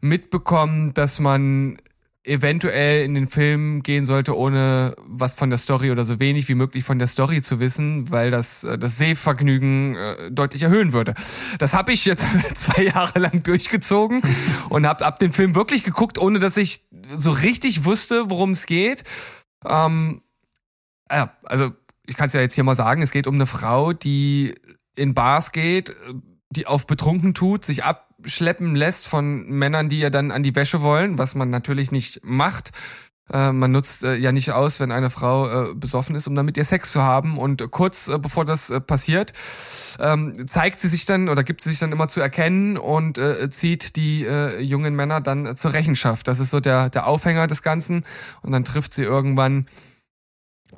mitbekommen, 0.00 0.94
dass 0.94 1.20
man 1.20 1.78
eventuell 2.22 3.04
in 3.04 3.14
den 3.14 3.28
Film 3.28 3.82
gehen 3.82 4.04
sollte, 4.04 4.36
ohne 4.36 4.94
was 5.06 5.34
von 5.34 5.48
der 5.48 5.58
Story 5.58 5.90
oder 5.90 6.04
so 6.04 6.20
wenig 6.20 6.48
wie 6.48 6.54
möglich 6.54 6.84
von 6.84 6.98
der 6.98 7.08
Story 7.08 7.40
zu 7.40 7.60
wissen, 7.60 8.10
weil 8.10 8.30
das 8.30 8.62
äh, 8.62 8.78
das 8.78 8.98
Sehvergnügen 8.98 9.96
äh, 9.96 10.30
deutlich 10.30 10.62
erhöhen 10.62 10.92
würde. 10.92 11.14
Das 11.58 11.72
habe 11.72 11.92
ich 11.92 12.04
jetzt 12.04 12.24
zwei 12.54 12.84
Jahre 12.84 13.18
lang 13.18 13.42
durchgezogen 13.42 14.20
und 14.68 14.86
habe 14.86 15.06
ab 15.06 15.18
dem 15.18 15.32
Film 15.32 15.54
wirklich 15.54 15.82
geguckt, 15.82 16.18
ohne 16.18 16.38
dass 16.38 16.58
ich 16.58 16.86
so 17.16 17.30
richtig 17.30 17.84
wusste, 17.84 18.28
worum 18.28 18.50
es 18.50 18.66
geht. 18.66 19.04
Ähm, 19.66 20.20
ja, 21.10 21.32
also 21.44 21.72
ich 22.06 22.16
kann 22.16 22.28
es 22.28 22.32
ja 22.32 22.40
jetzt 22.40 22.54
hier 22.54 22.64
mal 22.64 22.76
sagen, 22.76 23.02
es 23.02 23.12
geht 23.12 23.26
um 23.26 23.34
eine 23.34 23.46
Frau, 23.46 23.92
die 23.92 24.54
in 24.96 25.14
Bars 25.14 25.52
geht, 25.52 25.94
die 26.50 26.66
auf 26.66 26.86
betrunken 26.86 27.34
tut, 27.34 27.64
sich 27.64 27.84
abschleppen 27.84 28.74
lässt 28.74 29.06
von 29.06 29.48
Männern, 29.48 29.88
die 29.88 30.00
ja 30.00 30.10
dann 30.10 30.30
an 30.30 30.42
die 30.42 30.54
Wäsche 30.56 30.82
wollen, 30.82 31.18
was 31.18 31.34
man 31.34 31.50
natürlich 31.50 31.92
nicht 31.92 32.20
macht. 32.24 32.72
Äh, 33.32 33.52
man 33.52 33.70
nutzt 33.70 34.02
äh, 34.02 34.16
ja 34.16 34.32
nicht 34.32 34.52
aus, 34.52 34.80
wenn 34.80 34.90
eine 34.90 35.10
Frau 35.10 35.70
äh, 35.70 35.74
besoffen 35.74 36.16
ist, 36.16 36.26
um 36.26 36.34
dann 36.34 36.46
mit 36.46 36.56
ihr 36.56 36.64
Sex 36.64 36.92
zu 36.92 37.02
haben. 37.02 37.38
Und 37.38 37.70
kurz 37.70 38.10
bevor 38.20 38.44
das 38.44 38.72
passiert, 38.86 39.32
ähm, 39.98 40.46
zeigt 40.46 40.80
sie 40.80 40.88
sich 40.88 41.06
dann 41.06 41.28
oder 41.28 41.44
gibt 41.44 41.60
sie 41.60 41.70
sich 41.70 41.78
dann 41.78 41.92
immer 41.92 42.08
zu 42.08 42.20
erkennen 42.20 42.76
und 42.76 43.20
zieht 43.50 43.96
die 43.96 44.26
jungen 44.60 44.94
Männer 44.94 45.20
dann 45.20 45.56
zur 45.56 45.72
Rechenschaft. 45.72 46.28
Das 46.28 46.40
ist 46.40 46.50
so 46.50 46.60
der, 46.60 46.90
der 46.90 47.06
Aufhänger 47.06 47.46
des 47.46 47.62
Ganzen. 47.62 48.04
Und 48.42 48.52
dann 48.52 48.64
trifft 48.64 48.94
sie 48.94 49.04
irgendwann 49.04 49.66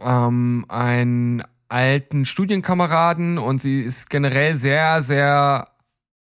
ähm, 0.05 0.65
einen 0.69 1.43
alten 1.69 2.25
Studienkameraden 2.25 3.39
und 3.39 3.63
sie 3.63 3.81
ist 3.81 4.11
generell 4.11 4.57
sehr, 4.57 5.03
sehr 5.03 5.69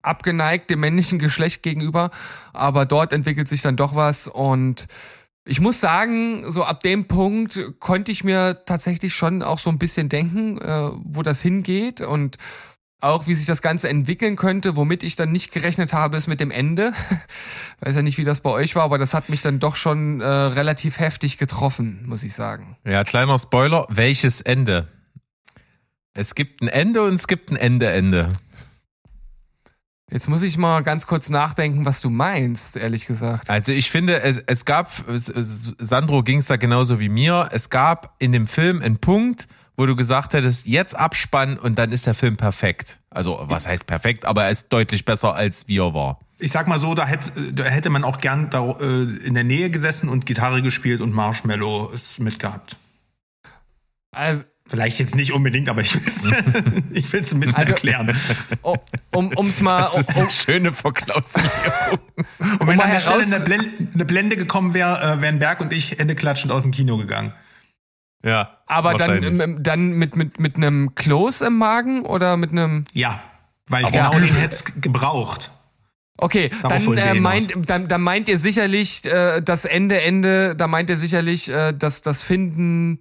abgeneigt 0.01 0.69
dem 0.69 0.79
männlichen 0.79 1.19
Geschlecht 1.19 1.61
gegenüber, 1.61 2.09
aber 2.53 2.85
dort 2.85 3.13
entwickelt 3.13 3.47
sich 3.47 3.61
dann 3.61 3.75
doch 3.75 3.95
was. 3.95 4.27
Und 4.27 4.87
ich 5.45 5.59
muss 5.59 5.81
sagen, 5.81 6.49
so 6.51 6.63
ab 6.63 6.81
dem 6.81 7.07
Punkt 7.07 7.79
konnte 7.79 8.11
ich 8.11 8.23
mir 8.23 8.63
tatsächlich 8.65 9.13
schon 9.13 9.41
auch 9.43 9.59
so 9.59 9.69
ein 9.69 9.79
bisschen 9.79 10.09
denken, 10.09 10.59
äh, 10.59 10.91
wo 11.03 11.23
das 11.23 11.41
hingeht. 11.41 12.01
Und 12.01 12.37
auch 13.01 13.27
wie 13.27 13.33
sich 13.33 13.45
das 13.45 13.61
Ganze 13.61 13.89
entwickeln 13.89 14.35
könnte, 14.35 14.75
womit 14.75 15.03
ich 15.03 15.15
dann 15.15 15.31
nicht 15.31 15.51
gerechnet 15.51 15.91
habe, 15.91 16.17
ist 16.17 16.27
mit 16.27 16.39
dem 16.39 16.51
Ende. 16.51 16.93
Weiß 17.81 17.95
ja 17.95 18.01
nicht, 18.01 18.17
wie 18.17 18.23
das 18.23 18.41
bei 18.41 18.51
euch 18.51 18.75
war, 18.75 18.83
aber 18.83 18.97
das 18.97 19.13
hat 19.13 19.29
mich 19.29 19.41
dann 19.41 19.59
doch 19.59 19.75
schon 19.75 20.21
äh, 20.21 20.25
relativ 20.25 20.99
heftig 20.99 21.37
getroffen, 21.37 22.03
muss 22.05 22.23
ich 22.23 22.33
sagen. 22.33 22.77
ja, 22.85 23.03
kleiner 23.03 23.37
Spoiler. 23.39 23.87
Welches 23.89 24.41
Ende? 24.41 24.87
Es 26.13 26.35
gibt 26.35 26.61
ein 26.61 26.67
Ende 26.67 27.03
und 27.03 27.15
es 27.15 27.27
gibt 27.27 27.51
ein 27.51 27.55
Ende-Ende. 27.55 28.29
Jetzt 30.11 30.27
muss 30.27 30.43
ich 30.43 30.57
mal 30.57 30.83
ganz 30.83 31.07
kurz 31.07 31.29
nachdenken, 31.29 31.85
was 31.85 32.01
du 32.01 32.09
meinst, 32.09 32.75
ehrlich 32.75 33.05
gesagt. 33.05 33.49
Also 33.49 33.71
ich 33.71 33.89
finde, 33.89 34.21
es, 34.21 34.39
es 34.45 34.65
gab, 34.65 35.07
es, 35.07 35.29
es, 35.29 35.73
Sandro 35.77 36.21
ging 36.21 36.39
es 36.39 36.47
da 36.47 36.57
genauso 36.57 36.99
wie 36.99 37.07
mir, 37.07 37.47
es 37.53 37.69
gab 37.69 38.15
in 38.19 38.33
dem 38.33 38.45
Film 38.45 38.81
einen 38.81 38.97
Punkt, 38.97 39.47
wo 39.77 39.85
du 39.85 39.95
gesagt 39.95 40.33
hättest, 40.33 40.67
jetzt 40.67 40.95
Abspann 40.95 41.57
und 41.57 41.77
dann 41.79 41.91
ist 41.91 42.05
der 42.05 42.13
Film 42.13 42.37
perfekt. 42.37 42.99
Also 43.09 43.39
was 43.43 43.67
heißt 43.67 43.87
perfekt, 43.87 44.25
aber 44.25 44.43
er 44.45 44.51
ist 44.51 44.69
deutlich 44.71 45.05
besser, 45.05 45.33
als 45.33 45.67
wie 45.67 45.79
er 45.79 45.93
war. 45.93 46.19
Ich 46.39 46.51
sag 46.51 46.67
mal 46.67 46.79
so, 46.79 46.95
da 46.95 47.05
hätte, 47.05 47.53
da 47.53 47.63
hätte 47.65 47.89
man 47.89 48.03
auch 48.03 48.19
gern 48.19 48.49
da, 48.49 48.71
äh, 48.79 49.03
in 49.25 49.33
der 49.35 49.43
Nähe 49.43 49.69
gesessen 49.69 50.09
und 50.09 50.25
Gitarre 50.25 50.61
gespielt 50.61 50.99
und 51.01 51.13
Marshmallow 51.13 51.91
mitgehabt. 52.19 52.77
Also, 54.11 54.43
Vielleicht 54.69 54.99
jetzt 54.99 55.15
nicht 55.15 55.33
unbedingt, 55.33 55.67
aber 55.67 55.81
ich 55.81 55.93
will 55.95 56.01
es 56.07 56.25
ich 56.93 57.11
will's 57.11 57.33
ein 57.33 57.41
bisschen 57.41 57.57
Also- 57.57 57.73
erklären. 57.73 58.15
oh, 58.61 58.77
um 59.13 59.35
ums 59.35 59.59
mal, 59.59 59.81
Das 59.81 59.97
ist 59.97 60.15
um, 60.15 60.21
eine 60.21 60.31
schöne 60.31 60.71
Verklausulierung. 60.71 61.99
Und 62.59 62.67
wenn 62.67 62.77
mal 62.77 62.85
an 62.85 62.91
der 62.91 63.01
Stelle 63.01 63.23
eine 63.23 63.41
Blende, 63.41 63.69
eine 63.93 64.05
Blende 64.05 64.37
gekommen 64.37 64.73
wäre, 64.73 65.17
äh, 65.17 65.21
wären 65.21 65.39
Berg 65.39 65.59
und 65.59 65.73
ich 65.73 65.97
Hände 65.99 66.15
klatschend 66.15 66.53
aus 66.53 66.63
dem 66.63 66.71
Kino 66.71 66.95
gegangen. 66.95 67.33
Ja, 68.23 68.57
aber 68.67 68.93
dann, 68.95 69.23
ähm, 69.23 69.63
dann 69.63 69.93
mit, 69.93 70.15
mit, 70.15 70.39
mit 70.39 70.55
einem 70.57 70.93
Kloß 70.95 71.41
im 71.41 71.57
Magen 71.57 72.05
oder 72.05 72.37
mit 72.37 72.51
einem. 72.51 72.85
Ja, 72.93 73.21
weil 73.67 73.83
ich 73.85 73.91
genau 73.91 74.11
den 74.19 74.35
hätte 74.35 74.63
gebraucht. 74.79 75.51
Okay, 76.17 76.51
dann, 76.61 76.97
äh, 76.97 77.15
meint, 77.15 77.53
dann, 77.67 77.87
dann 77.87 78.01
meint 78.01 78.29
ihr 78.29 78.37
sicherlich 78.37 79.05
äh, 79.05 79.41
das 79.41 79.65
Ende, 79.65 80.01
Ende, 80.01 80.55
da 80.55 80.67
meint 80.67 80.89
ihr 80.91 80.97
sicherlich 80.97 81.49
äh, 81.49 81.73
dass 81.73 82.03
das 82.03 82.21
Finden 82.21 82.99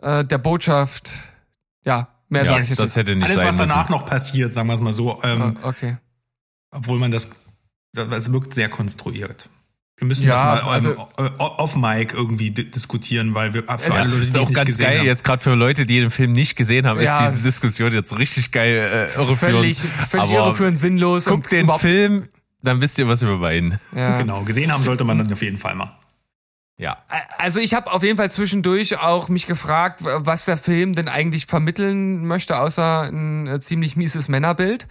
äh, 0.00 0.24
der 0.24 0.38
Botschaft. 0.38 1.10
Ja, 1.84 2.08
mehr 2.30 2.44
ja, 2.44 2.52
sage 2.52 2.62
ich 2.62 2.68
jetzt 2.70 2.78
das 2.78 2.86
nicht. 2.86 2.96
hätte 2.96 3.16
nicht 3.16 3.24
Alles, 3.24 3.36
sein 3.36 3.48
was 3.48 3.56
danach 3.56 3.88
müssen. 3.90 4.00
noch 4.00 4.06
passiert, 4.06 4.50
sagen 4.52 4.68
wir 4.68 4.74
es 4.74 4.80
mal 4.80 4.94
so, 4.94 5.20
ähm, 5.24 5.58
Ah, 5.62 5.68
Okay. 5.68 5.98
obwohl 6.70 6.98
man 6.98 7.10
das, 7.10 7.32
das 7.92 8.32
wirkt 8.32 8.54
sehr 8.54 8.70
konstruiert. 8.70 9.50
Wir 9.96 10.08
müssen 10.08 10.26
Ja, 10.26 10.56
das 10.56 10.64
mal 10.64 10.72
also- 10.72 10.90
ähm, 11.18 11.26
äh, 11.26 11.30
off 11.38 11.76
Mic 11.76 12.12
irgendwie 12.14 12.50
di- 12.50 12.68
diskutieren, 12.70 13.32
weil 13.34 13.54
wir 13.54 13.62
für 13.62 13.68
Es- 13.74 13.90
alle 13.94 14.08
Leute, 14.10 14.20
die 14.22 14.26
ist 14.26 14.30
es 14.34 14.36
auch 14.42 14.48
nicht 14.48 14.56
ganz 14.56 14.66
gesehen 14.66 14.86
geil, 14.86 14.98
haben. 14.98 15.06
jetzt 15.06 15.22
gerade 15.24 15.42
für 15.42 15.54
Leute, 15.54 15.86
die 15.86 16.00
den 16.00 16.10
Film 16.10 16.32
nicht 16.32 16.56
gesehen 16.56 16.86
haben, 16.86 17.00
Ja, 17.00 17.26
ist 17.28 17.34
diese 17.36 17.44
Diskussion 17.44 17.92
jetzt 17.92 18.16
richtig 18.18 18.50
geil 18.50 18.74
äh, 19.14 19.14
irreführend. 19.18 19.38
Völlig, 19.38 19.78
völlig 19.78 20.24
Aber 20.30 20.32
irreführend, 20.34 20.78
sinnlos. 20.78 21.26
Guckt 21.26 21.52
den 21.52 21.70
Film, 21.78 22.28
dann 22.62 22.80
wisst 22.80 22.98
ihr, 22.98 23.06
was 23.06 23.22
wir 23.22 23.36
meinen. 23.36 23.78
Ja. 23.94 24.18
Genau, 24.24 24.42
gesehen 24.42 24.72
haben 24.72 24.82
sollte 24.82 25.04
man 25.04 25.18
dann 25.18 25.32
auf 25.32 25.42
jeden 25.42 25.58
Fall 25.58 25.76
mal. 25.76 25.96
Ja. 26.76 26.98
Also 27.38 27.60
ich 27.60 27.72
habe 27.72 27.92
auf 27.92 28.02
jeden 28.02 28.16
Fall 28.16 28.32
zwischendurch 28.32 28.98
auch 28.98 29.28
mich 29.28 29.46
gefragt, 29.46 30.00
was 30.02 30.44
der 30.44 30.56
Film 30.56 30.96
denn 30.96 31.08
eigentlich 31.08 31.46
vermitteln 31.46 32.26
möchte, 32.26 32.58
außer 32.58 33.02
ein 33.02 33.46
äh, 33.46 33.60
ziemlich 33.60 33.94
mieses 33.94 34.28
Männerbild. 34.28 34.88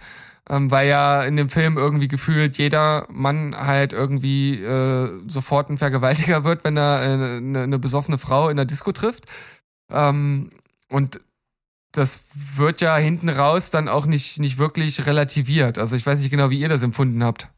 Ähm, 0.48 0.70
weil 0.70 0.88
ja 0.88 1.22
in 1.24 1.36
dem 1.36 1.48
Film 1.48 1.78
irgendwie 1.78 2.08
gefühlt 2.08 2.58
jeder 2.58 3.06
Mann 3.10 3.56
halt 3.56 3.94
irgendwie 3.94 4.62
äh, 4.62 5.22
sofort 5.26 5.70
ein 5.70 5.78
Vergewaltiger 5.78 6.44
wird, 6.44 6.64
wenn 6.64 6.76
er 6.76 7.00
eine 7.00 7.36
äh, 7.36 7.40
ne, 7.40 7.66
ne 7.66 7.78
besoffene 7.78 8.18
Frau 8.18 8.50
in 8.50 8.56
der 8.56 8.66
Disco 8.66 8.92
trifft. 8.92 9.24
Ähm, 9.90 10.50
und 10.88 11.20
das 11.92 12.24
wird 12.34 12.80
ja 12.80 12.96
hinten 12.96 13.28
raus 13.28 13.70
dann 13.70 13.88
auch 13.88 14.04
nicht, 14.04 14.38
nicht 14.38 14.58
wirklich 14.58 15.06
relativiert. 15.06 15.78
Also 15.78 15.96
ich 15.96 16.04
weiß 16.04 16.20
nicht 16.20 16.30
genau, 16.30 16.50
wie 16.50 16.58
ihr 16.58 16.68
das 16.68 16.82
empfunden 16.82 17.24
habt. 17.24 17.48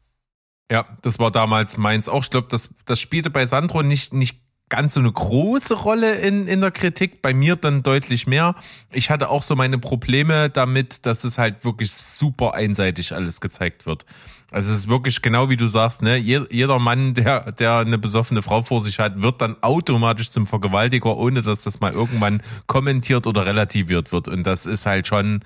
Ja, 0.71 0.85
das 1.01 1.17
war 1.19 1.31
damals 1.31 1.77
meins 1.77 2.07
auch. 2.07 2.23
Ich 2.23 2.29
glaube, 2.29 2.47
das, 2.49 2.73
das 2.85 2.99
spielte 2.99 3.29
bei 3.29 3.45
Sandro 3.45 3.83
nicht, 3.83 4.13
nicht 4.13 4.41
ganz 4.69 4.95
so 4.95 4.99
eine 4.99 5.11
große 5.11 5.73
Rolle 5.75 6.15
in, 6.15 6.47
in 6.47 6.61
der 6.61 6.71
Kritik, 6.71 7.21
bei 7.21 7.33
mir 7.33 7.55
dann 7.55 7.83
deutlich 7.83 8.27
mehr. 8.27 8.55
Ich 8.91 9.09
hatte 9.09 9.29
auch 9.29 9.43
so 9.43 9.55
meine 9.55 9.77
Probleme 9.77 10.49
damit, 10.49 11.05
dass 11.05 11.23
es 11.23 11.37
halt 11.37 11.63
wirklich 11.63 11.91
super 11.91 12.53
einseitig 12.53 13.13
alles 13.13 13.39
gezeigt 13.39 13.85
wird. 13.85 14.05
Also 14.51 14.71
es 14.71 14.79
ist 14.79 14.89
wirklich 14.89 15.21
genau 15.21 15.49
wie 15.49 15.57
du 15.57 15.67
sagst, 15.67 16.01
ne? 16.01 16.17
Je- 16.17 16.45
Jeder 16.49 16.79
Mann, 16.79 17.13
der, 17.13 17.51
der 17.51 17.77
eine 17.77 17.97
besoffene 17.97 18.41
Frau 18.41 18.63
vor 18.63 18.81
sich 18.81 18.99
hat, 18.99 19.21
wird 19.21 19.41
dann 19.41 19.55
automatisch 19.61 20.31
zum 20.31 20.45
Vergewaltiger, 20.45 21.17
ohne 21.17 21.41
dass 21.41 21.63
das 21.63 21.79
mal 21.79 21.91
irgendwann 21.91 22.41
kommentiert 22.65 23.27
oder 23.27 23.45
relativiert 23.45 24.11
wird. 24.11 24.27
Und 24.27 24.43
das 24.43 24.65
ist 24.65 24.85
halt 24.85 25.07
schon, 25.07 25.41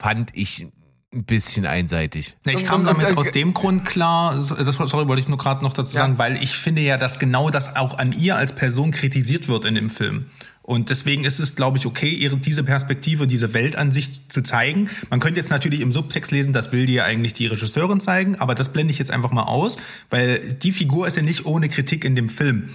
fand 0.00 0.30
ich 0.34 0.66
ein 1.12 1.24
bisschen 1.24 1.66
einseitig. 1.66 2.36
Na, 2.44 2.52
ich 2.52 2.64
kam 2.64 2.84
damit 2.84 3.16
aus 3.16 3.30
dem 3.30 3.52
Grund 3.52 3.84
klar, 3.84 4.34
das 4.36 4.48
sorry, 4.74 5.08
wollte 5.08 5.20
ich 5.20 5.28
nur 5.28 5.38
gerade 5.38 5.62
noch 5.62 5.74
dazu 5.74 5.94
Ja. 5.94 6.02
sagen, 6.02 6.18
weil 6.18 6.42
ich 6.42 6.52
finde 6.52 6.80
ja, 6.80 6.96
dass 6.96 7.18
genau 7.18 7.50
das 7.50 7.76
auch 7.76 7.98
an 7.98 8.12
ihr 8.12 8.36
als 8.36 8.54
Person 8.54 8.92
kritisiert 8.92 9.46
wird 9.48 9.64
in 9.64 9.74
dem 9.74 9.90
Film. 9.90 10.26
Und 10.62 10.90
deswegen 10.90 11.24
ist 11.24 11.40
es, 11.40 11.56
glaube 11.56 11.76
ich, 11.78 11.86
okay, 11.86 12.08
ihre, 12.08 12.36
diese 12.36 12.62
Perspektive, 12.62 13.26
diese 13.26 13.52
Weltansicht 13.52 14.32
zu 14.32 14.42
zeigen. 14.42 14.88
Man 15.10 15.18
könnte 15.18 15.40
jetzt 15.40 15.50
natürlich 15.50 15.80
im 15.80 15.90
Subtext 15.90 16.30
lesen, 16.30 16.52
das 16.52 16.70
will 16.70 16.86
dir 16.86 17.04
eigentlich 17.04 17.34
die 17.34 17.46
Regisseurin 17.46 18.00
zeigen, 18.00 18.36
aber 18.36 18.54
das 18.54 18.72
blende 18.72 18.92
ich 18.92 18.98
jetzt 18.98 19.10
einfach 19.10 19.32
mal 19.32 19.42
aus, 19.42 19.76
weil 20.08 20.38
die 20.54 20.70
Figur 20.72 21.06
ist 21.08 21.16
ja 21.16 21.22
nicht 21.22 21.44
ohne 21.46 21.68
Kritik 21.68 22.04
in 22.04 22.14
dem 22.14 22.28
Film 22.28 22.68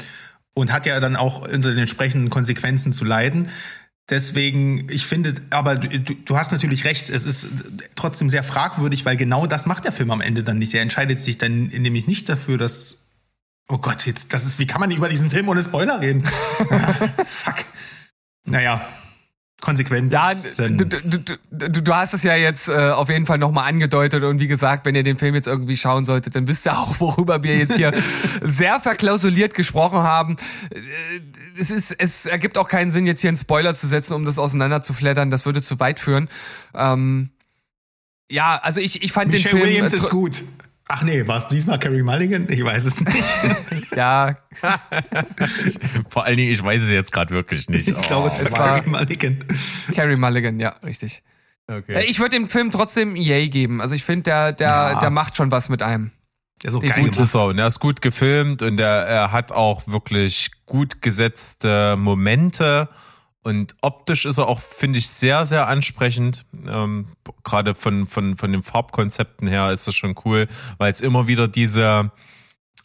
und 0.54 0.74
hat 0.74 0.86
ja 0.86 1.00
dann 1.00 1.16
auch 1.16 1.42
unter 1.42 1.70
den 1.70 1.78
entsprechenden 1.78 2.30
Konsequenzen 2.30 2.92
zu 2.92 3.06
leiden. 3.06 3.48
Deswegen, 4.10 4.88
ich 4.90 5.06
finde, 5.06 5.36
aber 5.50 5.76
du, 5.76 6.14
du 6.14 6.38
hast 6.38 6.52
natürlich 6.54 6.86
recht, 6.86 7.10
es 7.10 7.26
ist 7.26 7.48
trotzdem 7.96 8.30
sehr 8.30 8.44
fragwürdig, 8.44 9.04
weil 9.06 9.18
genau 9.18 9.48
das 9.48 9.66
macht 9.66 9.84
der 9.84 9.92
Film 9.92 10.12
am 10.12 10.22
Ende 10.22 10.44
dann 10.44 10.60
nicht. 10.60 10.74
Er 10.74 10.82
entscheidet 10.82 11.20
sich 11.20 11.38
dann 11.38 11.68
nämlich 11.68 12.08
nicht 12.08 12.30
dafür, 12.30 12.58
dass. 12.58 13.04
Oh 13.68 13.80
Gott, 13.80 14.06
jetzt, 14.06 14.34
das 14.34 14.46
ist, 14.46 14.60
wie 14.60 14.66
kann 14.66 14.80
man 14.80 14.92
über 14.92 15.10
diesen 15.10 15.30
Film 15.30 15.50
ohne 15.50 15.62
Spoiler 15.62 16.00
reden? 16.00 16.24
Fuck. 17.28 17.66
Naja, 18.46 18.88
konsequent. 19.62 20.14
Ja, 20.14 20.34
du, 20.34 20.86
du, 20.86 21.38
du, 21.52 21.82
du, 21.82 21.96
hast 21.96 22.14
es 22.14 22.24
ja 22.24 22.36
jetzt 22.36 22.68
äh, 22.68 22.90
auf 22.92 23.10
jeden 23.10 23.26
Fall 23.26 23.38
nochmal 23.40 23.68
angedeutet 23.68 24.24
und 24.24 24.40
wie 24.40 24.48
gesagt, 24.48 24.86
wenn 24.86 24.94
ihr 24.96 25.04
den 25.04 25.18
Film 25.18 25.34
jetzt 25.36 25.48
irgendwie 25.48 25.76
schauen 25.78 26.06
solltet, 26.06 26.36
dann 26.36 26.48
wisst 26.48 26.66
ihr 26.68 26.78
auch, 26.78 26.96
worüber 27.00 27.42
wir 27.44 27.58
jetzt 27.58 27.76
hier 27.76 27.92
sehr 28.42 28.80
verklausuliert 28.80 29.54
gesprochen 29.56 30.00
haben. 30.00 30.38
Äh, 30.70 30.80
Es 31.60 31.72
ist, 31.72 31.92
es 32.00 32.26
ergibt 32.28 32.58
auch 32.58 32.68
keinen 32.68 32.92
Sinn, 32.92 33.08
jetzt 33.08 33.22
hier 33.22 33.30
einen 33.30 33.38
Spoiler 33.38 33.74
zu 33.74 33.88
setzen, 33.88 34.14
um 34.14 34.26
das 34.26 34.38
auseinander 34.38 34.82
zu 34.82 34.94
flattern. 34.94 35.32
Das 35.32 35.46
würde 35.46 35.62
zu 35.64 35.80
weit 35.80 36.00
führen. 36.00 36.30
Ähm, 36.76 37.32
ja, 38.30 38.60
also 38.62 38.80
ich, 38.80 39.02
ich 39.04 39.12
fand 39.12 39.32
Michelle 39.32 39.54
den 39.56 39.60
Film. 39.60 39.70
Williams 39.70 39.94
äh, 39.94 39.96
ist 39.98 40.06
tr- 40.06 40.10
gut. 40.12 40.44
Ach 40.90 41.02
nee, 41.04 41.28
war 41.28 41.38
es 41.38 41.48
diesmal 41.48 41.80
Carrie 41.80 42.02
Mulligan? 42.04 42.48
Ich 42.50 42.64
weiß 42.64 42.86
es 42.86 43.02
nicht. 43.02 43.24
Ja, 43.96 44.36
Vor 46.10 46.24
allen 46.26 46.38
Dingen, 46.38 46.52
ich 46.52 46.64
weiß 46.64 46.84
es 46.84 46.90
jetzt 46.92 47.12
gerade 47.12 47.34
wirklich 47.34 47.68
nicht. 47.70 47.88
Ich 47.88 48.02
glaube, 48.04 48.28
es 48.28 48.40
es 48.40 48.52
war 48.52 48.80
Carrie 48.80 48.90
Mulligan. 48.90 49.40
Carrie 49.96 50.16
Mulligan, 50.16 50.60
ja, 50.60 50.76
richtig. 50.84 51.24
Äh, 51.68 51.78
okay. 51.78 52.06
Ich 52.08 52.20
würde 52.20 52.36
dem 52.36 52.50
Film 52.50 52.72
trotzdem 52.72 53.14
ein 53.14 53.18
Yay 53.18 53.50
geben. 53.50 53.82
Also 53.82 53.96
ich 53.96 54.04
finde, 54.04 54.24
der, 54.24 54.52
der, 54.54 54.68
Ja. 54.68 55.00
der 55.00 55.10
macht 55.10 55.36
schon 55.36 55.52
was 55.52 55.70
mit 55.70 55.82
einem. 55.82 56.12
Der 56.64 56.70
ist 56.72 56.76
auch 56.76 56.82
geil 56.84 57.04
gut 57.04 57.18
ist 57.18 57.36
er 57.36 57.46
und 57.46 57.60
er 57.60 57.68
ist 57.68 57.80
gut 57.80 58.02
gefilmt 58.02 58.62
und 58.64 58.80
er, 58.80 59.06
er 59.06 59.32
hat 59.32 59.52
auch 59.52 59.88
wirklich 59.88 60.50
gut 60.66 61.02
gesetzte 61.04 61.96
Momente 61.98 62.90
und 63.44 63.76
optisch 63.82 64.26
ist 64.26 64.38
er 64.38 64.48
auch, 64.48 64.60
finde 64.60 65.00
ich, 65.00 65.08
sehr, 65.08 65.46
sehr 65.46 65.68
ansprechend. 65.68 66.46
Ähm, 66.68 67.08
Gerade 67.44 67.76
von, 67.76 68.08
von, 68.08 68.36
von 68.36 68.52
den 68.52 68.64
Farbkonzepten 68.64 69.48
her 69.48 69.72
ist 69.72 69.88
das 69.88 69.96
schon 69.96 70.16
cool, 70.26 70.48
weil 70.78 70.92
es 70.92 71.02
immer 71.02 71.28
wieder 71.28 71.48
diese, 71.48 72.12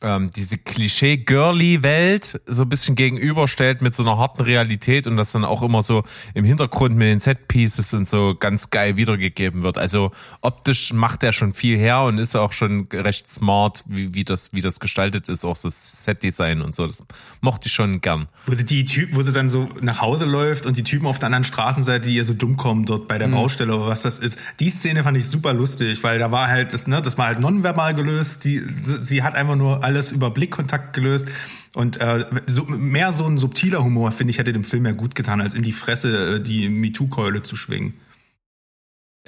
ähm, 0.02 0.30
diese 0.34 0.58
Klischee-Girly-Welt 0.58 2.40
so 2.46 2.62
ein 2.62 2.68
bisschen 2.68 2.94
gegenüberstellt 2.94 3.82
mit 3.82 3.94
so 3.94 4.02
einer 4.02 4.18
harten 4.18 4.42
Realität 4.42 5.06
und 5.06 5.16
das 5.16 5.32
dann 5.32 5.44
auch 5.44 5.62
immer 5.62 5.82
so 5.82 6.04
im 6.34 6.44
Hintergrund 6.44 6.96
mit 6.96 7.08
den 7.08 7.20
Set-Pieces 7.20 7.94
und 7.94 8.08
so 8.08 8.34
ganz 8.38 8.70
geil 8.70 8.96
wiedergegeben 8.96 9.62
wird. 9.62 9.78
Also 9.78 10.12
optisch 10.40 10.92
macht 10.92 11.22
er 11.22 11.32
schon 11.32 11.52
viel 11.52 11.78
her 11.78 12.02
und 12.02 12.18
ist 12.18 12.36
auch 12.36 12.52
schon 12.52 12.88
recht 12.92 13.28
smart, 13.30 13.84
wie, 13.86 14.14
wie, 14.14 14.24
das, 14.24 14.52
wie 14.52 14.60
das 14.60 14.80
gestaltet 14.80 15.28
ist, 15.28 15.44
auch 15.44 15.58
das 15.58 16.04
Set-Design 16.04 16.62
und 16.62 16.74
so. 16.74 16.86
Das 16.86 17.04
mochte 17.40 17.68
ich 17.68 17.72
schon 17.72 18.00
gern. 18.00 18.28
Wo 18.46 18.54
sie 18.54 18.64
die 18.64 18.84
Typen, 18.84 19.16
wo 19.16 19.22
sie 19.22 19.32
dann 19.32 19.48
so 19.50 19.68
nach 19.80 20.00
Hause 20.00 20.24
läuft 20.24 20.66
und 20.66 20.76
die 20.76 20.84
Typen 20.84 21.06
auf 21.06 21.18
der 21.18 21.26
anderen 21.26 21.44
Straßenseite, 21.44 22.08
die 22.08 22.16
ihr 22.16 22.24
so 22.24 22.34
dumm 22.34 22.56
kommen 22.56 22.84
dort 22.84 23.08
bei 23.08 23.18
der 23.18 23.28
Mhm. 23.28 23.32
Baustelle 23.32 23.74
oder 23.76 23.86
was 23.86 24.02
das 24.02 24.18
ist. 24.18 24.38
Die 24.60 24.68
Szene 24.68 25.02
fand 25.04 25.16
ich 25.16 25.26
super 25.28 25.54
lustig, 25.54 26.02
weil 26.02 26.18
da 26.18 26.30
war 26.30 26.48
halt 26.48 26.72
das, 26.72 26.86
ne, 26.86 27.00
das 27.00 27.16
war 27.18 27.26
halt 27.26 27.40
nonverbal 27.40 27.94
gelöst. 27.94 28.44
Die, 28.44 28.60
sie 28.60 29.00
sie 29.02 29.22
hat 29.22 29.34
einfach 29.34 29.56
nur 29.56 29.84
alles 29.92 30.10
über 30.10 30.30
Blickkontakt 30.30 30.94
gelöst. 30.94 31.28
Und 31.74 32.00
äh, 32.00 32.24
so, 32.46 32.64
mehr 32.64 33.12
so 33.12 33.26
ein 33.26 33.38
subtiler 33.38 33.84
Humor, 33.84 34.12
finde 34.12 34.30
ich, 34.30 34.38
hätte 34.38 34.52
dem 34.52 34.64
Film 34.64 34.86
ja 34.86 34.92
gut 34.92 35.14
getan, 35.14 35.40
als 35.40 35.54
in 35.54 35.62
die 35.62 35.72
Fresse 35.72 36.36
äh, 36.36 36.40
die 36.40 36.68
MeToo-Keule 36.68 37.42
zu 37.42 37.56
schwingen. 37.56 37.94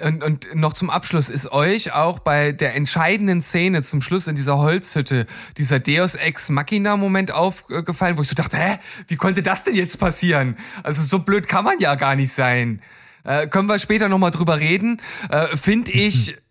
Und, 0.01 0.23
und 0.23 0.53
noch 0.53 0.73
zum 0.73 0.89
Abschluss 0.89 1.29
ist 1.29 1.51
euch 1.53 1.93
auch 1.93 2.19
bei 2.19 2.51
der 2.51 2.75
entscheidenden 2.75 3.41
Szene 3.41 3.81
zum 3.81 4.01
Schluss 4.01 4.27
in 4.27 4.35
dieser 4.35 4.57
Holzhütte 4.57 5.25
dieser 5.57 5.79
Deus 5.79 6.15
Ex 6.15 6.49
Machina 6.49 6.97
Moment 6.97 7.31
aufgefallen, 7.31 8.17
wo 8.17 8.21
ich 8.21 8.27
so 8.27 8.35
dachte, 8.35 8.57
hä, 8.57 8.77
wie 9.07 9.15
konnte 9.15 9.41
das 9.41 9.63
denn 9.63 9.75
jetzt 9.75 9.97
passieren? 9.97 10.57
Also 10.83 11.01
so 11.01 11.19
blöd 11.19 11.47
kann 11.47 11.63
man 11.63 11.79
ja 11.79 11.95
gar 11.95 12.15
nicht 12.17 12.33
sein. 12.33 12.81
Äh, 13.23 13.47
können 13.47 13.69
wir 13.69 13.79
später 13.79 14.09
nochmal 14.09 14.31
drüber 14.31 14.59
reden? 14.59 15.01
Äh, 15.29 15.55
Finde 15.55 15.91
ich, 15.91 16.35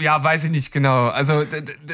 ja, 0.00 0.22
weiß 0.22 0.44
ich 0.44 0.50
nicht 0.50 0.72
genau. 0.72 1.08
Also 1.08 1.44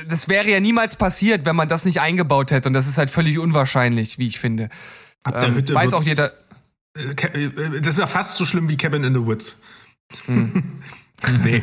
das 0.08 0.28
wäre 0.28 0.48
ja 0.48 0.60
niemals 0.60 0.96
passiert, 0.96 1.44
wenn 1.44 1.56
man 1.56 1.68
das 1.68 1.84
nicht 1.84 2.00
eingebaut 2.00 2.50
hätte. 2.50 2.68
Und 2.68 2.72
das 2.74 2.86
ist 2.86 2.98
halt 2.98 3.10
völlig 3.10 3.38
unwahrscheinlich, 3.38 4.18
wie 4.18 4.26
ich 4.28 4.38
finde. 4.38 4.68
Ab 5.22 5.40
der 5.40 5.48
Ähm, 5.50 5.54
Hütte 5.56 5.74
weiß 5.74 5.92
auch 5.92 6.02
jeder. 6.02 6.32
Äh, 6.96 7.14
Ke- 7.14 7.28
äh, 7.34 7.80
Das 7.80 7.94
ist 7.94 7.98
ja 7.98 8.06
fast 8.06 8.36
so 8.36 8.44
schlimm 8.44 8.68
wie 8.68 8.76
Cabin 8.76 9.04
in 9.04 9.12
the 9.14 9.20
Woods. 9.26 9.60
Hm. 10.26 10.62
nee. 11.44 11.62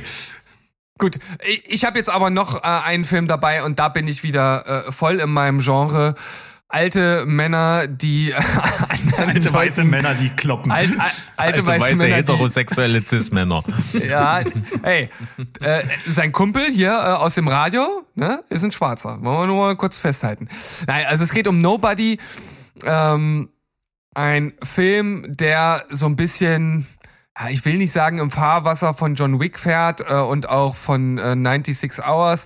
Gut, 1.00 1.18
ich, 1.46 1.64
ich 1.66 1.86
habe 1.86 1.98
jetzt 1.98 2.10
aber 2.10 2.30
noch 2.30 2.64
äh, 2.64 2.68
einen 2.68 3.04
Film 3.04 3.28
dabei 3.28 3.64
und 3.64 3.80
da 3.80 3.90
bin 3.90 4.08
ich 4.08 4.24
wieder 4.24 4.86
äh, 4.88 4.92
voll 4.92 5.20
in 5.20 5.32
meinem 5.32 5.60
Genre. 5.60 6.16
Alte 6.70 7.26
Männer, 7.28 7.86
die 7.88 8.34
Alte 9.18 9.54
weiße 9.54 9.84
Männer, 9.84 10.16
die 10.16 10.30
kloppen. 10.30 10.72
Alt, 10.72 10.90
al- 11.00 11.12
alte, 11.38 11.60
Also 11.60 11.72
weiße, 11.72 11.82
weiße 11.84 11.96
Männer, 11.98 12.16
heterosexuelle 12.16 13.02
Cis-Männer. 13.02 13.64
ja, 14.10 14.42
hey, 14.82 15.10
äh, 15.62 15.84
sein 16.08 16.32
Kumpel 16.32 16.66
hier 16.72 16.92
äh, 16.92 16.94
aus 16.94 17.36
dem 17.36 17.48
Radio, 17.48 18.06
ne, 18.16 18.44
ist 18.50 18.64
ein 18.64 18.72
Schwarzer. 18.72 19.22
Wollen 19.22 19.42
wir 19.42 19.48
nur 19.48 19.66
mal 19.66 19.76
kurz 19.76 20.00
festhalten. 20.00 20.48
Nein, 20.88 21.06
also 21.06 21.24
es 21.24 21.32
geht 21.32 21.48
um 21.48 21.62
Nobody, 21.62 22.18
ähm, 22.84 23.50
ein 24.16 24.54
Film, 24.64 25.26
der 25.28 25.86
so 25.90 26.08
ein 26.08 26.16
bisschen 26.16 26.88
ich 27.50 27.66
will 27.66 27.78
nicht 27.78 27.92
sagen 27.92 28.20
im 28.20 28.30
Fahrwasser 28.30 28.94
von 28.94 29.16
John 29.16 29.40
Wick 29.40 29.58
fährt 29.58 30.02
äh, 30.08 30.14
und 30.14 30.50
auch 30.50 30.76
von 30.76 31.18
äh, 31.18 31.36
96 31.36 32.06
Hours, 32.06 32.46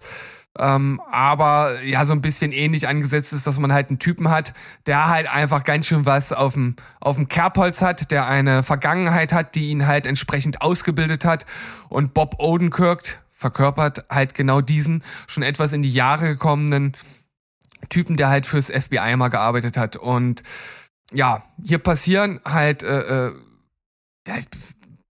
ähm, 0.59 1.01
aber 1.11 1.81
ja 1.83 2.05
so 2.05 2.13
ein 2.13 2.21
bisschen 2.21 2.51
ähnlich 2.51 2.87
angesetzt 2.87 3.33
ist, 3.33 3.47
dass 3.47 3.59
man 3.59 3.73
halt 3.73 3.89
einen 3.89 3.99
Typen 3.99 4.29
hat, 4.29 4.53
der 4.85 5.07
halt 5.07 5.29
einfach 5.29 5.63
ganz 5.63 5.87
schön 5.87 6.05
was 6.05 6.33
auf 6.33 6.53
dem 6.53 6.75
auf 6.99 7.15
dem 7.15 7.27
Kerbholz 7.27 7.81
hat, 7.81 8.11
der 8.11 8.27
eine 8.27 8.63
Vergangenheit 8.63 9.33
hat, 9.33 9.55
die 9.55 9.69
ihn 9.69 9.87
halt 9.87 10.05
entsprechend 10.05 10.61
ausgebildet 10.61 11.25
hat. 11.25 11.45
Und 11.89 12.13
Bob 12.13 12.35
Odenkirk 12.39 13.21
verkörpert 13.31 14.05
halt 14.09 14.33
genau 14.33 14.61
diesen 14.61 15.03
schon 15.27 15.43
etwas 15.43 15.73
in 15.73 15.81
die 15.81 15.93
Jahre 15.93 16.27
gekommenen 16.27 16.95
Typen, 17.89 18.17
der 18.17 18.29
halt 18.29 18.45
fürs 18.45 18.71
FBI 18.71 19.15
mal 19.15 19.29
gearbeitet 19.29 19.77
hat. 19.77 19.95
Und 19.95 20.43
ja, 21.11 21.43
hier 21.63 21.77
passieren 21.77 22.39
halt 22.43 22.83
äh, 22.83 23.27
äh, 23.27 23.33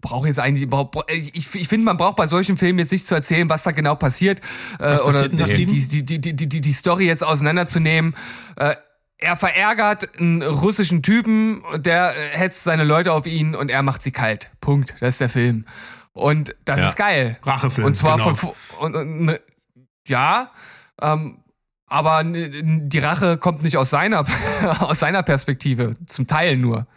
brauche 0.08 0.28
jetzt 0.28 0.40
eigentlich 0.40 0.64
überhaupt, 0.64 0.96
ich, 1.12 1.54
ich 1.54 1.68
finde, 1.68 1.86
man 1.86 1.98
braucht 1.98 2.16
bei 2.16 2.28
solchen 2.28 2.58
Filmen 2.58 2.80
jetzt 2.80 2.92
nicht 2.92 3.06
zu 3.06 3.14
erzählen, 3.14 3.50
was 3.50 3.64
da 3.64 3.72
genau 3.72 3.96
passiert. 3.96 4.42
Äh, 4.80 4.98
oder 5.00 5.28
die, 5.28 5.66
die, 5.66 6.04
die, 6.04 6.22
die, 6.22 6.36
die, 6.36 6.62
die, 6.62 6.72
Story 6.72 7.06
jetzt 7.06 7.24
auseinanderzunehmen. 7.24 8.16
Äh, 8.56 8.76
er 9.18 9.36
verärgert 9.36 10.18
einen 10.20 10.44
russischen 10.44 11.02
Typen, 11.04 11.64
der 11.76 12.12
äh, 12.12 12.38
hetzt 12.38 12.64
seine 12.64 12.84
Leute 12.84 13.12
auf 13.12 13.26
ihn 13.26 13.56
und 13.56 13.70
er 13.70 13.84
macht 13.84 14.02
sie 14.02 14.12
kalt. 14.12 14.50
Punkt. 14.62 14.96
Das 15.00 15.16
ist 15.16 15.22
der 15.22 15.30
Film. 15.30 15.66
Und 16.14 16.56
das 16.66 16.80
Ja. 16.80 16.90
ist 16.90 16.96
geil. 16.96 17.38
Rachefilm, 17.44 17.88
Und 17.88 17.96
zwar 17.96 18.18
genau. 18.18 18.36
von 18.36 18.54
und, 18.80 18.96
und, 18.96 19.22
ne, 19.26 19.40
ja, 20.08 20.52
ähm, 21.02 21.40
aber 21.88 22.24
die 22.24 23.00
Rache 23.00 23.38
kommt 23.38 23.64
nicht 23.64 23.78
aus 23.78 23.90
seiner 23.90 24.26
aus 24.80 25.00
seiner 25.00 25.24
Perspektive, 25.24 25.92
zum 26.06 26.28
Teil 26.28 26.58
nur. 26.58 26.88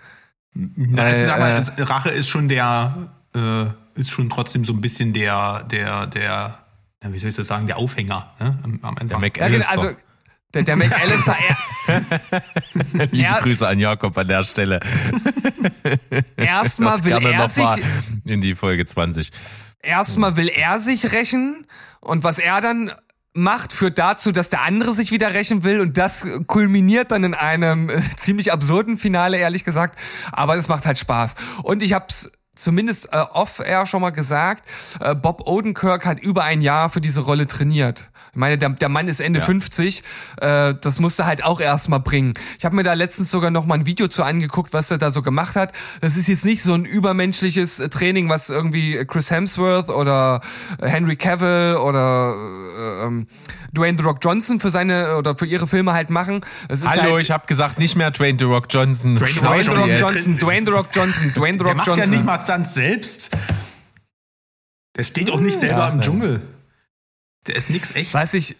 Na, 0.54 1.08
es 1.10 1.24
ist 1.24 1.30
aber, 1.30 1.48
äh, 1.48 1.82
Rache 1.82 2.10
ist 2.10 2.28
schon 2.28 2.48
der, 2.48 3.08
äh, 3.36 3.66
ist 3.98 4.10
schon 4.10 4.28
trotzdem 4.30 4.64
so 4.64 4.72
ein 4.72 4.80
bisschen 4.80 5.12
der, 5.12 5.64
der, 5.64 6.06
der, 6.08 6.58
wie 7.02 7.18
soll 7.18 7.30
ich 7.30 7.36
das 7.36 7.46
sagen, 7.46 7.66
der 7.66 7.76
Aufhänger, 7.76 8.32
ne? 8.40 8.58
Am, 8.62 8.78
am 8.82 8.94
Der 8.96 9.16
Anfang. 9.16 9.22
Ja, 9.22 9.28
genau, 9.28 9.56
McAllister. 9.58 9.70
also 9.70 9.90
der, 10.52 10.62
der 10.64 10.76
McAllister, 10.76 11.36
er, 11.86 12.02
Liebe 13.12 13.24
er- 13.28 13.40
Grüße 13.42 13.66
an 13.68 13.78
Jakob 13.78 14.18
an 14.18 14.26
der 14.26 14.42
Stelle. 14.44 14.80
erstmal 16.36 17.04
will 17.04 17.12
er 17.12 17.38
noch 17.38 17.48
sich, 17.48 17.64
mal 17.64 17.78
in 18.24 18.40
die 18.40 18.54
Folge 18.54 18.84
20. 18.86 19.30
erstmal 19.82 20.36
will 20.36 20.48
er 20.48 20.78
sich 20.80 21.12
rächen 21.12 21.66
und 22.00 22.24
was 22.24 22.38
er 22.38 22.60
dann 22.60 22.90
macht, 23.32 23.72
führt 23.72 23.98
dazu, 23.98 24.32
dass 24.32 24.50
der 24.50 24.62
andere 24.62 24.92
sich 24.92 25.12
wieder 25.12 25.32
rächen 25.34 25.62
will 25.62 25.80
und 25.80 25.96
das 25.96 26.26
kulminiert 26.46 27.12
dann 27.12 27.24
in 27.24 27.34
einem 27.34 27.88
äh, 27.88 28.00
ziemlich 28.16 28.52
absurden 28.52 28.96
Finale, 28.96 29.38
ehrlich 29.38 29.64
gesagt. 29.64 29.98
Aber 30.32 30.56
es 30.56 30.68
macht 30.68 30.86
halt 30.86 30.98
Spaß. 30.98 31.36
Und 31.62 31.82
ich 31.82 31.92
hab's 31.92 32.30
zumindest 32.54 33.12
äh, 33.12 33.18
off-air 33.18 33.86
schon 33.86 34.02
mal 34.02 34.10
gesagt, 34.10 34.68
äh, 35.00 35.14
Bob 35.14 35.46
Odenkirk 35.46 36.04
hat 36.04 36.20
über 36.20 36.44
ein 36.44 36.60
Jahr 36.60 36.90
für 36.90 37.00
diese 37.00 37.20
Rolle 37.20 37.46
trainiert. 37.46 38.09
Ich 38.32 38.36
meine, 38.36 38.56
der, 38.58 38.70
der 38.70 38.88
Mann 38.88 39.08
ist 39.08 39.20
Ende 39.20 39.40
Ja. 39.40 39.44
50, 39.44 40.02
äh, 40.40 40.74
das 40.80 41.00
musste 41.00 41.26
halt 41.26 41.44
auch 41.44 41.60
erstmal 41.60 42.00
bringen. 42.00 42.32
Ich 42.58 42.64
habe 42.64 42.76
mir 42.76 42.82
da 42.82 42.92
letztens 42.94 43.30
sogar 43.30 43.50
noch 43.50 43.66
mal 43.66 43.74
ein 43.74 43.86
Video 43.86 44.08
zu 44.08 44.22
angeguckt, 44.22 44.72
was 44.72 44.90
er 44.90 44.98
da 44.98 45.10
so 45.10 45.22
gemacht 45.22 45.56
hat. 45.56 45.72
Das 46.00 46.16
ist 46.16 46.28
jetzt 46.28 46.44
nicht 46.44 46.62
so 46.62 46.74
ein 46.74 46.84
übermenschliches 46.84 47.80
äh, 47.80 47.88
Training, 47.88 48.28
was 48.28 48.48
irgendwie 48.50 49.04
Chris 49.06 49.30
Hemsworth 49.30 49.88
oder 49.88 50.40
äh, 50.80 50.88
Henry 50.88 51.16
Cavill 51.16 51.76
oder 51.76 52.34
äh, 52.76 53.06
ähm, 53.06 53.26
Dwayne 53.76 53.98
The 53.98 54.04
Rock 54.04 54.18
Johnson 54.22 54.60
für 54.60 54.70
seine 54.70 55.16
oder 55.16 55.36
für 55.36 55.46
ihre 55.46 55.66
Filme 55.66 55.92
halt 55.92 56.10
machen. 56.10 56.40
Hallo, 56.84 57.14
halt, 57.14 57.22
ich 57.22 57.30
habe 57.30 57.46
gesagt, 57.46 57.78
nicht 57.78 57.96
mehr 57.96 58.10
Dwayne 58.10 58.38
The 58.38 58.44
Rock 58.44 58.66
Johnson. 58.70 59.16
Dwayne 59.16 59.32
The 59.32 59.40
Dwayne 59.40 59.64
The 59.64 59.70
Rock. 60.02 60.12
Johnson, 60.12 60.38
Dwayne 60.38 60.66
The 60.66 60.72
Rock 60.72 60.88
Johnson, 60.92 61.32
Dwayne 61.34 61.52
The 61.52 61.58
Der 61.58 61.66
Rock 61.68 61.76
macht 61.76 61.86
Johnson. 61.88 62.04
ja 62.04 62.10
nicht 62.18 62.24
mal 62.26 62.38
Stunts 62.38 62.74
selbst. 62.74 63.30
Der 64.96 65.02
steht 65.02 65.30
auch 65.30 65.40
nicht 65.40 65.58
selber 65.58 65.78
Ja, 65.78 65.88
im 65.88 65.96
ja. 65.96 66.00
Dschungel. 66.02 66.40
Der 67.46 67.56
ist 67.56 67.70
nix 67.70 67.94
echt. 67.94 68.14
Was 68.14 68.34
ich, 68.34 68.56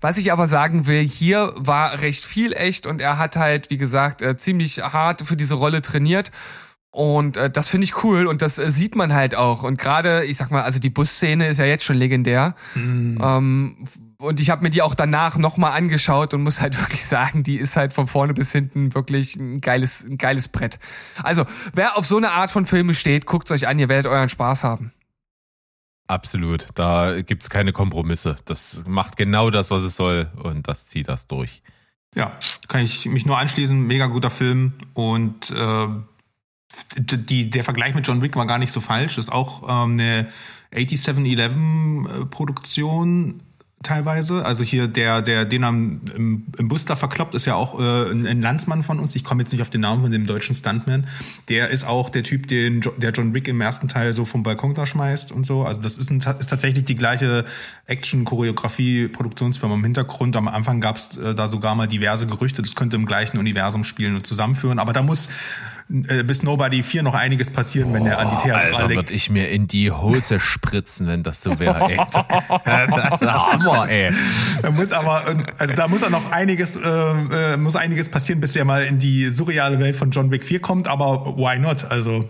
was 0.00 0.16
ich 0.16 0.32
aber 0.32 0.46
sagen 0.46 0.86
will, 0.86 1.02
hier 1.02 1.52
war 1.56 2.00
recht 2.00 2.24
viel 2.24 2.52
echt 2.52 2.86
und 2.86 3.00
er 3.00 3.18
hat 3.18 3.36
halt, 3.36 3.70
wie 3.70 3.76
gesagt, 3.76 4.22
äh, 4.22 4.36
ziemlich 4.36 4.82
hart 4.82 5.22
für 5.22 5.36
diese 5.36 5.54
Rolle 5.54 5.82
trainiert. 5.82 6.30
Und 6.90 7.38
äh, 7.38 7.50
das 7.50 7.68
finde 7.68 7.86
ich 7.86 8.04
cool 8.04 8.26
und 8.26 8.42
das 8.42 8.58
äh, 8.58 8.70
sieht 8.70 8.96
man 8.96 9.14
halt 9.14 9.34
auch. 9.34 9.62
Und 9.62 9.78
gerade, 9.78 10.26
ich 10.26 10.36
sag 10.36 10.50
mal, 10.50 10.62
also 10.62 10.78
die 10.78 10.90
Busszene 10.90 11.48
ist 11.48 11.58
ja 11.58 11.64
jetzt 11.64 11.84
schon 11.84 11.96
legendär. 11.96 12.54
Ähm, 13.20 13.88
und 14.18 14.40
ich 14.40 14.50
habe 14.50 14.62
mir 14.62 14.70
die 14.70 14.82
auch 14.82 14.94
danach 14.94 15.38
nochmal 15.38 15.72
angeschaut 15.72 16.34
und 16.34 16.42
muss 16.42 16.60
halt 16.60 16.78
wirklich 16.80 17.04
sagen, 17.06 17.42
die 17.42 17.56
ist 17.56 17.76
halt 17.76 17.94
von 17.94 18.06
vorne 18.06 18.34
bis 18.34 18.52
hinten 18.52 18.94
wirklich 18.94 19.36
ein 19.36 19.62
geiles, 19.62 20.04
ein 20.04 20.18
geiles 20.18 20.48
Brett. 20.48 20.78
Also, 21.22 21.44
wer 21.72 21.96
auf 21.96 22.06
so 22.06 22.18
eine 22.18 22.32
Art 22.32 22.50
von 22.50 22.66
Filme 22.66 22.92
steht, 22.92 23.24
guckt's 23.24 23.50
euch 23.50 23.66
an, 23.66 23.78
ihr 23.78 23.88
werdet 23.88 24.10
euren 24.10 24.28
Spaß 24.28 24.62
haben. 24.62 24.92
Absolut, 26.06 26.66
da 26.74 27.22
gibt's 27.22 27.48
keine 27.48 27.72
Kompromisse. 27.72 28.36
Das 28.44 28.84
macht 28.86 29.16
genau 29.16 29.50
das, 29.50 29.70
was 29.70 29.82
es 29.82 29.96
soll 29.96 30.30
und 30.42 30.68
das 30.68 30.86
zieht 30.86 31.08
das 31.08 31.26
durch. 31.26 31.62
Ja, 32.14 32.38
kann 32.68 32.82
ich 32.82 33.06
mich 33.06 33.24
nur 33.24 33.38
anschließen. 33.38 33.80
Mega 33.80 34.06
guter 34.06 34.30
Film 34.30 34.74
und 34.94 35.50
äh, 35.50 35.86
die, 36.96 37.50
der 37.50 37.64
Vergleich 37.64 37.94
mit 37.94 38.06
John 38.06 38.20
Wick 38.20 38.36
war 38.36 38.46
gar 38.46 38.58
nicht 38.58 38.72
so 38.72 38.80
falsch. 38.80 39.16
Ist 39.18 39.32
auch 39.32 39.62
ähm, 39.62 39.92
eine 39.92 40.28
8711-Produktion 40.74 43.42
teilweise. 43.82 44.44
Also 44.44 44.64
hier 44.64 44.88
der, 44.88 45.22
der 45.22 45.44
den 45.44 45.64
am, 45.64 46.00
im, 46.14 46.46
im 46.58 46.68
Bus 46.68 46.84
da 46.84 46.96
verkloppt, 46.96 47.34
ist 47.34 47.46
ja 47.46 47.54
auch 47.54 47.78
äh, 47.78 48.10
ein, 48.10 48.26
ein 48.26 48.42
Landsmann 48.42 48.82
von 48.82 48.98
uns. 48.98 49.14
Ich 49.14 49.24
komme 49.24 49.42
jetzt 49.42 49.52
nicht 49.52 49.62
auf 49.62 49.70
den 49.70 49.80
Namen 49.80 50.02
von 50.02 50.10
dem 50.10 50.26
deutschen 50.26 50.54
Stuntman. 50.54 51.06
Der 51.48 51.70
ist 51.70 51.86
auch 51.86 52.10
der 52.10 52.22
Typ, 52.22 52.48
den 52.48 52.80
jo 52.80 52.92
der 52.96 53.12
John 53.12 53.34
Wick 53.34 53.48
im 53.48 53.60
ersten 53.60 53.88
Teil 53.88 54.12
so 54.12 54.24
vom 54.24 54.42
Balkon 54.42 54.74
da 54.74 54.86
schmeißt 54.86 55.32
und 55.32 55.46
so. 55.46 55.64
Also 55.64 55.80
das 55.80 55.98
ist, 55.98 56.10
ein, 56.10 56.18
ist 56.18 56.50
tatsächlich 56.50 56.84
die 56.84 56.96
gleiche 56.96 57.44
Action-Choreografie-Produktionsfirma 57.86 59.74
im 59.74 59.84
Hintergrund. 59.84 60.36
Am 60.36 60.48
Anfang 60.48 60.80
gab 60.80 60.96
es 60.96 61.16
äh, 61.16 61.34
da 61.34 61.48
sogar 61.48 61.74
mal 61.74 61.86
diverse 61.86 62.26
Gerüchte, 62.26 62.62
das 62.62 62.74
könnte 62.74 62.96
im 62.96 63.06
gleichen 63.06 63.38
Universum 63.38 63.84
spielen 63.84 64.16
und 64.16 64.26
zusammenführen. 64.26 64.78
Aber 64.78 64.92
da 64.92 65.02
muss 65.02 65.28
äh, 65.88 66.22
bis 66.22 66.42
Nobody 66.42 66.82
4 66.82 67.02
noch 67.02 67.14
einiges 67.14 67.50
passieren, 67.50 67.92
wenn 67.92 68.06
er 68.06 68.18
an 68.18 68.28
die 68.28 68.50
Alter, 68.50 68.68
Theatralik 68.68 68.96
würde 68.96 69.12
ich 69.12 69.30
mir 69.30 69.50
in 69.50 69.66
die 69.66 69.90
Hose 69.90 70.40
spritzen, 70.40 71.06
wenn 71.06 71.22
das 71.22 71.42
so 71.42 71.58
wäre. 71.58 71.90
Ey. 71.90 71.96
Hammer, 73.26 73.88
ey. 73.88 74.12
Da 74.62 74.70
muss 74.70 74.92
aber, 74.92 75.22
also 75.58 75.74
da 75.74 75.88
muss 75.88 76.02
er 76.02 76.10
noch 76.10 76.32
einiges, 76.32 76.76
äh, 76.76 76.88
äh, 76.88 77.56
muss 77.56 77.76
einiges 77.76 78.08
passieren, 78.08 78.40
bis 78.40 78.56
er 78.56 78.64
mal 78.64 78.84
in 78.84 78.98
die 78.98 79.28
surreale 79.28 79.78
Welt 79.78 79.96
von 79.96 80.10
John 80.10 80.30
Wick 80.30 80.44
4 80.44 80.60
kommt, 80.60 80.88
aber 80.88 81.36
why 81.36 81.58
not? 81.58 81.90
Also, 81.90 82.28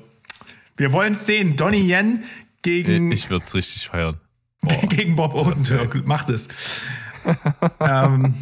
wir 0.76 0.92
wollen 0.92 1.12
es 1.12 1.26
sehen. 1.26 1.56
Donnie 1.56 1.92
Yen 1.92 2.24
gegen, 2.62 3.12
Ich 3.12 3.30
würde 3.30 3.44
es 3.44 3.54
richtig 3.54 3.88
feiern. 3.88 4.20
gegen 4.88 5.16
Bob 5.16 5.34
Odenkirk. 5.34 6.06
Macht 6.06 6.28
es. 6.28 6.48
ähm, 7.80 8.34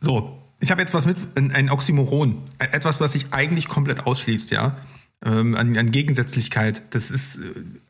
so, 0.00 0.47
ich 0.60 0.70
habe 0.70 0.80
jetzt 0.80 0.94
was 0.94 1.06
mit, 1.06 1.16
ein, 1.36 1.70
Oxymoron. 1.70 2.42
Etwas, 2.58 3.00
was 3.00 3.12
sich 3.12 3.26
eigentlich 3.32 3.68
komplett 3.68 4.06
ausschließt, 4.06 4.50
ja. 4.50 4.76
Ähm, 5.24 5.56
an, 5.56 5.76
an 5.76 5.90
Gegensätzlichkeit. 5.90 6.82
Das 6.90 7.10
ist, 7.10 7.38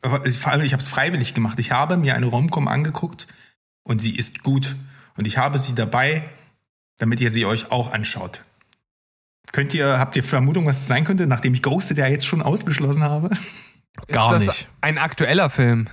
äh, 0.03 0.31
vor 0.31 0.53
allem, 0.53 0.63
ich 0.63 0.73
habe 0.73 0.83
es 0.83 0.89
freiwillig 0.89 1.35
gemacht. 1.35 1.59
Ich 1.59 1.73
habe 1.73 1.97
mir 1.97 2.15
eine 2.15 2.27
Romcom 2.27 2.69
angeguckt 2.69 3.27
und 3.83 4.01
sie 4.01 4.15
ist 4.15 4.43
gut. 4.43 4.77
Und 5.17 5.27
ich 5.27 5.37
habe 5.37 5.59
sie 5.59 5.75
dabei, 5.75 6.25
damit 6.99 7.21
ihr 7.21 7.31
sie 7.31 7.45
euch 7.45 7.71
auch 7.71 7.93
anschaut. 7.93 8.43
Könnt 9.53 9.75
ihr, 9.75 9.99
habt 9.99 10.17
ihr 10.17 10.23
Vermutung, 10.23 10.67
was 10.67 10.81
es 10.81 10.87
sein 10.87 11.05
könnte, 11.05 11.27
nachdem 11.27 11.55
ich 11.55 11.63
Ghosted 11.63 11.99
ja 11.99 12.07
jetzt 12.07 12.27
schon 12.27 12.43
ausgeschlossen 12.43 13.03
habe? 13.03 13.31
Gar 14.09 14.37
ist 14.37 14.47
das 14.47 14.57
nicht. 14.57 14.69
ein 14.81 14.99
aktueller 14.99 15.51
Film? 15.51 15.89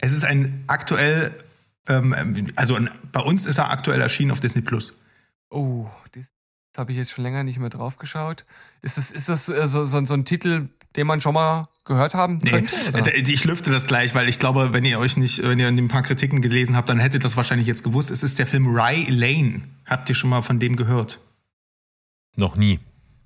Es 0.00 0.12
ist 0.12 0.24
ein 0.24 0.64
aktuell, 0.66 1.32
ähm, 1.88 2.52
also 2.56 2.74
ein, 2.74 2.90
bei 3.12 3.20
uns 3.20 3.46
ist 3.46 3.58
er 3.58 3.70
aktuell 3.70 4.00
erschienen 4.00 4.30
auf 4.30 4.40
Disney 4.40 4.62
Plus. 4.62 4.94
Oh, 5.50 5.86
das 6.74 6.80
habe 6.80 6.90
ich 6.90 6.98
jetzt 6.98 7.12
schon 7.12 7.22
länger 7.22 7.44
nicht 7.44 7.60
mehr 7.60 7.70
drauf 7.70 7.98
geschaut. 7.98 8.44
Ist 8.82 8.98
das, 8.98 9.12
ist 9.12 9.28
das 9.28 9.48
äh, 9.48 9.68
so, 9.68 9.86
so, 9.86 10.04
so 10.04 10.14
ein 10.14 10.24
Titel, 10.24 10.68
den 10.96 11.06
man 11.06 11.20
schon 11.20 11.32
mal 11.32 11.68
gehört 11.84 12.14
haben 12.14 12.40
Nee, 12.42 12.50
könnte? 12.50 13.10
ich 13.12 13.44
lüfte 13.44 13.70
das 13.70 13.86
gleich, 13.86 14.14
weil 14.16 14.28
ich 14.28 14.40
glaube, 14.40 14.72
wenn 14.72 14.84
ihr 14.84 14.98
euch 14.98 15.16
nicht, 15.16 15.40
wenn 15.42 15.60
ihr 15.60 15.68
ein 15.68 15.86
paar 15.88 16.02
Kritiken 16.02 16.40
gelesen 16.40 16.76
habt, 16.76 16.88
dann 16.88 16.98
hättet 16.98 17.14
ihr 17.14 17.20
das 17.20 17.36
wahrscheinlich 17.36 17.68
jetzt 17.68 17.84
gewusst. 17.84 18.10
Es 18.10 18.24
ist 18.24 18.40
der 18.40 18.48
Film 18.48 18.66
Rye 18.66 19.04
Lane. 19.08 19.62
Habt 19.86 20.08
ihr 20.08 20.16
schon 20.16 20.30
mal 20.30 20.42
von 20.42 20.58
dem 20.58 20.74
gehört? 20.74 21.20
Noch 22.34 22.56
nie. 22.56 22.80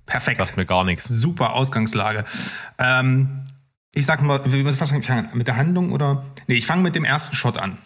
Perfekt. 0.05 0.39
Sagt 0.39 0.55
mir 0.57 0.65
gar 0.67 0.83
nichts. 0.83 1.05
Super 1.05 1.53
Ausgangslage. 1.53 2.25
Ähm, 2.77 3.47
ich 3.95 4.05
sag 4.05 4.21
mal, 4.21 4.41
was 4.45 4.89
fange 4.89 5.01
ich 5.01 5.09
an? 5.09 5.29
Mit 5.33 5.47
der 5.47 5.55
Handlung 5.55 5.91
oder? 5.91 6.23
Nee, 6.45 6.55
ich 6.55 6.67
fange 6.67 6.83
mit 6.83 6.95
dem 6.95 7.03
ersten 7.03 7.35
Shot 7.35 7.57
an. 7.57 7.79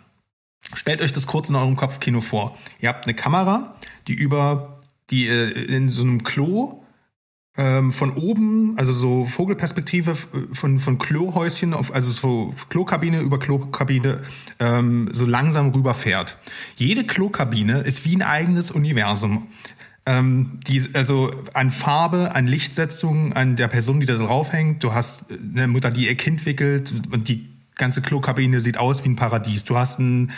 Stellt 0.76 1.02
euch 1.02 1.14
das 1.14 1.26
kurz 1.26 1.48
in 1.49 1.56
eurem 1.56 1.77
Kopfkino 1.77 2.19
vor. 2.19 2.57
Ihr 2.80 2.90
habt 2.90 3.06
eine 3.06 3.14
Kamera, 3.14 3.76
die 4.07 4.14
über 4.14 4.73
die 5.09 5.27
äh, 5.27 5.49
in 5.49 5.89
so 5.89 6.01
einem 6.01 6.23
Klo 6.23 6.84
ähm, 7.55 7.91
von 7.91 8.13
oben, 8.13 8.77
also 8.77 8.91
so 8.93 9.25
Vogelperspektive 9.25 10.11
f- 10.11 10.27
von, 10.53 10.80
von 10.80 10.97
Klohäuschen 10.97 11.73
auf, 11.73 11.93
also 11.93 12.11
so 12.11 12.55
Klokabine 12.69 13.21
über 13.21 13.38
Klokabine, 13.38 14.21
ähm, 14.59 15.09
so 15.11 15.25
langsam 15.25 15.69
rüberfährt. 15.69 16.38
Jede 16.77 17.03
Klokabine 17.05 17.80
ist 17.81 18.05
wie 18.05 18.15
ein 18.15 18.23
eigenes 18.23 18.71
Universum. 18.71 19.47
Ähm, 20.05 20.59
die, 20.67 20.84
also 20.93 21.31
an 21.53 21.71
Farbe, 21.71 22.35
an 22.35 22.47
Lichtsetzung, 22.47 23.34
an 23.34 23.55
der 23.55 23.69
Person, 23.69 23.99
die 23.99 24.05
da 24.05 24.15
drauf 24.15 24.51
hängt. 24.51 24.84
Du 24.84 24.93
hast 24.93 25.25
eine 25.31 25.67
Mutter, 25.67 25.91
die 25.91 26.07
ihr 26.07 26.15
Kind 26.15 26.45
wickelt 26.45 26.91
und 27.11 27.30
die 27.30 27.47
ganze 27.75 28.01
Klokabine 28.01 28.59
sieht 28.59 28.77
aus 28.77 29.05
wie 29.05 29.09
ein 29.09 29.15
Paradies. 29.15 29.63
Du 29.63 29.77
hast 29.77 29.99
einen 29.99 30.31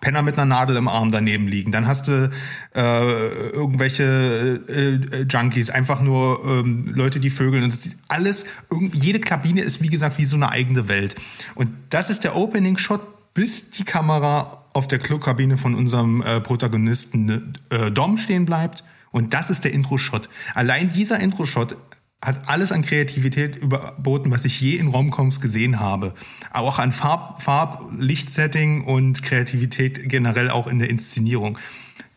Penner 0.00 0.22
mit 0.22 0.36
einer 0.36 0.46
Nadel 0.46 0.76
im 0.76 0.86
Arm 0.86 1.10
daneben 1.10 1.48
liegen. 1.48 1.72
Dann 1.72 1.86
hast 1.86 2.06
du 2.06 2.30
äh, 2.74 3.48
irgendwelche 3.50 4.60
äh, 4.68 4.94
äh, 4.94 5.26
Junkies, 5.28 5.70
einfach 5.70 6.00
nur 6.00 6.40
ähm, 6.44 6.92
Leute, 6.94 7.18
die 7.18 7.30
vögeln. 7.30 7.64
Und 7.64 7.74
alles, 8.06 8.44
jede 8.92 9.18
Kabine 9.18 9.60
ist 9.60 9.82
wie 9.82 9.88
gesagt 9.88 10.18
wie 10.18 10.24
so 10.24 10.36
eine 10.36 10.50
eigene 10.50 10.88
Welt. 10.88 11.16
Und 11.56 11.70
das 11.90 12.10
ist 12.10 12.22
der 12.22 12.36
Opening-Shot, 12.36 13.34
bis 13.34 13.70
die 13.70 13.84
Kamera 13.84 14.64
auf 14.72 14.86
der 14.86 15.00
Klokabine 15.00 15.56
von 15.56 15.74
unserem 15.74 16.22
äh, 16.22 16.40
Protagonisten 16.40 17.54
äh, 17.70 17.90
Dom 17.90 18.18
stehen 18.18 18.44
bleibt. 18.44 18.84
Und 19.10 19.34
das 19.34 19.50
ist 19.50 19.64
der 19.64 19.72
Intro-Shot. 19.72 20.28
Allein 20.54 20.92
dieser 20.92 21.18
Intro-Shot 21.18 21.76
hat 22.20 22.48
alles 22.48 22.72
an 22.72 22.82
Kreativität 22.82 23.56
überboten, 23.56 24.30
was 24.32 24.44
ich 24.44 24.60
je 24.60 24.76
in 24.76 24.88
Romcoms 24.88 25.40
gesehen 25.40 25.78
habe. 25.78 26.14
Auch 26.52 26.78
an 26.78 26.90
Farb, 26.90 27.42
Farb 27.42 27.84
Lichtsetting 27.96 28.84
und 28.84 29.22
Kreativität 29.22 30.08
generell 30.08 30.50
auch 30.50 30.66
in 30.66 30.80
der 30.80 30.90
Inszenierung. 30.90 31.58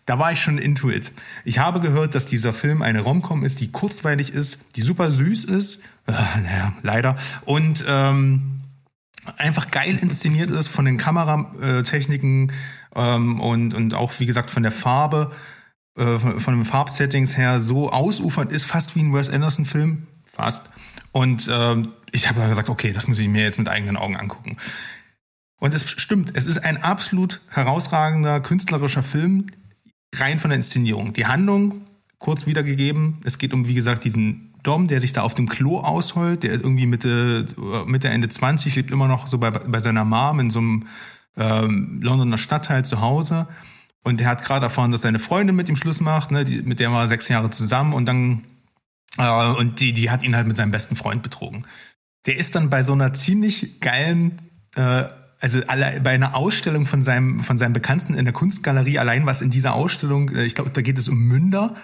Da 0.08 0.18
war 0.18 0.32
ich 0.32 0.42
schon 0.42 0.58
into 0.58 0.90
it. 0.90 1.12
Ich 1.46 1.60
habe 1.60 1.80
gehört, 1.80 2.16
dass 2.16 2.26
dieser 2.26 2.54
Film 2.54 2.82
eine 2.82 3.02
Romcom 3.02 3.46
ist, 3.46 3.62
die 3.62 3.72
kurzweilig 3.72 4.34
ist, 4.34 4.76
die 4.76 4.82
super 4.82 5.12
süß 5.12 5.46
ist, 5.46 5.84
äh, 6.08 6.12
naja, 6.44 6.74
leider, 6.82 7.18
und 7.46 7.86
ähm, 7.88 8.62
einfach 9.38 9.70
geil 9.70 9.98
inszeniert 10.02 10.50
ist 10.50 10.68
von 10.68 10.86
den 10.86 10.98
Kameratechniken 10.98 12.52
ähm, 12.96 13.40
und, 13.40 13.76
und 13.76 13.94
auch, 13.94 14.14
wie 14.20 14.26
gesagt, 14.26 14.50
von 14.50 14.64
der 14.64 14.72
Farbe, 14.72 15.32
äh, 16.02 16.20
von, 16.20 16.56
den 16.56 16.66
Farbsettings 16.66 17.38
her 17.38 17.60
so 17.60 17.92
ausufernd 17.92 18.52
ist, 18.52 18.66
fast 18.66 18.96
wie 18.96 19.02
ein 19.02 19.14
Wes 19.14 19.30
Anderson-Film. 19.30 20.08
Fast. 20.26 20.70
Und 21.12 21.50
ähm, 21.52 21.90
ich 22.12 22.28
habe 22.28 22.48
gesagt, 22.48 22.70
okay, 22.70 22.92
das 22.92 23.08
muss 23.08 23.20
ich 23.20 23.28
mir 23.28 23.44
jetzt 23.44 23.60
mit 23.60 23.70
eigenen 23.70 23.98
Augen 23.98 24.16
angucken. 24.18 24.58
Und 25.60 25.74
es 25.74 25.90
stimmt, 25.90 26.32
es 26.36 26.46
ist 26.46 26.66
ein 26.66 26.82
absolut 26.82 27.42
herausragender 27.50 28.40
künstlerischer 28.40 29.04
Film, 29.04 29.48
rein 30.16 30.40
von 30.40 30.50
der 30.50 30.58
Inszenierung. 30.58 31.14
Die 31.14 31.28
Handlung, 31.28 31.82
kurz 32.18 32.48
wiedergegeben, 32.48 33.20
es 33.24 33.38
geht 33.38 33.54
um, 33.54 33.68
wie 33.68 33.76
gesagt, 33.76 34.04
diesen 34.04 34.56
Dom, 34.64 34.88
der 34.88 35.00
sich 35.00 35.14
da 35.14 35.22
auf 35.22 35.36
dem 35.36 35.48
Klo 35.48 35.80
ausheult, 35.80 36.44
der 36.44 36.54
ist 36.54 36.64
irgendwie 36.64 36.88
Mitte, 36.88 37.46
Mitte 37.86 38.10
Ende 38.10 38.30
20, 38.30 38.76
lebt 38.76 38.92
immer 38.92 39.08
noch 39.08 39.28
so 39.28 39.38
bei, 39.38 39.52
bei 39.52 39.80
seiner 39.80 40.06
Mom 40.06 40.40
in 40.40 40.50
so 40.50 40.60
einem 40.60 40.88
ähm, 41.38 42.00
Londoner 42.02 42.38
Stadtteil 42.38 42.84
zu 42.86 43.02
Hause. 43.02 43.48
Und 44.04 44.20
der 44.20 44.28
hat 44.28 44.44
gerade 44.44 44.66
erfahren, 44.66 44.92
dass 44.92 45.02
seine 45.02 45.20
Freundin 45.20 45.56
mit 45.56 45.70
ihm 45.70 45.76
Schluss 45.76 46.00
macht, 46.00 46.32
ne, 46.32 46.44
die, 46.44 46.62
mit 46.64 46.80
der 46.80 46.92
war 46.92 47.02
er 47.02 47.08
sechs 47.08 47.28
Jahre 47.28 47.52
zusammen 47.52 47.94
und 47.94 48.06
dann 48.06 48.44
äh, 49.18 49.52
und 49.52 49.80
die, 49.80 49.94
die 49.94 50.10
hat 50.10 50.24
ihn 50.24 50.36
halt 50.36 50.48
mit 50.48 50.58
seinem 50.58 50.72
besten 50.72 50.96
Freund 50.96 51.22
betrogen. 51.22 51.66
der 52.26 52.38
ist 52.38 52.56
dann 52.56 52.70
bei 52.70 52.84
so 52.84 52.94
einer 52.94 53.14
ziemlich 53.14 53.80
geilen, 53.80 54.42
äh, 54.76 55.06
also 55.40 55.60
alle, 55.68 56.00
bei 56.02 56.12
einer 56.12 56.36
Ausstellung 56.36 56.86
von 56.86 57.02
seinem, 57.02 57.40
von 57.40 57.58
seinem 57.58 57.74
Bekannten 57.74 58.14
in 58.14 58.26
der 58.26 58.34
Kunstgalerie, 58.34 59.00
allein 59.00 59.26
was 59.26 59.42
in 59.42 59.50
dieser 59.50 59.74
Ausstellung, 59.74 60.30
äh, 60.30 60.46
ich 60.46 60.56
glaube, 60.56 60.70
da 60.72 60.82
geht 60.82 60.98
es 60.98 61.10
um 61.10 61.18
Münder, 61.20 61.76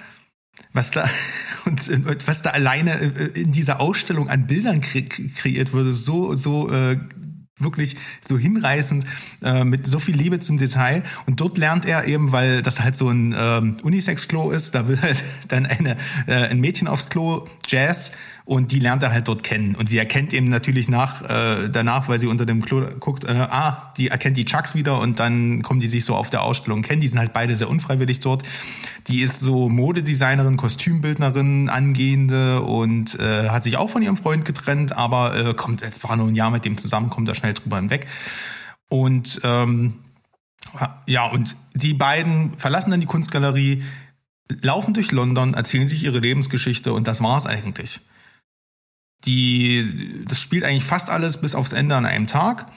was 0.74 0.92
da, 0.92 1.10
und, 1.66 1.88
und 1.90 2.28
was 2.28 2.42
da 2.42 2.52
alleine 2.52 3.00
äh, 3.00 3.40
in 3.40 3.52
dieser 3.52 3.80
Ausstellung 3.80 4.30
an 4.30 4.48
Bildern 4.48 4.82
kre 4.82 5.04
kreiert 5.04 5.74
wurde, 5.74 5.94
so, 5.94 6.36
so 6.36 6.72
äh, 6.72 6.98
wirklich 7.60 7.96
so 8.22 8.38
hinreißend, 8.38 9.06
äh, 9.44 9.64
mit 9.64 9.88
so 9.88 10.00
viel 10.00 10.16
Liebe 10.16 10.40
zum 10.40 10.58
Detail. 10.58 11.04
Und 11.26 11.40
dort 11.42 11.58
lernt 11.58 11.86
er 11.86 12.06
eben, 12.06 12.32
weil 12.32 12.62
das 12.62 12.80
halt 12.80 12.96
so 12.96 13.10
ein 13.10 13.36
ähm, 13.38 13.78
Unisex-Klo 13.82 14.52
ist, 14.52 14.76
da 14.76 14.88
will 14.88 15.02
halt 15.02 15.24
dann 15.48 15.66
eine, 15.66 15.98
äh, 16.28 16.34
ein 16.34 16.60
Mädchen 16.60 16.88
aufs 16.88 17.10
Klo, 17.10 17.48
Jazz, 17.68 18.12
und 18.48 18.72
die 18.72 18.80
lernt 18.80 19.04
er 19.04 19.12
halt 19.12 19.28
dort 19.28 19.44
kennen. 19.44 19.76
Und 19.76 19.90
sie 19.90 19.98
erkennt 19.98 20.32
eben 20.32 20.48
natürlich 20.48 20.88
nach, 20.88 21.22
äh, 21.22 21.68
danach, 21.70 22.08
weil 22.08 22.18
sie 22.18 22.28
unter 22.28 22.46
dem 22.46 22.64
Klo 22.64 22.82
guckt, 22.98 23.26
äh, 23.26 23.34
ah, 23.34 23.92
die 23.98 24.08
erkennt 24.08 24.38
die 24.38 24.46
Chucks 24.46 24.74
wieder 24.74 25.02
und 25.02 25.20
dann 25.20 25.64
kommen 25.64 25.82
die 25.82 25.90
sich 25.90 26.06
so 26.06 26.16
auf 26.16 26.30
der 26.30 26.44
Ausstellung 26.44 26.82
kennen. 26.82 27.02
Die 27.02 27.10
sind 27.10 27.20
halt 27.20 27.34
beide 27.34 27.58
sehr 27.58 27.70
unfreiwillig 27.70 28.22
dort. 28.22 28.44
Die 29.08 29.20
ist 29.20 29.42
so 29.42 29.68
Modedesignerin, 29.68 30.56
Kostümbildnerin, 30.56 31.68
angehende 31.68 32.62
und 32.62 33.20
äh, 33.20 33.50
hat 33.50 33.64
sich 33.64 33.76
auch 33.76 33.90
von 33.90 34.02
ihrem 34.02 34.16
Freund 34.16 34.46
getrennt, 34.46 34.96
aber 34.96 35.36
äh, 35.36 35.54
kommt, 35.54 35.82
es 35.82 36.02
war 36.06 36.16
nur 36.16 36.30
ein 36.30 36.36
Jahr 36.36 36.50
mit 36.50 36.64
dem 36.64 36.78
zusammen, 36.78 37.10
kommt 37.10 37.28
da 37.28 37.36
schnell 37.36 37.54
drüber 37.54 37.76
hinweg. 37.76 38.08
Und 38.88 39.42
ähm, 39.44 39.96
ja, 41.06 41.26
und 41.26 41.58
die 41.76 41.94
beiden 41.94 42.54
verlassen 42.58 42.92
dann 42.92 43.02
die 43.02 43.08
Kunstgalerie, 43.08 43.84
laufen 44.62 44.94
durch 44.94 45.12
London, 45.12 45.54
erzählen 45.54 45.90
sich 45.90 46.02
ihre 46.06 46.20
Lebensgeschichte 46.20 46.94
und 46.94 47.10
das 47.10 47.22
war's 47.22 47.46
eigentlich. 47.46 48.00
Die, 49.26 50.24
das 50.28 50.42
spielt 50.42 50.64
eigentlich 50.64 50.84
fast 50.84 51.10
alles 51.10 51.42
bis 51.42 51.56
aufs 51.56 51.74
Ende 51.74 51.96
an 51.96 52.06
einem 52.06 52.28
Tag. 52.28 52.68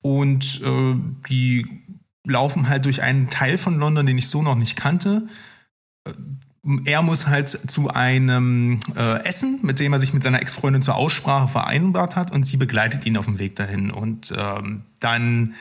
Und 0.00 0.60
äh, 0.64 0.94
die 1.28 1.82
laufen 2.24 2.68
halt 2.68 2.84
durch 2.84 3.02
einen 3.02 3.28
Teil 3.30 3.58
von 3.58 3.78
London, 3.78 4.06
den 4.06 4.18
ich 4.18 4.28
so 4.28 4.42
noch 4.42 4.54
nicht 4.56 4.76
kannte. 4.76 5.28
Äh, 6.06 6.12
Er 6.86 7.02
muss 7.02 7.26
halt 7.26 7.50
zu 7.70 7.90
einem 7.90 8.80
äh, 8.96 9.22
Essen, 9.24 9.58
mit 9.60 9.80
dem 9.80 9.92
er 9.92 10.00
sich 10.00 10.14
mit 10.14 10.22
seiner 10.22 10.40
Ex-Freundin 10.40 10.80
zur 10.80 10.94
Aussprache 10.94 11.48
vereinbart 11.48 12.16
hat, 12.16 12.30
und 12.32 12.44
sie 12.44 12.56
begleitet 12.56 13.04
ihn 13.04 13.18
auf 13.18 13.26
dem 13.26 13.38
Weg 13.38 13.54
dahin. 13.56 13.90
Und 13.90 14.32
ähm, 14.34 14.84
dann 14.98 15.54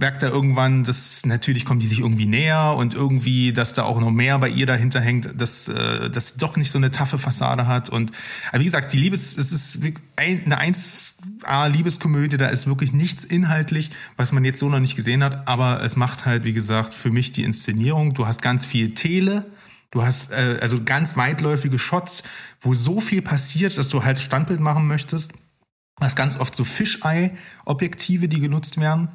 merkt 0.00 0.22
er 0.22 0.30
irgendwann, 0.30 0.82
dass 0.82 1.26
natürlich 1.26 1.64
kommen 1.64 1.78
die 1.78 1.86
sich 1.86 2.00
irgendwie 2.00 2.26
näher 2.26 2.74
und 2.76 2.94
irgendwie, 2.94 3.52
dass 3.52 3.74
da 3.74 3.82
auch 3.84 4.00
noch 4.00 4.10
mehr 4.10 4.38
bei 4.38 4.48
ihr 4.48 4.64
dahinter 4.66 5.00
hängt, 5.00 5.38
dass, 5.38 5.68
äh, 5.68 6.10
sie 6.12 6.38
doch 6.38 6.56
nicht 6.56 6.70
so 6.70 6.78
eine 6.78 6.90
taffe 6.90 7.18
Fassade 7.18 7.66
hat. 7.66 7.90
Und 7.90 8.10
aber 8.50 8.60
wie 8.60 8.64
gesagt, 8.64 8.92
die 8.94 8.98
Liebes, 8.98 9.36
es 9.36 9.52
ist 9.52 9.82
eine 10.16 10.60
1A-Liebeskomödie, 10.60 12.38
da 12.38 12.46
ist 12.46 12.66
wirklich 12.66 12.92
nichts 12.92 13.24
inhaltlich, 13.24 13.90
was 14.16 14.32
man 14.32 14.44
jetzt 14.44 14.58
so 14.58 14.70
noch 14.70 14.80
nicht 14.80 14.96
gesehen 14.96 15.22
hat, 15.22 15.46
aber 15.46 15.82
es 15.84 15.96
macht 15.96 16.24
halt, 16.24 16.44
wie 16.44 16.54
gesagt, 16.54 16.94
für 16.94 17.10
mich 17.10 17.32
die 17.32 17.44
Inszenierung. 17.44 18.14
Du 18.14 18.26
hast 18.26 18.40
ganz 18.40 18.64
viel 18.64 18.94
Tele, 18.94 19.44
du 19.90 20.02
hast 20.02 20.32
äh, 20.32 20.58
also 20.62 20.82
ganz 20.82 21.18
weitläufige 21.18 21.78
Shots, 21.78 22.22
wo 22.62 22.74
so 22.74 23.00
viel 23.00 23.20
passiert, 23.20 23.76
dass 23.76 23.90
du 23.90 24.02
halt 24.02 24.18
Standbild 24.18 24.60
machen 24.60 24.86
möchtest. 24.86 25.32
Du 25.32 26.06
hast 26.06 26.16
ganz 26.16 26.40
oft 26.40 26.54
so 26.54 26.64
Fischei-Objektive, 26.64 28.28
die 28.28 28.40
genutzt 28.40 28.80
werden 28.80 29.08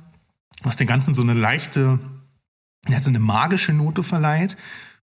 was 0.63 0.75
dem 0.75 0.87
Ganzen 0.87 1.13
so 1.13 1.21
eine 1.21 1.33
leichte, 1.33 1.99
ja, 2.87 2.99
so 2.99 3.09
eine 3.09 3.19
magische 3.19 3.73
Note 3.73 4.03
verleiht. 4.03 4.57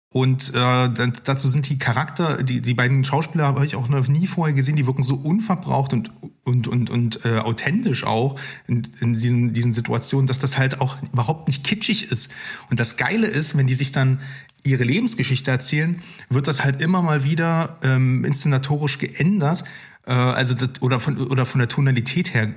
Und 0.09 0.53
äh, 0.55 1.11
dazu 1.25 1.49
sind 1.49 1.67
die 1.69 1.77
Charakter, 1.77 2.41
die, 2.41 2.61
die 2.61 2.73
beiden 2.73 3.03
Schauspieler 3.03 3.45
habe 3.45 3.65
ich 3.65 3.75
auch 3.75 3.89
noch 3.89 4.07
nie 4.07 4.25
vorher 4.25 4.55
gesehen, 4.55 4.77
die 4.77 4.87
wirken 4.87 5.03
so 5.03 5.15
unverbraucht 5.15 5.91
und, 5.91 6.11
und, 6.45 6.67
und, 6.67 6.89
und 6.89 7.25
äh, 7.25 7.39
authentisch 7.39 8.05
auch 8.05 8.39
in, 8.67 8.87
in 9.01 9.13
diesen, 9.13 9.51
diesen 9.51 9.73
Situationen, 9.73 10.25
dass 10.25 10.39
das 10.39 10.57
halt 10.57 10.79
auch 10.79 10.97
überhaupt 11.11 11.47
nicht 11.47 11.65
kitschig 11.65 12.09
ist. 12.09 12.31
Und 12.69 12.79
das 12.79 12.95
Geile 12.95 13.27
ist, 13.27 13.57
wenn 13.57 13.67
die 13.67 13.73
sich 13.73 13.91
dann 13.91 14.21
ihre 14.63 14.85
Lebensgeschichte 14.85 15.51
erzählen, 15.51 16.01
wird 16.29 16.47
das 16.47 16.63
halt 16.63 16.81
immer 16.81 17.01
mal 17.01 17.25
wieder 17.25 17.77
ähm, 17.83 18.23
inszenatorisch 18.23 18.99
geändert, 18.99 19.65
äh, 20.05 20.13
also 20.13 20.53
das, 20.53 20.81
oder, 20.81 20.99
von, 20.99 21.17
oder 21.17 21.45
von 21.45 21.59
der 21.59 21.67
Tonalität 21.67 22.33
her 22.33 22.53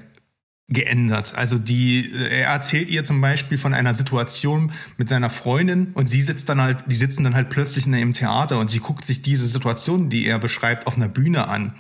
geändert. 0.70 1.34
Also 1.34 1.58
die, 1.58 2.10
er 2.12 2.48
erzählt 2.48 2.88
ihr 2.88 3.02
zum 3.02 3.20
Beispiel 3.20 3.58
von 3.58 3.74
einer 3.74 3.92
Situation 3.92 4.72
mit 4.96 5.08
seiner 5.08 5.28
Freundin 5.28 5.88
und 5.94 6.06
sie 6.06 6.20
sitzt 6.20 6.48
dann 6.48 6.62
halt, 6.62 6.84
die 6.86 6.96
sitzen 6.96 7.24
dann 7.24 7.34
halt 7.34 7.50
plötzlich 7.50 7.86
in 7.86 7.94
einem 7.94 8.14
Theater 8.14 8.58
und 8.58 8.70
sie 8.70 8.78
guckt 8.78 9.04
sich 9.04 9.20
diese 9.20 9.46
Situation, 9.46 10.10
die 10.10 10.26
er 10.26 10.38
beschreibt, 10.38 10.86
auf 10.86 10.96
einer 10.96 11.08
Bühne 11.08 11.48
an. 11.48 11.74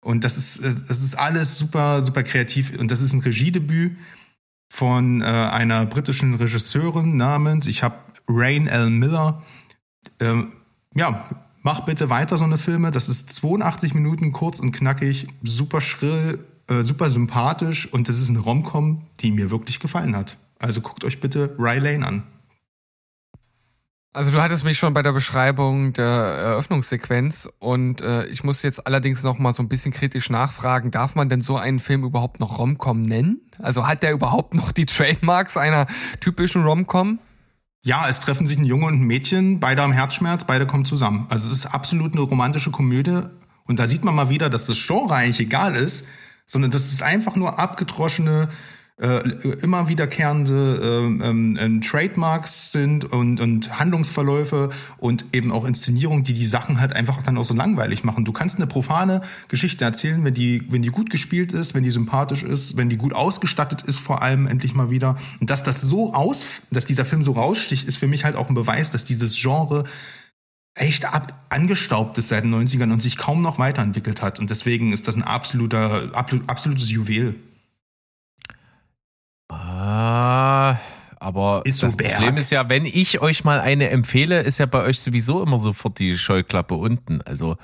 Und 0.00 0.24
das 0.24 0.36
ist, 0.36 0.58
äh, 0.58 0.74
das 0.88 1.02
ist 1.02 1.14
alles 1.14 1.56
super, 1.56 2.02
super 2.02 2.24
kreativ. 2.24 2.76
Und 2.76 2.90
das 2.90 3.00
ist 3.00 3.12
ein 3.12 3.20
Regiedebüt 3.20 3.96
von 4.68 5.22
äh, 5.22 5.24
einer 5.24 5.86
britischen 5.86 6.34
Regisseurin 6.34 7.16
namens, 7.16 7.66
ich 7.66 7.84
habe 7.84 7.96
Rain 8.28 8.66
L. 8.66 8.90
Miller. 8.90 9.42
Ähm, 10.18 10.52
ja, 10.94 11.28
mach 11.62 11.80
bitte 11.80 12.10
weiter 12.10 12.38
so 12.38 12.44
eine 12.44 12.58
Filme. 12.58 12.90
Das 12.90 13.08
ist 13.08 13.30
82 13.36 13.94
Minuten 13.94 14.32
kurz 14.32 14.58
und 14.58 14.72
knackig, 14.72 15.28
super 15.42 15.80
schrill, 15.80 16.44
äh, 16.68 16.82
super 16.82 17.10
sympathisch 17.10 17.92
und 17.92 18.08
das 18.08 18.18
ist 18.18 18.28
eine 18.28 18.40
Romcom, 18.40 19.02
die 19.20 19.30
mir 19.30 19.50
wirklich 19.50 19.80
gefallen 19.80 20.16
hat. 20.16 20.36
Also 20.58 20.80
guckt 20.80 21.04
euch 21.04 21.20
bitte 21.20 21.54
Rye 21.58 21.78
Lane 21.78 22.06
an. 22.06 22.22
Also 24.16 24.30
du 24.30 24.40
hattest 24.40 24.64
mich 24.64 24.78
schon 24.78 24.94
bei 24.94 25.02
der 25.02 25.12
Beschreibung 25.12 25.92
der 25.92 26.06
Eröffnungssequenz 26.06 27.50
und 27.58 28.00
äh, 28.00 28.24
ich 28.28 28.44
muss 28.44 28.62
jetzt 28.62 28.86
allerdings 28.86 29.22
noch 29.22 29.38
mal 29.38 29.52
so 29.52 29.62
ein 29.62 29.68
bisschen 29.68 29.92
kritisch 29.92 30.30
nachfragen, 30.30 30.90
darf 30.90 31.16
man 31.16 31.28
denn 31.28 31.42
so 31.42 31.58
einen 31.58 31.78
Film 31.78 32.02
überhaupt 32.02 32.40
noch 32.40 32.58
Romcom 32.58 33.02
nennen? 33.02 33.42
Also 33.58 33.86
hat 33.86 34.02
der 34.02 34.12
überhaupt 34.12 34.54
noch 34.54 34.72
die 34.72 34.86
Trademarks 34.86 35.58
einer 35.58 35.86
typischen 36.20 36.64
Romcom? 36.64 37.18
Ja, 37.82 38.08
es 38.08 38.18
treffen 38.20 38.46
sich 38.46 38.56
ein 38.56 38.64
Junge 38.64 38.86
und 38.86 38.94
ein 38.94 39.06
Mädchen, 39.06 39.60
beide 39.60 39.82
am 39.82 39.92
Herzschmerz, 39.92 40.44
beide 40.44 40.66
kommen 40.66 40.86
zusammen. 40.86 41.26
Also 41.28 41.46
es 41.48 41.52
ist 41.52 41.66
absolut 41.66 42.14
eine 42.14 42.22
romantische 42.22 42.70
Komödie 42.70 43.20
und 43.66 43.78
da 43.78 43.86
sieht 43.86 44.02
man 44.02 44.14
mal 44.14 44.30
wieder, 44.30 44.48
dass 44.48 44.64
das 44.64 44.78
Genre 44.78 45.14
eigentlich 45.14 45.40
egal 45.40 45.76
ist, 45.76 46.06
sondern 46.46 46.70
dass 46.70 46.92
es 46.92 47.02
einfach 47.02 47.36
nur 47.36 47.58
abgedroschene, 47.58 48.48
äh, 48.98 49.28
immer 49.60 49.88
wiederkehrende 49.88 51.02
ähm, 51.04 51.58
ähm, 51.60 51.80
Trademarks 51.82 52.72
sind 52.72 53.04
und, 53.04 53.40
und 53.40 53.78
Handlungsverläufe 53.78 54.70
und 54.96 55.26
eben 55.34 55.52
auch 55.52 55.66
Inszenierungen, 55.66 56.24
die 56.24 56.32
die 56.32 56.46
Sachen 56.46 56.80
halt 56.80 56.94
einfach 56.94 57.20
dann 57.22 57.36
auch 57.36 57.44
so 57.44 57.52
langweilig 57.52 58.04
machen. 58.04 58.24
Du 58.24 58.32
kannst 58.32 58.56
eine 58.56 58.66
profane 58.66 59.20
Geschichte 59.48 59.84
erzählen, 59.84 60.24
wenn 60.24 60.32
die, 60.32 60.66
wenn 60.70 60.80
die 60.80 60.88
gut 60.88 61.10
gespielt 61.10 61.52
ist, 61.52 61.74
wenn 61.74 61.82
die 61.82 61.90
sympathisch 61.90 62.42
ist, 62.42 62.78
wenn 62.78 62.88
die 62.88 62.96
gut 62.96 63.12
ausgestattet 63.12 63.82
ist, 63.82 63.98
vor 63.98 64.22
allem 64.22 64.46
endlich 64.46 64.74
mal 64.74 64.88
wieder. 64.88 65.18
Und 65.40 65.50
dass 65.50 65.62
das 65.62 65.82
so 65.82 66.14
aus, 66.14 66.46
dass 66.70 66.86
dieser 66.86 67.04
Film 67.04 67.22
so 67.22 67.32
raussticht, 67.32 67.86
ist 67.86 67.98
für 67.98 68.06
mich 68.06 68.24
halt 68.24 68.34
auch 68.34 68.48
ein 68.48 68.54
Beweis, 68.54 68.90
dass 68.90 69.04
dieses 69.04 69.36
Genre 69.36 69.84
echt 70.76 71.06
ab, 71.06 71.32
angestaubt 71.48 72.16
ist 72.18 72.28
seit 72.28 72.44
den 72.44 72.54
90ern 72.54 72.92
und 72.92 73.00
sich 73.00 73.16
kaum 73.16 73.42
noch 73.42 73.58
weiterentwickelt 73.58 74.22
hat. 74.22 74.38
Und 74.38 74.50
deswegen 74.50 74.92
ist 74.92 75.08
das 75.08 75.16
ein 75.16 75.22
absoluter, 75.22 76.10
absolut, 76.12 76.48
absolutes 76.48 76.90
Juwel. 76.90 77.34
Ah, 79.48 80.76
aber 81.18 81.62
Ist 81.64 81.78
so 81.78 81.86
das 81.86 81.96
Berg. 81.96 82.16
Problem 82.16 82.36
ist 82.36 82.50
ja, 82.50 82.68
wenn 82.68 82.84
ich 82.84 83.20
euch 83.20 83.42
mal 83.42 83.60
eine 83.60 83.88
empfehle, 83.90 84.40
ist 84.42 84.58
ja 84.58 84.66
bei 84.66 84.82
euch 84.82 85.00
sowieso 85.00 85.42
immer 85.42 85.58
sofort 85.58 85.98
die 85.98 86.18
Scheuklappe 86.18 86.74
unten. 86.74 87.22
Also 87.22 87.56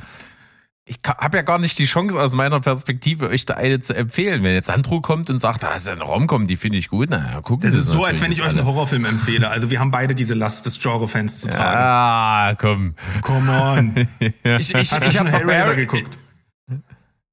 ich 0.84 0.98
habe 1.06 1.36
ja 1.36 1.42
gar 1.42 1.59
nicht 1.59 1.78
die 1.78 1.84
Chance 1.84 2.20
aus 2.20 2.32
meiner 2.32 2.59
Perspektive, 2.59 3.28
euch 3.28 3.46
da 3.46 3.54
eine 3.54 3.78
zu 3.78 3.94
empfehlen. 3.94 4.42
Wenn 4.42 4.52
jetzt 4.52 4.66
Sandro 4.66 5.00
kommt 5.00 5.30
und 5.30 5.38
sagt, 5.38 5.62
da 5.62 5.74
ist 5.74 5.88
eine 5.88 6.02
Romcom, 6.02 6.48
die 6.48 6.56
finde 6.56 6.78
ich 6.78 6.88
gut, 6.88 7.09
naja, 7.09 7.40
gucken 7.40 7.68
Das 7.68 7.74
ist 7.74 7.86
so, 7.86 8.04
als 8.04 8.20
wenn 8.20 8.32
ich 8.32 8.42
euch 8.42 8.48
einen 8.48 8.64
Horrorfilm 8.64 9.04
empfehle. 9.04 9.48
Also 9.48 9.70
wir 9.70 9.78
haben 9.78 9.92
beide 9.92 10.14
diese 10.16 10.34
Last 10.34 10.66
des 10.66 10.80
Genre-Fans 10.80 11.40
zu 11.40 11.48
tragen. 11.48 11.78
Ah, 11.78 12.54
komm. 12.56 12.94
Come 13.22 13.52
on. 13.52 14.09
Ich, 14.59 14.74
ich, 14.74 14.92
Hast 14.92 15.04
du 15.04 15.09
ich 15.09 15.16
schon 15.16 15.28
habe 15.28 15.38
Hellraiser 15.38 15.76
geguckt? 15.76 16.18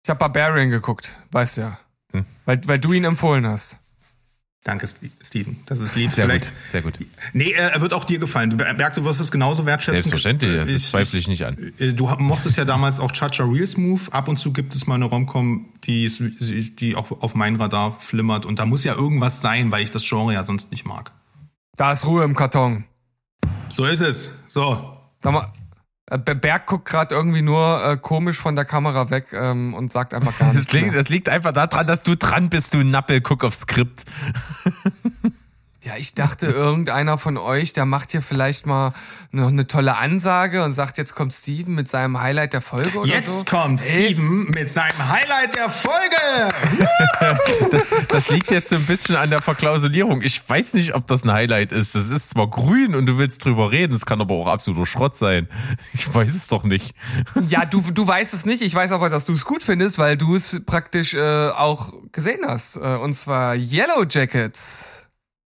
ich 0.04 0.10
hab 0.10 0.20
Barbarian 0.20 0.70
geguckt, 0.70 1.16
weißt 1.32 1.58
ja. 1.58 1.80
Hm. 2.14 2.26
Weil, 2.46 2.62
weil 2.66 2.80
du 2.80 2.94
ihn 2.94 3.04
empfohlen 3.04 3.48
hast. 3.48 3.79
Danke, 4.64 4.88
Steven. 5.24 5.58
Das 5.68 5.80
ist 5.80 5.96
lieb. 5.96 6.12
Sehr 6.12 6.26
Vielleicht. 6.26 6.46
gut, 6.48 6.54
sehr 6.72 6.82
gut. 6.82 6.94
Nee, 7.32 7.52
äh, 7.52 7.56
er 7.72 7.80
wird 7.80 7.94
auch 7.94 8.04
dir 8.04 8.20
gefallen. 8.20 8.50
Du 8.50 8.58
Berg, 8.58 8.94
du 8.94 9.06
wirst 9.06 9.22
es 9.22 9.32
genauso 9.32 9.66
wertschätzen. 9.66 10.00
Selbstverständlich, 10.00 10.54
das 10.58 10.68
Ich- 10.70 10.90
zweifle 10.90 11.18
ich 11.18 11.30
nicht 11.30 11.46
an. 11.46 11.56
Äh, 11.80 11.94
Du 11.94 12.08
mochtest 12.20 12.58
ja 12.58 12.66
damals 12.66 13.00
auch 13.00 13.12
Chacha 13.14 13.46
Real 13.46 13.66
Smooth. 13.66 14.12
Ab 14.12 14.28
und 14.28 14.36
zu 14.38 14.52
gibt 14.52 14.76
es 14.76 14.86
mal 14.86 14.96
eine 14.96 15.06
Romcom, 15.06 15.70
die, 15.86 16.76
die 16.76 16.96
auch 16.98 17.10
auf 17.22 17.36
mein 17.36 17.56
Radar 17.56 17.98
flimmert. 18.02 18.46
Und 18.46 18.60
da 18.60 18.66
muss 18.66 18.84
ja 18.84 18.94
irgendwas 18.96 19.40
sein, 19.42 19.72
weil 19.72 19.82
ich 19.82 19.92
das 19.92 20.04
Genre 20.08 20.34
ja 20.34 20.44
sonst 20.44 20.72
nicht 20.72 20.86
mag. 20.86 21.14
Da 21.78 21.94
ist 21.94 22.06
Ruhe 22.06 22.26
im 22.26 22.36
Karton. 22.36 22.84
So 23.74 23.86
ist 23.86 24.02
es. 24.02 24.32
So. 24.48 24.98
Sag 25.24 25.32
mal, 25.34 25.44
äh, 25.44 25.59
Berg 26.18 26.66
guckt 26.68 26.86
gerade 26.86 27.14
irgendwie 27.14 27.42
nur 27.42 27.84
äh, 27.86 27.98
komisch 27.98 28.38
von 28.38 28.56
der 28.56 28.66
Kamera 28.66 29.10
weg 29.10 29.28
ähm, 29.34 29.74
und 29.74 29.92
sagt 29.92 30.14
einfach 30.14 30.38
gar 30.38 30.50
Das, 30.50 30.56
nichts. 30.58 30.72
klingt, 30.72 30.88
mehr. 30.88 30.96
das 30.98 31.10
liegt 31.10 31.30
einfach 31.30 31.54
daran, 31.54 31.86
dass 31.88 32.04
du 32.04 32.16
dran 32.16 32.50
bist, 32.50 32.74
du 32.74 32.84
Nappel, 32.84 33.22
guck 33.22 33.44
aufs 33.44 33.60
Skript. 33.62 34.06
Ja, 35.82 35.94
ich 35.98 36.14
dachte, 36.14 36.46
irgendeiner 36.48 37.18
von 37.18 37.38
euch, 37.38 37.74
der 37.74 37.86
macht 37.86 38.12
hier 38.12 38.22
vielleicht 38.22 38.66
mal 38.66 38.94
noch 39.32 39.48
eine 39.48 39.68
tolle 39.68 39.96
Ansage 39.98 40.64
und 40.64 40.74
sagt, 40.74 40.98
jetzt 40.98 41.16
kommt 41.16 41.34
Steven 41.34 41.74
mit 41.76 41.88
seinem 41.88 42.20
Highlight 42.20 42.54
der 42.54 42.62
Folge 42.62 43.00
oder 43.00 43.08
Jetzt 43.08 43.28
so. 43.28 43.46
kommt 43.46 43.82
Ey, 43.82 44.06
Steven 44.08 44.46
mit 44.50 44.70
seinem 44.70 45.08
Highlight 45.08 45.56
der 45.56 45.70
Folge. 45.70 46.50
Das, 47.72 47.90
das 48.08 48.30
liegt 48.30 48.50
jetzt 48.50 48.70
so 48.70 48.78
ein 48.78 48.86
bisschen 48.86 49.16
an 49.16 49.30
der 49.30 49.42
Verklausulierung. 49.42 50.22
Ich 50.22 50.48
weiß 50.48 50.74
nicht, 50.74 50.96
ob 50.96 51.06
das 51.08 51.24
ein 51.24 51.32
Highlight 51.32 51.72
ist. 51.72 51.94
Das 51.94 52.10
ist 52.10 52.32
zwar 52.32 52.50
grün 52.50 52.96
und 52.96 53.06
du 53.06 53.18
willst 53.18 53.44
drüber 53.46 53.72
reden, 53.72 53.94
es 53.94 54.06
kann 54.06 54.22
aber 54.22 54.34
auch 54.36 54.48
absoluter 54.48 54.86
Schrott 54.86 55.16
sein. 55.16 55.48
Ich 55.94 56.12
weiß 56.14 56.34
es 56.34 56.48
doch 56.48 56.64
nicht. 56.64 56.96
Ja, 57.48 57.66
du, 57.66 57.82
du 57.82 58.08
weißt 58.08 58.34
es 58.34 58.46
nicht. 58.46 58.62
Ich 58.62 58.74
weiß 58.74 58.92
aber, 58.92 59.10
dass 59.10 59.26
du 59.26 59.34
es 59.34 59.46
gut 59.46 59.64
findest, 59.64 59.98
weil 59.98 60.18
du 60.18 60.36
es 60.36 60.62
praktisch 60.66 61.14
äh, 61.14 61.50
auch 61.50 61.94
gesehen 62.12 62.42
hast. 62.46 62.76
Äh, 62.78 62.96
und 62.96 63.14
zwar 63.14 63.56
Yellow 63.56 64.06
Jackets. 64.10 64.99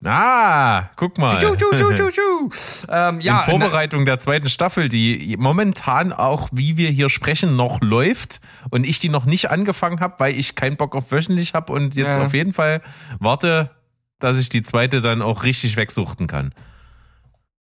Ah, 0.03 0.89
guck 0.95 1.17
mal. 1.17 1.37
Tschu, 1.37 1.55
tschu, 1.55 1.75
tschu, 1.75 2.09
tschu. 2.09 2.49
Ähm, 2.89 3.19
ja, 3.19 3.39
in 3.39 3.43
Vorbereitung 3.51 4.05
der 4.05 4.17
zweiten 4.17 4.47
Staffel, 4.47 4.87
die 4.87 5.35
momentan 5.37 6.13
auch, 6.13 6.49
wie 6.53 6.77
wir 6.77 6.89
hier 6.89 7.09
sprechen, 7.09 7.55
noch 7.57 7.81
läuft 7.81 8.39
und 8.71 8.87
ich 8.87 8.99
die 8.99 9.09
noch 9.09 9.25
nicht 9.25 9.51
angefangen 9.51 9.99
habe, 9.99 10.15
weil 10.19 10.35
ich 10.39 10.55
keinen 10.55 10.77
Bock 10.77 10.95
auf 10.95 11.11
wöchentlich 11.11 11.53
habe 11.53 11.73
und 11.73 11.95
jetzt 11.95 12.17
Ja. 12.17 12.25
auf 12.25 12.33
jeden 12.33 12.53
Fall 12.53 12.81
warte, 13.19 13.71
dass 14.19 14.39
ich 14.39 14.47
die 14.49 14.61
zweite 14.61 15.01
dann 15.01 15.21
auch 15.21 15.43
richtig 15.43 15.75
wegsuchten 15.75 16.27
kann. 16.27 16.53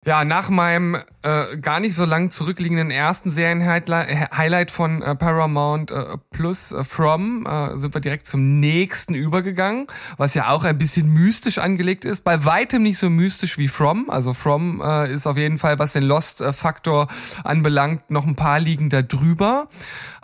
Ja, 0.07 0.23
nach 0.23 0.51
meinem 0.51 0.99
äh, 1.23 1.57
gar 1.57 1.81
nicht 1.81 1.95
so 1.95 2.05
lang 2.05 2.31
zurückliegenden 2.31 2.91
ersten 2.91 3.31
Serienhighlight 3.31 4.71
von 4.71 5.01
äh, 5.01 5.17
Paramount 5.17 5.91
äh, 5.91 6.19
Plus 6.31 6.73
äh, 6.73 6.85
From 6.85 7.47
äh, 7.47 7.79
sind 7.79 7.95
wir 7.95 8.03
direkt 8.03 8.27
zum 8.27 8.61
nächsten 8.61 9.15
übergegangen, 9.15 9.87
was 10.19 10.35
ja 10.35 10.51
auch 10.51 10.65
ein 10.65 10.77
bisschen 10.77 11.11
mystisch 11.15 11.57
angelegt 11.57 12.05
ist. 12.05 12.23
Bei 12.23 12.45
weitem 12.45 12.83
nicht 12.83 12.99
so 12.99 13.09
mystisch 13.09 13.57
wie 13.57 13.69
From. 13.69 14.11
Also 14.11 14.35
From 14.35 14.83
äh, 14.85 15.11
ist 15.11 15.27
auf 15.27 15.39
jeden 15.39 15.59
Fall, 15.59 15.79
was 15.79 15.95
den 15.95 16.03
Lost-Faktor 16.03 17.09
anbelangt, 17.43 18.11
noch 18.11 18.27
ein 18.27 18.37
paar 18.37 18.61
liegen 18.61 18.91
da 18.91 19.01
drüber. 19.01 19.69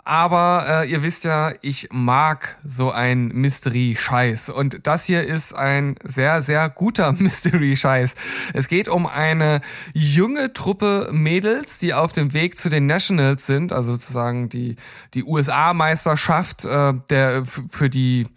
Aber 0.03 0.65
äh, 0.67 0.91
ihr 0.91 1.03
wisst 1.03 1.23
ja, 1.23 1.53
ich 1.61 1.89
mag 1.91 2.57
so 2.65 2.91
ein 2.91 3.27
Mystery-Scheiß. 3.27 4.49
Und 4.49 4.87
das 4.87 5.05
hier 5.05 5.23
ist 5.25 5.53
ein 5.53 5.95
sehr, 6.03 6.41
sehr 6.41 6.69
guter 6.69 7.11
Mystery-Scheiß. 7.17 8.15
Es 8.53 8.67
geht 8.67 8.87
um 8.87 9.05
eine 9.05 9.61
junge 9.93 10.53
Truppe 10.53 11.09
Mädels, 11.11 11.79
die 11.79 11.93
auf 11.93 12.13
dem 12.13 12.33
Weg 12.33 12.57
zu 12.57 12.69
den 12.69 12.87
Nationals 12.87 13.45
sind, 13.45 13.71
also 13.73 13.93
sozusagen 13.93 14.49
die, 14.49 14.75
die 15.13 15.23
USA-Meisterschaft 15.23 16.65
äh, 16.65 16.93
der 17.09 17.45
für 17.45 17.89
die 17.89 18.27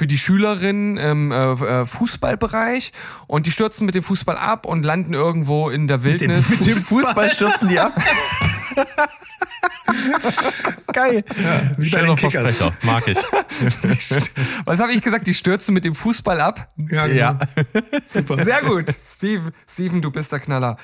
für 0.00 0.06
die 0.06 0.16
Schülerinnen 0.16 0.96
im 0.96 1.30
äh, 1.30 1.52
äh, 1.52 1.84
Fußballbereich 1.84 2.92
und 3.26 3.44
die 3.44 3.50
stürzen 3.50 3.84
mit 3.84 3.94
dem 3.94 4.02
Fußball 4.02 4.38
ab 4.38 4.64
und 4.64 4.82
landen 4.82 5.12
irgendwo 5.12 5.68
in 5.68 5.88
der 5.88 6.04
Wildnis. 6.04 6.48
Mit 6.48 6.66
dem 6.66 6.78
Fußball 6.78 7.28
stürzen 7.28 7.68
die 7.68 7.78
ab. 7.78 7.92
Geil. 10.94 11.22
Wie 11.76 11.90
bei 11.90 12.00
den 12.00 12.16
Kickers. 12.16 12.56
Versprecher. 12.56 12.72
Mag 12.80 13.08
ich. 13.08 13.18
Was 14.64 14.80
habe 14.80 14.92
ich 14.92 15.02
gesagt? 15.02 15.26
Die 15.26 15.34
stürzen 15.34 15.74
mit 15.74 15.84
dem 15.84 15.94
Fußball 15.94 16.40
ab. 16.40 16.72
Ja, 16.78 17.06
genau. 17.06 17.18
Ja. 17.18 17.38
super. 18.06 18.42
Sehr 18.42 18.62
gut. 18.62 18.86
Steven, 19.16 19.52
Steven, 19.70 20.00
du 20.00 20.10
bist 20.10 20.32
der 20.32 20.40
Knaller. 20.40 20.78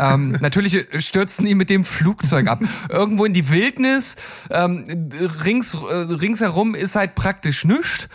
Ähm, 0.00 0.38
natürlich 0.40 0.86
stürzen 0.96 1.44
die 1.44 1.54
mit 1.54 1.68
dem 1.68 1.84
Flugzeug 1.84 2.46
ab. 2.46 2.60
Irgendwo 2.88 3.26
in 3.26 3.34
die 3.34 3.50
Wildnis. 3.50 4.16
Ähm, 4.48 5.10
rings, 5.44 5.74
äh, 5.74 5.94
ringsherum 5.94 6.74
ist 6.74 6.96
halt 6.96 7.14
praktisch 7.14 7.66
nichts. 7.66 8.08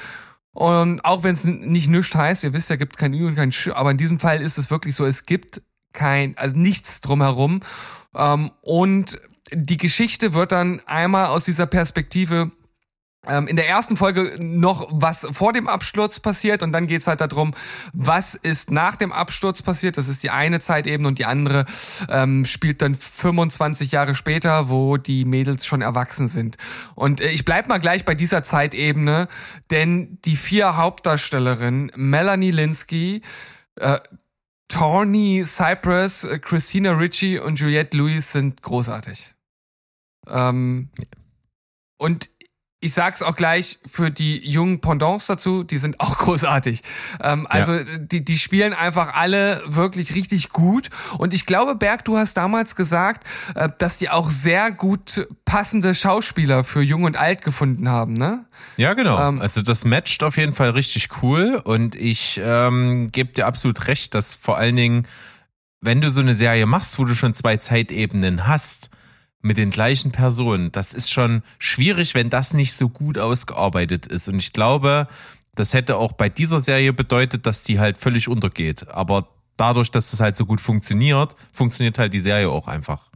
Und 0.57 1.05
auch 1.05 1.21
wenn 1.21 1.35
es 1.35 1.43
nicht 1.43 1.87
nichts 1.87 2.15
heißt, 2.15 2.43
ihr 2.43 2.51
wisst 2.51 2.71
ja, 2.71 2.77
gibt 2.77 2.97
kein 2.97 3.13
Ü 3.13 3.27
und 3.27 3.35
kein 3.35 3.51
Sch, 3.51 3.67
aber 3.67 3.91
in 3.91 3.97
diesem 3.97 4.19
Fall 4.19 4.41
ist 4.41 4.57
es 4.57 4.71
wirklich 4.71 4.95
so, 4.95 5.05
es 5.05 5.27
gibt 5.27 5.61
kein, 5.93 6.35
also 6.35 6.57
nichts 6.57 6.99
drumherum. 6.99 7.59
Ähm, 8.15 8.49
und 8.61 9.21
die 9.53 9.77
Geschichte 9.77 10.33
wird 10.33 10.51
dann 10.51 10.79
einmal 10.87 11.27
aus 11.27 11.45
dieser 11.45 11.67
Perspektive 11.67 12.49
in 13.25 13.57
der 13.57 13.67
ersten 13.67 13.97
Folge 13.97 14.35
noch 14.39 14.87
was 14.91 15.27
vor 15.31 15.51
dem 15.51 15.67
Absturz 15.67 16.19
passiert 16.19 16.63
und 16.63 16.71
dann 16.71 16.87
geht's 16.87 17.07
halt 17.07 17.19
darum, 17.19 17.53
was 17.91 18.35
ist 18.35 18.71
nach 18.71 18.95
dem 18.95 19.11
Absturz 19.11 19.61
passiert. 19.61 19.97
Das 19.97 20.07
ist 20.07 20.23
die 20.23 20.29
eine 20.29 20.61
Zeitebene 20.61 21.07
und 21.07 21.19
die 21.19 21.25
andere 21.25 21.65
ähm, 22.09 22.45
spielt 22.45 22.81
dann 22.81 22.95
25 22.95 23.91
Jahre 23.91 24.15
später, 24.15 24.69
wo 24.69 24.95
die 24.95 25.25
Mädels 25.25 25.65
schon 25.65 25.81
erwachsen 25.81 26.27
sind. 26.29 26.57
Und 26.95 27.19
äh, 27.19 27.29
ich 27.29 27.43
bleib 27.43 27.67
mal 27.67 27.79
gleich 27.79 28.05
bei 28.05 28.15
dieser 28.15 28.43
Zeitebene, 28.43 29.27
denn 29.71 30.19
die 30.23 30.37
vier 30.37 30.77
Hauptdarstellerinnen, 30.77 31.91
Melanie 31.95 32.51
Linsky, 32.51 33.23
äh, 33.75 33.99
Tawny 34.69 35.43
Cypress, 35.45 36.27
Christina 36.41 36.91
Ritchie 36.91 37.39
und 37.39 37.59
Juliette 37.59 37.97
Lewis 37.97 38.31
sind 38.31 38.61
großartig. 38.61 39.33
Ähm, 40.27 40.89
und 41.97 42.29
ich 42.79 42.93
sag's 42.93 43.23
auch 43.23 43.35
gleich 43.35 43.79
für 43.87 44.11
die 44.11 44.47
jungen 44.47 44.81
Pendants 44.81 45.25
dazu, 45.25 45.63
die 45.63 45.77
sind 45.77 45.99
auch 45.99 46.17
großartig. 46.19 46.83
Ähm, 47.21 47.47
also 47.49 47.73
die, 47.97 48.23
die 48.23 48.37
spielen 48.37 48.73
einfach 48.73 49.15
alle 49.15 49.63
wirklich 49.65 50.13
richtig 50.13 50.49
gut. 50.49 50.89
Und 51.17 51.33
ich 51.33 51.47
glaube, 51.47 51.75
Berg, 51.75 52.05
du 52.05 52.17
hast 52.17 52.35
damals 52.35 52.75
gesagt, 52.75 53.27
äh, 53.55 53.69
dass 53.79 53.97
die 53.97 54.09
auch 54.09 54.29
sehr 54.29 54.71
gut 54.71 55.27
passende 55.43 55.95
Schauspieler 55.95 56.63
für 56.63 56.81
Jung 56.81 57.03
und 57.03 57.17
Alt 57.17 57.41
gefunden 57.41 57.89
haben, 57.89 58.13
ne? 58.13 58.45
Ja, 58.77 58.93
genau. 58.93 59.27
Ähm, 59.27 59.41
also 59.41 59.63
das 59.63 59.83
matcht 59.83 60.21
auf 60.23 60.37
jeden 60.37 60.53
Fall 60.53 60.69
richtig 60.71 61.09
cool 61.23 61.59
und 61.63 61.95
ich 61.95 62.39
ähm, 62.43 63.11
gebe 63.11 63.33
dir 63.33 63.47
absolut 63.47 63.87
recht, 63.87 64.13
dass 64.13 64.35
vor 64.35 64.57
allen 64.57 64.75
Dingen, 64.75 65.07
wenn 65.81 66.01
du 66.01 66.11
so 66.11 66.21
eine 66.21 66.35
Serie 66.35 66.67
machst, 66.67 66.99
wo 66.99 67.05
du 67.05 67.15
schon 67.15 67.33
zwei 67.33 67.57
Zeitebenen 67.57 68.45
hast, 68.45 68.91
mit 69.41 69.57
den 69.57 69.69
gleichen 69.69 70.11
Personen, 70.11 70.71
das 70.71 70.93
ist 70.93 71.11
schon 71.11 71.43
schwierig, 71.59 72.15
wenn 72.15 72.29
das 72.29 72.53
nicht 72.53 72.73
so 72.73 72.89
gut 72.89 73.17
ausgearbeitet 73.17 74.05
ist. 74.07 74.27
Und 74.27 74.39
ich 74.39 74.53
glaube, 74.53 75.07
das 75.55 75.73
hätte 75.73 75.97
auch 75.97 76.13
bei 76.13 76.29
dieser 76.29 76.59
Serie 76.59 76.93
bedeutet, 76.93 77.45
dass 77.45 77.63
die 77.63 77.79
halt 77.79 77.97
völlig 77.97 78.27
untergeht. 78.27 78.89
Aber 78.89 79.29
dadurch, 79.57 79.91
dass 79.91 80.11
das 80.11 80.19
halt 80.19 80.37
so 80.37 80.45
gut 80.45 80.61
funktioniert, 80.61 81.35
funktioniert 81.51 81.97
halt 81.97 82.13
die 82.13 82.19
Serie 82.19 82.49
auch 82.49 82.67
einfach. 82.67 83.09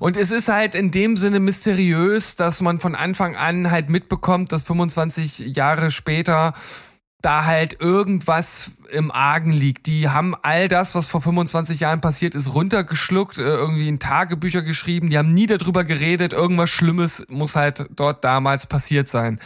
Und 0.00 0.16
es 0.16 0.30
ist 0.30 0.48
halt 0.48 0.74
in 0.74 0.90
dem 0.92 1.16
Sinne 1.16 1.40
mysteriös, 1.40 2.36
dass 2.36 2.60
man 2.60 2.78
von 2.78 2.94
Anfang 2.94 3.34
an 3.34 3.70
halt 3.70 3.88
mitbekommt, 3.88 4.52
dass 4.52 4.62
25 4.62 5.56
Jahre 5.56 5.90
später 5.90 6.54
da 7.20 7.44
halt 7.44 7.80
irgendwas 7.80 8.72
im 8.90 9.10
Argen 9.10 9.52
liegt. 9.52 9.86
Die 9.86 10.08
haben 10.08 10.34
all 10.42 10.68
das, 10.68 10.94
was 10.94 11.08
vor 11.08 11.20
25 11.20 11.80
Jahren 11.80 12.00
passiert 12.00 12.34
ist, 12.34 12.54
runtergeschluckt, 12.54 13.38
äh, 13.38 13.42
irgendwie 13.42 13.88
in 13.88 13.98
Tagebücher 13.98 14.62
geschrieben, 14.62 15.10
die 15.10 15.18
haben 15.18 15.34
nie 15.34 15.46
darüber 15.46 15.84
geredet, 15.84 16.32
irgendwas 16.32 16.70
Schlimmes 16.70 17.24
muss 17.28 17.56
halt 17.56 17.88
dort 17.90 18.22
damals 18.24 18.66
passiert 18.66 19.08
sein. 19.08 19.40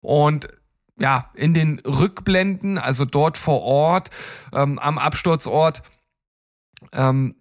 Und 0.00 0.48
ja, 0.98 1.30
in 1.34 1.54
den 1.54 1.80
Rückblenden, 1.80 2.78
also 2.78 3.04
dort 3.04 3.36
vor 3.36 3.62
Ort, 3.62 4.10
ähm, 4.52 4.78
am 4.78 4.98
Absturzort, 4.98 5.82
ähm, 6.92 7.34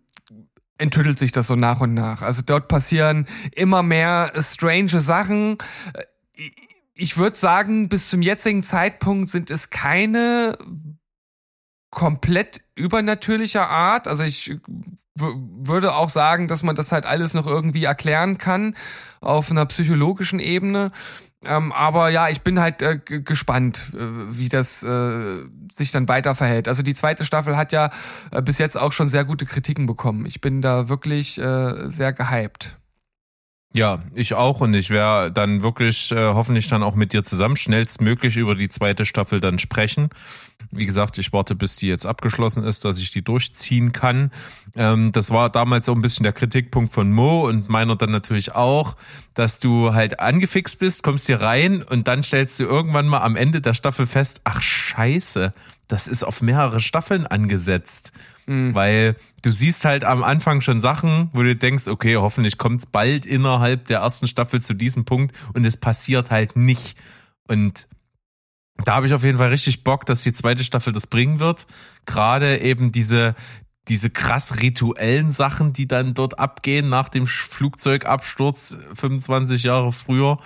enttüttelt 0.77 1.17
sich 1.19 1.31
das 1.31 1.47
so 1.47 1.55
nach 1.55 1.79
und 1.79 1.93
nach. 1.93 2.21
Also 2.23 2.41
dort 2.45 2.67
passieren 2.67 3.27
immer 3.53 3.83
mehr 3.83 4.31
strange 4.41 4.99
Sachen. 4.99 5.57
Ich 6.93 7.17
würde 7.17 7.37
sagen, 7.37 7.89
bis 7.89 8.09
zum 8.09 8.21
jetzigen 8.21 8.63
Zeitpunkt 8.63 9.29
sind 9.29 9.49
es 9.49 9.69
keine 9.69 10.57
komplett 11.89 12.61
übernatürlicher 12.75 13.69
Art. 13.69 14.07
Also 14.07 14.23
ich 14.23 14.57
würde 15.15 15.93
auch 15.93 16.09
sagen, 16.09 16.47
dass 16.47 16.63
man 16.63 16.75
das 16.75 16.91
halt 16.91 17.05
alles 17.05 17.33
noch 17.33 17.45
irgendwie 17.45 17.83
erklären 17.83 18.37
kann 18.37 18.75
auf 19.19 19.51
einer 19.51 19.65
psychologischen 19.65 20.39
Ebene. 20.39 20.91
Ähm, 21.43 21.71
aber 21.71 22.09
ja, 22.09 22.29
ich 22.29 22.41
bin 22.41 22.59
halt 22.59 22.81
äh, 22.81 22.99
gespannt, 22.99 23.93
äh, 23.93 23.99
wie 23.99 24.47
das 24.47 24.83
äh, 24.83 25.39
sich 25.75 25.91
dann 25.91 26.07
weiter 26.07 26.35
verhält. 26.35 26.67
Also 26.67 26.83
die 26.83 26.93
zweite 26.93 27.25
Staffel 27.25 27.57
hat 27.57 27.71
ja 27.71 27.89
äh, 28.31 28.41
bis 28.41 28.59
jetzt 28.59 28.77
auch 28.77 28.91
schon 28.91 29.09
sehr 29.09 29.25
gute 29.25 29.45
Kritiken 29.45 29.87
bekommen. 29.87 30.25
Ich 30.25 30.39
bin 30.39 30.61
da 30.61 30.87
wirklich 30.87 31.39
äh, 31.39 31.89
sehr 31.89 32.13
gehypt. 32.13 32.77
Ja, 33.73 34.03
ich 34.13 34.33
auch 34.33 34.59
und 34.59 34.73
ich 34.73 34.89
werde 34.89 35.31
dann 35.31 35.63
wirklich 35.63 36.11
äh, 36.11 36.33
hoffentlich 36.33 36.67
dann 36.67 36.83
auch 36.83 36.95
mit 36.95 37.13
dir 37.13 37.23
zusammen 37.23 37.55
schnellstmöglich 37.55 38.35
über 38.35 38.53
die 38.53 38.67
zweite 38.67 39.05
Staffel 39.05 39.39
dann 39.39 39.59
sprechen. 39.59 40.09
Wie 40.71 40.85
gesagt, 40.85 41.17
ich 41.17 41.31
warte, 41.31 41.55
bis 41.55 41.77
die 41.77 41.87
jetzt 41.87 42.05
abgeschlossen 42.05 42.65
ist, 42.65 42.83
dass 42.83 42.99
ich 42.99 43.11
die 43.11 43.21
durchziehen 43.21 43.93
kann. 43.93 44.31
Ähm, 44.75 45.13
das 45.13 45.31
war 45.31 45.49
damals 45.49 45.85
so 45.85 45.93
ein 45.93 46.01
bisschen 46.01 46.23
der 46.23 46.33
Kritikpunkt 46.33 46.91
von 46.91 47.13
Mo 47.13 47.47
und 47.47 47.69
meiner 47.69 47.95
dann 47.95 48.11
natürlich 48.11 48.53
auch, 48.53 48.97
dass 49.35 49.61
du 49.61 49.93
halt 49.93 50.19
angefixt 50.19 50.77
bist, 50.77 51.01
kommst 51.01 51.27
hier 51.27 51.39
rein 51.39 51.81
und 51.81 52.09
dann 52.09 52.23
stellst 52.23 52.59
du 52.59 52.65
irgendwann 52.65 53.07
mal 53.07 53.21
am 53.21 53.37
Ende 53.37 53.61
der 53.61 53.73
Staffel 53.73 54.05
fest, 54.05 54.41
ach 54.43 54.61
scheiße, 54.61 55.53
das 55.91 56.07
ist 56.07 56.23
auf 56.23 56.41
mehrere 56.41 56.79
Staffeln 56.79 57.27
angesetzt. 57.27 58.13
Weil 58.73 59.17
du 59.41 59.51
siehst 59.51 59.83
halt 59.83 60.05
am 60.05 60.23
Anfang 60.23 60.61
schon 60.61 60.79
Sachen, 60.79 61.29
wo 61.33 61.43
du 61.43 61.53
denkst, 61.53 61.87
okay, 61.87 62.15
hoffentlich 62.15 62.57
kommt's 62.57 62.85
bald 62.85 63.25
innerhalb 63.25 63.85
der 63.85 63.99
ersten 63.99 64.27
Staffel 64.27 64.61
zu 64.61 64.73
diesem 64.73 65.03
Punkt 65.03 65.35
und 65.53 65.65
es 65.65 65.75
passiert 65.75 66.31
halt 66.31 66.55
nicht. 66.55 66.97
Und 67.45 67.89
da 68.85 68.95
habe 68.95 69.07
ich 69.07 69.13
auf 69.13 69.25
jeden 69.25 69.37
Fall 69.37 69.49
richtig 69.49 69.83
Bock, 69.83 70.05
dass 70.05 70.23
die 70.23 70.31
zweite 70.31 70.63
Staffel 70.63 70.93
das 70.93 71.07
bringen 71.07 71.39
wird. 71.39 71.67
Gerade 72.05 72.61
eben 72.61 72.93
diese, 72.93 73.35
diese 73.89 74.09
krass 74.09 74.61
rituellen 74.61 75.29
Sachen, 75.29 75.73
die 75.73 75.87
dann 75.87 76.13
dort 76.13 76.39
abgehen 76.39 76.87
nach 76.87 77.09
dem 77.09 77.27
Flugzeugabsturz 77.27 78.77
25 78.93 79.63
Jahre 79.63 79.91
früher. 79.91 80.39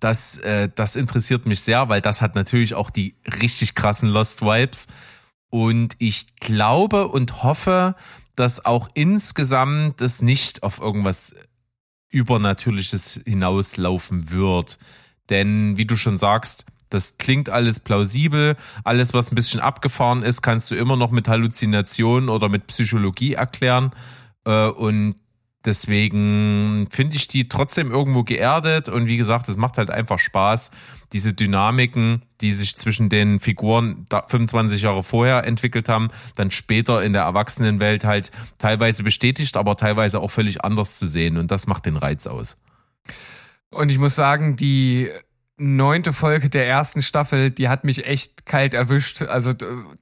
Das, 0.00 0.38
äh, 0.38 0.68
das 0.74 0.96
interessiert 0.96 1.46
mich 1.46 1.60
sehr, 1.60 1.88
weil 1.88 2.00
das 2.00 2.22
hat 2.22 2.34
natürlich 2.34 2.74
auch 2.74 2.90
die 2.90 3.16
richtig 3.42 3.74
krassen 3.74 4.08
Lost 4.08 4.42
Vibes. 4.42 4.86
Und 5.50 5.96
ich 5.98 6.36
glaube 6.36 7.08
und 7.08 7.42
hoffe, 7.42 7.96
dass 8.36 8.64
auch 8.64 8.88
insgesamt 8.94 10.00
es 10.00 10.22
nicht 10.22 10.62
auf 10.62 10.78
irgendwas 10.78 11.34
Übernatürliches 12.10 13.20
hinauslaufen 13.24 14.30
wird. 14.30 14.78
Denn 15.30 15.76
wie 15.76 15.86
du 15.86 15.96
schon 15.96 16.18
sagst, 16.18 16.64
das 16.90 17.18
klingt 17.18 17.50
alles 17.50 17.80
plausibel. 17.80 18.56
Alles, 18.84 19.12
was 19.12 19.30
ein 19.30 19.34
bisschen 19.34 19.60
abgefahren 19.60 20.22
ist, 20.22 20.42
kannst 20.42 20.70
du 20.70 20.74
immer 20.74 20.96
noch 20.96 21.10
mit 21.10 21.28
Halluzinationen 21.28 22.28
oder 22.28 22.48
mit 22.48 22.66
Psychologie 22.66 23.34
erklären. 23.34 23.92
Äh, 24.44 24.68
Und 24.68 25.16
deswegen 25.68 26.88
finde 26.90 27.16
ich 27.16 27.28
die 27.28 27.46
trotzdem 27.46 27.92
irgendwo 27.92 28.24
geerdet. 28.24 28.88
Und 28.88 29.06
wie 29.06 29.18
gesagt, 29.18 29.48
es 29.48 29.56
macht 29.56 29.78
halt 29.78 29.90
einfach 29.90 30.18
Spaß, 30.18 30.70
diese 31.12 31.34
Dynamiken, 31.34 32.22
die 32.40 32.52
sich 32.52 32.76
zwischen 32.76 33.08
den 33.08 33.38
Figuren 33.38 34.06
da 34.08 34.24
25 34.26 34.82
Jahre 34.82 35.02
vorher 35.02 35.44
entwickelt 35.44 35.88
haben, 35.88 36.08
dann 36.36 36.50
später 36.50 37.02
in 37.02 37.12
der 37.12 37.22
Erwachsenenwelt 37.22 38.04
halt 38.04 38.30
teilweise 38.58 39.02
bestätigt, 39.02 39.56
aber 39.56 39.76
teilweise 39.76 40.20
auch 40.20 40.30
völlig 40.30 40.64
anders 40.64 40.98
zu 40.98 41.06
sehen. 41.06 41.36
Und 41.36 41.50
das 41.50 41.66
macht 41.66 41.86
den 41.86 41.96
Reiz 41.96 42.26
aus. 42.26 42.56
Und 43.70 43.90
ich 43.90 43.98
muss 43.98 44.14
sagen, 44.14 44.56
die 44.56 45.10
neunte 45.58 46.12
Folge 46.12 46.48
der 46.48 46.66
ersten 46.66 47.02
Staffel, 47.02 47.50
die 47.50 47.68
hat 47.68 47.84
mich 47.84 48.06
echt 48.06 48.46
kalt 48.46 48.74
erwischt. 48.74 49.22
Also 49.22 49.52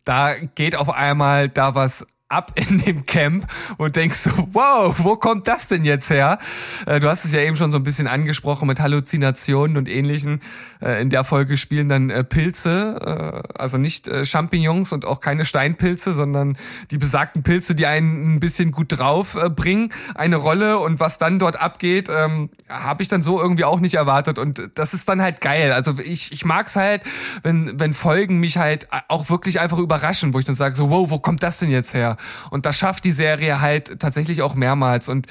da 0.04 0.34
geht 0.34 0.76
auf 0.76 0.90
einmal 0.90 1.48
da 1.48 1.74
was 1.74 2.06
ab 2.28 2.52
in 2.56 2.78
dem 2.78 3.06
Camp 3.06 3.46
und 3.78 3.94
denkst 3.94 4.16
so, 4.18 4.30
wow, 4.52 4.94
wo 4.98 5.16
kommt 5.16 5.46
das 5.46 5.68
denn 5.68 5.84
jetzt 5.84 6.10
her? 6.10 6.38
Äh, 6.86 7.00
Du 7.00 7.08
hast 7.08 7.24
es 7.24 7.32
ja 7.32 7.40
eben 7.40 7.56
schon 7.56 7.70
so 7.70 7.78
ein 7.78 7.84
bisschen 7.84 8.08
angesprochen 8.08 8.66
mit 8.66 8.80
Halluzinationen 8.80 9.76
und 9.76 9.88
ähnlichen. 9.88 10.40
Äh, 10.82 11.00
In 11.00 11.10
der 11.10 11.22
Folge 11.22 11.56
spielen 11.56 11.88
dann 11.88 12.10
äh, 12.10 12.24
Pilze, 12.24 13.42
also 13.56 13.78
nicht 13.78 14.10
Champignons 14.24 14.92
und 14.92 15.04
auch 15.04 15.20
keine 15.20 15.44
Steinpilze, 15.44 16.12
sondern 16.12 16.56
die 16.90 16.98
besagten 16.98 17.42
Pilze, 17.42 17.74
die 17.74 17.86
einen 17.86 18.34
ein 18.34 18.40
bisschen 18.40 18.72
gut 18.72 18.98
drauf 18.98 19.36
bringen, 19.54 19.90
eine 20.14 20.36
Rolle. 20.36 20.78
Und 20.78 21.00
was 21.00 21.18
dann 21.18 21.38
dort 21.38 21.60
abgeht, 21.60 22.08
ähm, 22.14 22.50
habe 22.68 23.02
ich 23.02 23.08
dann 23.08 23.22
so 23.22 23.40
irgendwie 23.40 23.64
auch 23.64 23.80
nicht 23.80 23.94
erwartet. 23.94 24.38
Und 24.38 24.70
das 24.74 24.94
ist 24.94 25.08
dann 25.08 25.22
halt 25.22 25.40
geil. 25.40 25.72
Also 25.72 25.94
ich, 26.02 26.32
ich 26.32 26.44
mag's 26.44 26.76
halt, 26.76 27.02
wenn, 27.42 27.78
wenn 27.78 27.94
Folgen 27.94 28.38
mich 28.38 28.56
halt 28.58 28.88
auch 29.08 29.30
wirklich 29.30 29.60
einfach 29.60 29.78
überraschen, 29.78 30.34
wo 30.34 30.38
ich 30.38 30.44
dann 30.44 30.54
sage, 30.54 30.76
so, 30.76 30.90
wow, 30.90 31.10
wo 31.10 31.18
kommt 31.18 31.42
das 31.42 31.58
denn 31.58 31.70
jetzt 31.70 31.94
her? 31.94 32.15
Und 32.50 32.66
das 32.66 32.78
schafft 32.78 33.04
die 33.04 33.12
Serie 33.12 33.60
halt 33.60 33.98
tatsächlich 34.00 34.42
auch 34.42 34.54
mehrmals. 34.54 35.08
Und 35.08 35.26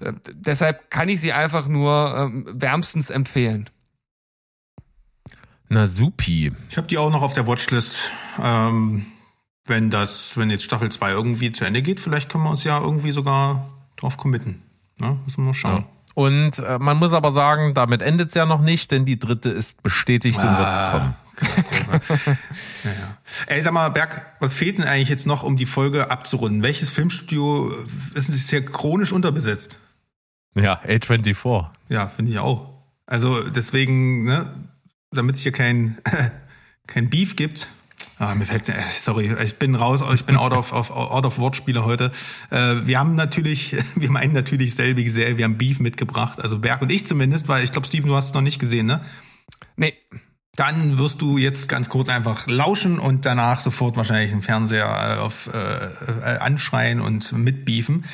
äh, 0.00 0.12
deshalb 0.32 0.90
kann 0.90 1.08
ich 1.08 1.20
sie 1.20 1.32
einfach 1.32 1.68
nur 1.68 2.14
ähm, 2.16 2.46
wärmstens 2.52 3.10
empfehlen. 3.10 3.68
Na 5.68 5.86
supi. 5.86 6.52
Ich 6.68 6.76
habe 6.76 6.88
die 6.88 6.98
auch 6.98 7.10
noch 7.10 7.22
auf 7.22 7.34
der 7.34 7.46
Watchlist. 7.46 8.10
Ähm, 8.42 9.06
wenn 9.66 9.88
das, 9.88 10.36
wenn 10.36 10.50
jetzt 10.50 10.64
Staffel 10.64 10.90
2 10.90 11.10
irgendwie 11.10 11.52
zu 11.52 11.64
Ende 11.64 11.80
geht, 11.80 12.00
vielleicht 12.00 12.28
können 12.28 12.44
wir 12.44 12.50
uns 12.50 12.64
ja 12.64 12.80
irgendwie 12.80 13.12
sogar 13.12 13.68
drauf 13.96 14.16
committen. 14.16 14.62
Ne? 14.98 15.18
Müssen 15.24 15.38
wir 15.38 15.46
mal 15.46 15.54
schauen. 15.54 15.84
Und 16.14 16.58
äh, 16.58 16.78
man 16.78 16.96
muss 16.96 17.12
aber 17.12 17.30
sagen, 17.30 17.72
damit 17.72 18.02
endet's 18.02 18.34
ja 18.34 18.46
noch 18.46 18.60
nicht, 18.60 18.90
denn 18.90 19.04
die 19.04 19.18
dritte 19.18 19.48
ist 19.48 19.82
bestätigt 19.82 20.38
und 20.38 20.44
wird 20.44 20.90
kommen. 20.90 21.14
Ja, 22.84 22.90
ja. 22.90 23.16
Ey, 23.46 23.62
sag 23.62 23.72
mal, 23.72 23.88
Berg, 23.90 24.26
was 24.40 24.52
fehlt 24.52 24.78
denn 24.78 24.84
eigentlich 24.84 25.08
jetzt 25.08 25.26
noch, 25.26 25.42
um 25.42 25.56
die 25.56 25.66
Folge 25.66 26.10
abzurunden? 26.10 26.62
Welches 26.62 26.90
Filmstudio 26.90 27.72
ist 28.14 28.28
ist 28.28 28.50
hier 28.50 28.64
chronisch 28.64 29.12
unterbesetzt? 29.12 29.78
Ja, 30.54 30.80
A24. 30.84 31.66
Ja, 31.88 32.08
finde 32.08 32.30
ich 32.30 32.38
auch. 32.38 32.68
Also 33.06 33.48
deswegen, 33.48 34.24
ne, 34.24 34.52
damit 35.10 35.36
es 35.36 35.42
hier 35.42 35.52
kein, 35.52 35.98
kein 36.86 37.10
Beef 37.10 37.36
gibt. 37.36 37.68
Ah, 38.18 38.34
mir 38.34 38.44
fällt, 38.44 38.68
äh, 38.68 38.74
sorry, 38.98 39.34
ich 39.42 39.56
bin 39.56 39.74
raus, 39.74 40.02
ich 40.12 40.24
bin 40.26 40.36
out 40.36 40.52
of, 40.52 40.72
of, 40.72 40.90
out 40.90 41.24
of 41.24 41.38
Wortspiele 41.38 41.86
heute. 41.86 42.12
Äh, 42.50 42.76
wir 42.84 42.98
haben 42.98 43.14
natürlich, 43.14 43.76
wir 43.94 44.10
meinen 44.10 44.32
natürlich 44.32 44.74
selbige 44.74 45.10
Serie, 45.10 45.38
wir 45.38 45.44
haben 45.44 45.56
Beef 45.56 45.80
mitgebracht, 45.80 46.40
also 46.40 46.58
Berg 46.58 46.82
und 46.82 46.92
ich 46.92 47.06
zumindest, 47.06 47.48
weil 47.48 47.64
ich 47.64 47.72
glaube, 47.72 47.86
Steven, 47.86 48.08
du 48.08 48.14
hast 48.14 48.26
es 48.26 48.34
noch 48.34 48.42
nicht 48.42 48.58
gesehen, 48.58 48.86
ne? 48.86 49.00
Nee, 49.76 49.94
Dann 50.56 50.98
wirst 50.98 51.22
du 51.22 51.38
jetzt 51.38 51.68
ganz 51.68 51.88
kurz 51.88 52.08
einfach 52.08 52.46
lauschen 52.46 52.98
und 52.98 53.24
danach 53.24 53.60
sofort 53.60 53.96
wahrscheinlich 53.96 54.30
den 54.32 54.42
Fernseher 54.42 55.16
äh, 55.16 55.20
auf, 55.20 55.48
äh, 55.52 55.56
äh, 55.56 56.38
anschreien 56.38 57.00
und 57.00 57.32
mitbeefen. 57.32 58.04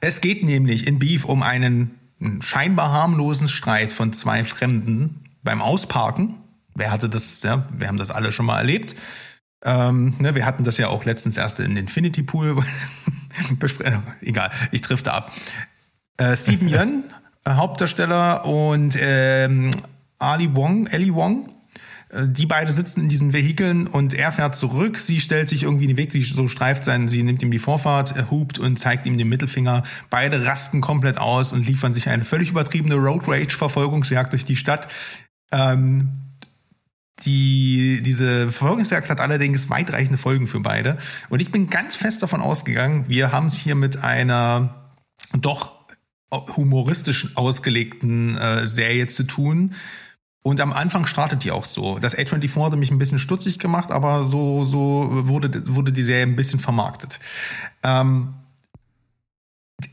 Es 0.00 0.20
geht 0.20 0.44
nämlich 0.44 0.86
in 0.86 0.98
Beef 0.98 1.24
um 1.24 1.42
einen 1.42 1.98
scheinbar 2.40 2.92
harmlosen 2.92 3.48
Streit 3.48 3.90
von 3.90 4.12
zwei 4.12 4.44
Fremden 4.44 5.24
beim 5.42 5.62
Ausparken. 5.62 6.34
Wer 6.74 6.90
hatte 6.90 7.08
das, 7.08 7.42
ja, 7.42 7.66
wir 7.76 7.88
haben 7.88 7.98
das 7.98 8.10
alle 8.10 8.32
schon 8.32 8.46
mal 8.46 8.58
erlebt. 8.58 8.94
Ähm, 9.64 10.14
ne, 10.18 10.34
wir 10.34 10.44
hatten 10.44 10.64
das 10.64 10.76
ja 10.78 10.88
auch 10.88 11.04
letztens 11.04 11.36
erst 11.36 11.60
in 11.60 11.76
Infinity 11.76 12.22
Pool. 12.22 12.56
bespre- 13.58 14.00
Egal, 14.20 14.50
ich 14.72 14.82
drifte 14.82 15.12
ab. 15.12 15.32
Äh, 16.16 16.36
Stephen 16.36 16.68
Yeun, 16.74 17.04
äh, 17.44 17.52
Hauptdarsteller, 17.52 18.44
und 18.44 18.96
ähm, 19.00 19.70
Ali 20.18 20.54
Wong, 20.54 20.86
Ellie 20.88 21.14
Wong, 21.14 21.48
äh, 21.48 21.52
die 22.14 22.44
beide 22.44 22.72
sitzen 22.72 23.00
in 23.00 23.08
diesen 23.08 23.32
Vehikeln 23.32 23.86
und 23.86 24.12
er 24.12 24.32
fährt 24.32 24.54
zurück. 24.54 24.98
Sie 24.98 25.18
stellt 25.18 25.48
sich 25.48 25.62
irgendwie 25.62 25.84
in 25.84 25.88
den 25.88 25.96
Weg, 25.96 26.12
sie 26.12 26.20
so 26.20 26.46
streift 26.46 26.84
sein, 26.84 27.08
sie 27.08 27.22
nimmt 27.22 27.42
ihm 27.42 27.50
die 27.50 27.58
Vorfahrt, 27.58 28.14
er 28.14 28.30
hupt 28.30 28.58
und 28.58 28.78
zeigt 28.78 29.06
ihm 29.06 29.16
den 29.16 29.30
Mittelfinger. 29.30 29.82
Beide 30.10 30.44
rasten 30.44 30.82
komplett 30.82 31.16
aus 31.16 31.54
und 31.54 31.66
liefern 31.66 31.94
sich 31.94 32.10
eine 32.10 32.26
völlig 32.26 32.50
übertriebene 32.50 32.96
Road 32.96 33.26
Rage 33.26 33.56
Verfolgungsjagd 33.56 34.32
durch 34.32 34.44
die 34.44 34.56
Stadt. 34.56 34.88
Ähm, 35.52 36.10
die, 37.24 38.02
diese 38.02 38.50
Verfolgungsjagd 38.52 39.08
hat 39.08 39.20
allerdings 39.20 39.70
weitreichende 39.70 40.18
Folgen 40.18 40.46
für 40.46 40.60
beide. 40.60 40.98
Und 41.30 41.40
ich 41.40 41.50
bin 41.50 41.70
ganz 41.70 41.94
fest 41.94 42.22
davon 42.22 42.42
ausgegangen, 42.42 43.08
wir 43.08 43.32
haben 43.32 43.46
es 43.46 43.54
hier 43.54 43.74
mit 43.74 44.04
einer 44.04 44.92
doch 45.32 45.72
humoristisch 46.56 47.36
ausgelegten 47.36 48.36
äh, 48.36 48.66
Serie 48.66 49.06
zu 49.06 49.24
tun. 49.24 49.74
Und 50.42 50.60
am 50.60 50.72
Anfang 50.72 51.06
startet 51.06 51.44
die 51.44 51.52
auch 51.52 51.64
so. 51.64 51.98
Das 51.98 52.16
A24 52.18 52.72
hat 52.72 52.76
mich 52.76 52.90
ein 52.90 52.98
bisschen 52.98 53.20
stutzig 53.20 53.60
gemacht, 53.60 53.92
aber 53.92 54.24
so, 54.24 54.64
so 54.64 55.08
wurde, 55.10 55.74
wurde 55.74 55.92
die 55.92 56.02
Serie 56.02 56.24
ein 56.24 56.34
bisschen 56.34 56.58
vermarktet. 56.58 57.20
Ähm, 57.84 58.34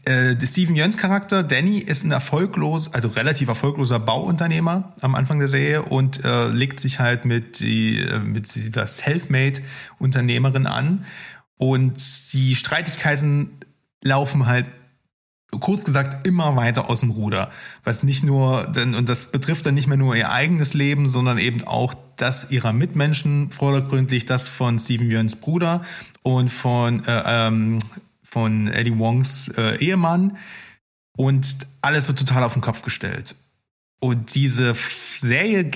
äh, 0.05 0.35
Steven 0.43 0.75
Jöns 0.75 0.97
Charakter, 0.97 1.43
Danny, 1.43 1.77
ist 1.79 2.03
ein 2.03 2.11
erfolglos, 2.11 2.93
also 2.93 3.09
relativ 3.09 3.47
erfolgloser 3.47 3.99
Bauunternehmer 3.99 4.95
am 5.01 5.15
Anfang 5.15 5.39
der 5.39 5.47
Serie 5.47 5.83
und 5.83 6.23
äh, 6.25 6.47
legt 6.47 6.79
sich 6.79 6.99
halt 6.99 7.25
mit, 7.25 7.59
die, 7.59 7.99
äh, 7.99 8.19
mit 8.19 8.53
dieser 8.53 8.87
Selfmade-Unternehmerin 8.87 10.65
an. 10.65 11.05
Und 11.57 12.33
die 12.33 12.55
Streitigkeiten 12.55 13.59
laufen 14.01 14.47
halt 14.47 14.69
kurz 15.59 15.83
gesagt 15.83 16.27
immer 16.27 16.55
weiter 16.55 16.89
aus 16.89 16.99
dem 16.99 17.09
Ruder. 17.09 17.51
Was 17.83 18.03
nicht 18.03 18.23
nur, 18.23 18.65
denn, 18.67 18.93
und 18.93 19.09
das 19.09 19.31
betrifft 19.31 19.65
dann 19.65 19.73
nicht 19.73 19.87
mehr 19.87 19.97
nur 19.97 20.15
ihr 20.15 20.31
eigenes 20.31 20.73
Leben, 20.73 21.07
sondern 21.07 21.37
eben 21.39 21.63
auch 21.63 21.95
das 22.17 22.51
ihrer 22.51 22.73
Mitmenschen, 22.73 23.51
vordergründlich 23.51 24.25
das 24.25 24.47
von 24.47 24.77
Steven 24.77 25.09
Jöns 25.09 25.37
Bruder 25.37 25.83
und 26.21 26.49
von, 26.49 27.03
äh, 27.05 27.23
ähm, 27.25 27.79
von 28.21 28.67
Eddie 28.67 28.97
Wongs 28.97 29.47
äh, 29.57 29.77
Ehemann. 29.77 30.37
Und 31.17 31.67
alles 31.81 32.07
wird 32.07 32.19
total 32.19 32.43
auf 32.43 32.53
den 32.53 32.61
Kopf 32.61 32.83
gestellt. 32.83 33.35
Und 33.99 34.35
diese 34.35 34.75
Serie 35.19 35.69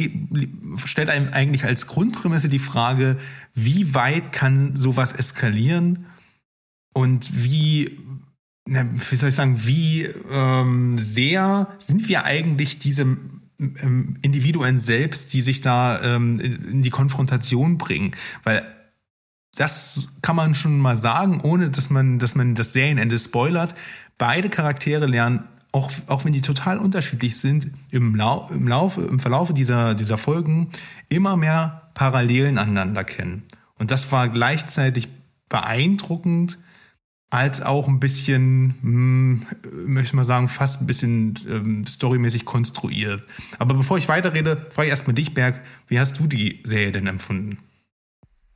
stellt 0.86 1.10
einem 1.10 1.34
eigentlich 1.34 1.66
als 1.66 1.88
Grundprämisse 1.88 2.48
die 2.48 2.60
Frage, 2.60 3.18
wie 3.54 3.94
weit 3.94 4.32
kann 4.32 4.76
sowas 4.76 5.12
eskalieren 5.12 6.06
und 6.94 7.44
wie, 7.44 8.00
na, 8.66 8.86
wie 8.94 9.16
soll 9.16 9.30
ich 9.30 9.36
sagen, 9.36 9.66
wie 9.66 10.08
ähm, 10.32 10.98
sehr 10.98 11.68
sind 11.80 12.08
wir 12.08 12.24
eigentlich 12.24 12.80
diese 12.80 13.02
ähm, 13.02 14.18
Individuen 14.22 14.78
selbst, 14.78 15.34
die 15.34 15.42
sich 15.42 15.60
da 15.60 16.02
ähm, 16.02 16.40
in 16.40 16.82
die 16.82 16.90
Konfrontation 16.90 17.78
bringen? 17.78 18.12
Weil 18.44 18.66
das 19.56 20.08
kann 20.22 20.36
man 20.36 20.56
schon 20.56 20.80
mal 20.80 20.98
sagen, 20.98 21.42
ohne 21.42 21.70
dass 21.70 21.90
man, 21.90 22.20
dass 22.20 22.36
man 22.36 22.56
das 22.56 22.74
Serienende 22.74 23.20
spoilert. 23.20 23.76
Beide 24.18 24.50
Charaktere 24.50 25.06
lernen, 25.06 25.44
auch, 25.72 25.92
auch 26.08 26.24
wenn 26.24 26.34
die 26.34 26.42
total 26.42 26.78
unterschiedlich 26.78 27.38
sind, 27.38 27.72
im, 27.90 28.16
Lau 28.16 28.50
im 28.52 28.68
Laufe, 28.68 29.02
im 29.02 29.20
Verlaufe 29.20 29.54
dieser, 29.54 29.96
dieser 29.96 30.18
Folgen 30.18 30.70
immer 31.10 31.36
mehr 31.36 31.90
Parallelen 31.94 32.58
aneinander 32.58 33.04
kennen. 33.04 33.44
Und 33.78 33.92
das 33.92 34.12
war 34.12 34.30
gleichzeitig 34.30 35.10
beeindruckend, 35.50 36.58
als 37.34 37.64
auch 37.64 37.88
ein 37.88 38.00
bisschen, 38.00 38.76
hm, 38.82 39.46
möchte 39.88 40.10
ich 40.10 40.14
mal 40.14 40.24
sagen, 40.24 40.48
fast 40.48 40.82
ein 40.82 40.86
bisschen 40.86 41.34
ähm, 41.50 41.88
storymäßig 41.88 42.46
konstruiert. 42.46 43.24
Aber 43.58 43.74
bevor 43.74 43.98
ich 43.98 44.08
weiterrede, 44.08 44.68
frage 44.70 44.86
ich 44.86 44.92
erstmal 44.92 45.16
dich, 45.16 45.34
Berg, 45.34 45.60
wie 45.88 46.00
hast 46.00 46.20
du 46.20 46.28
die 46.28 46.62
Serie 46.64 46.92
denn 46.92 47.08
empfunden? 47.08 47.58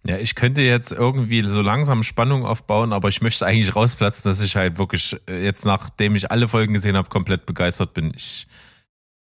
Ja, 0.05 0.17
ich 0.17 0.35
könnte 0.35 0.61
jetzt 0.61 0.91
irgendwie 0.91 1.41
so 1.41 1.63
langsam 1.63 2.03
Spannung 2.03 2.45
aufbauen, 2.45 2.93
aber 2.93 3.09
ich 3.09 3.19
möchte 3.19 3.47
eigentlich 3.47 3.75
rausplatzen, 3.75 4.29
dass 4.29 4.41
ich 4.41 4.55
halt 4.55 4.77
wirklich 4.77 5.17
äh, 5.27 5.43
jetzt, 5.43 5.65
nachdem 5.65 6.15
ich 6.15 6.29
alle 6.29 6.47
Folgen 6.47 6.75
gesehen 6.75 6.95
habe, 6.95 7.09
komplett 7.09 7.47
begeistert 7.47 7.95
bin. 7.95 8.13
Ich 8.15 8.45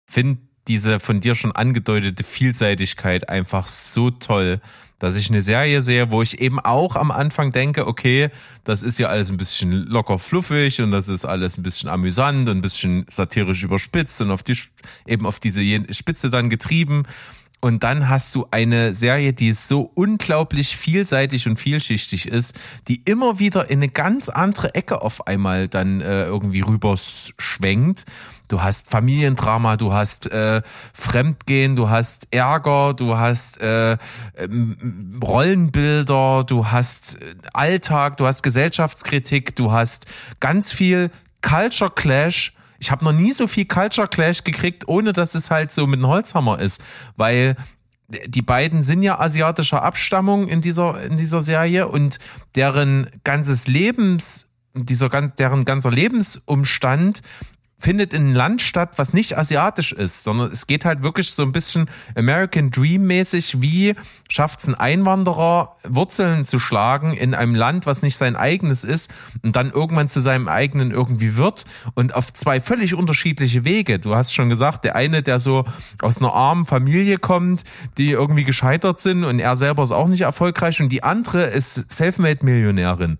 finde 0.09 0.39
diese 0.67 0.99
von 0.99 1.19
dir 1.19 1.35
schon 1.35 1.51
angedeutete 1.51 2.23
Vielseitigkeit 2.23 3.29
einfach 3.29 3.67
so 3.67 4.09
toll, 4.09 4.61
dass 5.03 5.17
ich 5.17 5.29
eine 5.29 5.41
Serie 5.41 5.81
sehe, 5.81 6.11
wo 6.11 6.21
ich 6.21 6.39
eben 6.39 6.61
auch 6.61 6.95
am 6.95 7.11
Anfang 7.11 7.51
denke, 7.51 7.87
okay, 7.87 8.29
das 8.63 8.83
ist 8.83 8.99
ja 8.99 9.07
alles 9.07 9.29
ein 9.29 9.35
bisschen 9.35 9.85
locker 9.85 10.17
fluffig 10.17 10.79
und 10.79 10.91
das 10.91 11.09
ist 11.09 11.25
alles 11.25 11.57
ein 11.57 11.63
bisschen 11.63 11.89
amüsant 11.89 12.47
und 12.47 12.59
ein 12.59 12.61
bisschen 12.61 13.05
satirisch 13.09 13.63
überspitzt 13.63 14.21
und 14.21 14.31
auf 14.31 14.43
die, 14.43 14.57
eben 15.05 15.25
auf 15.25 15.41
diese 15.41 15.61
Spitze 15.93 16.29
dann 16.29 16.49
getrieben. 16.49 17.03
Und 17.59 17.83
dann 17.83 18.07
hast 18.07 18.33
du 18.33 18.47
eine 18.51 18.95
Serie, 18.95 19.33
die 19.33 19.51
so 19.51 19.91
unglaublich 19.93 20.77
vielseitig 20.77 21.47
und 21.49 21.59
vielschichtig 21.59 22.29
ist, 22.29 22.57
die 22.87 23.01
immer 23.03 23.39
wieder 23.39 23.69
in 23.69 23.79
eine 23.79 23.89
ganz 23.89 24.29
andere 24.29 24.73
Ecke 24.73 25.01
auf 25.01 25.27
einmal 25.27 25.67
dann 25.67 25.99
äh, 25.99 26.27
irgendwie 26.27 26.61
rüber 26.61 26.95
schwenkt. 26.97 28.05
Du 28.53 28.61
hast 28.61 28.87
Familiendrama, 28.87 29.77
du 29.77 29.93
hast 29.93 30.27
äh, 30.27 30.61
Fremdgehen, 30.93 31.75
du 31.75 31.89
hast 31.89 32.27
Ärger, 32.29 32.93
du 32.93 33.17
hast 33.17 33.59
äh, 33.59 33.97
ähm, 34.37 35.19
Rollenbilder, 35.23 36.43
du 36.43 36.67
hast 36.67 37.19
äh, 37.19 37.33
Alltag, 37.53 38.17
du 38.17 38.27
hast 38.27 38.43
Gesellschaftskritik, 38.43 39.55
du 39.55 39.71
hast 39.71 40.05
ganz 40.39 40.71
viel 40.71 41.09
Culture 41.41 41.89
Clash. 41.89 42.53
Ich 42.77 42.91
habe 42.91 43.03
noch 43.03 43.11
nie 43.11 43.31
so 43.31 43.47
viel 43.47 43.65
Culture 43.65 44.07
Clash 44.07 44.43
gekriegt, 44.43 44.87
ohne 44.87 45.13
dass 45.13 45.33
es 45.33 45.49
halt 45.49 45.71
so 45.71 45.87
mit 45.87 45.97
einem 45.97 46.09
Holzhammer 46.09 46.59
ist, 46.59 46.79
weil 47.17 47.55
die 48.07 48.43
beiden 48.43 48.83
sind 48.83 49.01
ja 49.01 49.19
asiatischer 49.19 49.81
Abstammung 49.81 50.47
in 50.47 50.61
dieser 50.61 51.01
in 51.01 51.17
dieser 51.17 51.41
Serie 51.41 51.87
und 51.87 52.19
deren 52.53 53.07
ganzes 53.23 53.67
Lebens 53.67 54.47
dieser 54.75 55.09
deren 55.09 55.65
ganzer 55.65 55.89
Lebensumstand 55.89 57.23
findet 57.83 58.13
in 58.13 58.27
einem 58.27 58.33
Land 58.33 58.61
statt, 58.61 58.93
was 58.95 59.11
nicht 59.11 59.37
asiatisch 59.37 59.91
ist, 59.91 60.23
sondern 60.23 60.49
es 60.51 60.67
geht 60.67 60.85
halt 60.85 61.03
wirklich 61.03 61.33
so 61.33 61.43
ein 61.43 61.51
bisschen 61.51 61.89
American 62.15 62.71
Dream 62.71 63.05
mäßig, 63.07 63.61
wie 63.61 63.95
schafft 64.29 64.61
es 64.61 64.69
ein 64.69 64.75
Einwanderer, 64.75 65.75
Wurzeln 65.83 66.45
zu 66.45 66.59
schlagen 66.59 67.11
in 67.11 67.35
einem 67.35 67.55
Land, 67.55 67.85
was 67.85 68.01
nicht 68.01 68.15
sein 68.15 68.37
eigenes 68.37 68.85
ist 68.85 69.13
und 69.43 69.57
dann 69.57 69.69
irgendwann 69.69 70.07
zu 70.07 70.21
seinem 70.21 70.47
eigenen 70.47 70.91
irgendwie 70.91 71.35
wird 71.35 71.65
und 71.93 72.15
auf 72.15 72.31
zwei 72.31 72.61
völlig 72.61 72.93
unterschiedliche 72.93 73.65
Wege. 73.65 73.99
Du 73.99 74.15
hast 74.15 74.33
schon 74.33 74.47
gesagt, 74.47 74.85
der 74.85 74.95
eine, 74.95 75.21
der 75.21 75.39
so 75.39 75.65
aus 76.01 76.19
einer 76.19 76.33
armen 76.33 76.65
Familie 76.65 77.17
kommt, 77.17 77.65
die 77.97 78.11
irgendwie 78.11 78.45
gescheitert 78.45 79.01
sind 79.01 79.25
und 79.25 79.39
er 79.39 79.57
selber 79.57 79.83
ist 79.83 79.91
auch 79.91 80.07
nicht 80.07 80.21
erfolgreich 80.21 80.81
und 80.81 80.87
die 80.87 81.03
andere 81.03 81.43
ist 81.43 81.91
Selfmade-Millionärin. 81.91 83.17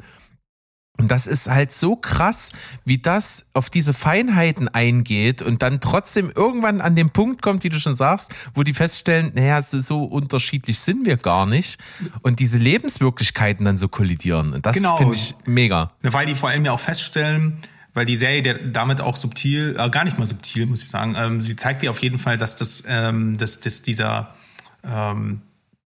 Und 0.99 1.10
das 1.10 1.26
ist 1.26 1.49
halt 1.49 1.72
so 1.72 1.95
krass, 1.95 2.52
wie 2.86 2.99
das 2.99 3.48
auf 3.53 3.72
diese 3.72 3.94
Feinheiten 3.94 4.68
eingeht 4.70 5.41
und 5.41 5.64
dann 5.64 5.80
trotzdem 5.80 6.32
irgendwann 6.34 6.82
an 6.82 6.95
den 6.95 7.10
Punkt 7.10 7.41
kommt, 7.41 7.64
wie 7.64 7.70
du 7.70 7.80
schon 7.80 7.95
sagst, 7.95 8.30
wo 8.53 8.61
die 8.61 8.76
feststellen, 8.76 9.32
naja, 9.34 9.64
so, 9.64 9.80
so 9.80 10.03
unterschiedlich 10.03 10.80
sind 10.80 11.06
wir 11.07 11.18
gar 11.18 11.48
nicht 11.48 11.80
und 12.22 12.40
diese 12.40 12.60
Lebenswirklichkeiten 12.60 13.65
dann 13.65 13.80
so 13.80 13.88
kollidieren. 13.88 14.53
Und 14.53 14.65
das 14.68 14.76
Genau. 14.76 14.95
finde 14.98 15.15
ich 15.15 15.34
mega. 15.45 15.91
Weil 16.03 16.28
die 16.28 16.36
vor 16.36 16.49
allem 16.49 16.64
ja 16.64 16.72
auch 16.74 16.80
feststellen, 16.80 17.57
weil 17.95 18.06
die 18.06 18.15
Serie 18.15 18.44
der 18.44 18.56
damit 18.60 19.02
auch 19.02 19.18
subtil, 19.18 19.76
äh, 19.78 19.90
gar 19.90 20.03
nicht 20.03 20.20
mal 20.20 20.28
subtil, 20.28 20.68
muss 20.68 20.84
ich 20.84 20.90
sagen, 20.90 21.15
ähm, 21.18 21.41
sie 21.41 21.56
zeigt 21.56 21.82
dir 21.82 21.90
auf 21.90 22.03
jeden 22.03 22.20
Fall, 22.20 22.38
dass 22.38 22.56
das, 22.56 22.84
ähm, 22.88 23.36
dass, 23.38 23.60
dass 23.60 23.82
dieser 23.82 24.36
ähm, 24.84 25.41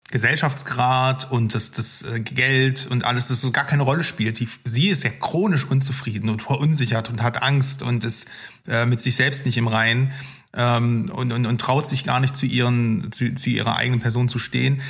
Gesellschaftsgrad 0.09 1.29
und 1.31 1.53
das, 1.53 1.71
das 1.71 2.03
äh, 2.03 2.21
Geld 2.21 2.87
und 2.89 3.03
alles, 3.03 3.27
dass 3.27 3.43
es 3.43 3.51
gar 3.51 3.65
keine 3.65 3.83
Rolle 3.83 4.03
spielt. 4.03 4.39
Die, 4.39 4.47
sie 4.63 4.87
ist 4.87 5.03
ja 5.03 5.09
chronisch 5.09 5.65
unzufrieden 5.65 6.29
und 6.29 6.41
verunsichert 6.41 7.09
und 7.09 7.21
hat 7.21 7.41
Angst 7.43 7.83
und 7.83 8.03
ist 8.03 8.27
äh, 8.67 8.85
mit 8.85 9.01
sich 9.01 9.15
selbst 9.15 9.45
nicht 9.45 9.57
im 9.57 9.67
Reinen 9.67 10.11
ähm, 10.53 11.11
und, 11.13 11.33
und, 11.33 11.45
und 11.45 11.59
traut 11.59 11.87
sich 11.87 12.05
gar 12.05 12.21
nicht 12.21 12.37
zu 12.37 12.45
ihren, 12.45 13.11
zu, 13.11 13.33
zu 13.35 13.49
ihrer 13.49 13.75
eigenen 13.75 13.99
Person 13.99 14.29
zu 14.29 14.39
stehen. 14.39 14.81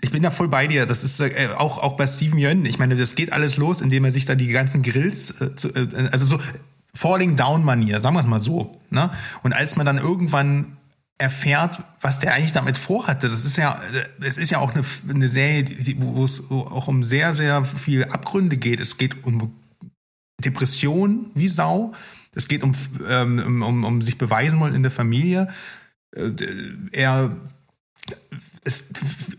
Ich 0.00 0.12
bin 0.12 0.22
da 0.22 0.30
voll 0.30 0.48
bei 0.48 0.68
dir. 0.68 0.86
Das 0.86 1.02
ist 1.02 1.18
äh, 1.20 1.48
auch 1.56 1.78
auch 1.78 1.96
bei 1.96 2.06
Steven 2.06 2.38
Yeun. 2.38 2.64
Ich 2.66 2.78
meine, 2.78 2.94
das 2.94 3.16
geht 3.16 3.32
alles 3.32 3.56
los, 3.56 3.80
indem 3.80 4.04
er 4.04 4.12
sich 4.12 4.26
da 4.26 4.36
die 4.36 4.48
ganzen 4.48 4.82
Grills, 4.82 5.40
äh, 5.40 5.56
zu, 5.56 5.70
äh, 5.70 6.08
also 6.12 6.24
so 6.24 6.38
Falling 6.94 7.36
Down 7.36 7.64
Manier, 7.64 7.98
sagen 7.98 8.14
wir 8.14 8.20
es 8.20 8.26
mal 8.26 8.38
so. 8.38 8.80
Ne? 8.90 9.10
Und 9.42 9.52
als 9.52 9.76
man 9.76 9.86
dann 9.86 9.98
irgendwann 9.98 10.76
erfährt, 11.20 11.82
was 12.00 12.18
der 12.18 12.32
eigentlich 12.32 12.52
damit 12.52 12.78
vorhatte, 12.78 13.28
das 13.28 13.44
ist 13.44 13.58
ja, 13.58 13.74
äh, 13.74 14.24
es 14.24 14.38
ist 14.38 14.50
ja 14.50 14.58
auch 14.58 14.74
eine, 14.74 14.82
eine 15.08 15.28
Serie, 15.28 15.66
wo 15.98 16.24
es 16.24 16.50
auch 16.50 16.88
um 16.88 17.02
sehr 17.02 17.34
sehr 17.34 17.64
viel 17.64 18.04
Abgründe 18.04 18.56
geht. 18.56 18.80
Es 18.80 18.96
geht 18.96 19.24
um 19.24 19.54
Depression 20.42 21.30
wie 21.34 21.48
Sau. 21.48 21.92
Es 22.34 22.48
geht 22.48 22.62
um 22.62 22.72
ähm, 23.08 23.62
um, 23.62 23.84
um 23.84 24.02
sich 24.02 24.16
beweisen 24.16 24.60
wollen 24.60 24.74
in 24.74 24.82
der 24.82 24.92
Familie. 24.92 25.48
Äh, 26.16 26.30
Er 26.92 27.36
ist 28.64 28.86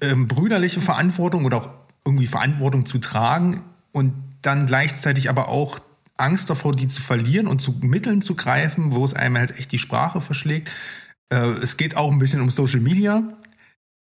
ähm, 0.02 0.28
brüderliche 0.28 0.82
Verantwortung 0.82 1.46
oder 1.46 1.58
auch 1.58 1.70
irgendwie 2.06 2.28
Verantwortung 2.28 2.86
zu 2.86 3.00
tragen 3.00 3.62
und 3.92 4.14
dann 4.42 4.68
gleichzeitig 4.68 5.30
aber 5.30 5.48
auch 5.48 5.80
Angst 6.18 6.50
davor, 6.50 6.74
die 6.74 6.88
zu 6.88 7.02
verlieren 7.02 7.48
und 7.48 7.60
zu 7.60 7.72
Mitteln 7.82 8.22
zu 8.22 8.36
greifen, 8.36 8.92
wo 8.94 9.04
es 9.04 9.14
einem 9.14 9.38
halt 9.38 9.58
echt 9.58 9.72
die 9.72 9.80
Sprache 9.80 10.22
verschlägt. 10.22 10.72
Äh, 11.32 11.52
es 11.64 11.78
geht 11.78 11.98
auch 11.98 12.12
ein 12.12 12.20
bisschen 12.20 12.42
um 12.42 12.50
Social 12.50 12.82
Media 12.82 13.24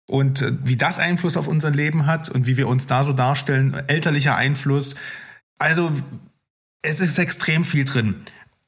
und 0.06 0.42
äh, 0.42 0.52
wie 0.62 0.76
das 0.76 0.98
Einfluss 0.98 1.36
auf 1.36 1.48
unser 1.48 1.70
Leben 1.70 2.06
hat 2.06 2.28
und 2.28 2.46
wie 2.46 2.56
wir 2.56 2.68
uns 2.68 2.86
da 2.86 3.02
so 3.02 3.12
darstellen, 3.12 3.74
elterlicher 3.88 4.36
Einfluss. 4.36 4.94
Also 5.58 5.90
es 6.82 7.00
ist 7.00 7.18
extrem 7.18 7.64
viel 7.64 7.84
drin. 7.84 8.16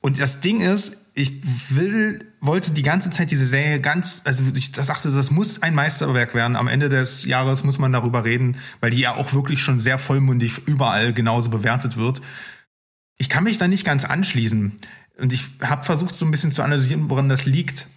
Und 0.00 0.20
das 0.20 0.40
Ding 0.40 0.60
ist, 0.60 1.06
ich 1.14 1.42
will, 1.70 2.32
wollte 2.40 2.70
die 2.70 2.82
ganze 2.82 3.10
Zeit 3.10 3.30
diese 3.32 3.44
Serie 3.44 3.80
ganz, 3.80 4.22
also 4.24 4.44
ich 4.54 4.70
dachte, 4.72 5.10
das 5.10 5.30
muss 5.30 5.62
ein 5.62 5.74
Meisterwerk 5.74 6.34
werden. 6.34 6.56
Am 6.56 6.68
Ende 6.68 6.88
des 6.88 7.24
Jahres 7.24 7.64
muss 7.64 7.78
man 7.78 7.92
darüber 7.92 8.24
reden, 8.24 8.56
weil 8.80 8.92
die 8.92 9.00
ja 9.00 9.16
auch 9.16 9.34
wirklich 9.34 9.60
schon 9.60 9.80
sehr 9.80 9.98
vollmundig 9.98 10.66
überall 10.66 11.12
genauso 11.12 11.50
bewertet 11.50 11.96
wird. 11.96 12.22
Ich 13.18 13.28
kann 13.28 13.44
mich 13.44 13.58
da 13.58 13.66
nicht 13.66 13.84
ganz 13.84 14.04
anschließen. 14.04 14.78
Und 15.18 15.32
ich 15.32 15.46
habe 15.60 15.84
versucht, 15.84 16.14
so 16.14 16.24
ein 16.24 16.30
bisschen 16.30 16.52
zu 16.52 16.62
analysieren, 16.62 17.10
woran 17.10 17.28
das 17.28 17.44
liegt. 17.44 17.88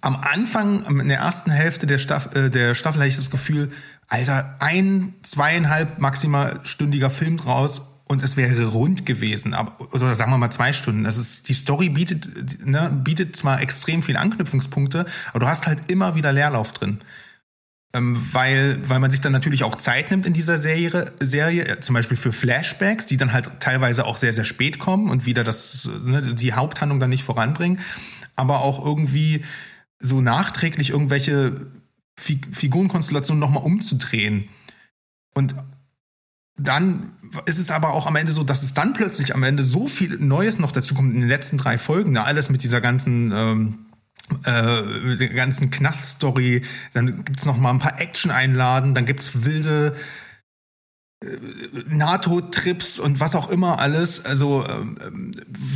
Am 0.00 0.16
Anfang, 0.16 0.84
in 1.00 1.08
der 1.08 1.18
ersten 1.18 1.50
Hälfte 1.50 1.86
der, 1.86 1.98
Staff, 1.98 2.34
äh, 2.34 2.50
der 2.50 2.74
Staffel 2.74 3.00
hatte 3.00 3.08
ich 3.08 3.16
das 3.16 3.30
Gefühl, 3.30 3.70
Alter, 4.08 4.56
ein, 4.60 5.14
zweieinhalb 5.22 5.98
maximal 5.98 6.60
stündiger 6.64 7.10
Film 7.10 7.36
draus 7.36 7.82
und 8.08 8.22
es 8.22 8.36
wäre 8.38 8.64
rund 8.64 9.04
gewesen, 9.04 9.52
aber, 9.52 9.76
oder 9.94 10.14
sagen 10.14 10.32
wir 10.32 10.38
mal 10.38 10.50
zwei 10.50 10.72
Stunden. 10.72 11.04
Das 11.04 11.18
ist, 11.18 11.48
die 11.48 11.54
Story 11.54 11.90
bietet, 11.90 12.66
ne, 12.66 12.90
bietet 13.04 13.36
zwar 13.36 13.60
extrem 13.60 14.02
viele 14.02 14.18
Anknüpfungspunkte, 14.18 15.04
aber 15.30 15.40
du 15.40 15.46
hast 15.46 15.66
halt 15.66 15.90
immer 15.90 16.14
wieder 16.14 16.32
Leerlauf 16.32 16.72
drin. 16.72 17.00
Ähm, 17.94 18.18
weil, 18.32 18.78
weil 18.86 18.98
man 18.98 19.10
sich 19.10 19.22
dann 19.22 19.32
natürlich 19.32 19.64
auch 19.64 19.74
Zeit 19.74 20.10
nimmt 20.10 20.26
in 20.26 20.34
dieser 20.34 20.58
Serie, 20.58 21.12
Serie, 21.20 21.66
äh, 21.66 21.80
zum 21.80 21.94
Beispiel 21.94 22.16
für 22.16 22.32
Flashbacks, 22.32 23.06
die 23.06 23.16
dann 23.16 23.32
halt 23.32 23.60
teilweise 23.60 24.04
auch 24.04 24.16
sehr, 24.16 24.32
sehr 24.32 24.44
spät 24.44 24.78
kommen 24.78 25.10
und 25.10 25.26
wieder 25.26 25.44
das, 25.44 25.88
ne, 26.04 26.34
die 26.34 26.52
Haupthandlung 26.52 27.00
dann 27.00 27.10
nicht 27.10 27.24
voranbringen, 27.24 27.80
aber 28.36 28.60
auch 28.60 28.84
irgendwie 28.84 29.44
so 29.98 30.20
nachträglich 30.20 30.90
irgendwelche 30.90 31.66
Fi 32.18 32.40
Figurenkonstellationen 32.50 33.40
nochmal 33.40 33.64
umzudrehen. 33.64 34.48
Und 35.34 35.54
dann 36.56 37.12
ist 37.46 37.58
es 37.58 37.70
aber 37.70 37.92
auch 37.92 38.06
am 38.06 38.16
Ende 38.16 38.32
so, 38.32 38.42
dass 38.42 38.62
es 38.62 38.74
dann 38.74 38.92
plötzlich 38.92 39.34
am 39.34 39.42
Ende 39.42 39.62
so 39.62 39.86
viel 39.86 40.18
Neues 40.18 40.58
noch 40.58 40.72
dazu 40.72 40.94
kommt 40.94 41.14
in 41.14 41.20
den 41.20 41.28
letzten 41.28 41.58
drei 41.58 41.78
Folgen. 41.78 42.14
Da 42.14 42.24
alles 42.24 42.50
mit 42.50 42.64
dieser 42.64 42.80
ganzen 42.80 43.32
ähm, 43.32 43.86
äh, 44.44 45.28
ganzen 45.28 45.70
Knast-Story. 45.70 46.62
Dann 46.92 47.24
gibt's 47.24 47.44
noch 47.44 47.56
mal 47.56 47.70
ein 47.70 47.78
paar 47.78 48.00
Action-Einladen. 48.00 48.94
Dann 48.94 49.06
gibt's 49.06 49.44
wilde 49.44 49.94
äh, 49.94 49.98
NATO-Trips 51.88 53.00
und 53.00 53.18
was 53.18 53.34
auch 53.34 53.50
immer 53.50 53.80
alles, 53.80 54.24
also 54.24 54.64
ähm, 54.68 55.32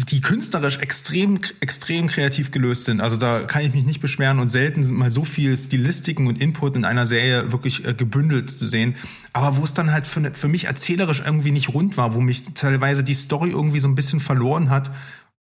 die 0.09 0.21
künstlerisch 0.21 0.79
extrem, 0.79 1.41
extrem 1.59 2.07
kreativ 2.07 2.53
gelöst 2.53 2.85
sind. 2.85 3.01
Also 3.01 3.17
da 3.17 3.41
kann 3.41 3.63
ich 3.63 3.75
mich 3.75 3.85
nicht 3.85 4.01
beschweren 4.01 4.39
und 4.39 4.49
selten 4.49 4.85
sind 4.85 4.97
mal 4.97 5.11
so 5.11 5.25
viel 5.25 5.57
Stilistiken 5.57 6.29
und 6.29 6.41
Input 6.41 6.77
in 6.77 6.85
einer 6.85 7.07
Serie 7.07 7.51
wirklich 7.51 7.85
äh, 7.85 7.93
gebündelt 7.93 8.53
zu 8.53 8.67
sehen. 8.67 8.95
Aber 9.33 9.57
wo 9.57 9.65
es 9.65 9.75
dann 9.75 9.91
halt 9.91 10.07
für, 10.07 10.31
für 10.33 10.47
mich 10.47 10.67
erzählerisch 10.67 11.23
irgendwie 11.27 11.51
nicht 11.51 11.71
rund 11.71 11.97
war, 11.97 12.15
wo 12.15 12.21
mich 12.21 12.45
teilweise 12.55 13.03
die 13.03 13.15
Story 13.15 13.51
irgendwie 13.51 13.81
so 13.81 13.89
ein 13.89 13.97
bisschen 13.97 14.21
verloren 14.21 14.71
hat 14.71 14.93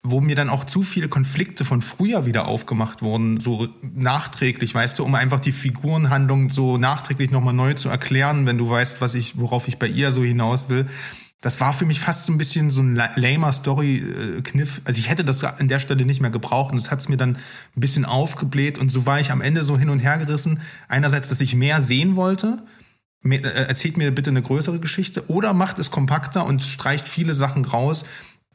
wo 0.07 0.21
mir 0.21 0.37
dann 0.37 0.51
auch 0.51 0.65
zu 0.65 0.83
viele 0.83 1.09
Konflikte 1.09 1.65
von 1.65 1.81
früher 1.81 2.27
wieder 2.27 2.47
aufgemacht 2.47 3.01
wurden, 3.01 3.41
so 3.41 3.69
nachträglich, 3.95 4.75
weißt 4.75 4.99
du, 4.99 5.05
um 5.05 5.15
einfach 5.15 5.41
die 5.41 5.51
Figurenhandlung 5.51 6.51
so 6.51 6.77
nachträglich 6.77 7.31
nochmal 7.31 7.55
neu 7.55 7.73
zu 7.73 7.89
erklären, 7.89 8.45
wenn 8.45 8.59
du 8.59 8.69
weißt, 8.69 9.01
was 9.01 9.15
ich, 9.15 9.39
worauf 9.39 9.67
ich 9.67 9.79
bei 9.79 9.87
ihr 9.89 10.13
so 10.13 10.23
hinaus 10.23 10.69
will. 10.69 10.87
das 11.41 11.61
war 11.61 11.75
für 11.75 11.85
mich 11.85 12.01
fast 12.01 12.25
so 12.25 12.33
ein 12.33 12.39
bisschen 12.39 12.71
so 12.71 12.81
ein 12.83 12.95
la- 12.95 13.11
lamer 13.17 13.53
Story-Kniff. 13.53 14.81
Also 14.85 14.99
ich 14.99 15.11
hätte 15.11 15.25
das 15.25 15.45
an 15.45 15.69
der 15.69 15.79
Stelle 15.79 16.07
nicht 16.07 16.21
mehr 16.23 16.31
gebraucht 16.31 16.73
und 16.73 16.81
das 16.83 16.91
hat 16.91 17.01
es 17.01 17.09
mir 17.11 17.19
dann 17.19 17.37
ein 17.37 17.81
bisschen 17.81 18.07
aufgebläht 18.07 18.79
und 18.79 18.89
so 18.91 19.05
war 19.05 19.21
ich 19.21 19.31
am 19.31 19.43
Ende 19.43 19.63
so 19.63 19.79
hin 19.79 19.91
und 19.91 19.99
her 20.01 20.17
gerissen. 20.17 20.61
Einerseits, 20.89 21.29
dass 21.29 21.43
ich 21.43 21.55
mehr 21.55 21.83
sehen 21.83 22.17
wollte, 22.17 22.63
äh, 23.25 23.39
erzählt 23.43 23.99
mir 23.99 24.11
bitte 24.11 24.31
eine 24.31 24.41
größere 24.41 24.81
Geschichte 24.81 25.29
oder 25.29 25.53
macht 25.53 25.79
es 25.79 25.91
kompakter 25.91 26.47
und 26.47 26.63
streicht 26.63 27.09
viele 27.09 27.35
Sachen 27.35 27.65
raus, 27.67 28.07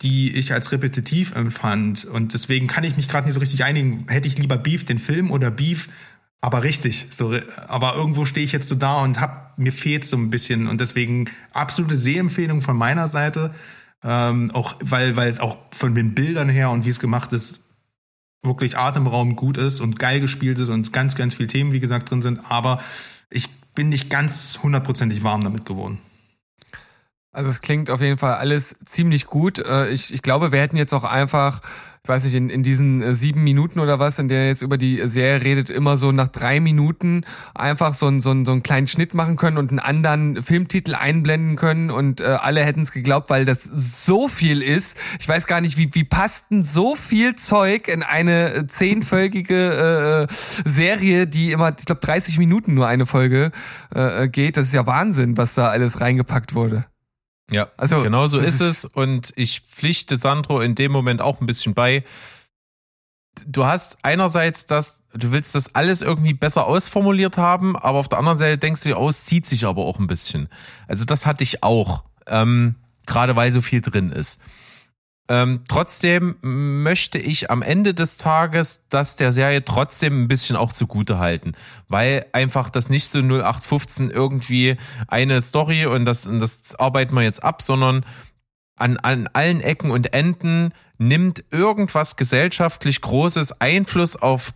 die 0.01 0.35
ich 0.35 0.53
als 0.53 0.71
repetitiv 0.71 1.35
empfand. 1.35 2.05
Und 2.05 2.34
deswegen 2.34 2.67
kann 2.67 2.84
ich 2.84 2.95
mich 2.95 3.07
gerade 3.07 3.26
nicht 3.26 3.34
so 3.34 3.39
richtig 3.39 3.63
einigen. 3.63 4.05
Hätte 4.07 4.27
ich 4.27 4.38
lieber 4.38 4.57
Beef 4.57 4.85
den 4.85 4.99
Film 4.99 5.31
oder 5.31 5.51
Beef 5.51 5.89
aber 6.41 6.63
richtig, 6.63 7.07
so, 7.11 7.35
aber 7.67 7.95
irgendwo 7.95 8.26
stehe 8.26 8.45
ich 8.45 8.53
jetzt 8.53 8.69
so 8.69 8.76
da 8.76 9.01
und 9.01 9.19
hab, 9.19 9.57
mir 9.57 9.73
fehlt 9.73 10.05
so 10.05 10.15
ein 10.15 10.30
bisschen 10.30 10.67
und 10.67 10.80
deswegen 10.80 11.26
absolute 11.51 11.97
Sehempfehlung 11.97 12.61
von 12.61 12.77
meiner 12.77 13.09
Seite, 13.09 13.53
ähm, 14.03 14.49
auch 14.51 14.76
weil, 14.81 15.17
weil 15.17 15.27
es 15.27 15.41
auch 15.41 15.57
von 15.71 15.95
den 15.95 16.15
Bildern 16.15 16.47
her 16.47 16.69
und 16.69 16.85
wie 16.85 16.89
es 16.89 16.99
gemacht 16.99 17.34
ist, 17.34 17.61
wirklich 18.41 18.77
atemberaubend 18.77 19.35
gut 19.35 19.57
ist 19.57 19.81
und 19.81 19.99
geil 19.99 20.21
gespielt 20.21 20.59
ist 20.59 20.69
und 20.69 20.93
ganz, 20.93 21.15
ganz 21.15 21.34
viele 21.34 21.49
Themen, 21.49 21.73
wie 21.73 21.81
gesagt, 21.81 22.09
drin 22.09 22.21
sind, 22.21 22.39
aber 22.49 22.81
ich 23.30 23.49
bin 23.76 23.89
nicht 23.89 24.09
ganz 24.09 24.59
hundertprozentig 24.63 25.23
warm 25.23 25.43
damit 25.43 25.65
geworden. 25.65 25.99
Also 27.31 27.51
es 27.51 27.61
klingt 27.61 27.91
auf 27.91 28.01
jeden 28.01 28.18
Fall 28.18 28.34
alles 28.34 28.76
ziemlich 28.84 29.27
gut. 29.27 29.60
Äh, 29.60 29.89
Ich, 29.91 30.11
ich 30.11 30.23
glaube, 30.23 30.51
wir 30.51 30.60
hätten 30.60 30.77
jetzt 30.77 30.93
auch 30.93 31.03
einfach, 31.03 31.61
ich 32.03 32.10
weiß 32.10 32.23
nicht, 32.23 32.34
in, 32.34 32.49
in 32.49 32.64
diesen 32.64 33.03
äh, 33.03 33.14
sieben 33.14 33.43
Minuten 33.43 33.80
oder 33.80 33.99
was, 33.99 34.18
in 34.18 34.30
der 34.30 34.39
er 34.39 34.47
jetzt 34.47 34.64
über 34.64 34.80
die 34.80 35.07
Serie 35.07 35.43
redet, 35.43 35.69
immer 35.69 35.95
so 35.95 36.11
nach 36.11 36.30
drei 36.30 36.60
Minuten 36.60 37.23
einfach 37.53 37.93
so, 37.93 38.07
einen 38.07 38.22
so, 38.22 38.31
einen 38.31 38.47
so 38.47 38.51
einen 38.51 38.64
kleinen 38.64 38.88
Schnitt 38.88 39.14
machen 39.14 39.35
können 39.35 39.60
und 39.60 39.69
einen 39.69 39.77
anderen 39.77 40.41
Filmtitel 40.41 40.95
einblenden 40.95 41.56
können 41.56 41.91
und 41.91 42.19
äh, 42.19 42.23
alle 42.23 42.61
hätten 42.65 42.81
es 42.81 42.91
geglaubt, 42.91 43.30
weil 43.30 43.45
das 43.45 43.64
so 43.64 44.27
viel 44.27 44.64
ist. 44.64 44.97
Ich 45.19 45.30
weiß 45.30 45.45
gar 45.45 45.61
nicht, 45.61 45.77
wie, 45.77 45.93
wie 45.93 46.06
passt 46.06 46.49
denn 46.49 46.64
so 46.64 46.95
viel 46.95 47.35
Zeug 47.35 47.89
in 47.89 48.01
eine 48.01 48.65
zehnfolgige 48.65 50.27
äh, 50.27 50.34
Serie, 50.68 51.27
die 51.27 51.51
immer, 51.51 51.76
ich 51.77 51.85
glaube, 51.85 52.01
30 52.01 52.39
Minuten 52.39 52.73
nur 52.73 52.88
eine 52.88 53.06
Folge 53.06 53.51
äh, 53.93 54.27
geht. 54.27 54.57
Das 54.57 54.65
ist 54.65 54.73
ja 54.73 54.88
Wahnsinn, 54.88 55.38
was 55.38 55.53
da 55.53 55.69
alles 55.69 56.01
reingepackt 56.01 56.56
wurde. 56.56 56.85
Ja, 57.51 57.67
Also, 57.77 58.03
genau 58.03 58.27
so 58.27 58.38
ist 58.38 58.61
ist- 58.61 58.61
es 58.61 58.85
und 58.85 59.34
ich 59.35 59.61
pflichte 59.61 60.17
Sandro 60.17 60.61
in 60.61 60.76
dem 60.76 60.91
Moment 60.91 61.21
auch 61.21 61.39
ein 61.41 61.45
bisschen 61.45 61.73
bei. 61.73 62.03
Du 63.47 63.65
hast 63.65 63.97
einerseits 64.03 64.65
das, 64.65 65.03
du 65.13 65.31
willst 65.31 65.55
das 65.55 65.73
alles 65.73 66.01
irgendwie 66.01 66.34
besser 66.34 66.65
ausformuliert 66.67 67.38
haben, 67.38 67.77
aber 67.77 67.97
auf 67.99 68.09
der 68.09 68.19
anderen 68.19 68.38
Seite 68.38 68.57
denkst 68.57 68.81
du 68.84 68.89
dir, 68.89 68.97
oh, 68.99 69.07
es 69.09 69.26
zieht 69.26 69.45
sich 69.45 69.65
aber 69.65 69.84
auch 69.84 69.97
ein 69.97 70.07
bisschen. 70.07 70.49
Also 70.88 71.05
das 71.05 71.26
hatte 71.26 71.43
ich 71.43 71.63
auch, 71.63 72.03
ähm, 72.27 72.76
gerade 73.05 73.35
weil 73.35 73.51
so 73.51 73.61
viel 73.61 73.81
drin 73.81 74.11
ist. 74.11 74.41
Ähm, 75.31 75.61
trotzdem 75.68 76.38
möchte 76.41 77.19
ich 77.19 77.51
am 77.51 77.61
Ende 77.61 77.93
des 77.93 78.18
Tages 78.18 78.85
das 78.89 79.15
der 79.15 79.31
Serie 79.31 79.64
trotzdem 79.64 80.23
ein 80.23 80.27
bisschen 80.27 80.56
auch 80.56 80.73
zugute 80.73 81.19
halten, 81.19 81.51
weil 81.88 82.26
einfach 82.31 82.72
das 82.72 82.89
nicht 82.89 83.07
so 83.07 83.19
0815 83.19 84.10
irgendwie 84.10 84.77
eine 85.07 85.39
Story 85.43 85.85
und 85.85 86.06
das, 86.06 86.26
und 86.26 86.39
das 86.39 86.73
arbeiten 86.76 87.14
wir 87.14 87.22
jetzt 87.22 87.43
ab, 87.43 87.61
sondern 87.61 88.03
an, 88.76 88.97
an 88.97 89.30
allen 89.34 89.61
Ecken 89.61 89.91
und 89.91 90.14
Enden 90.14 90.73
nimmt 90.97 91.43
irgendwas 91.51 92.15
gesellschaftlich 92.15 92.99
Großes 93.01 93.61
Einfluss 93.61 94.15
auf 94.15 94.53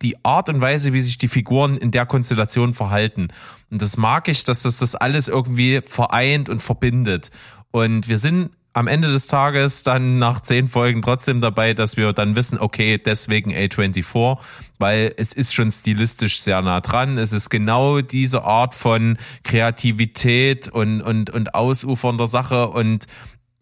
die 0.00 0.24
Art 0.24 0.48
und 0.48 0.62
Weise, 0.62 0.94
wie 0.94 1.00
sich 1.02 1.18
die 1.18 1.28
Figuren 1.28 1.76
in 1.76 1.90
der 1.90 2.06
Konstellation 2.06 2.72
verhalten. 2.72 3.28
Und 3.70 3.82
das 3.82 3.98
mag 3.98 4.28
ich, 4.28 4.44
dass 4.44 4.62
das 4.62 4.78
das 4.78 4.94
alles 4.94 5.28
irgendwie 5.28 5.82
vereint 5.84 6.48
und 6.48 6.62
verbindet. 6.62 7.30
Und 7.72 8.08
wir 8.08 8.16
sind 8.16 8.50
am 8.78 8.86
Ende 8.86 9.08
des 9.08 9.26
Tages 9.26 9.82
dann 9.82 10.20
nach 10.20 10.38
zehn 10.38 10.68
Folgen 10.68 11.02
trotzdem 11.02 11.40
dabei, 11.40 11.74
dass 11.74 11.96
wir 11.96 12.12
dann 12.12 12.36
wissen, 12.36 12.60
okay, 12.60 12.96
deswegen 12.96 13.50
A24, 13.50 14.38
weil 14.78 15.12
es 15.16 15.32
ist 15.32 15.52
schon 15.52 15.72
stilistisch 15.72 16.40
sehr 16.40 16.62
nah 16.62 16.80
dran. 16.80 17.18
Es 17.18 17.32
ist 17.32 17.50
genau 17.50 18.02
diese 18.02 18.44
Art 18.44 18.76
von 18.76 19.18
Kreativität 19.42 20.68
und, 20.68 21.00
und, 21.02 21.28
und 21.28 21.56
ausufernder 21.56 22.28
Sache 22.28 22.68
und 22.68 23.06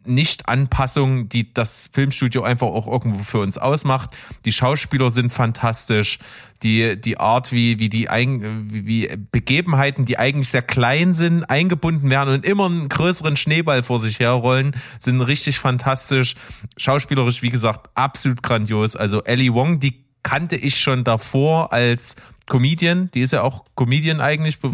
nicht-Anpassung, 0.06 1.28
die 1.28 1.52
das 1.52 1.88
Filmstudio 1.92 2.42
einfach 2.42 2.66
auch 2.68 2.86
irgendwo 2.86 3.20
für 3.20 3.38
uns 3.40 3.58
ausmacht. 3.58 4.10
Die 4.44 4.52
Schauspieler 4.52 5.10
sind 5.10 5.32
fantastisch. 5.32 6.18
Die, 6.62 6.98
die 6.98 7.18
Art, 7.18 7.52
wie, 7.52 7.78
wie 7.78 7.90
die 7.90 8.08
Eigen, 8.08 8.68
wie 8.72 9.10
Begebenheiten, 9.30 10.06
die 10.06 10.18
eigentlich 10.18 10.48
sehr 10.48 10.62
klein 10.62 11.14
sind, 11.14 11.44
eingebunden 11.44 12.08
werden 12.08 12.32
und 12.32 12.46
immer 12.46 12.66
einen 12.66 12.88
größeren 12.88 13.36
Schneeball 13.36 13.82
vor 13.82 14.00
sich 14.00 14.20
herrollen, 14.20 14.74
sind 14.98 15.20
richtig 15.20 15.58
fantastisch. 15.58 16.34
Schauspielerisch, 16.78 17.42
wie 17.42 17.50
gesagt, 17.50 17.90
absolut 17.94 18.42
grandios. 18.42 18.96
Also 18.96 19.22
Ellie 19.24 19.52
Wong, 19.52 19.80
die 19.80 20.06
kannte 20.22 20.56
ich 20.56 20.80
schon 20.80 21.04
davor 21.04 21.72
als 21.74 22.16
Comedian. 22.46 23.10
Die 23.12 23.20
ist 23.20 23.32
ja 23.32 23.42
auch 23.42 23.64
Comedian 23.76 24.20
eigentlich, 24.20 24.58
be- 24.58 24.72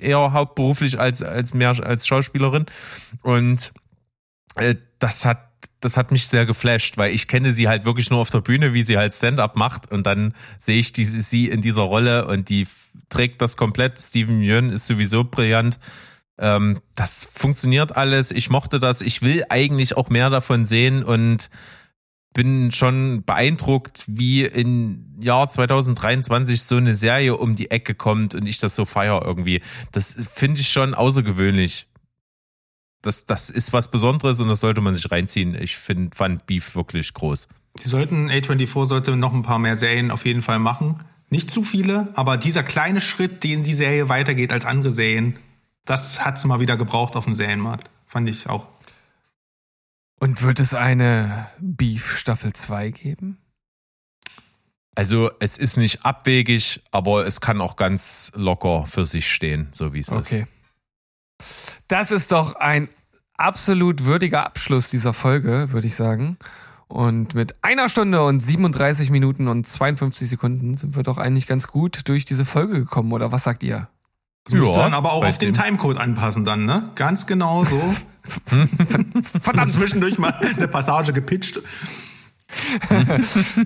eher 0.00 0.32
hauptberuflich 0.32 1.00
als, 1.00 1.22
als 1.22 1.54
mehr 1.54 1.70
als 1.84 2.06
Schauspielerin. 2.06 2.66
Und 3.22 3.72
das 4.98 5.24
hat 5.24 5.46
das 5.80 5.96
hat 5.96 6.10
mich 6.10 6.26
sehr 6.26 6.46
geflasht, 6.46 6.96
weil 6.96 7.14
ich 7.14 7.28
kenne 7.28 7.52
sie 7.52 7.68
halt 7.68 7.84
wirklich 7.84 8.10
nur 8.10 8.20
auf 8.20 8.30
der 8.30 8.40
Bühne, 8.40 8.72
wie 8.72 8.82
sie 8.82 8.96
halt 8.96 9.14
Stand-up 9.14 9.56
macht 9.56 9.92
und 9.92 10.06
dann 10.06 10.34
sehe 10.58 10.78
ich 10.78 10.92
diese, 10.92 11.20
sie 11.22 11.48
in 11.48 11.60
dieser 11.60 11.82
Rolle 11.82 12.26
und 12.26 12.48
die 12.48 12.66
trägt 13.08 13.42
das 13.42 13.56
komplett. 13.56 13.98
Steven 13.98 14.42
Yeun 14.42 14.70
ist 14.70 14.86
sowieso 14.86 15.24
brillant. 15.24 15.78
Ähm, 16.38 16.80
das 16.94 17.28
funktioniert 17.32 17.96
alles. 17.96 18.30
Ich 18.30 18.50
mochte 18.50 18.78
das. 18.78 19.00
Ich 19.00 19.22
will 19.22 19.44
eigentlich 19.48 19.96
auch 19.96 20.08
mehr 20.08 20.30
davon 20.30 20.66
sehen 20.66 21.04
und 21.04 21.50
bin 22.32 22.72
schon 22.72 23.22
beeindruckt, 23.24 24.04
wie 24.06 24.44
im 24.44 25.16
Jahr 25.20 25.48
2023 25.48 26.62
so 26.62 26.76
eine 26.76 26.94
Serie 26.94 27.36
um 27.36 27.54
die 27.54 27.70
Ecke 27.70 27.94
kommt 27.94 28.34
und 28.34 28.46
ich 28.46 28.58
das 28.58 28.76
so 28.76 28.84
feier 28.84 29.22
irgendwie. 29.24 29.62
Das 29.92 30.28
finde 30.34 30.60
ich 30.60 30.68
schon 30.68 30.94
außergewöhnlich 30.94 31.86
das, 33.06 33.26
das 33.26 33.50
ist 33.50 33.72
was 33.72 33.90
Besonderes 33.90 34.40
und 34.40 34.48
das 34.48 34.60
sollte 34.60 34.80
man 34.80 34.94
sich 34.94 35.10
reinziehen. 35.10 35.54
Ich 35.54 35.76
find, 35.76 36.14
fand 36.14 36.46
Beef 36.46 36.74
wirklich 36.74 37.14
groß. 37.14 37.48
Die 37.84 37.88
sollten, 37.88 38.28
A24 38.30 38.86
sollte 38.86 39.16
noch 39.16 39.32
ein 39.32 39.42
paar 39.42 39.58
mehr 39.58 39.76
Serien 39.76 40.10
auf 40.10 40.26
jeden 40.26 40.42
Fall 40.42 40.58
machen. 40.58 41.04
Nicht 41.28 41.50
zu 41.50 41.62
viele, 41.62 42.12
aber 42.14 42.36
dieser 42.36 42.62
kleine 42.62 43.00
Schritt, 43.00 43.44
den 43.44 43.62
die 43.62 43.74
Serie 43.74 44.08
weitergeht 44.08 44.52
als 44.52 44.64
andere 44.64 44.92
Serien, 44.92 45.38
das 45.84 46.24
hat's 46.24 46.44
mal 46.44 46.60
wieder 46.60 46.76
gebraucht 46.76 47.16
auf 47.16 47.24
dem 47.24 47.34
Serienmarkt. 47.34 47.90
Fand 48.06 48.28
ich 48.28 48.48
auch. 48.48 48.68
Und 50.18 50.42
wird 50.42 50.60
es 50.60 50.74
eine 50.74 51.48
Beef 51.60 52.16
Staffel 52.16 52.52
2 52.52 52.90
geben? 52.90 53.38
Also 54.94 55.30
es 55.40 55.58
ist 55.58 55.76
nicht 55.76 56.04
abwegig, 56.04 56.82
aber 56.90 57.26
es 57.26 57.40
kann 57.40 57.60
auch 57.60 57.76
ganz 57.76 58.32
locker 58.34 58.86
für 58.86 59.04
sich 59.04 59.30
stehen, 59.30 59.68
so 59.72 59.92
wie 59.92 60.00
es 60.00 60.08
ist. 60.08 60.14
Okay. 60.14 60.46
Das 61.86 62.10
ist 62.10 62.32
doch 62.32 62.54
ein 62.54 62.88
absolut 63.36 64.04
würdiger 64.04 64.46
Abschluss 64.46 64.90
dieser 64.90 65.12
Folge, 65.12 65.72
würde 65.72 65.86
ich 65.86 65.94
sagen. 65.94 66.38
Und 66.88 67.34
mit 67.34 67.56
einer 67.62 67.88
Stunde 67.88 68.24
und 68.24 68.40
37 68.40 69.10
Minuten 69.10 69.48
und 69.48 69.66
52 69.66 70.28
Sekunden 70.28 70.76
sind 70.76 70.94
wir 70.94 71.02
doch 71.02 71.18
eigentlich 71.18 71.46
ganz 71.46 71.66
gut 71.66 72.02
durch 72.08 72.24
diese 72.24 72.44
Folge 72.44 72.74
gekommen, 72.80 73.12
oder 73.12 73.32
was 73.32 73.44
sagt 73.44 73.62
ihr? 73.64 73.88
Das 74.44 74.54
Ja, 74.54 74.72
dann 74.76 74.94
aber 74.94 75.12
auch 75.12 75.24
auf 75.24 75.38
den 75.38 75.52
dem- 75.52 75.62
Timecode 75.62 75.98
anpassen 75.98 76.44
dann, 76.44 76.64
ne? 76.64 76.90
Ganz 76.94 77.26
genau 77.26 77.64
so. 77.64 77.82
Verdammt, 79.42 79.72
zwischendurch 79.72 80.18
mal 80.18 80.38
eine 80.56 80.68
Passage 80.68 81.12
gepitcht. 81.12 81.60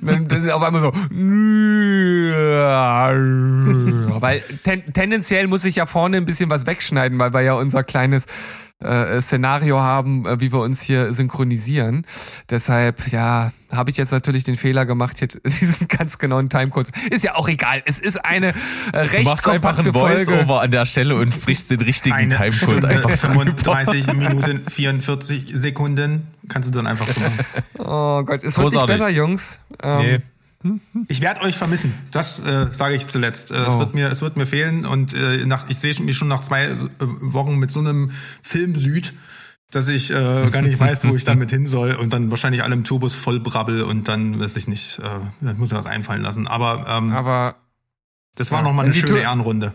Dann, 0.01 0.27
dann 0.27 0.51
auf 0.51 0.63
einmal 0.63 0.81
so. 0.81 0.91
Weil 4.21 4.41
ten, 4.65 4.91
tendenziell 4.93 5.47
muss 5.49 5.65
ich 5.67 5.77
ja 5.77 5.85
vorne 5.87 6.17
ein 6.17 6.25
bisschen 6.25 6.49
was 6.51 6.65
wegschneiden, 6.67 7.19
weil 7.19 7.33
wir 7.35 7.43
ja 7.43 7.53
unser 7.55 7.85
kleines 7.85 8.25
äh, 8.81 9.21
Szenario 9.21 9.79
haben, 9.81 10.27
äh, 10.27 10.41
wie 10.41 10.53
wir 10.53 10.61
uns 10.61 10.81
hier 10.81 11.13
synchronisieren. 11.13 12.07
Deshalb, 12.49 13.09
ja, 13.09 13.53
habe 13.73 13.91
ich 13.91 13.97
jetzt 13.97 14.11
natürlich 14.11 14.45
den 14.45 14.57
Fehler 14.57 14.87
gemacht, 14.87 15.19
hier 15.19 15.29
diesen 15.45 15.87
ganz 15.89 16.19
genauen 16.19 16.49
Timecode. 16.49 16.89
Ist 17.11 17.25
ja 17.25 17.37
auch 17.37 17.49
egal. 17.49 17.83
Es 17.87 18.01
ist 18.01 18.25
eine 18.25 18.55
äh, 18.93 18.99
recht 18.99 19.27
Du 19.27 19.31
machst 19.31 19.49
einfach 19.49 19.79
ein 19.79 19.93
Folge. 19.93 20.25
Voice-Over 20.25 20.63
an 20.63 20.71
der 20.71 20.87
Stelle 20.87 21.17
und 21.17 21.35
sprichst 21.35 21.71
den 21.71 21.81
richtigen 21.81 22.15
Eine 22.15 22.35
Timecode 22.37 22.55
Stunde, 22.55 22.89
einfach 22.89 23.11
drüber. 23.11 23.45
35 23.55 24.07
Minuten, 24.15 24.63
44 24.69 25.47
Sekunden. 25.53 26.29
Kannst 26.49 26.69
du 26.69 26.73
dann 26.73 26.87
einfach 26.87 27.07
so 27.07 27.21
machen. 27.21 27.39
Oh 27.79 28.23
Gott, 28.25 28.43
es 28.43 28.57
wird 28.57 28.67
nicht 28.67 28.73
Großartig. 28.73 28.97
besser, 28.97 29.09
Jungs. 29.11 29.61
Ähm, 29.83 29.99
Nee. 30.01 30.19
Ich 31.09 31.21
werde 31.23 31.41
euch 31.43 31.57
vermissen. 31.57 31.95
Das 32.11 32.39
äh, 32.45 32.67
sage 32.73 32.95
ich 32.95 33.07
zuletzt. 33.07 33.51
Äh, 33.51 33.55
es, 33.57 33.69
Oh. 33.75 33.79
wird 33.79 33.95
mir, 33.95 34.09
es 34.09 34.21
wird 34.21 34.37
mir 34.37 34.47
fehlen. 34.47 34.85
Und 34.85 35.15
äh, 35.15 35.45
nach, 35.47 35.69
ich 35.71 35.79
sehe 35.79 35.95
mich 36.03 36.17
schon 36.19 36.29
nach 36.29 36.43
zwei 36.43 36.65
äh, 36.67 36.77
Wochen 37.01 37.57
mit 37.57 37.71
so 37.71 37.81
einem 37.81 38.11
Film 38.43 38.75
Süd, 38.77 39.15
dass 39.71 39.89
ich 39.89 40.11
äh, 40.11 40.49
gar 40.51 40.63
nicht 40.63 40.79
weiß, 40.79 41.07
wo 41.09 41.15
ich 41.15 41.25
damit 41.25 41.51
hin 41.51 41.67
soll. 41.67 41.95
Und 41.95 42.13
dann 42.13 42.31
wahrscheinlich 42.31 42.63
alle 42.63 42.75
im 42.75 42.85
Turbus 42.85 43.15
voll 43.15 43.41
brabbel 43.41 43.83
und 43.83 44.09
dann 44.09 44.39
weiß 44.39 44.57
ich 44.57 44.69
nicht, 44.69 44.99
äh, 44.99 45.53
muss 45.55 45.71
mir 45.73 45.79
was 45.79 45.87
einfallen 45.87 46.23
lassen. 46.23 46.47
Aber, 46.47 46.85
ähm, 46.89 47.13
Aber 47.13 47.55
das 48.35 48.51
war 48.51 48.59
ja, 48.59 48.65
noch 48.65 48.73
mal 48.75 48.83
wenn 48.83 48.93
eine 48.93 49.01
schöne 49.01 49.13
Tour- 49.13 49.21
Ehrenrunde. 49.21 49.73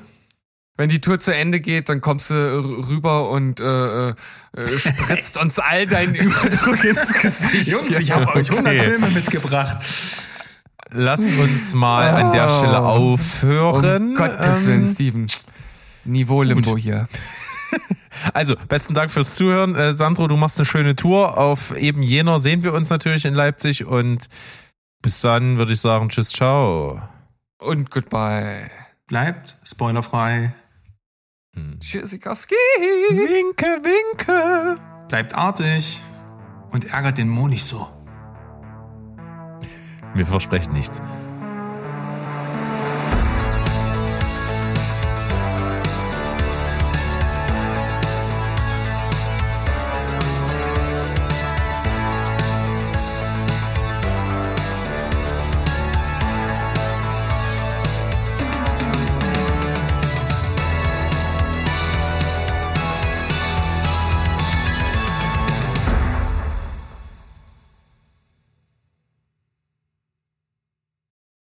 Wenn 0.78 0.90
die 0.90 1.00
Tour 1.00 1.20
zu 1.22 1.34
Ende 1.34 1.62
geht, 1.62 1.88
dann 1.88 2.02
kommst 2.02 2.30
du 2.30 2.34
r- 2.34 2.90
rüber 2.90 3.30
und 3.32 3.62
äh, 3.62 4.10
äh, 4.10 4.14
äh, 4.58 4.78
spritzt 4.78 5.38
uns 5.42 5.58
all 5.58 5.88
deinen 5.88 6.14
Überdruck 6.16 6.84
ins 6.84 7.14
Gesicht. 7.14 7.70
Jungs, 7.70 7.92
ich 7.98 8.12
habe 8.12 8.28
euch 8.36 8.52
100 8.52 8.74
Okay. 8.74 8.84
Filme 8.90 9.10
mitgebracht. 9.10 9.78
Lass 10.92 11.20
uns 11.20 11.74
mal 11.74 12.10
an 12.10 12.32
der 12.32 12.48
Oh. 12.50 12.58
Stelle 12.58 12.84
aufhören. 12.84 14.10
Um 14.10 14.16
Gottes 14.16 14.66
Willen, 14.66 14.82
Ähm, 14.82 14.88
Steven. 14.88 15.28
Niveau-Limbo 16.06 16.78
hier. 16.78 17.08
Also, 18.34 18.56
besten 18.70 18.94
Dank 18.94 19.12
fürs 19.12 19.36
Zuhören. 19.36 19.76
Äh, 19.76 19.94
Sandro, 19.94 20.28
du 20.28 20.38
machst 20.38 20.58
eine 20.58 20.66
schöne 20.66 20.96
Tour. 20.96 21.38
Auf 21.38 21.76
eben 21.76 22.02
jener 22.02 22.40
sehen 22.40 22.64
wir 22.64 22.74
uns 22.74 22.90
natürlich 22.90 23.26
in 23.26 23.34
Leipzig 23.36 23.86
und 23.86 24.30
bis 25.02 25.20
dann 25.22 25.58
würde 25.58 25.74
ich 25.74 25.82
sagen, 25.82 26.08
tschüss, 26.10 26.30
ciao. 26.30 27.02
Und 27.60 27.92
goodbye. 27.92 28.72
Bleibt 29.08 29.58
spoilerfrei. 29.64 30.56
Tschüssikowski. 31.80 32.56
Winke, 33.12 33.82
winke. 33.84 34.78
Bleibt 35.10 35.36
artig. 35.36 36.02
Und 36.72 36.86
ärgert 36.94 37.18
den 37.18 37.30
Mo 37.30 37.48
nicht 37.48 37.66
so. 37.66 37.88
Wir 40.16 40.26
versprechen 40.26 40.72
nichts. 40.74 41.02